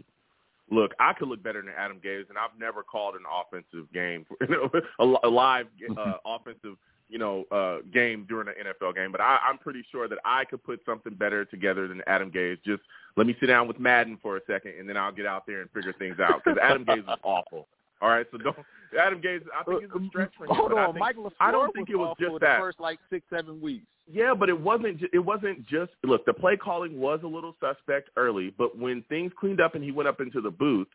Look, 0.72 0.94
I 1.00 1.14
could 1.14 1.28
look 1.28 1.44
better 1.44 1.62
than 1.62 1.74
Adam 1.78 2.00
Gase, 2.04 2.28
and 2.30 2.40
I've 2.40 2.60
never 2.60 2.82
called 2.82 3.14
an 3.14 3.22
offensive 3.32 3.92
game, 3.94 4.26
a, 5.00 5.06
a 5.24 5.30
live 5.30 5.68
uh, 5.96 6.14
offensive, 6.26 6.76
you 7.10 7.20
know, 7.20 7.46
uh, 7.52 7.78
game 7.94 8.26
during 8.28 8.48
an 8.48 8.54
NFL 8.66 8.96
game. 8.96 9.12
But 9.12 9.22
I, 9.22 9.40
I'm 9.48 9.58
pretty 9.58 9.84
sure 9.92 10.08
that 10.08 10.18
I 10.26 10.46
could 10.46 10.64
put 10.64 10.82
something 10.86 11.14
better 11.14 11.46
together 11.46 11.88
than 11.88 12.02
Adam 12.08 12.32
Gase. 12.32 12.58
Just 12.66 12.82
let 13.18 13.28
me 13.28 13.36
sit 13.40 13.48
down 13.48 13.68
with 13.68 13.80
Madden 13.80 14.18
for 14.22 14.38
a 14.38 14.42
second, 14.48 14.74
and 14.80 14.88
then 14.88 14.98
I'll 14.98 15.12
get 15.12 15.26
out 15.26 15.46
there 15.46 15.62
and 15.62 15.70
figure 15.72 15.94
things 15.94 16.18
out. 16.20 16.44
Because 16.44 16.58
Adam 16.62 16.86
Gase 16.86 17.00
is 17.00 17.20
awful. 17.24 17.68
All 18.02 18.10
right, 18.10 18.26
so 18.32 18.38
don't. 18.38 18.58
Adam 19.00 19.22
Gase, 19.22 19.42
I 19.58 19.64
think 19.64 19.84
it's 19.84 19.94
a 19.94 20.08
stretch 20.08 20.32
for 20.38 20.46
him. 20.46 20.56
Hold 20.56 20.72
but 20.72 20.78
I 20.78 20.86
on, 20.86 20.94
think, 20.94 21.00
Michael 21.00 21.34
I 21.40 21.52
don't 21.52 21.74
think 21.74 21.90
it 21.90 21.96
was 21.96 22.16
just 22.20 22.34
the 22.34 22.40
that. 22.40 22.60
first 22.60 22.80
like 22.80 23.00
six 23.10 23.26
seven 23.30 23.62
weeks. 23.62 23.86
Yeah, 24.12 24.34
but 24.38 24.50
it 24.50 24.60
wasn't. 24.60 25.02
It 25.14 25.20
wasn't 25.20 25.66
just. 25.68 25.92
Look, 26.04 26.26
the 26.26 26.34
play 26.34 26.58
calling 26.58 27.00
was 27.00 27.22
a 27.24 27.28
little 27.28 27.56
suspect 27.60 28.10
early, 28.16 28.54
but 28.58 28.78
when 28.78 29.04
things 29.10 29.32
cleaned 29.40 29.62
up 29.62 29.76
and 29.76 29.84
he 29.84 29.92
went 29.92 30.08
up 30.08 30.22
into 30.22 30.42
the 30.42 30.52
booth, 30.52 30.88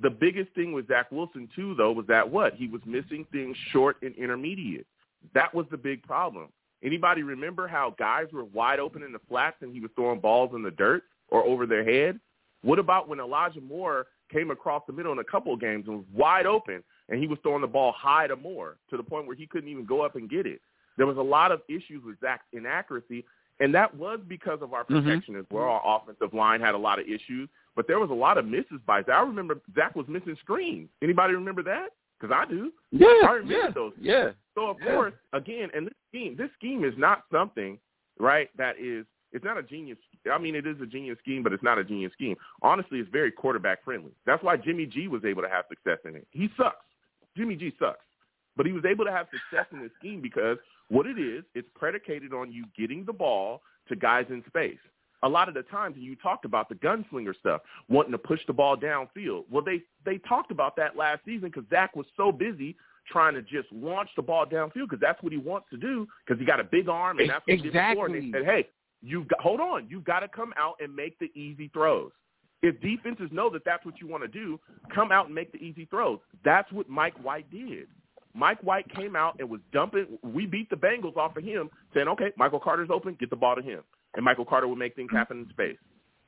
the 0.00 0.10
biggest 0.10 0.52
thing 0.54 0.72
with 0.72 0.88
Zach 0.88 1.10
Wilson 1.12 1.48
too, 1.54 1.74
though, 1.74 1.92
was 1.92 2.06
that 2.06 2.28
what 2.28 2.54
he 2.54 2.66
was 2.66 2.80
missing 2.86 3.26
things 3.30 3.56
short 3.72 3.96
and 4.02 4.14
intermediate. 4.16 4.86
That 5.32 5.54
was 5.54 5.66
the 5.70 5.76
big 5.76 6.02
problem. 6.02 6.48
Anybody 6.82 7.22
remember 7.22 7.66
how 7.66 7.94
guys 7.98 8.26
were 8.32 8.44
wide 8.44 8.78
open 8.78 9.02
in 9.02 9.12
the 9.12 9.20
flats 9.28 9.56
and 9.62 9.72
he 9.72 9.80
was 9.80 9.90
throwing 9.96 10.20
balls 10.20 10.50
in 10.54 10.62
the 10.62 10.70
dirt 10.70 11.04
or 11.28 11.42
over 11.44 11.66
their 11.66 11.84
head? 11.84 12.20
What 12.62 12.78
about 12.78 13.08
when 13.08 13.20
Elijah 13.20 13.60
Moore 13.60 14.06
came 14.30 14.50
across 14.50 14.82
the 14.86 14.92
middle 14.92 15.12
in 15.12 15.18
a 15.18 15.24
couple 15.24 15.54
of 15.54 15.60
games 15.60 15.84
and 15.86 15.96
was 15.98 16.06
wide 16.12 16.46
open 16.46 16.82
and 17.08 17.20
he 17.20 17.26
was 17.26 17.38
throwing 17.42 17.62
the 17.62 17.66
ball 17.66 17.92
high 17.92 18.26
to 18.26 18.36
Moore 18.36 18.76
to 18.90 18.96
the 18.96 19.02
point 19.02 19.26
where 19.26 19.36
he 19.36 19.46
couldn't 19.46 19.68
even 19.68 19.84
go 19.84 20.02
up 20.02 20.16
and 20.16 20.28
get 20.28 20.46
it? 20.46 20.60
There 20.96 21.06
was 21.06 21.16
a 21.16 21.22
lot 21.22 21.52
of 21.52 21.62
issues 21.68 22.04
with 22.04 22.20
Zach's 22.20 22.46
inaccuracy, 22.52 23.24
and 23.60 23.74
that 23.74 23.94
was 23.94 24.20
because 24.26 24.62
of 24.62 24.72
our 24.72 24.84
Mhm. 24.84 25.04
protection 25.04 25.36
as 25.36 25.44
well. 25.50 25.64
Our 25.64 25.96
offensive 26.02 26.34
line 26.34 26.60
had 26.60 26.74
a 26.74 26.78
lot 26.78 26.98
of 26.98 27.08
issues, 27.08 27.48
but 27.74 27.86
there 27.86 27.98
was 27.98 28.10
a 28.10 28.14
lot 28.14 28.38
of 28.38 28.46
misses 28.46 28.80
by 28.82 29.02
Zach. 29.02 29.16
I 29.16 29.22
remember 29.22 29.60
Zach 29.74 29.94
was 29.96 30.08
missing 30.08 30.36
screens. 30.36 30.90
Anybody 31.02 31.34
remember 31.34 31.62
that? 31.64 31.92
Because 32.24 32.46
I 32.46 32.50
do. 32.50 32.72
Yeah, 32.90 33.28
I 33.28 33.32
remember 33.32 33.52
yeah, 33.54 33.70
those. 33.74 33.92
yeah. 34.00 34.30
So 34.54 34.68
of 34.68 34.78
Yeah. 34.80 34.94
course, 34.94 35.14
again, 35.34 35.70
and 35.74 35.88
this 35.88 35.94
scheme, 36.08 36.36
this 36.36 36.50
scheme 36.54 36.82
is 36.82 36.96
not 36.96 37.24
something, 37.30 37.78
right? 38.18 38.48
That 38.56 38.78
is, 38.78 39.04
it's 39.32 39.44
not 39.44 39.58
a 39.58 39.62
genius 39.62 39.98
I 40.32 40.38
mean, 40.38 40.54
it 40.54 40.66
is 40.66 40.80
a 40.80 40.86
genius 40.86 41.18
scheme, 41.18 41.42
but 41.42 41.52
it's 41.52 41.62
not 41.62 41.76
a 41.76 41.84
genius 41.84 42.14
scheme. 42.14 42.36
Honestly, 42.62 42.98
it's 42.98 43.10
very 43.10 43.30
quarterback 43.30 43.84
friendly. 43.84 44.12
That's 44.24 44.42
why 44.42 44.56
Jimmy 44.56 44.86
G 44.86 45.06
was 45.06 45.22
able 45.26 45.42
to 45.42 45.48
have 45.50 45.66
success 45.68 45.98
in 46.06 46.16
it. 46.16 46.26
He 46.30 46.48
sucks. 46.56 46.86
Jimmy 47.36 47.56
G 47.56 47.74
sucks, 47.78 48.06
but 48.56 48.64
he 48.64 48.72
was 48.72 48.86
able 48.86 49.04
to 49.04 49.12
have 49.12 49.26
success 49.30 49.66
in 49.70 49.82
this 49.82 49.90
scheme 49.98 50.22
because 50.22 50.56
what 50.88 51.06
it 51.06 51.18
is, 51.18 51.44
it's 51.54 51.68
predicated 51.74 52.32
on 52.32 52.50
you 52.50 52.64
getting 52.78 53.04
the 53.04 53.12
ball 53.12 53.60
to 53.88 53.96
guys 53.96 54.24
in 54.30 54.42
space. 54.46 54.78
A 55.24 55.28
lot 55.28 55.48
of 55.48 55.54
the 55.54 55.62
times, 55.62 55.96
you 55.98 56.14
talked 56.16 56.44
about 56.44 56.68
the 56.68 56.74
gunslinger 56.76 57.34
stuff, 57.40 57.62
wanting 57.88 58.12
to 58.12 58.18
push 58.18 58.40
the 58.46 58.52
ball 58.52 58.76
downfield. 58.76 59.44
Well, 59.50 59.64
they 59.64 59.82
they 60.04 60.18
talked 60.18 60.50
about 60.50 60.76
that 60.76 60.96
last 60.96 61.24
season 61.24 61.48
because 61.48 61.64
Zach 61.70 61.96
was 61.96 62.06
so 62.16 62.30
busy 62.30 62.76
trying 63.10 63.34
to 63.34 63.42
just 63.42 63.70
launch 63.72 64.08
the 64.16 64.22
ball 64.22 64.46
downfield 64.46 64.88
because 64.88 65.00
that's 65.00 65.22
what 65.22 65.32
he 65.32 65.38
wants 65.38 65.66
to 65.70 65.76
do 65.76 66.06
because 66.26 66.38
he 66.38 66.46
got 66.46 66.60
a 66.60 66.64
big 66.64 66.88
arm 66.88 67.18
and 67.18 67.30
that's 67.30 67.46
what 67.46 67.54
exactly. 67.54 67.64
he 67.64 67.70
did 67.70 67.94
before. 67.94 68.06
And 68.06 68.14
they 68.14 68.38
said, 68.38 68.46
hey, 68.46 68.68
you've 69.02 69.28
got 69.28 69.40
hold 69.40 69.60
on, 69.60 69.86
you've 69.88 70.04
got 70.04 70.20
to 70.20 70.28
come 70.28 70.52
out 70.56 70.74
and 70.80 70.94
make 70.94 71.18
the 71.18 71.30
easy 71.34 71.68
throws. 71.72 72.12
If 72.62 72.80
defenses 72.80 73.28
know 73.30 73.50
that 73.50 73.62
that's 73.64 73.84
what 73.84 74.00
you 74.00 74.08
want 74.08 74.22
to 74.22 74.28
do, 74.28 74.58
come 74.94 75.12
out 75.12 75.26
and 75.26 75.34
make 75.34 75.52
the 75.52 75.58
easy 75.58 75.84
throws. 75.86 76.18
That's 76.44 76.70
what 76.72 76.88
Mike 76.88 77.14
White 77.22 77.50
did. 77.50 77.88
Mike 78.34 78.58
White 78.62 78.92
came 78.94 79.14
out 79.14 79.36
and 79.38 79.48
was 79.48 79.60
dumping. 79.72 80.06
We 80.22 80.46
beat 80.46 80.68
the 80.70 80.76
Bengals 80.76 81.16
off 81.16 81.36
of 81.36 81.44
him, 81.44 81.70
saying, 81.92 82.08
"Okay, 82.08 82.32
Michael 82.36 82.58
Carter's 82.58 82.90
open, 82.90 83.16
get 83.20 83.30
the 83.30 83.36
ball 83.36 83.54
to 83.54 83.62
him," 83.62 83.82
and 84.16 84.24
Michael 84.24 84.44
Carter 84.44 84.68
would 84.68 84.78
make 84.78 84.94
things 84.96 85.08
mm-hmm. 85.08 85.16
happen 85.16 85.38
in 85.40 85.48
space. 85.50 85.76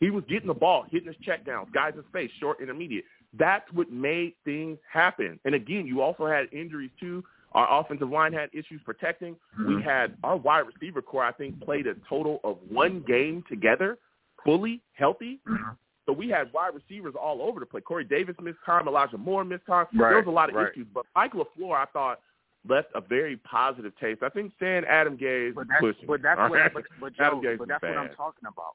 He 0.01 0.11
was 0.11 0.25
getting 0.29 0.49
the 0.49 0.55
ball, 0.55 0.85
hitting 0.91 1.09
his 1.09 1.17
check 1.23 1.47
downs, 1.47 1.69
guys 1.73 1.95
in 1.97 2.05
space, 2.09 2.31
short, 2.39 2.61
intermediate. 2.61 3.05
That's 3.39 3.71
what 3.73 3.91
made 3.91 4.35
things 4.45 4.79
happen. 4.93 5.39
And 5.45 5.55
again, 5.55 5.87
you 5.87 6.03
also 6.03 6.27
had 6.27 6.53
injuries 6.53 6.91
too. 7.01 7.25
Our 7.53 7.81
offensive 7.81 8.11
line 8.11 8.33
had 8.33 8.51
issues 8.53 8.83
protecting. 8.85 9.37
We 9.59 9.65
mm-hmm. 9.65 9.81
had 9.89 10.17
our 10.23 10.37
wide 10.37 10.65
receiver 10.67 11.01
core, 11.01 11.25
I 11.25 11.33
think, 11.33 11.63
played 11.63 11.87
a 11.87 11.95
total 12.09 12.41
of 12.45 12.59
one 12.69 13.03
game 13.07 13.43
together, 13.49 13.99
fully 14.45 14.83
healthy. 14.93 15.41
Mm-hmm. 15.49 15.71
So 16.05 16.13
we 16.13 16.29
had 16.29 16.53
wide 16.53 16.73
receivers 16.75 17.15
all 17.21 17.43
over 17.43 17.59
the 17.59 17.67
place. 17.67 17.83
Corey 17.87 18.05
Davis 18.05 18.37
missed 18.41 18.59
time. 18.65 18.87
Elijah 18.87 19.19
Moore 19.19 19.45
missed 19.45 19.67
time. 19.67 19.87
Right, 19.95 20.11
there 20.11 20.19
was 20.19 20.29
a 20.29 20.31
lot 20.31 20.51
of 20.51 20.55
right. 20.55 20.71
issues. 20.71 20.87
But 20.93 21.05
Mike 21.17 21.33
LaFleur, 21.33 21.77
I 21.77 21.87
thought, 21.93 22.21
left 22.69 22.89
a 22.95 23.01
very 23.01 23.37
positive 23.39 23.93
taste. 23.99 24.23
I 24.23 24.29
think 24.29 24.53
saying 24.61 24.85
Adam 24.89 25.17
Gase 25.17 25.55
But 25.55 25.69
that's 25.69 25.81
pushing. 25.81 26.07
but 26.07 26.23
that's 26.23 26.39
what 26.39 26.53
right? 26.53 26.73
but, 26.73 26.85
but 27.01 27.15
Joe, 27.15 27.41
but 27.59 27.69
that's 27.69 27.83
what 27.83 27.97
I'm 27.99 28.15
talking 28.17 28.47
about. 28.49 28.75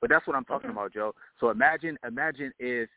But 0.00 0.10
that's 0.10 0.26
what 0.26 0.34
I'm 0.36 0.44
talking 0.44 0.70
Okay. 0.70 0.76
about, 0.76 0.92
Joe. 0.94 1.14
So 1.38 1.50
imagine 1.50 1.98
imagine 2.06 2.52
if 2.58 2.88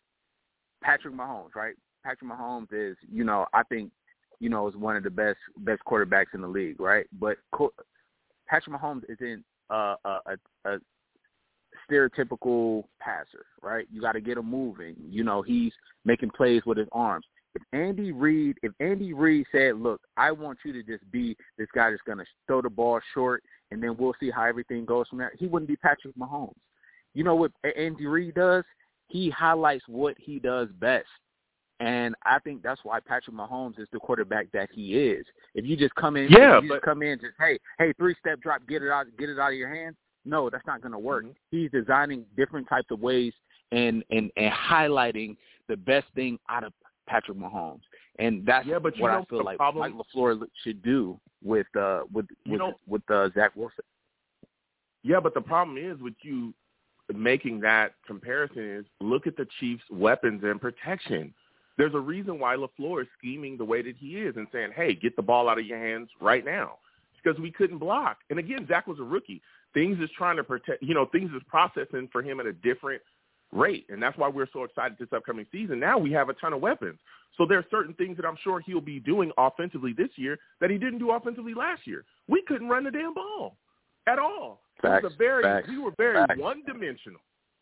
Patrick 0.81 1.13
Mahomes, 1.13 1.55
right? 1.55 1.75
Patrick 2.03 2.29
Mahomes 2.29 2.67
is, 2.71 2.97
you 3.11 3.23
know, 3.23 3.45
I 3.53 3.63
think, 3.63 3.91
you 4.39 4.49
know, 4.49 4.67
is 4.67 4.75
one 4.75 4.95
of 4.95 5.03
the 5.03 5.09
best 5.09 5.37
best 5.59 5.81
quarterbacks 5.87 6.33
in 6.33 6.41
the 6.41 6.47
league, 6.47 6.79
right? 6.79 7.05
But 7.19 7.37
co- 7.53 7.73
Patrick 8.47 8.75
Mahomes 8.75 9.03
isn't 9.09 9.43
uh, 9.69 9.95
a, 10.05 10.19
a, 10.65 10.69
a 10.75 10.77
stereotypical 11.89 12.83
passer, 12.99 13.45
right? 13.61 13.87
You 13.91 14.01
got 14.01 14.13
to 14.13 14.21
get 14.21 14.37
him 14.37 14.49
moving. 14.49 14.95
You 15.09 15.23
know, 15.23 15.41
he's 15.41 15.73
making 16.05 16.31
plays 16.31 16.61
with 16.65 16.77
his 16.77 16.87
arms. 16.91 17.25
If 17.55 17.61
Andy 17.71 18.11
Reid, 18.11 18.57
if 18.63 18.71
Andy 18.79 19.13
Reid 19.13 19.45
said, 19.51 19.75
"Look, 19.77 20.01
I 20.17 20.31
want 20.31 20.59
you 20.65 20.73
to 20.73 20.83
just 20.83 21.09
be 21.11 21.37
this 21.57 21.67
guy 21.73 21.91
that's 21.91 22.01
going 22.03 22.17
to 22.17 22.25
throw 22.47 22.61
the 22.61 22.69
ball 22.69 22.99
short, 23.13 23.43
and 23.71 23.81
then 23.81 23.95
we'll 23.97 24.15
see 24.19 24.31
how 24.31 24.43
everything 24.43 24.85
goes 24.85 25.07
from 25.07 25.19
there," 25.19 25.31
he 25.37 25.47
wouldn't 25.47 25.69
be 25.69 25.75
Patrick 25.75 26.15
Mahomes. 26.15 26.55
You 27.13 27.23
know 27.23 27.35
what 27.35 27.51
Andy 27.75 28.07
Reid 28.07 28.35
does? 28.35 28.63
He 29.07 29.29
highlights 29.29 29.83
what 29.87 30.15
he 30.17 30.39
does 30.39 30.69
best. 30.79 31.07
And 31.79 32.15
I 32.23 32.39
think 32.39 32.63
that's 32.63 32.79
why 32.83 32.99
Patrick 33.01 33.35
Mahomes 33.35 33.77
is 33.79 33.87
the 33.91 33.99
quarterback 33.99 34.49
that 34.53 34.69
he 34.71 34.97
is. 35.09 35.25
If 35.53 35.65
you 35.65 35.75
just 35.75 35.93
come 35.95 36.15
in, 36.15 36.31
Yeah, 36.31 36.59
you 36.61 36.69
but- 36.69 36.75
just 36.75 36.85
come 36.85 37.03
in, 37.03 37.19
just 37.19 37.33
hey, 37.37 37.59
hey, 37.77 37.93
three 37.93 38.15
step 38.19 38.39
drop, 38.41 38.65
get 38.67 38.81
it 38.81 38.89
out, 38.89 39.05
get 39.17 39.29
it 39.29 39.37
out 39.37 39.51
of 39.51 39.57
your 39.57 39.73
hands. 39.73 39.95
No, 40.25 40.49
that's 40.49 40.65
not 40.65 40.81
going 40.81 40.93
to 40.93 40.99
work. 40.99 41.25
Mhm. 41.25 41.35
He's 41.51 41.69
designing 41.71 42.25
different 42.37 42.67
types 42.67 42.89
of 42.89 43.01
ways 43.01 43.33
and 43.71 44.03
and 44.09 44.31
and 44.37 44.53
highlighting 44.53 45.35
the 45.67 45.75
best 45.77 46.07
thing 46.15 46.39
out 46.47 46.63
of 46.63 46.73
Patrick 47.13 47.37
Mahomes, 47.37 47.81
and 48.19 48.45
that's 48.45 48.65
Yeah, 48.65 48.79
but 48.79 48.97
what 48.99 49.11
I 49.11 49.23
feel 49.25 49.37
the 49.39 49.43
like 49.43 49.57
problem- 49.57 49.95
Mike 49.97 50.05
LaFleur 50.13 50.47
should 50.63 50.81
do 50.81 51.19
with 51.43 51.67
uh 51.75 52.01
with 52.11 52.25
with 52.47 52.59
know- 52.59 52.79
with 52.87 53.03
uh, 53.09 53.29
Zach 53.35 53.51
Wilson. 53.55 53.83
Yeah, 55.03 55.19
but 55.19 55.33
the 55.33 55.41
problem 55.41 55.77
is 55.77 55.99
with 55.99 56.15
you 56.21 56.53
making 57.13 57.59
that 57.59 57.93
comparison 58.07 58.63
is 58.63 58.85
look 59.01 59.27
at 59.27 59.35
the 59.35 59.45
Chiefs' 59.59 59.83
weapons 59.91 60.43
and 60.43 60.59
protection. 60.59 61.33
There's 61.77 61.93
a 61.95 61.99
reason 61.99 62.39
why 62.39 62.55
LaFleur 62.55 63.01
is 63.01 63.07
scheming 63.17 63.57
the 63.57 63.65
way 63.65 63.81
that 63.81 63.95
he 63.97 64.17
is 64.17 64.35
and 64.37 64.47
saying, 64.51 64.71
hey, 64.75 64.93
get 64.95 65.15
the 65.15 65.21
ball 65.21 65.49
out 65.49 65.59
of 65.59 65.65
your 65.65 65.79
hands 65.79 66.09
right 66.21 66.45
now. 66.45 66.77
Because 67.21 67.39
we 67.39 67.51
couldn't 67.51 67.77
block. 67.79 68.17
And 68.29 68.37
again, 68.39 68.67
Zach 68.67 68.85
was 68.85 68.99
a 68.99 69.03
rookie. 69.03 69.41
Things 69.73 69.97
is 69.99 70.09
trying 70.17 70.37
to 70.37 70.43
protect, 70.43 70.83
you 70.83 70.93
know, 70.93 71.05
things 71.07 71.31
is 71.35 71.41
processing 71.47 72.07
for 72.11 72.21
him 72.21 72.39
at 72.39 72.45
a 72.45 72.53
different 72.53 73.01
rate. 73.53 73.85
And 73.89 74.01
that's 74.01 74.17
why 74.17 74.27
we're 74.27 74.47
so 74.51 74.63
excited 74.63 74.97
this 74.99 75.09
upcoming 75.15 75.45
season. 75.51 75.79
Now 75.79 75.97
we 75.97 76.11
have 76.11 76.29
a 76.29 76.33
ton 76.33 76.53
of 76.53 76.61
weapons. 76.61 76.99
So 77.37 77.45
there 77.47 77.57
are 77.57 77.65
certain 77.71 77.93
things 77.95 78.17
that 78.17 78.25
I'm 78.25 78.37
sure 78.43 78.59
he'll 78.59 78.81
be 78.81 78.99
doing 78.99 79.31
offensively 79.37 79.93
this 79.93 80.09
year 80.17 80.37
that 80.61 80.69
he 80.69 80.77
didn't 80.77 80.99
do 80.99 81.11
offensively 81.11 81.53
last 81.53 81.87
year. 81.87 82.05
We 82.27 82.41
couldn't 82.47 82.69
run 82.69 82.83
the 82.83 82.91
damn 82.91 83.13
ball 83.13 83.57
at 84.07 84.19
all. 84.19 84.61
it 84.83 84.87
was 84.87 85.01
Facts, 85.01 85.13
a 85.13 85.17
very, 85.17 85.43
facts, 85.43 85.67
we 85.69 85.77
were 85.77 85.93
very 85.97 86.17
facts. 86.27 86.37
one-dimensional. 86.39 87.21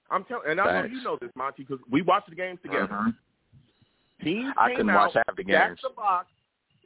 I'm 0.10 0.24
telling, 0.26 0.50
and 0.50 0.60
I 0.60 0.82
know 0.82 0.88
you 0.88 1.04
know 1.04 1.18
this, 1.22 1.30
Monty, 1.36 1.64
because 1.64 1.80
we 1.90 2.02
watched 2.02 2.30
the 2.30 2.36
games 2.36 2.60
together. 2.64 2.88
Mhm. 2.88 3.16
Teams 4.24 4.54
I 4.58 4.68
came 4.70 4.78
couldn't 4.78 4.90
out, 4.92 5.08
watch 5.08 5.14
half 5.16 5.36
the 5.36 5.44
stacked 5.44 5.70
games. 5.70 5.80
the 5.84 5.90
box. 5.96 6.32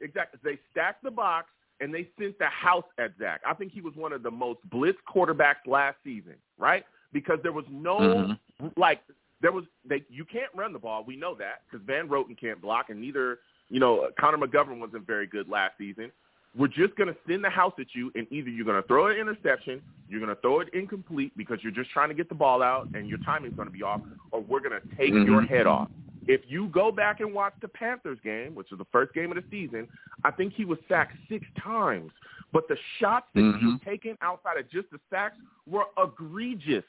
Exactly. 0.00 0.40
They 0.42 0.58
stacked 0.70 1.02
the 1.02 1.10
box 1.10 1.50
and 1.80 1.92
they 1.92 2.08
sent 2.18 2.38
the 2.38 2.46
house 2.46 2.84
at 2.98 3.12
Zach. 3.18 3.40
I 3.46 3.52
think 3.54 3.72
he 3.72 3.80
was 3.80 3.94
one 3.94 4.12
of 4.12 4.22
the 4.22 4.30
most 4.30 4.60
blitz 4.70 4.98
quarterbacks 5.08 5.66
last 5.66 5.96
season, 6.04 6.34
right? 6.58 6.84
Because 7.12 7.38
there 7.42 7.52
was 7.52 7.64
no 7.68 7.98
Mhm. 7.98 8.38
Like 8.76 9.02
there 9.40 9.52
was 9.52 9.64
they 9.88 10.04
you 10.08 10.24
can't 10.24 10.50
run 10.54 10.72
the 10.72 10.78
ball. 10.78 11.04
We 11.04 11.16
know 11.16 11.34
that 11.36 11.62
because 11.70 11.84
Van 11.86 12.08
Roten 12.08 12.38
can't 12.38 12.60
block, 12.60 12.90
and 12.90 13.00
neither 13.00 13.40
you 13.68 13.80
know 13.80 14.08
Connor 14.18 14.38
McGovern 14.38 14.78
wasn't 14.78 15.06
very 15.06 15.26
good 15.26 15.48
last 15.48 15.74
season. 15.78 16.10
We're 16.56 16.68
just 16.68 16.96
going 16.96 17.08
to 17.08 17.16
send 17.28 17.44
the 17.44 17.50
house 17.50 17.74
at 17.78 17.88
you, 17.94 18.10
and 18.14 18.26
either 18.32 18.48
you're 18.48 18.64
going 18.64 18.80
to 18.80 18.88
throw 18.88 19.08
an 19.08 19.16
interception, 19.18 19.82
you're 20.08 20.20
going 20.20 20.34
to 20.34 20.40
throw 20.40 20.60
it 20.60 20.70
incomplete 20.72 21.32
because 21.36 21.58
you're 21.62 21.70
just 21.72 21.90
trying 21.90 22.08
to 22.08 22.14
get 22.14 22.30
the 22.30 22.34
ball 22.34 22.62
out, 22.62 22.88
and 22.94 23.06
your 23.10 23.18
timing's 23.18 23.54
going 23.54 23.68
to 23.68 23.72
be 23.72 23.82
off, 23.82 24.00
or 24.30 24.40
we're 24.40 24.60
going 24.60 24.80
to 24.80 24.96
take 24.96 25.12
Mhm. 25.12 25.26
your 25.26 25.42
head 25.42 25.66
off. 25.66 25.90
If 26.26 26.40
you 26.48 26.68
go 26.68 26.90
back 26.90 27.20
and 27.20 27.34
watch 27.34 27.52
the 27.60 27.68
Panthers 27.68 28.18
game, 28.24 28.54
which 28.54 28.70
was 28.70 28.78
the 28.78 28.86
first 28.86 29.12
game 29.12 29.30
of 29.30 29.36
the 29.36 29.44
season, 29.50 29.86
I 30.24 30.30
think 30.30 30.54
he 30.54 30.64
was 30.64 30.78
sacked 30.88 31.18
six 31.28 31.46
times. 31.58 32.10
But 32.52 32.68
the 32.68 32.78
shots 32.98 33.26
that 33.34 33.40
he 33.42 33.66
was 33.66 33.74
Mhm. 33.74 33.84
taking 33.84 34.16
outside 34.22 34.56
of 34.56 34.66
just 34.70 34.90
the 34.90 35.00
sacks 35.10 35.36
were 35.66 35.84
egregious. 35.98 36.84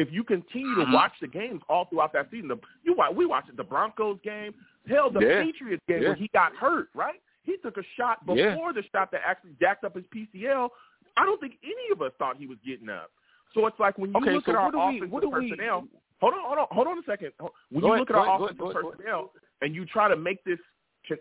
If 0.00 0.10
you 0.10 0.24
continue 0.24 0.74
to 0.76 0.84
Mhm. 0.86 0.94
watch 0.94 1.12
the 1.20 1.28
games 1.28 1.60
all 1.68 1.84
throughout 1.84 2.14
that 2.14 2.30
season, 2.30 2.48
the, 2.48 2.56
you 2.82 2.94
watch, 2.94 3.12
we 3.14 3.26
watched 3.26 3.54
the 3.54 3.62
Broncos 3.64 4.18
game, 4.22 4.54
hell, 4.88 5.10
the 5.10 5.20
Yeah. 5.20 5.42
Patriots 5.44 5.82
game 5.86 6.00
Yeah. 6.02 6.08
where 6.08 6.14
he 6.16 6.28
got 6.28 6.56
hurt, 6.56 6.88
right? 6.94 7.20
He 7.44 7.58
took 7.58 7.76
a 7.76 7.82
shot 7.96 8.24
before 8.24 8.36
Yeah. 8.38 8.72
the 8.72 8.82
shot 8.94 9.10
that 9.10 9.20
actually 9.26 9.52
jacked 9.60 9.84
up 9.84 9.94
his 9.94 10.06
PCL. 10.06 10.72
I 11.18 11.26
don't 11.26 11.38
think 11.40 11.58
any 11.62 11.90
of 11.92 12.00
us 12.00 12.12
thought 12.18 12.36
he 12.38 12.46
was 12.46 12.58
getting 12.64 12.88
up. 12.88 13.10
So 13.52 13.66
it's 13.66 13.78
like 13.78 13.98
when 13.98 14.10
you 14.10 14.16
Okay, 14.16 14.32
look 14.32 14.46
so 14.46 14.52
at 14.52 14.56
our 14.58 14.70
we- 14.70 14.98
offensive 14.98 15.10
we- 15.12 15.30
personnel. 15.50 15.88
Hold 16.20 16.34
on, 16.34 16.40
hold 16.40 16.58
on, 16.58 16.66
hold 16.70 16.86
on 16.86 16.98
a 16.98 17.02
second. 17.02 17.32
When 17.70 17.82
you 17.84 17.86
ahead, 17.88 18.00
look 18.00 18.10
at 18.10 18.16
our 18.16 18.26
ahead, 18.26 18.40
offensive 18.42 18.76
ahead. 18.76 18.82
personnel 18.96 19.32
and 19.60 19.74
you 19.74 19.84
try 19.84 20.08
to 20.08 20.16
make 20.16 20.42
this, 20.44 20.60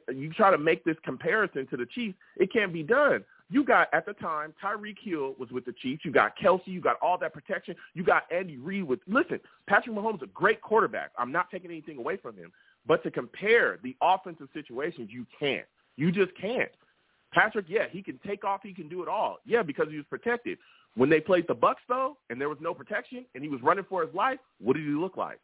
you 0.09 0.31
try 0.33 0.51
to 0.51 0.57
make 0.57 0.83
this 0.85 0.97
comparison 0.99 1.67
to 1.67 1.75
the 1.77 1.85
Chiefs, 1.87 2.17
it 2.37 2.51
can't 2.53 2.71
be 2.71 2.83
done. 2.83 3.25
You 3.49 3.63
got 3.63 3.87
at 3.93 4.05
the 4.05 4.13
time 4.13 4.53
Tyreek 4.63 4.97
Hill 5.01 5.35
was 5.39 5.49
with 5.49 5.65
the 5.65 5.73
Chiefs. 5.73 6.05
You 6.05 6.11
got 6.11 6.37
Kelce. 6.37 6.67
You 6.67 6.81
got 6.81 6.97
all 7.01 7.17
that 7.17 7.33
protection. 7.33 7.75
You 7.95 8.03
got 8.03 8.23
Andy 8.31 8.57
Reid 8.57 8.83
with. 8.83 8.99
Listen, 9.07 9.39
Patrick 9.67 9.95
Mahomes 9.95 10.17
is 10.17 10.23
a 10.23 10.27
great 10.27 10.61
quarterback. 10.61 11.11
I'm 11.17 11.31
not 11.31 11.49
taking 11.49 11.71
anything 11.71 11.97
away 11.97 12.17
from 12.17 12.35
him, 12.35 12.51
but 12.85 13.01
to 13.03 13.11
compare 13.11 13.79
the 13.83 13.95
offensive 14.01 14.49
situations, 14.53 15.09
you 15.11 15.25
can't. 15.39 15.65
You 15.95 16.11
just 16.11 16.31
can't. 16.39 16.69
Patrick, 17.33 17.65
yeah, 17.67 17.87
he 17.89 18.01
can 18.01 18.19
take 18.25 18.43
off. 18.43 18.61
He 18.63 18.73
can 18.73 18.87
do 18.87 19.01
it 19.01 19.07
all. 19.07 19.37
Yeah, 19.45 19.63
because 19.63 19.87
he 19.89 19.97
was 19.97 20.05
protected. 20.09 20.57
When 20.95 21.09
they 21.09 21.19
played 21.19 21.45
the 21.47 21.55
Bucks 21.55 21.81
though, 21.87 22.17
and 22.29 22.39
there 22.39 22.49
was 22.49 22.57
no 22.61 22.73
protection, 22.73 23.25
and 23.33 23.43
he 23.43 23.49
was 23.49 23.61
running 23.61 23.85
for 23.87 24.05
his 24.05 24.13
life, 24.13 24.39
what 24.59 24.75
did 24.75 24.85
he 24.85 24.91
look 24.91 25.17
like? 25.17 25.39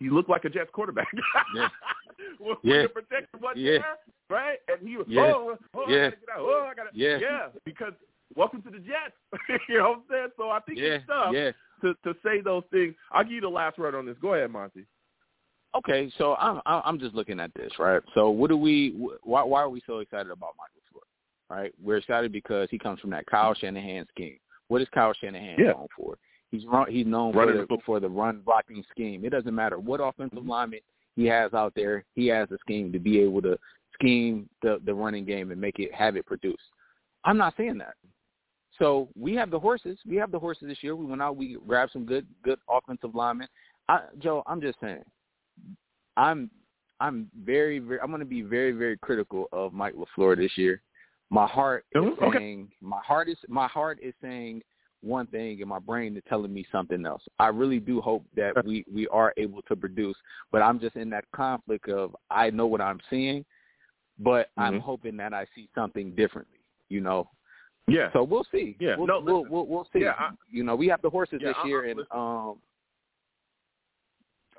He 0.00 0.10
looked 0.10 0.28
like 0.30 0.44
a 0.44 0.50
Jets 0.50 0.70
quarterback. 0.72 1.06
Yeah. 1.54 1.68
when, 2.38 2.56
Yeah. 2.62 2.72
when 2.74 2.82
the 2.82 2.88
protection 2.88 3.40
wasn't 3.40 3.58
Yeah. 3.64 3.78
there, 3.78 3.96
right? 4.28 4.58
And 4.68 4.88
he 4.88 4.96
was, 4.96 5.06
Yeah. 5.08 5.32
oh, 5.34 5.56
oh, 5.74 5.84
Yeah. 5.88 5.96
I 5.96 6.10
gotta 6.10 6.16
get 6.16 6.28
out. 6.30 6.38
Oh, 6.40 6.68
I 6.70 6.74
gotta, 6.74 6.90
Yeah. 6.92 7.18
yeah, 7.20 7.48
because 7.64 7.92
welcome 8.34 8.62
to 8.62 8.70
the 8.70 8.78
Jets. 8.78 9.14
you 9.68 9.78
know 9.78 9.90
what 9.90 9.96
I'm 9.98 10.04
saying? 10.10 10.28
So 10.36 10.50
I 10.50 10.60
think 10.60 10.78
Yeah, 10.78 10.86
it's 10.94 11.06
tough 11.06 11.32
yeah. 11.34 11.52
to 11.82 11.94
to 12.04 12.14
say 12.24 12.40
those 12.40 12.64
things. 12.72 12.94
I'll 13.12 13.22
give 13.24 13.32
you 13.32 13.40
the 13.42 13.48
last 13.48 13.78
word 13.78 13.94
on 13.94 14.06
this. 14.06 14.16
Go 14.18 14.34
ahead, 14.34 14.50
Monty. 14.50 14.86
Okay, 15.74 16.10
so 16.18 16.34
I'm 16.36 16.60
I'm 16.66 16.82
I'm 16.84 16.98
just 16.98 17.14
looking 17.14 17.38
at 17.38 17.52
this, 17.54 17.70
right? 17.78 18.02
So 18.14 18.30
what 18.30 18.48
do 18.50 18.56
we? 18.56 18.90
Why 19.22 19.42
why 19.44 19.60
are 19.60 19.68
we 19.68 19.82
so 19.86 19.98
excited 19.98 20.30
about 20.32 20.54
Michael 20.58 20.82
Floyd? 20.90 21.04
Right, 21.48 21.74
we're 21.82 21.98
excited 21.98 22.32
because 22.32 22.68
he 22.70 22.78
comes 22.78 23.00
from 23.00 23.10
that 23.10 23.26
Kyle 23.26 23.54
Shanahan 23.54 24.06
scheme. 24.08 24.38
What 24.68 24.80
is 24.82 24.88
Kyle 24.94 25.12
Shanahan 25.12 25.56
Yeah. 25.58 25.72
known 25.72 25.86
for? 25.96 26.16
He's 26.50 26.66
run, 26.66 26.90
he's 26.90 27.06
known 27.06 27.34
Running 27.34 27.54
for 27.54 27.60
the 27.60 27.76
the, 27.76 27.82
for 27.86 28.00
the 28.00 28.08
run 28.08 28.42
blocking 28.44 28.84
scheme. 28.90 29.24
It 29.24 29.30
doesn't 29.30 29.54
matter 29.54 29.78
what 29.78 30.00
offensive 30.00 30.44
lineman 30.44 30.80
he 31.16 31.26
has 31.26 31.54
out 31.54 31.72
there. 31.76 32.04
He 32.14 32.26
has 32.28 32.50
a 32.50 32.58
scheme 32.58 32.92
to 32.92 32.98
be 32.98 33.20
able 33.20 33.42
to 33.42 33.58
scheme 33.94 34.48
the 34.62 34.80
the 34.84 34.94
running 34.94 35.24
game 35.24 35.50
and 35.50 35.60
make 35.60 35.78
it 35.78 35.94
have 35.94 36.16
it 36.16 36.26
produce. 36.26 36.60
I'm 37.24 37.36
not 37.36 37.54
saying 37.56 37.78
that. 37.78 37.94
So 38.78 39.08
we 39.18 39.34
have 39.34 39.50
the 39.50 39.60
horses. 39.60 39.98
We 40.06 40.16
have 40.16 40.32
the 40.32 40.38
horses 40.38 40.68
this 40.68 40.82
year. 40.82 40.96
We 40.96 41.04
went 41.04 41.22
out. 41.22 41.36
We 41.36 41.58
grabbed 41.66 41.92
some 41.92 42.06
good 42.06 42.26
good 42.42 42.58
offensive 42.68 43.14
linemen. 43.14 43.48
I, 43.88 44.00
Joe, 44.18 44.42
I'm 44.46 44.60
just 44.60 44.80
saying. 44.80 45.04
I'm 46.16 46.50
I'm 46.98 47.30
very 47.44 47.78
very. 47.78 48.00
I'm 48.00 48.08
going 48.08 48.20
to 48.20 48.26
be 48.26 48.42
very 48.42 48.72
very 48.72 48.96
critical 48.96 49.48
of 49.52 49.72
Mike 49.72 49.94
LaFleur 49.94 50.36
this 50.36 50.56
year. 50.56 50.82
My 51.30 51.46
heart 51.46 51.84
is 51.92 52.02
Okay. 52.02 52.38
saying 52.38 52.72
my 52.80 53.00
heart 53.00 53.28
is 53.28 53.38
my 53.48 53.68
heart 53.68 53.98
is 54.02 54.14
saying 54.20 54.62
one 55.02 55.26
thing 55.28 55.60
and 55.60 55.68
my 55.68 55.78
brain 55.78 56.16
is 56.16 56.22
telling 56.28 56.52
me 56.52 56.66
something 56.70 57.06
else. 57.06 57.22
I 57.38 57.48
really 57.48 57.80
do 57.80 58.00
hope 58.00 58.24
that 58.36 58.64
we 58.64 58.84
we 58.92 59.06
are 59.08 59.32
able 59.36 59.62
to 59.62 59.76
produce, 59.76 60.16
but 60.52 60.62
I'm 60.62 60.78
just 60.78 60.96
in 60.96 61.08
that 61.10 61.24
conflict 61.34 61.88
of 61.88 62.14
I 62.30 62.50
know 62.50 62.66
what 62.66 62.80
I'm 62.80 63.00
seeing, 63.08 63.44
but 64.18 64.50
I'm 64.56 64.74
Mhm. 64.74 64.80
hoping 64.82 65.16
that 65.16 65.32
I 65.32 65.46
see 65.54 65.68
something 65.74 66.14
differently. 66.14 66.58
You 66.88 67.00
know, 67.00 67.30
Yeah. 67.86 68.12
so 68.12 68.22
we'll 68.24 68.44
see. 68.44 68.76
Yeah, 68.80 68.96
we'll, 68.96 69.06
no, 69.06 69.20
we'll, 69.20 69.38
listen. 69.38 69.52
we'll 69.52 69.66
we'll 69.66 69.88
see. 69.92 70.00
Yeah, 70.00 70.14
I- 70.18 70.32
you 70.50 70.64
know, 70.64 70.76
we 70.76 70.88
have 70.88 71.00
the 71.02 71.10
horses 71.10 71.40
Yeah, 71.40 71.48
this 71.48 71.56
I- 71.62 71.66
year, 71.66 71.84
I- 71.84 71.88
and 71.88 72.00
um. 72.10 72.60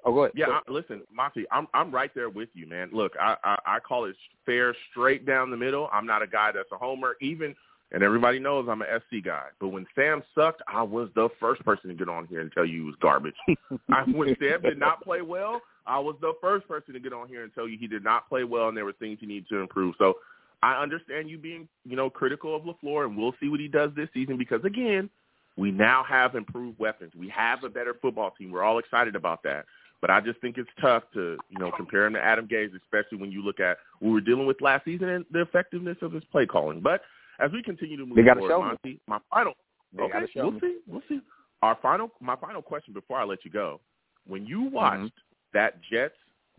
Oh, 0.04 0.12
go 0.14 0.24
ahead. 0.24 0.32
Yeah, 0.36 0.48
Go 0.48 0.54
I, 0.54 0.72
listen, 0.72 1.04
Monty, 1.12 1.46
I'm 1.52 1.68
I'm 1.76 1.92
right 1.92 2.12
there 2.16 2.30
with 2.30 2.50
you, 2.56 2.66
man. 2.66 2.90
Look, 2.92 3.16
I, 3.20 3.38
I 3.44 3.58
I 3.76 3.80
call 3.80 4.06
it 4.06 4.16
fair, 4.48 4.76
straight 4.90 5.26
down 5.28 5.52
the 5.52 5.58
middle. 5.58 5.90
I'm 5.94 6.08
not 6.08 6.24
a 6.24 6.28
guy 6.28 6.52
that's 6.52 6.72
a 6.72 6.78
homer, 6.78 7.18
even, 7.22 7.56
and 7.92 8.04
everybody 8.04 8.40
knows 8.40 8.68
I'm 8.70 8.82
an 8.82 8.88
SC 9.00 9.24
guy. 9.24 9.48
But 9.60 9.70
when 9.70 9.86
Sam 9.96 10.24
sucked, 10.34 10.62
I 10.68 10.82
was 10.82 11.10
the 11.16 11.30
first 11.40 11.64
person 11.66 11.90
to 11.90 11.96
get 11.96 12.08
on 12.08 12.28
here 12.28 12.42
and 12.42 12.52
tell 12.52 12.66
you 12.66 12.82
he 12.82 12.86
was 12.86 12.96
garbage. 13.02 13.36
I, 13.92 14.04
when 14.04 14.36
Sam 14.40 14.62
did 14.62 14.80
not 14.80 15.04
play 15.04 15.22
well, 15.22 15.62
I 15.86 16.00
was 16.00 16.16
the 16.22 16.34
first 16.42 16.68
person 16.68 16.94
to 16.94 17.00
get 17.00 17.14
on 17.14 17.28
here 17.28 17.44
and 17.44 17.54
tell 17.54 17.68
you 17.68 17.78
he 17.78 17.88
did 17.88 18.04
not 18.04 18.30
play 18.30 18.44
well, 18.44 18.70
and 18.70 18.78
there 18.78 18.86
were 18.86 18.94
things 18.94 19.18
he 19.20 19.26
needed 19.26 19.50
to 19.50 19.58
improve. 19.60 19.96
So 19.98 20.16
I 20.64 20.82
understand 20.82 21.30
you 21.30 21.38
being, 21.38 21.68
you 21.86 21.96
know, 21.96 22.10
critical 22.10 22.56
of 22.56 22.64
LaFleur, 22.64 23.06
and 23.06 23.18
we'll 23.18 23.36
see 23.42 23.50
what 23.50 23.60
he 23.60 23.68
does 23.68 23.92
this 23.96 24.10
season 24.14 24.38
because 24.38 24.64
again, 24.64 25.10
we 25.58 25.72
now 25.72 26.04
have 26.08 26.36
improved 26.36 26.80
weapons. 26.80 27.12
We 27.18 27.30
have 27.30 27.64
a 27.64 27.70
better 27.70 27.96
football 28.02 28.32
team. 28.32 28.52
We're 28.52 28.64
all 28.64 28.80
excited 28.80 29.16
about 29.16 29.44
that. 29.44 29.66
But 30.00 30.10
I 30.10 30.20
just 30.20 30.40
think 30.40 30.58
it's 30.58 30.70
tough 30.80 31.04
to, 31.14 31.38
you 31.50 31.60
know, 31.60 31.72
compare 31.76 32.08
him 32.08 32.14
to 32.14 32.24
Adam 32.24 32.48
Gase, 32.48 32.72
especially 32.76 33.20
when 33.20 33.32
you 33.32 33.44
look 33.44 33.60
at 33.60 33.78
what 34.00 34.10
we 34.10 34.14
were 34.14 34.22
dealing 34.22 34.48
with 34.48 34.62
last 34.62 34.86
season 34.86 35.10
and 35.10 35.26
the 35.30 35.42
effectiveness 35.42 35.98
of 36.02 36.12
his 36.12 36.24
play 36.32 36.48
calling. 36.48 36.80
But 36.80 37.02
as 37.42 37.52
we 37.52 37.64
continue 37.64 37.98
to 37.98 38.06
move 38.06 38.16
They 38.16 38.24
gotta 38.24 38.40
forward, 38.40 38.54
show 38.54 38.62
me. 38.62 38.68
Monty, 38.68 39.00
my 39.08 39.20
final 39.30 39.54
They 39.94 40.04
okay, 40.04 40.26
show 40.34 40.44
we'll 40.44 40.52
me. 40.54 40.60
see. 40.62 40.78
We'll 40.88 41.02
see. 41.10 41.22
Our 41.62 41.78
final 41.82 42.12
my 42.20 42.36
final 42.36 42.62
question 42.62 42.94
before 42.94 43.20
I 43.20 43.24
let 43.24 43.44
you 43.46 43.52
go. 43.52 43.82
When 44.28 44.46
you 44.46 44.62
Mm-hmm. 44.62 44.76
watched 44.76 45.14
that 45.54 45.82
Jets 45.92 46.16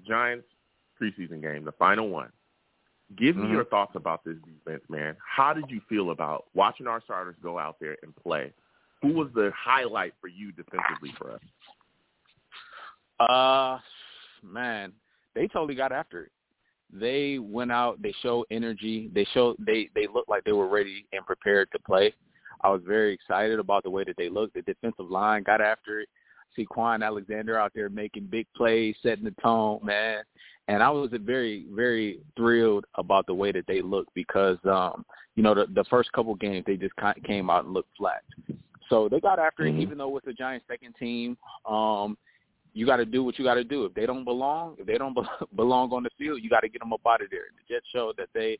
Giants 0.07 0.47
preseason 1.01 1.41
game, 1.41 1.65
the 1.65 1.73
final 1.73 2.09
one, 2.09 2.31
give 3.17 3.37
me 3.37 3.49
Mhm. 3.49 3.53
your 3.53 3.65
thoughts 3.65 3.95
about 3.97 4.25
this 4.25 4.37
defense, 4.43 4.89
man. 4.89 5.17
How 5.25 5.53
did 5.53 5.71
you 5.71 5.81
feel 5.89 6.11
about 6.11 6.47
watching 6.55 6.87
our 6.87 7.01
starters 7.03 7.37
go 7.43 7.59
out 7.59 7.79
there 7.81 7.97
and 8.03 8.15
play? 8.17 8.53
Who 9.01 9.15
was 9.15 9.33
the 9.33 9.51
highlight 9.53 10.15
for 10.21 10.29
you 10.29 10.53
defensively 10.53 11.11
for 11.13 11.33
us? 11.33 11.41
Uh, 13.19 13.79
man, 14.43 14.93
they 15.35 15.49
totally 15.49 15.75
got 15.75 15.93
after 15.93 16.25
it. 16.25 16.33
They 16.93 17.39
went 17.39 17.73
out. 17.73 18.01
They 18.03 18.15
showed 18.23 18.45
energy. 18.51 19.11
They 19.15 19.27
showed 19.33 19.57
they 19.59 19.89
they 19.95 20.07
looked 20.13 20.29
like 20.29 20.45
they 20.45 20.53
were 20.53 20.69
ready 20.69 21.07
and 21.13 21.25
prepared 21.25 21.69
to 21.73 21.79
play. 21.79 22.13
I 22.63 22.71
was 22.71 22.83
very 22.87 23.13
excited 23.13 23.59
about 23.59 23.83
the 23.83 23.91
way 23.91 24.05
that 24.05 24.17
they 24.17 24.29
looked. 24.29 24.55
The 24.55 24.63
defensive 24.63 25.11
line 25.11 25.43
got 25.43 25.61
after 25.61 26.01
it. 26.01 26.09
See 26.55 26.67
Kwon 26.67 27.05
Alexander 27.05 27.59
out 27.59 27.73
there 27.75 27.89
making 27.89 28.27
big 28.27 28.47
plays, 28.55 28.95
setting 29.03 29.25
the 29.25 29.35
tone, 29.43 29.81
man. 29.83 30.23
And 30.69 30.83
I 30.83 30.91
was 30.91 31.11
very, 31.13 31.67
very 31.73 32.21
thrilled 32.37 32.85
about 32.95 33.27
the 33.27 33.35
way 33.35 33.51
that 33.53 33.67
they 33.67 33.83
looked 33.83 34.15
because, 34.15 34.59
um, 34.65 35.05
you 35.35 35.43
know, 35.43 35.55
the, 35.55 35.67
the 35.75 35.85
first 35.91 36.13
couple 36.13 36.35
games 36.37 36.65
they 36.67 36.77
just 36.77 36.95
kind 36.97 37.17
of 37.17 37.25
came 37.25 37.51
out 37.51 37.65
and 37.65 37.75
looked 37.75 37.97
flat. 37.97 38.23
So 38.89 39.09
they 39.09 39.19
got 39.19 39.39
after 39.39 39.65
Mhm. 39.65 39.79
it, 39.79 39.83
even 39.83 39.99
though 39.99 40.17
it's 40.19 40.27
a 40.27 40.33
Giants 40.33 40.67
second 40.69 40.95
team. 40.97 41.37
Um, 41.67 42.17
you 42.75 42.87
got 42.87 42.97
to 42.97 43.05
do 43.05 43.23
what 43.23 43.39
you 43.39 43.45
got 43.45 43.55
to 43.55 43.65
do. 43.65 43.85
If 43.85 43.95
they 43.95 44.07
don't 44.07 44.25
belong, 44.25 44.77
if 44.79 44.87
they 44.87 44.99
don't 44.99 45.15
be- 45.15 45.23
belong 45.57 45.91
on 45.93 46.03
the 46.03 46.11
field, 46.19 46.41
you 46.43 46.51
got 46.51 46.61
to 46.61 46.69
get 46.69 46.81
them 46.81 46.93
up 46.93 47.01
out 47.07 47.23
of 47.23 47.31
there. 47.31 47.47
The 47.57 47.75
Jets 47.75 47.87
showed 47.93 48.17
that 48.17 48.29
they 48.35 48.59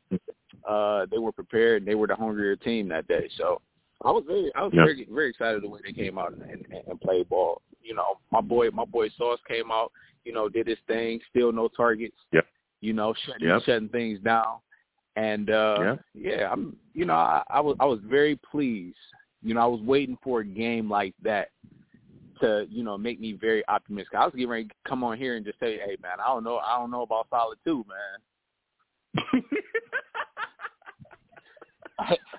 uh 0.69 1.05
they 1.11 1.17
were 1.17 1.31
prepared 1.31 1.81
and 1.81 1.87
they 1.87 1.95
were 1.95 2.07
the 2.07 2.15
hungrier 2.15 2.55
team 2.55 2.87
that 2.89 3.07
day. 3.07 3.29
So 3.37 3.61
I 4.03 4.11
was 4.11 4.23
very 4.27 4.51
I 4.55 4.63
was 4.63 4.71
very 4.73 5.07
very 5.11 5.29
excited 5.29 5.63
the 5.63 5.69
way 5.69 5.79
they 5.83 5.93
came 5.93 6.17
out 6.17 6.33
and, 6.33 6.41
and, 6.43 6.65
and 6.87 7.01
played 7.01 7.29
ball. 7.29 7.61
You 7.81 7.95
know, 7.95 8.19
my 8.31 8.41
boy 8.41 8.69
my 8.69 8.85
boy 8.85 9.09
Sauce 9.17 9.39
came 9.47 9.71
out, 9.71 9.91
you 10.25 10.33
know, 10.33 10.47
did 10.49 10.67
his 10.67 10.77
thing, 10.87 11.19
still 11.29 11.51
no 11.51 11.67
targets. 11.67 12.17
Yep. 12.31 12.45
You 12.81 12.93
know, 12.93 13.13
shutting 13.25 13.47
Yep. 13.47 13.61
shutting 13.65 13.89
things 13.89 14.19
down. 14.19 14.57
And 15.15 15.49
uh 15.49 15.77
Yep. 15.79 16.01
yeah, 16.13 16.51
I'm 16.51 16.77
you 16.93 17.05
know, 17.05 17.13
I, 17.13 17.43
I 17.49 17.59
was 17.59 17.75
I 17.79 17.85
was 17.85 17.99
very 18.05 18.39
pleased. 18.49 18.97
You 19.41 19.55
know, 19.55 19.61
I 19.61 19.65
was 19.65 19.81
waiting 19.81 20.17
for 20.23 20.39
a 20.41 20.45
game 20.45 20.89
like 20.89 21.13
that 21.23 21.49
to 22.43 22.67
you 22.69 22.83
know 22.83 22.97
make 22.97 23.19
me 23.19 23.33
very 23.33 23.67
optimistic. 23.67 24.15
I 24.15 24.25
was 24.25 24.33
getting 24.33 24.49
ready 24.49 24.65
to 24.65 24.73
come 24.87 25.03
on 25.03 25.17
here 25.17 25.35
and 25.35 25.45
just 25.45 25.59
say, 25.59 25.77
hey 25.77 25.97
man, 26.01 26.19
I 26.23 26.27
don't 26.27 26.43
know, 26.43 26.57
I 26.57 26.77
don't 26.77 26.91
know 26.91 27.03
about 27.03 27.27
solid 27.29 27.57
two, 27.63 27.85
man. 27.87 29.43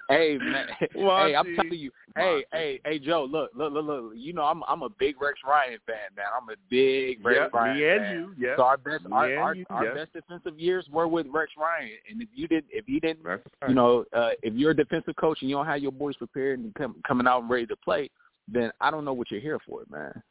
hey 0.08 0.38
man, 0.38 0.66
Well, 0.94 1.26
hey, 1.26 1.34
I'm 1.34 1.56
telling 1.56 1.72
you, 1.72 1.90
hey, 2.16 2.44
hey, 2.52 2.80
hey, 2.84 2.98
Joe, 2.98 3.26
look, 3.30 3.50
look, 3.54 3.72
look, 3.72 3.86
look. 3.86 4.12
You 4.14 4.32
know, 4.32 4.42
I'm 4.42 4.62
I'm 4.68 4.82
a 4.82 4.88
big 4.88 5.20
Rex 5.22 5.38
Ryan 5.46 5.78
fan, 5.86 5.96
man. 6.16 6.26
I'm 6.36 6.48
a 6.48 6.56
big 6.68 7.24
Rex 7.24 7.38
yeah, 7.40 7.48
Ryan 7.58 7.76
me 7.76 7.88
and 7.88 8.00
fan. 8.00 8.14
you, 8.14 8.34
yeah. 8.38 8.56
So 8.56 8.64
our 8.64 8.76
best, 8.76 9.04
Me 9.04 9.12
our 9.12 9.36
our, 9.36 9.54
you, 9.54 9.64
our 9.70 9.86
yeah. 9.86 9.94
best 9.94 10.12
defensive 10.12 10.58
years 10.58 10.86
were 10.92 11.08
with 11.08 11.26
Rex 11.30 11.52
Ryan, 11.58 11.90
and 12.10 12.20
if 12.20 12.28
you 12.34 12.48
didn't, 12.48 12.66
if 12.70 12.88
you 12.88 13.00
didn't 13.00 13.24
right. 13.24 13.40
you 13.68 13.74
know, 13.74 14.04
uh, 14.12 14.30
if 14.42 14.54
you're 14.54 14.72
a 14.72 14.76
defensive 14.76 15.16
coach 15.16 15.38
and 15.40 15.48
you 15.48 15.56
don't 15.56 15.66
have 15.66 15.80
your 15.80 15.92
boys 15.92 16.16
prepared 16.16 16.58
and 16.58 16.74
come, 16.74 16.96
coming 17.06 17.26
out 17.26 17.40
and 17.40 17.50
ready 17.50 17.66
to 17.66 17.76
play, 17.76 18.10
then 18.48 18.70
I 18.80 18.90
don't 18.90 19.04
know 19.04 19.12
what 19.12 19.30
you're 19.30 19.40
here 19.40 19.58
for, 19.66 19.82
man. 19.90 20.22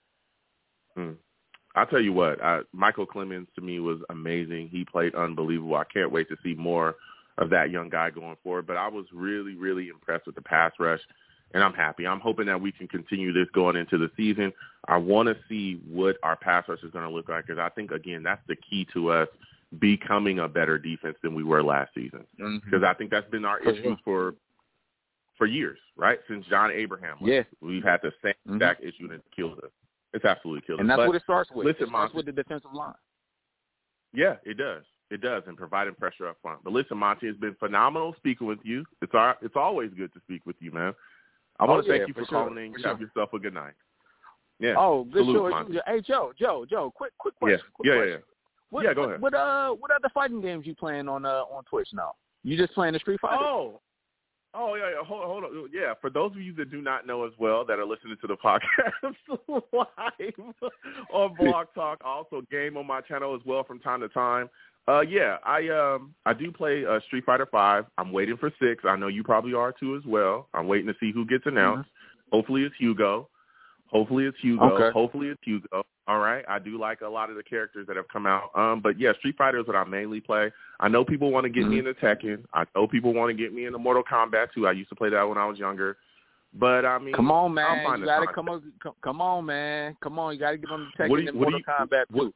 Mm. 0.98 1.16
I'll 1.76 1.88
tell 1.88 2.02
you 2.02 2.14
what, 2.14 2.44
I, 2.44 2.62
Michael 2.72 3.08
Clemons 3.08 3.48
to 3.56 3.62
me 3.62 3.80
was 3.80 4.00
amazing. 4.10 4.70
He 4.70 4.86
played 4.86 5.16
unbelievable. 5.16 5.76
I 5.76 5.86
can't 5.92 6.12
wait 6.12 6.30
to 6.30 6.38
see 6.44 6.54
more 6.54 6.96
of 7.40 7.50
that 7.50 7.72
young 7.72 7.90
guy 7.90 8.12
going 8.12 8.38
forward. 8.44 8.68
But 8.68 8.78
I 8.78 8.88
was 8.88 9.06
really, 9.12 9.56
really 9.56 9.90
impressed 9.90 10.28
with 10.28 10.36
the 10.36 10.42
pass 10.42 10.72
rush, 10.80 11.00
and 11.54 11.64
I'm 11.64 11.74
happy. 11.74 12.06
I'm 12.06 12.20
hoping 12.20 12.46
that 12.46 12.62
we 12.62 12.72
can 12.72 12.88
continue 12.88 13.34
this 13.34 13.48
going 13.56 13.76
into 13.76 13.98
the 13.98 14.12
season. 14.16 14.54
I 14.88 14.98
want 14.98 15.30
to 15.30 15.36
see 15.50 15.82
what 15.90 16.18
our 16.22 16.36
pass 16.36 16.66
rush 16.68 16.84
is 16.84 16.92
going 16.92 17.08
to 17.08 17.14
look 17.14 17.28
like 17.28 17.48
because 17.48 17.60
I 17.60 17.70
think, 17.70 17.90
again, 17.90 18.22
that's 18.22 18.42
the 18.48 18.56
key 18.56 18.86
to 18.94 19.10
us 19.10 19.28
becoming 19.80 20.40
a 20.40 20.48
better 20.48 20.78
defense 20.78 21.16
than 21.24 21.34
we 21.34 21.44
were 21.44 21.64
last 21.64 21.92
season. 21.96 22.26
Because 22.38 22.84
I 22.86 22.94
think 22.94 23.10
that's 23.10 23.30
been 23.32 23.46
our 23.46 23.60
For 23.64 23.72
issue 23.72 23.96
for 24.04 24.36
for 25.38 25.46
years, 25.48 25.80
right? 25.98 26.20
Since 26.28 26.46
John 26.48 26.72
Abraham. 26.72 27.18
left. 27.22 27.24
Yeah. 27.24 27.44
We've 27.62 27.84
had 27.84 28.02
the 28.02 28.12
same 28.24 28.34
Mhm. 28.48 28.56
exact 28.56 28.84
issue 28.84 29.12
and 29.12 29.22
killed 29.36 29.60
us. 29.64 29.72
It's 30.14 30.26
absolutely 30.26 30.62
killed 30.62 30.80
And 30.80 30.90
us. 30.90 30.94
And 30.94 31.00
that's 31.00 31.06
But- 31.06 31.08
what 31.08 31.16
it 31.16 31.24
starts 31.24 31.52
with. 31.52 31.66
listen, 31.66 31.84
it 31.84 31.90
starts 31.90 32.14
Monty. 32.14 32.18
with 32.18 32.26
the 32.28 32.44
defensive 32.44 32.74
line. 32.74 32.96
Yeah, 34.14 34.38
it 34.44 34.56
does. 34.56 34.86
It 35.10 35.22
does, 35.22 35.44
and 35.48 35.58
providing 35.58 35.96
pressure 35.96 36.28
up 36.28 36.38
front. 36.42 36.64
But 36.64 36.74
listen, 36.74 36.98
Monty, 36.98 37.28
it's 37.28 37.40
been 37.40 37.56
phenomenal 37.56 38.14
speaking 38.16 38.48
with 38.48 38.60
you. 38.64 38.86
It's 39.02 39.14
our, 39.14 39.38
it's 39.42 39.56
always 39.56 39.92
good 39.94 40.14
to 40.14 40.20
speak 40.22 40.46
with 40.46 40.56
you, 40.62 40.72
man. 40.72 40.96
I 41.60 41.66
Oh, 41.66 41.68
want 41.68 41.86
to 41.86 41.92
yeah, 41.92 41.98
thank 42.00 42.08
you 42.08 42.14
for 42.14 42.22
for, 42.22 42.26
sure, 42.28 42.48
calling 42.48 42.66
in. 42.66 42.74
for 42.74 42.88
Have 42.88 42.98
sure. 42.98 43.08
yourself 43.08 43.34
a 43.34 43.40
good 43.40 43.54
night. 43.54 43.74
Yeah. 44.60 44.76
Oh, 44.78 45.04
good 45.04 45.26
Salute, 45.26 45.52
sure. 45.72 45.82
Hey, 45.86 46.02
Joe, 46.02 46.32
Joe, 46.38 46.66
Joe, 46.66 46.92
quick, 46.92 47.12
quick 47.18 47.34
yeah. 47.36 47.40
question. 47.40 47.68
quick 47.74 47.86
Yeah, 47.88 47.94
yeah, 47.94 48.00
question. 48.00 48.20
yeah. 48.20 48.34
What, 48.70 48.84
Yeah, 48.86 48.94
go 48.94 49.02
what, 49.02 49.10
ahead. 49.10 49.22
What 49.22 49.34
uh, 49.34 49.70
what 49.74 49.92
other 49.92 50.10
fighting 50.14 50.42
games 50.42 50.66
you 50.66 50.74
playing 50.74 51.08
on 51.08 51.26
uh 51.26 51.44
on 51.52 51.64
Twitch 51.66 51.90
now? 51.94 52.14
You 52.44 52.58
just 52.58 52.74
playing 52.74 52.94
the 52.94 53.00
Street 53.00 53.20
Fighter? 53.20 53.44
Oh. 53.44 53.82
Oh 54.56 54.76
yeah, 54.76 54.90
yeah, 54.92 55.06
hold, 55.06 55.24
hold 55.26 55.44
on. 55.46 55.70
Yeah, 55.74 55.94
for 56.00 56.10
those 56.10 56.32
of 56.32 56.42
you 56.42 56.54
that 56.56 56.70
do 56.70 56.82
not 56.82 57.08
know 57.08 57.26
as 57.26 57.32
well 57.40 57.66
that 57.66 57.80
are 57.80 57.86
listening 57.86 58.18
to 58.22 58.28
the 58.28 58.38
podcast 58.44 59.54
live 59.72 60.54
on 61.12 61.36
Blog 61.40 61.68
Talk, 61.74 62.02
also 62.06 62.42
game 62.52 62.78
on 62.78 62.86
my 62.86 63.02
channel 63.02 63.36
as 63.36 63.42
well 63.46 63.64
from 63.64 63.80
time 63.80 64.02
to 64.02 64.10
time. 64.10 64.50
Uh, 64.88 65.02
yeah, 65.02 65.38
I 65.46 65.70
um 65.70 66.14
I 66.26 66.34
do 66.34 66.52
play 66.52 66.86
uh, 66.86 67.00
Street 67.08 67.26
Fighter 67.26 67.48
Five. 67.52 67.86
I'm 67.98 68.12
waiting 68.12 68.38
for 68.38 68.52
six. 68.62 68.84
I 68.88 68.96
know 68.96 69.08
you 69.08 69.24
probably 69.24 69.54
are 69.54 69.72
too 69.72 69.96
as 69.96 70.04
well. 70.06 70.48
I'm 70.54 70.68
waiting 70.68 70.88
to 70.88 70.94
see 71.00 71.12
who 71.12 71.26
gets 71.26 71.46
announced. 71.46 71.90
Hopefully 72.32 72.64
it's 72.64 72.76
Hugo. 72.78 73.30
Hopefully 73.94 74.26
it's 74.26 74.38
Hugo. 74.42 74.66
Okay. 74.72 74.92
Hopefully 74.92 75.28
it's 75.28 75.40
Hugo. 75.44 75.86
All 76.08 76.20
right. 76.20 76.44
I 76.50 76.58
do 76.60 76.80
like 76.80 77.02
a 77.02 77.08
lot 77.08 77.30
of 77.30 77.36
the 77.36 77.44
characters 77.44 77.86
that 77.88 77.96
have 77.96 78.08
come 78.12 78.26
out. 78.26 78.50
Um, 78.56 78.82
but 78.82 79.00
yeah, 79.00 79.14
Street 79.20 79.36
Fighter 79.38 79.60
is 79.60 79.68
what 79.68 79.76
I 79.76 79.84
mainly 79.86 80.20
play. 80.20 80.52
I 80.80 80.88
know 80.88 81.06
people 81.06 81.32
want 81.32 81.44
to 81.46 81.50
get 81.50 81.68
me 81.68 81.76
Mhm. 81.78 81.88
into 81.88 81.94
Tekken. 81.94 82.44
I 82.54 82.66
know 82.76 82.88
people 82.88 83.14
want 83.14 83.30
to 83.30 83.34
get 83.36 83.54
me 83.54 83.66
into 83.66 83.78
Mortal 83.78 84.04
Kombat 84.04 84.52
too. 84.52 84.68
I 84.68 84.72
used 84.72 84.90
to 84.90 84.96
play 84.96 85.10
that 85.10 85.22
when 85.24 85.38
I 85.38 85.46
was 85.46 85.60
younger. 85.60 85.98
But 86.56 86.86
I 86.86 86.98
mean, 86.98 87.14
Come 87.14 87.32
on, 87.32 87.46
I'm 87.52 87.56
man. 87.56 88.00
You 88.00 88.06
gotta 88.06 88.28
come 88.28 88.50
on. 88.50 88.74
Come, 88.82 88.94
come 89.02 89.22
on, 89.22 89.46
man. 89.46 89.96
Come 90.02 90.18
on. 90.20 90.34
You 90.34 90.40
gotta 90.40 90.58
get 90.58 90.70
on 90.72 90.92
the 90.98 91.04
Tekken 91.04 91.10
What 91.10 91.22
you- 91.22 91.28
and 91.30 91.38
Mortal 91.38 91.60
you- 91.60 91.66
Kombat 91.66 92.06
what- 92.12 92.24
too. 92.26 92.34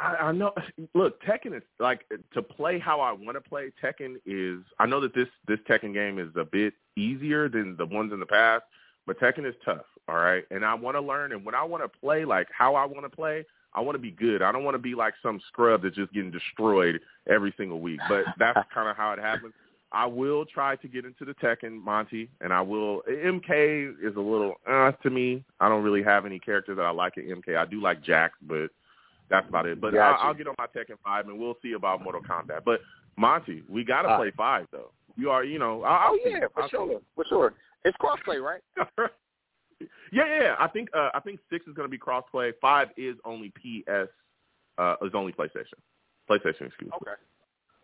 I, 0.00 0.16
I 0.28 0.32
know. 0.32 0.52
Look, 0.94 1.20
Tekken 1.24 1.56
is 1.56 1.62
like 1.80 2.06
to 2.34 2.40
play 2.42 2.78
how 2.78 3.00
I 3.00 3.10
want 3.12 3.36
to 3.36 3.40
play. 3.40 3.72
Tekken 3.82 4.16
is. 4.26 4.62
I 4.78 4.86
know 4.86 5.00
that 5.00 5.12
this 5.14 5.28
this 5.46 5.58
Tekken 5.68 5.92
game 5.92 6.18
is 6.18 6.28
a 6.36 6.44
bit 6.44 6.74
easier 6.96 7.48
than 7.48 7.76
the 7.76 7.86
ones 7.86 8.12
in 8.12 8.20
the 8.20 8.26
past, 8.26 8.64
but 9.08 9.18
Tekken 9.18 9.48
is 9.48 9.54
tough. 9.64 9.86
All 10.08 10.16
right, 10.16 10.44
and 10.50 10.64
I 10.64 10.74
want 10.74 10.96
to 10.96 11.00
learn. 11.00 11.32
And 11.32 11.44
when 11.44 11.54
I 11.54 11.64
want 11.64 11.82
to 11.82 11.88
play, 12.00 12.24
like 12.24 12.46
how 12.56 12.74
I 12.76 12.84
want 12.84 13.02
to 13.10 13.14
play, 13.14 13.44
I 13.74 13.80
want 13.80 13.96
to 13.96 14.00
be 14.00 14.10
good. 14.10 14.40
I 14.42 14.52
don't 14.52 14.64
want 14.64 14.74
to 14.74 14.78
be 14.78 14.94
like 14.94 15.14
some 15.22 15.40
scrub 15.48 15.82
that's 15.82 15.96
just 15.96 16.12
getting 16.12 16.30
destroyed 16.30 17.00
every 17.28 17.52
single 17.58 17.80
week. 17.80 18.00
But 18.08 18.24
that's 18.38 18.58
kind 18.72 18.88
of 18.88 18.96
how 18.96 19.12
it 19.12 19.18
happens. 19.18 19.52
I 19.90 20.04
will 20.06 20.44
try 20.44 20.76
to 20.76 20.88
get 20.88 21.04
into 21.06 21.24
the 21.24 21.32
Tekken 21.34 21.82
Monty, 21.82 22.28
and 22.42 22.52
I 22.52 22.60
will. 22.60 23.02
MK 23.10 23.94
is 24.02 24.16
a 24.16 24.20
little 24.20 24.54
uh, 24.68 24.92
to 24.92 25.10
me. 25.10 25.42
I 25.60 25.68
don't 25.68 25.82
really 25.82 26.02
have 26.02 26.26
any 26.26 26.38
characters 26.38 26.76
that 26.76 26.84
I 26.84 26.90
like 26.90 27.16
in 27.16 27.24
MK. 27.24 27.56
I 27.56 27.64
do 27.64 27.80
like 27.80 28.02
Jax, 28.04 28.34
but 28.42 28.68
that's 29.30 29.48
about 29.48 29.66
it. 29.66 29.80
But 29.80 29.94
Gotcha. 29.94 30.20
I'll, 30.20 30.28
I'll 30.28 30.34
get 30.34 30.46
on 30.46 30.54
my 30.58 30.66
Tekken 30.66 30.96
Five, 31.04 31.28
and 31.28 31.38
we'll 31.38 31.56
see 31.62 31.72
about 31.72 32.02
Mortal 32.02 32.20
Kombat. 32.22 32.64
But 32.64 32.80
Monty, 33.16 33.62
we 33.68 33.84
got 33.84 34.02
to 34.02 34.08
Uh, 34.10 34.16
play 34.18 34.32
Five 34.36 34.66
though. 34.72 34.90
You 35.16 35.30
are, 35.30 35.42
you 35.44 35.58
know. 35.58 35.82
I'll, 35.82 36.12
Oh 36.12 36.12
I'll 36.12 36.14
see. 36.24 36.30
yeah, 36.38 36.46
for 36.54 36.62
I'll 36.62 36.68
see. 36.68 36.76
sure, 36.76 37.00
for 37.14 37.24
sure. 37.28 37.54
It's 37.84 37.96
crossplay, 37.98 38.42
right? 38.42 38.60
yeah, 40.12 40.24
yeah. 40.40 40.54
I 40.58 40.68
think 40.68 40.88
uh, 40.94 41.10
I 41.14 41.20
think 41.20 41.40
six 41.50 41.66
is 41.66 41.74
going 41.74 41.86
to 41.86 41.90
be 41.90 41.98
crossplay. 41.98 42.52
Five 42.60 42.88
is 42.96 43.16
only 43.24 43.50
PS. 43.50 44.10
Uh, 44.78 44.94
is 45.02 45.12
only 45.14 45.32
PlayStation. 45.32 45.78
PlayStation 46.30 46.66
exclusive. 46.66 46.92
Okay, 47.02 47.12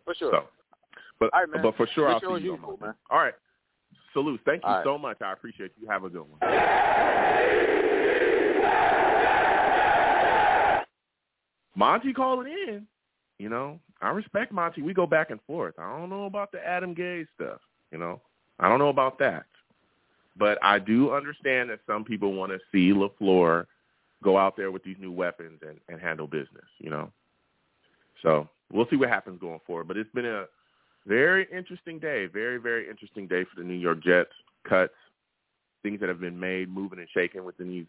for 0.05 0.15
sure. 0.15 0.31
So, 0.31 0.43
but 1.19 1.29
right, 1.33 1.49
man. 1.49 1.61
but 1.61 1.75
for 1.75 1.87
sure, 1.93 2.07
Good 2.07 2.13
I'll 2.13 2.19
show 2.19 2.37
see 2.37 2.43
you 2.43 2.53
on 2.53 2.57
usual, 2.57 2.79
man. 2.81 2.93
All 3.09 3.19
right. 3.19 3.33
Salute. 4.13 4.39
Thank 4.45 4.63
you 4.63 4.69
right. 4.69 4.83
so 4.83 4.97
much. 4.97 5.21
I 5.21 5.33
appreciate 5.33 5.71
you. 5.79 5.87
Have 5.87 6.03
a 6.03 6.09
good 6.09 6.23
one. 6.27 6.39
Monty 11.75 12.13
calling 12.13 12.47
in. 12.47 12.87
You 13.37 13.49
know, 13.49 13.79
I 14.01 14.09
respect 14.11 14.53
Monty. 14.53 14.81
We 14.81 14.93
go 14.93 15.05
back 15.05 15.29
and 15.29 15.41
forth. 15.45 15.75
I 15.77 15.97
don't 15.97 16.09
know 16.09 16.25
about 16.25 16.51
the 16.53 16.65
Adam 16.65 16.93
Gay 16.93 17.25
stuff. 17.35 17.59
You 17.91 17.97
know, 17.97 18.21
I 18.59 18.69
don't 18.69 18.79
know 18.79 18.89
about 18.89 19.19
that. 19.19 19.45
But 20.37 20.57
I 20.61 20.79
do 20.79 21.13
understand 21.13 21.69
that 21.69 21.79
some 21.87 22.03
people 22.03 22.33
want 22.33 22.51
to 22.51 22.59
see 22.71 22.91
LaFleur 22.91 23.65
go 24.23 24.37
out 24.37 24.57
there 24.57 24.71
with 24.71 24.83
these 24.83 24.97
new 24.99 25.11
weapons 25.11 25.61
and, 25.67 25.79
and 25.87 26.01
handle 26.01 26.27
business, 26.27 26.65
you 26.79 26.89
know. 26.89 27.11
So 28.21 28.49
we'll 28.71 28.87
see 28.89 28.95
what 28.95 29.09
happens 29.09 29.39
going 29.39 29.59
forward. 29.65 29.87
But 29.87 29.97
it's 29.97 30.11
been 30.11 30.25
a 30.25 30.45
very 31.05 31.47
interesting 31.53 31.99
day, 31.99 32.25
very, 32.25 32.57
very 32.57 32.89
interesting 32.89 33.27
day 33.27 33.43
for 33.43 33.61
the 33.61 33.67
New 33.67 33.75
York 33.75 34.03
Jets. 34.03 34.31
Cuts, 34.67 34.93
things 35.83 35.99
that 35.99 36.09
have 36.09 36.19
been 36.19 36.39
made, 36.39 36.69
moving 36.69 36.97
and 36.97 37.07
shaking 37.13 37.45
within 37.45 37.69
these 37.69 37.85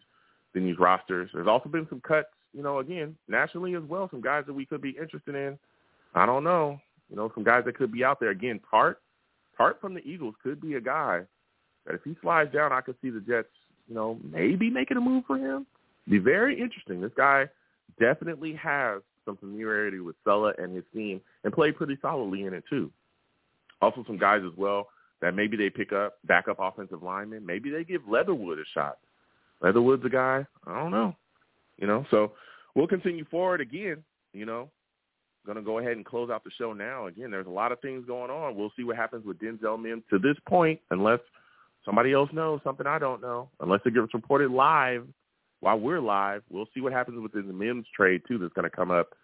within 0.53 0.67
these 0.67 0.77
rosters. 0.77 1.29
There's 1.33 1.47
also 1.47 1.69
been 1.69 1.87
some 1.89 2.01
cuts, 2.01 2.29
you 2.53 2.61
know, 2.61 2.79
again, 2.79 3.17
nationally 3.27 3.73
as 3.73 3.83
well, 3.83 4.07
some 4.09 4.21
guys 4.21 4.43
that 4.45 4.53
we 4.53 4.65
could 4.65 4.81
be 4.81 4.91
interested 4.91 5.33
in. 5.35 5.57
I 6.13 6.25
don't 6.25 6.43
know. 6.43 6.79
You 7.09 7.15
know, 7.15 7.31
some 7.33 7.43
guys 7.43 7.63
that 7.65 7.75
could 7.75 7.91
be 7.91 8.03
out 8.03 8.19
there. 8.19 8.29
Again, 8.29 8.59
Tartt, 8.71 8.95
Tartt 9.59 9.81
from 9.81 9.93
the 9.93 10.07
Eagles 10.07 10.35
could 10.43 10.61
be 10.61 10.75
a 10.75 10.81
guy 10.81 11.23
that 11.87 11.95
if 11.95 12.01
he 12.03 12.15
slides 12.21 12.53
down, 12.53 12.71
I 12.71 12.81
could 12.81 12.95
see 13.01 13.09
the 13.09 13.21
Jets, 13.21 13.47
you 13.87 13.95
know, 13.95 14.19
maybe 14.23 14.69
making 14.69 14.97
a 14.97 15.01
move 15.01 15.23
for 15.25 15.37
him. 15.37 15.65
Be 16.07 16.19
very 16.19 16.59
interesting. 16.59 17.01
This 17.01 17.11
guy 17.17 17.45
definitely 17.99 18.53
has 18.53 19.01
some 19.25 19.37
familiarity 19.37 19.99
with 19.99 20.15
Saleh 20.23 20.55
and 20.57 20.75
his 20.75 20.85
team 20.93 21.19
and 21.43 21.53
played 21.53 21.75
pretty 21.75 21.97
solidly 22.01 22.43
in 22.43 22.53
it 22.53 22.63
too. 22.69 22.91
Also 23.81 24.03
some 24.05 24.17
guys 24.17 24.41
as 24.45 24.57
well 24.57 24.87
that 25.21 25.33
maybe 25.33 25.57
they 25.57 25.69
pick 25.69 25.91
up 25.91 26.17
backup 26.25 26.57
offensive 26.59 27.03
linemen. 27.03 27.45
Maybe 27.45 27.69
they 27.69 27.83
give 27.83 28.07
Leatherwood 28.07 28.59
a 28.59 28.63
shot. 28.73 28.97
Leatherwood's 29.61 30.05
a 30.05 30.09
guy. 30.09 30.45
I 30.65 30.75
don't 30.75 30.91
know. 30.91 31.15
You 31.77 31.87
know, 31.87 32.05
so 32.09 32.33
we'll 32.75 32.87
continue 32.87 33.25
forward 33.25 33.61
again, 33.61 34.03
you 34.33 34.45
know. 34.45 34.69
Gonna 35.45 35.61
go 35.61 35.79
ahead 35.79 35.93
and 35.93 36.05
close 36.05 36.29
out 36.29 36.43
the 36.43 36.51
show 36.57 36.73
now. 36.73 37.07
Again, 37.07 37.31
there's 37.31 37.47
a 37.47 37.51
lot 37.51 37.71
of 37.71 37.79
things 37.79 38.05
going 38.05 38.29
on. 38.29 38.55
We'll 38.55 38.73
see 38.75 38.83
what 38.83 38.97
happens 38.97 39.25
with 39.25 39.39
Denzel 39.39 39.81
Mims 39.81 40.03
to 40.09 40.19
this 40.19 40.35
point, 40.47 40.79
unless 40.91 41.19
somebody 41.87 42.11
else 42.11 42.29
knows 42.33 42.59
something 42.63 42.85
I 42.85 42.99
don't 42.99 43.21
know. 43.21 43.49
Unless 43.61 43.81
it 43.85 43.95
gets 43.95 44.13
reported 44.13 44.51
live 44.51 45.07
while 45.61 45.79
we're 45.79 46.01
live, 46.01 46.43
we'll 46.49 46.67
see 46.75 46.81
what 46.81 46.93
happens 46.93 47.19
with 47.19 47.31
the 47.31 47.41
Mims 47.41 47.87
trade 47.95 48.21
too 48.27 48.37
that's 48.37 48.53
gonna 48.53 48.69
come 48.69 48.91
up. 48.91 49.15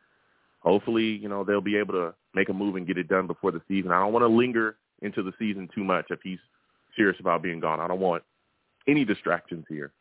Hopefully, 0.61 1.17
you 1.17 1.27
know, 1.27 1.43
they'll 1.43 1.61
be 1.61 1.75
able 1.75 1.93
to 1.93 2.13
make 2.33 2.49
a 2.49 2.53
move 2.53 2.77
and 2.77 2.87
get 2.87 2.97
it 2.97 3.09
done 3.09 3.27
before 3.27 3.51
the 3.51 3.61
season. 3.67 3.91
I 3.91 3.99
don't 3.99 4.13
want 4.13 4.23
to 4.23 4.27
linger 4.27 4.77
into 5.01 5.21
the 5.21 5.33
season 5.37 5.69
too 5.75 5.83
much 5.83 6.05
if 6.09 6.19
he's 6.23 6.39
serious 6.95 7.19
about 7.19 7.43
being 7.43 7.59
gone. 7.59 7.81
I 7.81 7.87
don't 7.87 7.99
want 7.99 8.23
any 8.87 9.03
distractions 9.03 9.65
here. 9.67 9.91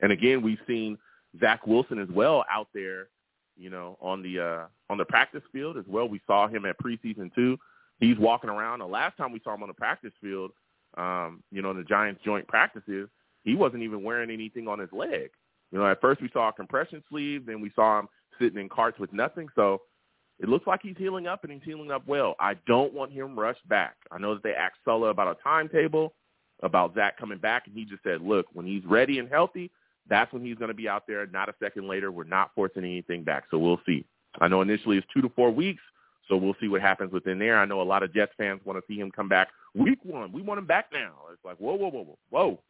And 0.00 0.10
again, 0.10 0.42
we've 0.42 0.58
seen 0.66 0.98
Zach 1.40 1.66
Wilson 1.66 2.00
as 2.00 2.08
well 2.08 2.44
out 2.50 2.68
there, 2.74 3.08
you 3.56 3.70
know, 3.70 3.96
on 4.00 4.22
the 4.22 4.40
uh, 4.40 4.66
on 4.90 4.98
the 4.98 5.04
practice 5.04 5.42
field 5.52 5.76
as 5.76 5.84
well. 5.86 6.08
We 6.08 6.20
saw 6.26 6.48
him 6.48 6.64
at 6.64 6.76
preseason 6.78 7.32
too. 7.34 7.56
He's 8.00 8.18
walking 8.18 8.50
around. 8.50 8.80
The 8.80 8.86
last 8.86 9.16
time 9.16 9.32
we 9.32 9.40
saw 9.44 9.54
him 9.54 9.62
on 9.62 9.68
the 9.68 9.74
practice 9.74 10.12
field, 10.20 10.50
um, 10.96 11.42
you 11.50 11.62
know, 11.62 11.70
in 11.70 11.76
the 11.76 11.84
Giants 11.84 12.20
joint 12.24 12.46
practices, 12.48 13.08
he 13.42 13.54
wasn't 13.54 13.82
even 13.82 14.02
wearing 14.02 14.30
anything 14.30 14.68
on 14.68 14.78
his 14.78 14.90
leg. 14.92 15.30
You 15.70 15.78
know, 15.78 15.86
at 15.86 16.00
first 16.00 16.22
we 16.22 16.30
saw 16.32 16.48
a 16.48 16.52
compression 16.52 17.02
sleeve, 17.08 17.46
then 17.46 17.60
we 17.60 17.72
saw 17.74 18.00
him 18.00 18.08
sitting 18.40 18.60
in 18.60 18.68
carts 18.68 18.98
with 18.98 19.12
nothing. 19.12 19.48
So 19.54 19.82
it 20.40 20.48
looks 20.48 20.66
like 20.66 20.80
he's 20.82 20.96
healing 20.96 21.26
up 21.26 21.44
and 21.44 21.52
he's 21.52 21.62
healing 21.64 21.90
up 21.90 22.06
well. 22.06 22.34
I 22.40 22.54
don't 22.66 22.92
want 22.92 23.12
him 23.12 23.38
rushed 23.38 23.66
back. 23.68 23.96
I 24.10 24.18
know 24.18 24.34
that 24.34 24.42
they 24.42 24.54
asked 24.54 24.78
Saleh 24.84 25.10
about 25.10 25.36
a 25.36 25.42
timetable, 25.42 26.14
about 26.62 26.94
Zach 26.94 27.18
coming 27.18 27.38
back, 27.38 27.66
and 27.66 27.76
he 27.76 27.84
just 27.84 28.02
said, 28.02 28.20
look, 28.20 28.46
when 28.52 28.66
he's 28.66 28.84
ready 28.84 29.18
and 29.18 29.28
healthy, 29.28 29.70
that's 30.08 30.32
when 30.32 30.44
he's 30.44 30.56
going 30.56 30.68
to 30.68 30.74
be 30.74 30.88
out 30.88 31.06
there. 31.06 31.26
Not 31.26 31.48
a 31.48 31.54
second 31.62 31.88
later. 31.88 32.12
We're 32.12 32.24
not 32.24 32.50
forcing 32.54 32.84
anything 32.84 33.24
back. 33.24 33.44
So 33.50 33.58
we'll 33.58 33.80
see. 33.86 34.04
I 34.40 34.48
know 34.48 34.60
initially 34.62 34.98
it's 34.98 35.06
two 35.14 35.22
to 35.22 35.28
four 35.30 35.50
weeks, 35.50 35.82
so 36.28 36.36
we'll 36.36 36.56
see 36.60 36.68
what 36.68 36.80
happens 36.80 37.12
within 37.12 37.38
there. 37.38 37.58
I 37.58 37.64
know 37.64 37.80
a 37.80 37.82
lot 37.82 38.02
of 38.02 38.12
Jets 38.12 38.32
fans 38.36 38.60
want 38.64 38.78
to 38.78 38.84
see 38.92 38.98
him 38.98 39.10
come 39.10 39.28
back 39.28 39.48
week 39.74 39.98
one. 40.02 40.32
We 40.32 40.42
want 40.42 40.58
him 40.58 40.66
back 40.66 40.86
now. 40.92 41.12
It's 41.32 41.44
like, 41.44 41.56
whoa, 41.56 41.74
whoa, 41.74 41.88
whoa, 41.88 42.04
whoa, 42.04 42.18
whoa. 42.30 42.60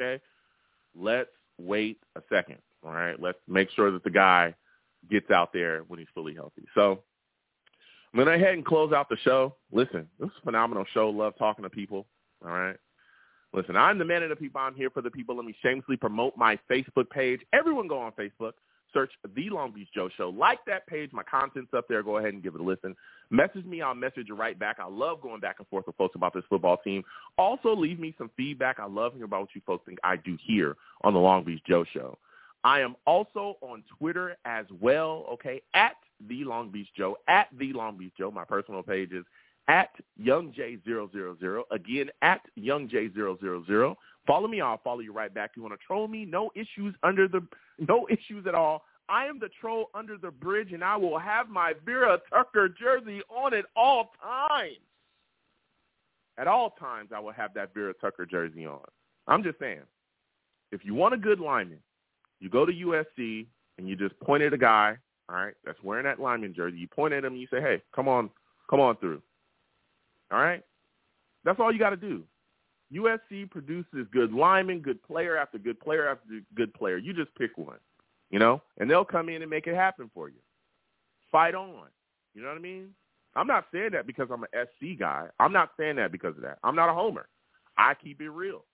Okay? 0.00 0.22
Let's 0.96 1.30
wait 1.58 1.98
a 2.16 2.22
second. 2.32 2.58
All 2.84 2.92
right? 2.92 3.20
Let's 3.20 3.38
make 3.48 3.70
sure 3.70 3.90
that 3.90 4.04
the 4.04 4.10
guy 4.10 4.54
gets 5.10 5.30
out 5.30 5.52
there 5.52 5.80
when 5.88 5.98
he's 5.98 6.08
fully 6.14 6.34
healthy. 6.34 6.64
So 6.74 7.02
I'm 8.12 8.24
going 8.24 8.26
to 8.26 8.42
ahead 8.42 8.54
and 8.54 8.64
close 8.64 8.92
out 8.92 9.08
the 9.08 9.16
show. 9.18 9.56
Listen, 9.72 10.08
this 10.18 10.28
is 10.28 10.34
a 10.40 10.44
phenomenal 10.44 10.84
show. 10.92 11.10
Love 11.10 11.34
talking 11.38 11.64
to 11.64 11.70
people. 11.70 12.06
All 12.44 12.52
right? 12.52 12.76
Listen, 13.52 13.76
I'm 13.76 13.98
the 13.98 14.04
man 14.04 14.22
of 14.22 14.30
the 14.30 14.36
people. 14.36 14.60
I'm 14.60 14.74
here 14.74 14.90
for 14.90 15.00
the 15.00 15.10
people. 15.10 15.36
Let 15.36 15.44
me 15.44 15.54
shamelessly 15.62 15.96
promote 15.96 16.36
my 16.36 16.58
Facebook 16.70 17.08
page. 17.10 17.40
Everyone 17.52 17.86
go 17.86 17.98
on 17.98 18.12
Facebook. 18.12 18.52
Search 18.94 19.12
The 19.34 19.50
Long 19.50 19.72
Beach 19.72 19.88
Joe 19.94 20.08
Show. 20.16 20.30
Like 20.30 20.60
that 20.66 20.86
page. 20.86 21.10
My 21.12 21.22
content's 21.24 21.74
up 21.74 21.86
there. 21.88 22.02
Go 22.02 22.16
ahead 22.16 22.32
and 22.32 22.42
give 22.42 22.54
it 22.54 22.60
a 22.60 22.64
listen. 22.64 22.96
Message 23.30 23.66
me. 23.66 23.82
I'll 23.82 23.94
message 23.94 24.28
you 24.28 24.34
right 24.34 24.58
back. 24.58 24.76
I 24.78 24.86
love 24.86 25.20
going 25.20 25.40
back 25.40 25.56
and 25.58 25.68
forth 25.68 25.86
with 25.86 25.96
folks 25.96 26.14
about 26.14 26.32
this 26.32 26.44
football 26.48 26.78
team. 26.78 27.04
Also, 27.36 27.74
leave 27.74 27.98
me 27.98 28.14
some 28.16 28.30
feedback. 28.36 28.80
I 28.80 28.86
love 28.86 29.12
hearing 29.12 29.24
about 29.24 29.40
what 29.42 29.54
you 29.54 29.60
folks 29.66 29.84
think 29.84 29.98
I 30.02 30.16
do 30.16 30.38
here 30.46 30.76
on 31.02 31.12
The 31.12 31.20
Long 31.20 31.44
Beach 31.44 31.62
Joe 31.68 31.84
Show. 31.92 32.16
I 32.62 32.80
am 32.80 32.96
also 33.06 33.58
on 33.60 33.84
Twitter 33.98 34.36
as 34.46 34.64
well, 34.80 35.26
okay, 35.34 35.60
at 35.74 35.96
The 36.26 36.44
Long 36.44 36.70
Beach 36.70 36.88
Joe, 36.96 37.18
at 37.28 37.48
The 37.58 37.74
Long 37.74 37.98
Beach 37.98 38.12
Joe. 38.16 38.30
My 38.30 38.44
personal 38.44 38.82
page 38.82 39.12
is 39.12 39.26
at 39.68 39.90
YoungJ000. 40.20 41.62
Again, 41.70 42.10
at 42.22 42.40
YoungJ000. 42.58 43.96
Follow 44.26 44.48
me. 44.48 44.60
I'll 44.60 44.80
follow 44.82 45.00
you 45.00 45.12
right 45.12 45.32
back. 45.32 45.52
You 45.56 45.62
want 45.62 45.74
to 45.74 45.86
troll 45.86 46.08
me? 46.08 46.24
No 46.24 46.50
issues 46.54 46.94
under 47.02 47.28
the, 47.28 47.46
no 47.78 48.06
issues 48.10 48.46
at 48.46 48.54
all. 48.54 48.84
I 49.08 49.26
am 49.26 49.38
the 49.38 49.50
troll 49.60 49.90
under 49.94 50.16
the 50.16 50.30
bridge, 50.30 50.72
and 50.72 50.82
I 50.82 50.96
will 50.96 51.18
have 51.18 51.48
my 51.50 51.74
Vera 51.84 52.18
Tucker 52.30 52.68
jersey 52.68 53.20
on 53.28 53.52
at 53.52 53.66
all 53.76 54.12
times. 54.22 54.78
At 56.38 56.48
all 56.48 56.70
times, 56.70 57.10
I 57.14 57.20
will 57.20 57.32
have 57.32 57.52
that 57.54 57.74
Vera 57.74 57.92
Tucker 58.00 58.26
jersey 58.26 58.66
on. 58.66 58.80
I'm 59.26 59.42
just 59.42 59.58
saying, 59.58 59.82
if 60.72 60.84
you 60.84 60.94
want 60.94 61.14
a 61.14 61.18
good 61.18 61.38
lineman, 61.38 61.78
you 62.40 62.48
go 62.48 62.66
to 62.66 62.72
USC 62.72 63.46
and 63.78 63.88
you 63.88 63.94
just 63.94 64.18
point 64.20 64.42
at 64.42 64.52
a 64.52 64.58
guy, 64.58 64.96
all 65.28 65.36
right, 65.36 65.54
that's 65.64 65.82
wearing 65.82 66.04
that 66.04 66.20
lineman 66.20 66.54
jersey. 66.54 66.78
You 66.78 66.88
point 66.88 67.14
at 67.14 67.24
him 67.24 67.34
and 67.34 67.40
you 67.40 67.46
say, 67.50 67.60
hey, 67.60 67.82
come 67.94 68.08
on, 68.08 68.30
come 68.68 68.80
on 68.80 68.96
through. 68.96 69.22
All 70.32 70.38
right? 70.38 70.62
That's 71.44 71.60
all 71.60 71.72
you 71.72 71.78
got 71.78 71.90
to 71.90 71.96
do. 71.96 72.22
USC 72.92 73.50
produces 73.50 74.06
good 74.12 74.32
linemen, 74.32 74.80
good 74.80 75.02
player 75.02 75.36
after 75.36 75.58
good 75.58 75.80
player 75.80 76.08
after 76.08 76.40
good 76.54 76.72
player. 76.74 76.96
You 76.96 77.12
just 77.12 77.34
pick 77.34 77.56
one, 77.56 77.78
you 78.30 78.38
know, 78.38 78.62
and 78.78 78.90
they'll 78.90 79.04
come 79.04 79.28
in 79.28 79.42
and 79.42 79.50
make 79.50 79.66
it 79.66 79.74
happen 79.74 80.10
for 80.14 80.28
you. 80.28 80.38
Fight 81.32 81.54
on. 81.54 81.88
You 82.34 82.42
know 82.42 82.48
what 82.48 82.58
I 82.58 82.60
mean? 82.60 82.90
I'm 83.36 83.46
not 83.46 83.66
saying 83.72 83.90
that 83.92 84.06
because 84.06 84.28
I'm 84.30 84.44
an 84.44 84.66
SC 84.66 84.98
guy. 84.98 85.26
I'm 85.40 85.52
not 85.52 85.70
saying 85.78 85.96
that 85.96 86.12
because 86.12 86.36
of 86.36 86.42
that. 86.42 86.58
I'm 86.62 86.76
not 86.76 86.88
a 86.88 86.94
homer. 86.94 87.28
I 87.76 87.94
keep 87.94 88.20
it 88.20 88.30
real. 88.30 88.64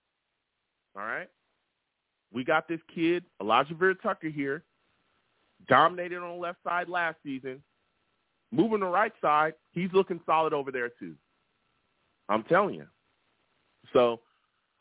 All 0.95 1.03
right? 1.03 1.27
We 2.31 2.43
got 2.43 2.67
this 2.67 2.79
kid, 2.93 3.23
Alijah 3.41 3.77
Vera 3.77 3.95
Tucker 3.95 4.29
here, 4.29 4.63
dominated 5.67 6.17
on 6.17 6.29
the 6.29 6.41
left 6.41 6.59
side 6.63 6.89
last 6.89 7.17
season. 7.23 7.61
Moving 8.51 8.81
the 8.81 8.85
right 8.85 9.13
side, 9.21 9.53
he's 9.71 9.89
looking 9.93 10.19
solid 10.25 10.53
over 10.53 10.71
there 10.71 10.89
too. 10.99 11.15
I'm 12.29 12.43
telling 12.43 12.75
you. 12.75 12.85
So 13.93 14.19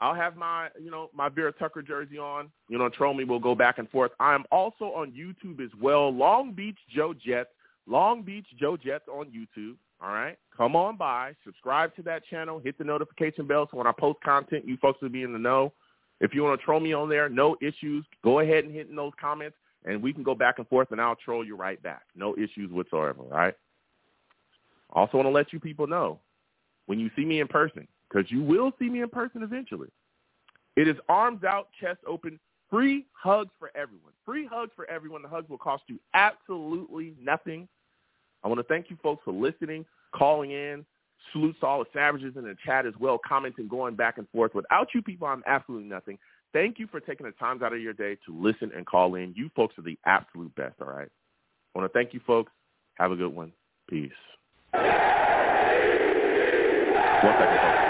I'll 0.01 0.14
have 0.14 0.36
my, 0.36 0.68
you 0.81 0.90
know, 0.90 1.10
my 1.14 1.28
Vera 1.28 1.52
Tucker 1.52 1.82
jersey 1.82 2.18
on. 2.18 2.51
You 2.68 2.78
know, 2.78 2.89
troll 2.89 3.14
me. 3.14 3.24
We'll 3.24 3.39
go 3.39 3.55
back 3.55 3.78
and 3.78 3.89
forth. 3.90 4.12
I'm 4.20 4.44
also 4.51 4.86
on 4.86 5.12
YouTube 5.12 5.62
as 5.62 5.70
well. 5.81 6.10
Long 6.10 6.52
Beach 6.52 6.78
Joe 6.94 7.14
Jets. 7.14 7.51
Long 7.86 8.22
Beach 8.22 8.47
Joe 8.59 8.77
Jets 8.77 9.05
on 9.09 9.27
YouTube. 9.27 9.77
All 10.02 10.12
right. 10.12 10.39
Come 10.56 10.77
on 10.77 10.97
by. 10.97 11.35
Subscribe 11.44 11.94
to 11.97 12.02
that 12.02 12.24
channel. 12.27 12.59
Hit 12.59 12.78
the 12.78 12.85
notification 12.85 13.47
bell 13.47 13.68
so 13.70 13.77
when 13.77 13.86
I 13.86 13.93
post 13.93 14.20
content, 14.22 14.66
you 14.66 14.77
folks 14.78 15.02
will 15.02 15.10
be 15.10 15.22
in 15.22 15.32
the 15.32 15.39
know. 15.39 15.72
If 16.20 16.35
you 16.35 16.43
want 16.43 16.59
to 16.60 16.64
troll 16.64 16.81
me 16.81 16.93
on 16.93 17.09
there, 17.09 17.28
no 17.28 17.56
issues. 17.60 18.05
Go 18.22 18.40
ahead 18.40 18.64
and 18.64 18.74
hit 18.74 18.89
in 18.89 18.97
those 18.97 19.12
comments, 19.20 19.56
and 19.85 20.02
we 20.02 20.12
can 20.12 20.22
go 20.22 20.35
back 20.35 20.59
and 20.59 20.68
forth, 20.68 20.93
and 20.93 21.01
I'll 21.01 21.16
troll 21.16 21.44
you 21.44 21.56
right 21.56 21.82
back. 21.82 22.02
No 22.14 22.35
issues 22.36 22.70
whatsoever, 22.70 23.22
all 23.22 23.31
right? 23.31 23.55
Also 24.90 25.16
want 25.16 25.27
to 25.27 25.32
let 25.32 25.52
you 25.52 25.60
people 25.60 25.86
know, 25.86 26.18
when 26.86 26.98
you 26.98 27.10
see 27.16 27.24
me 27.24 27.40
in 27.40 27.48
person, 27.48 27.89
because 28.11 28.31
you 28.31 28.43
will 28.43 28.73
see 28.78 28.89
me 28.89 29.03
in 29.03 29.09
person 29.09 29.43
eventually. 29.43 29.89
It 30.77 30.89
is 30.89 30.97
arms 31.09 31.45
out, 31.45 31.69
chest 31.81 31.99
open, 32.07 32.39
free 32.70 33.07
hugs 33.12 33.51
for 33.59 33.70
everyone. 33.74 34.12
Free 34.24 34.47
hugs 34.47 34.73
for 34.74 34.89
everyone. 34.89 35.23
The 35.23 35.28
hugs 35.28 35.49
will 35.49 35.59
cost 35.59 35.82
you 35.89 35.99
absolutely 36.15 37.15
nothing. 37.20 37.69
I 38.43 38.49
want 38.49 38.59
to 38.59 38.65
thank 38.65 38.89
you 38.89 38.97
folks 39.03 39.23
for 39.24 39.32
listening, 39.32 39.85
calling 40.15 40.53
in. 40.53 40.87
Salutes 41.32 41.61
to 41.61 41.66
all 41.66 41.81
the 41.81 41.91
savages 41.93 42.35
in 42.37 42.45
the 42.45 42.57
chat 42.65 42.87
as 42.87 42.95
well, 42.99 43.20
commenting, 43.27 43.69
going 43.69 43.95
back 43.95 44.16
and 44.16 44.27
forth. 44.31 44.55
Without 44.55 44.89
you 44.95 45.03
people, 45.03 45.27
I'm 45.27 45.43
absolutely 45.47 45.87
nothing. 45.87 46.19
Thank 46.53 46.78
you 46.78 46.87
for 46.87 46.99
taking 46.99 47.27
the 47.27 47.32
time 47.32 47.62
out 47.62 47.74
of 47.74 47.81
your 47.81 47.93
day 47.93 48.16
to 48.27 48.35
listen 48.35 48.73
and 48.74 48.87
call 48.87 49.16
in. 49.16 49.35
You 49.37 49.51
folks 49.55 49.78
are 49.78 49.82
the 49.82 49.99
absolute 50.07 50.55
best, 50.55 50.77
all 50.81 50.89
right? 50.89 51.09
I 51.74 51.78
want 51.78 51.93
to 51.93 51.97
thank 51.97 52.15
you 52.15 52.20
folks. 52.27 52.51
Have 52.95 53.12
a 53.12 53.16
good 53.16 53.35
one. 53.35 53.53
Peace. 53.89 54.11
One 54.73 54.82
second, 57.39 57.59
folks. 57.61 57.90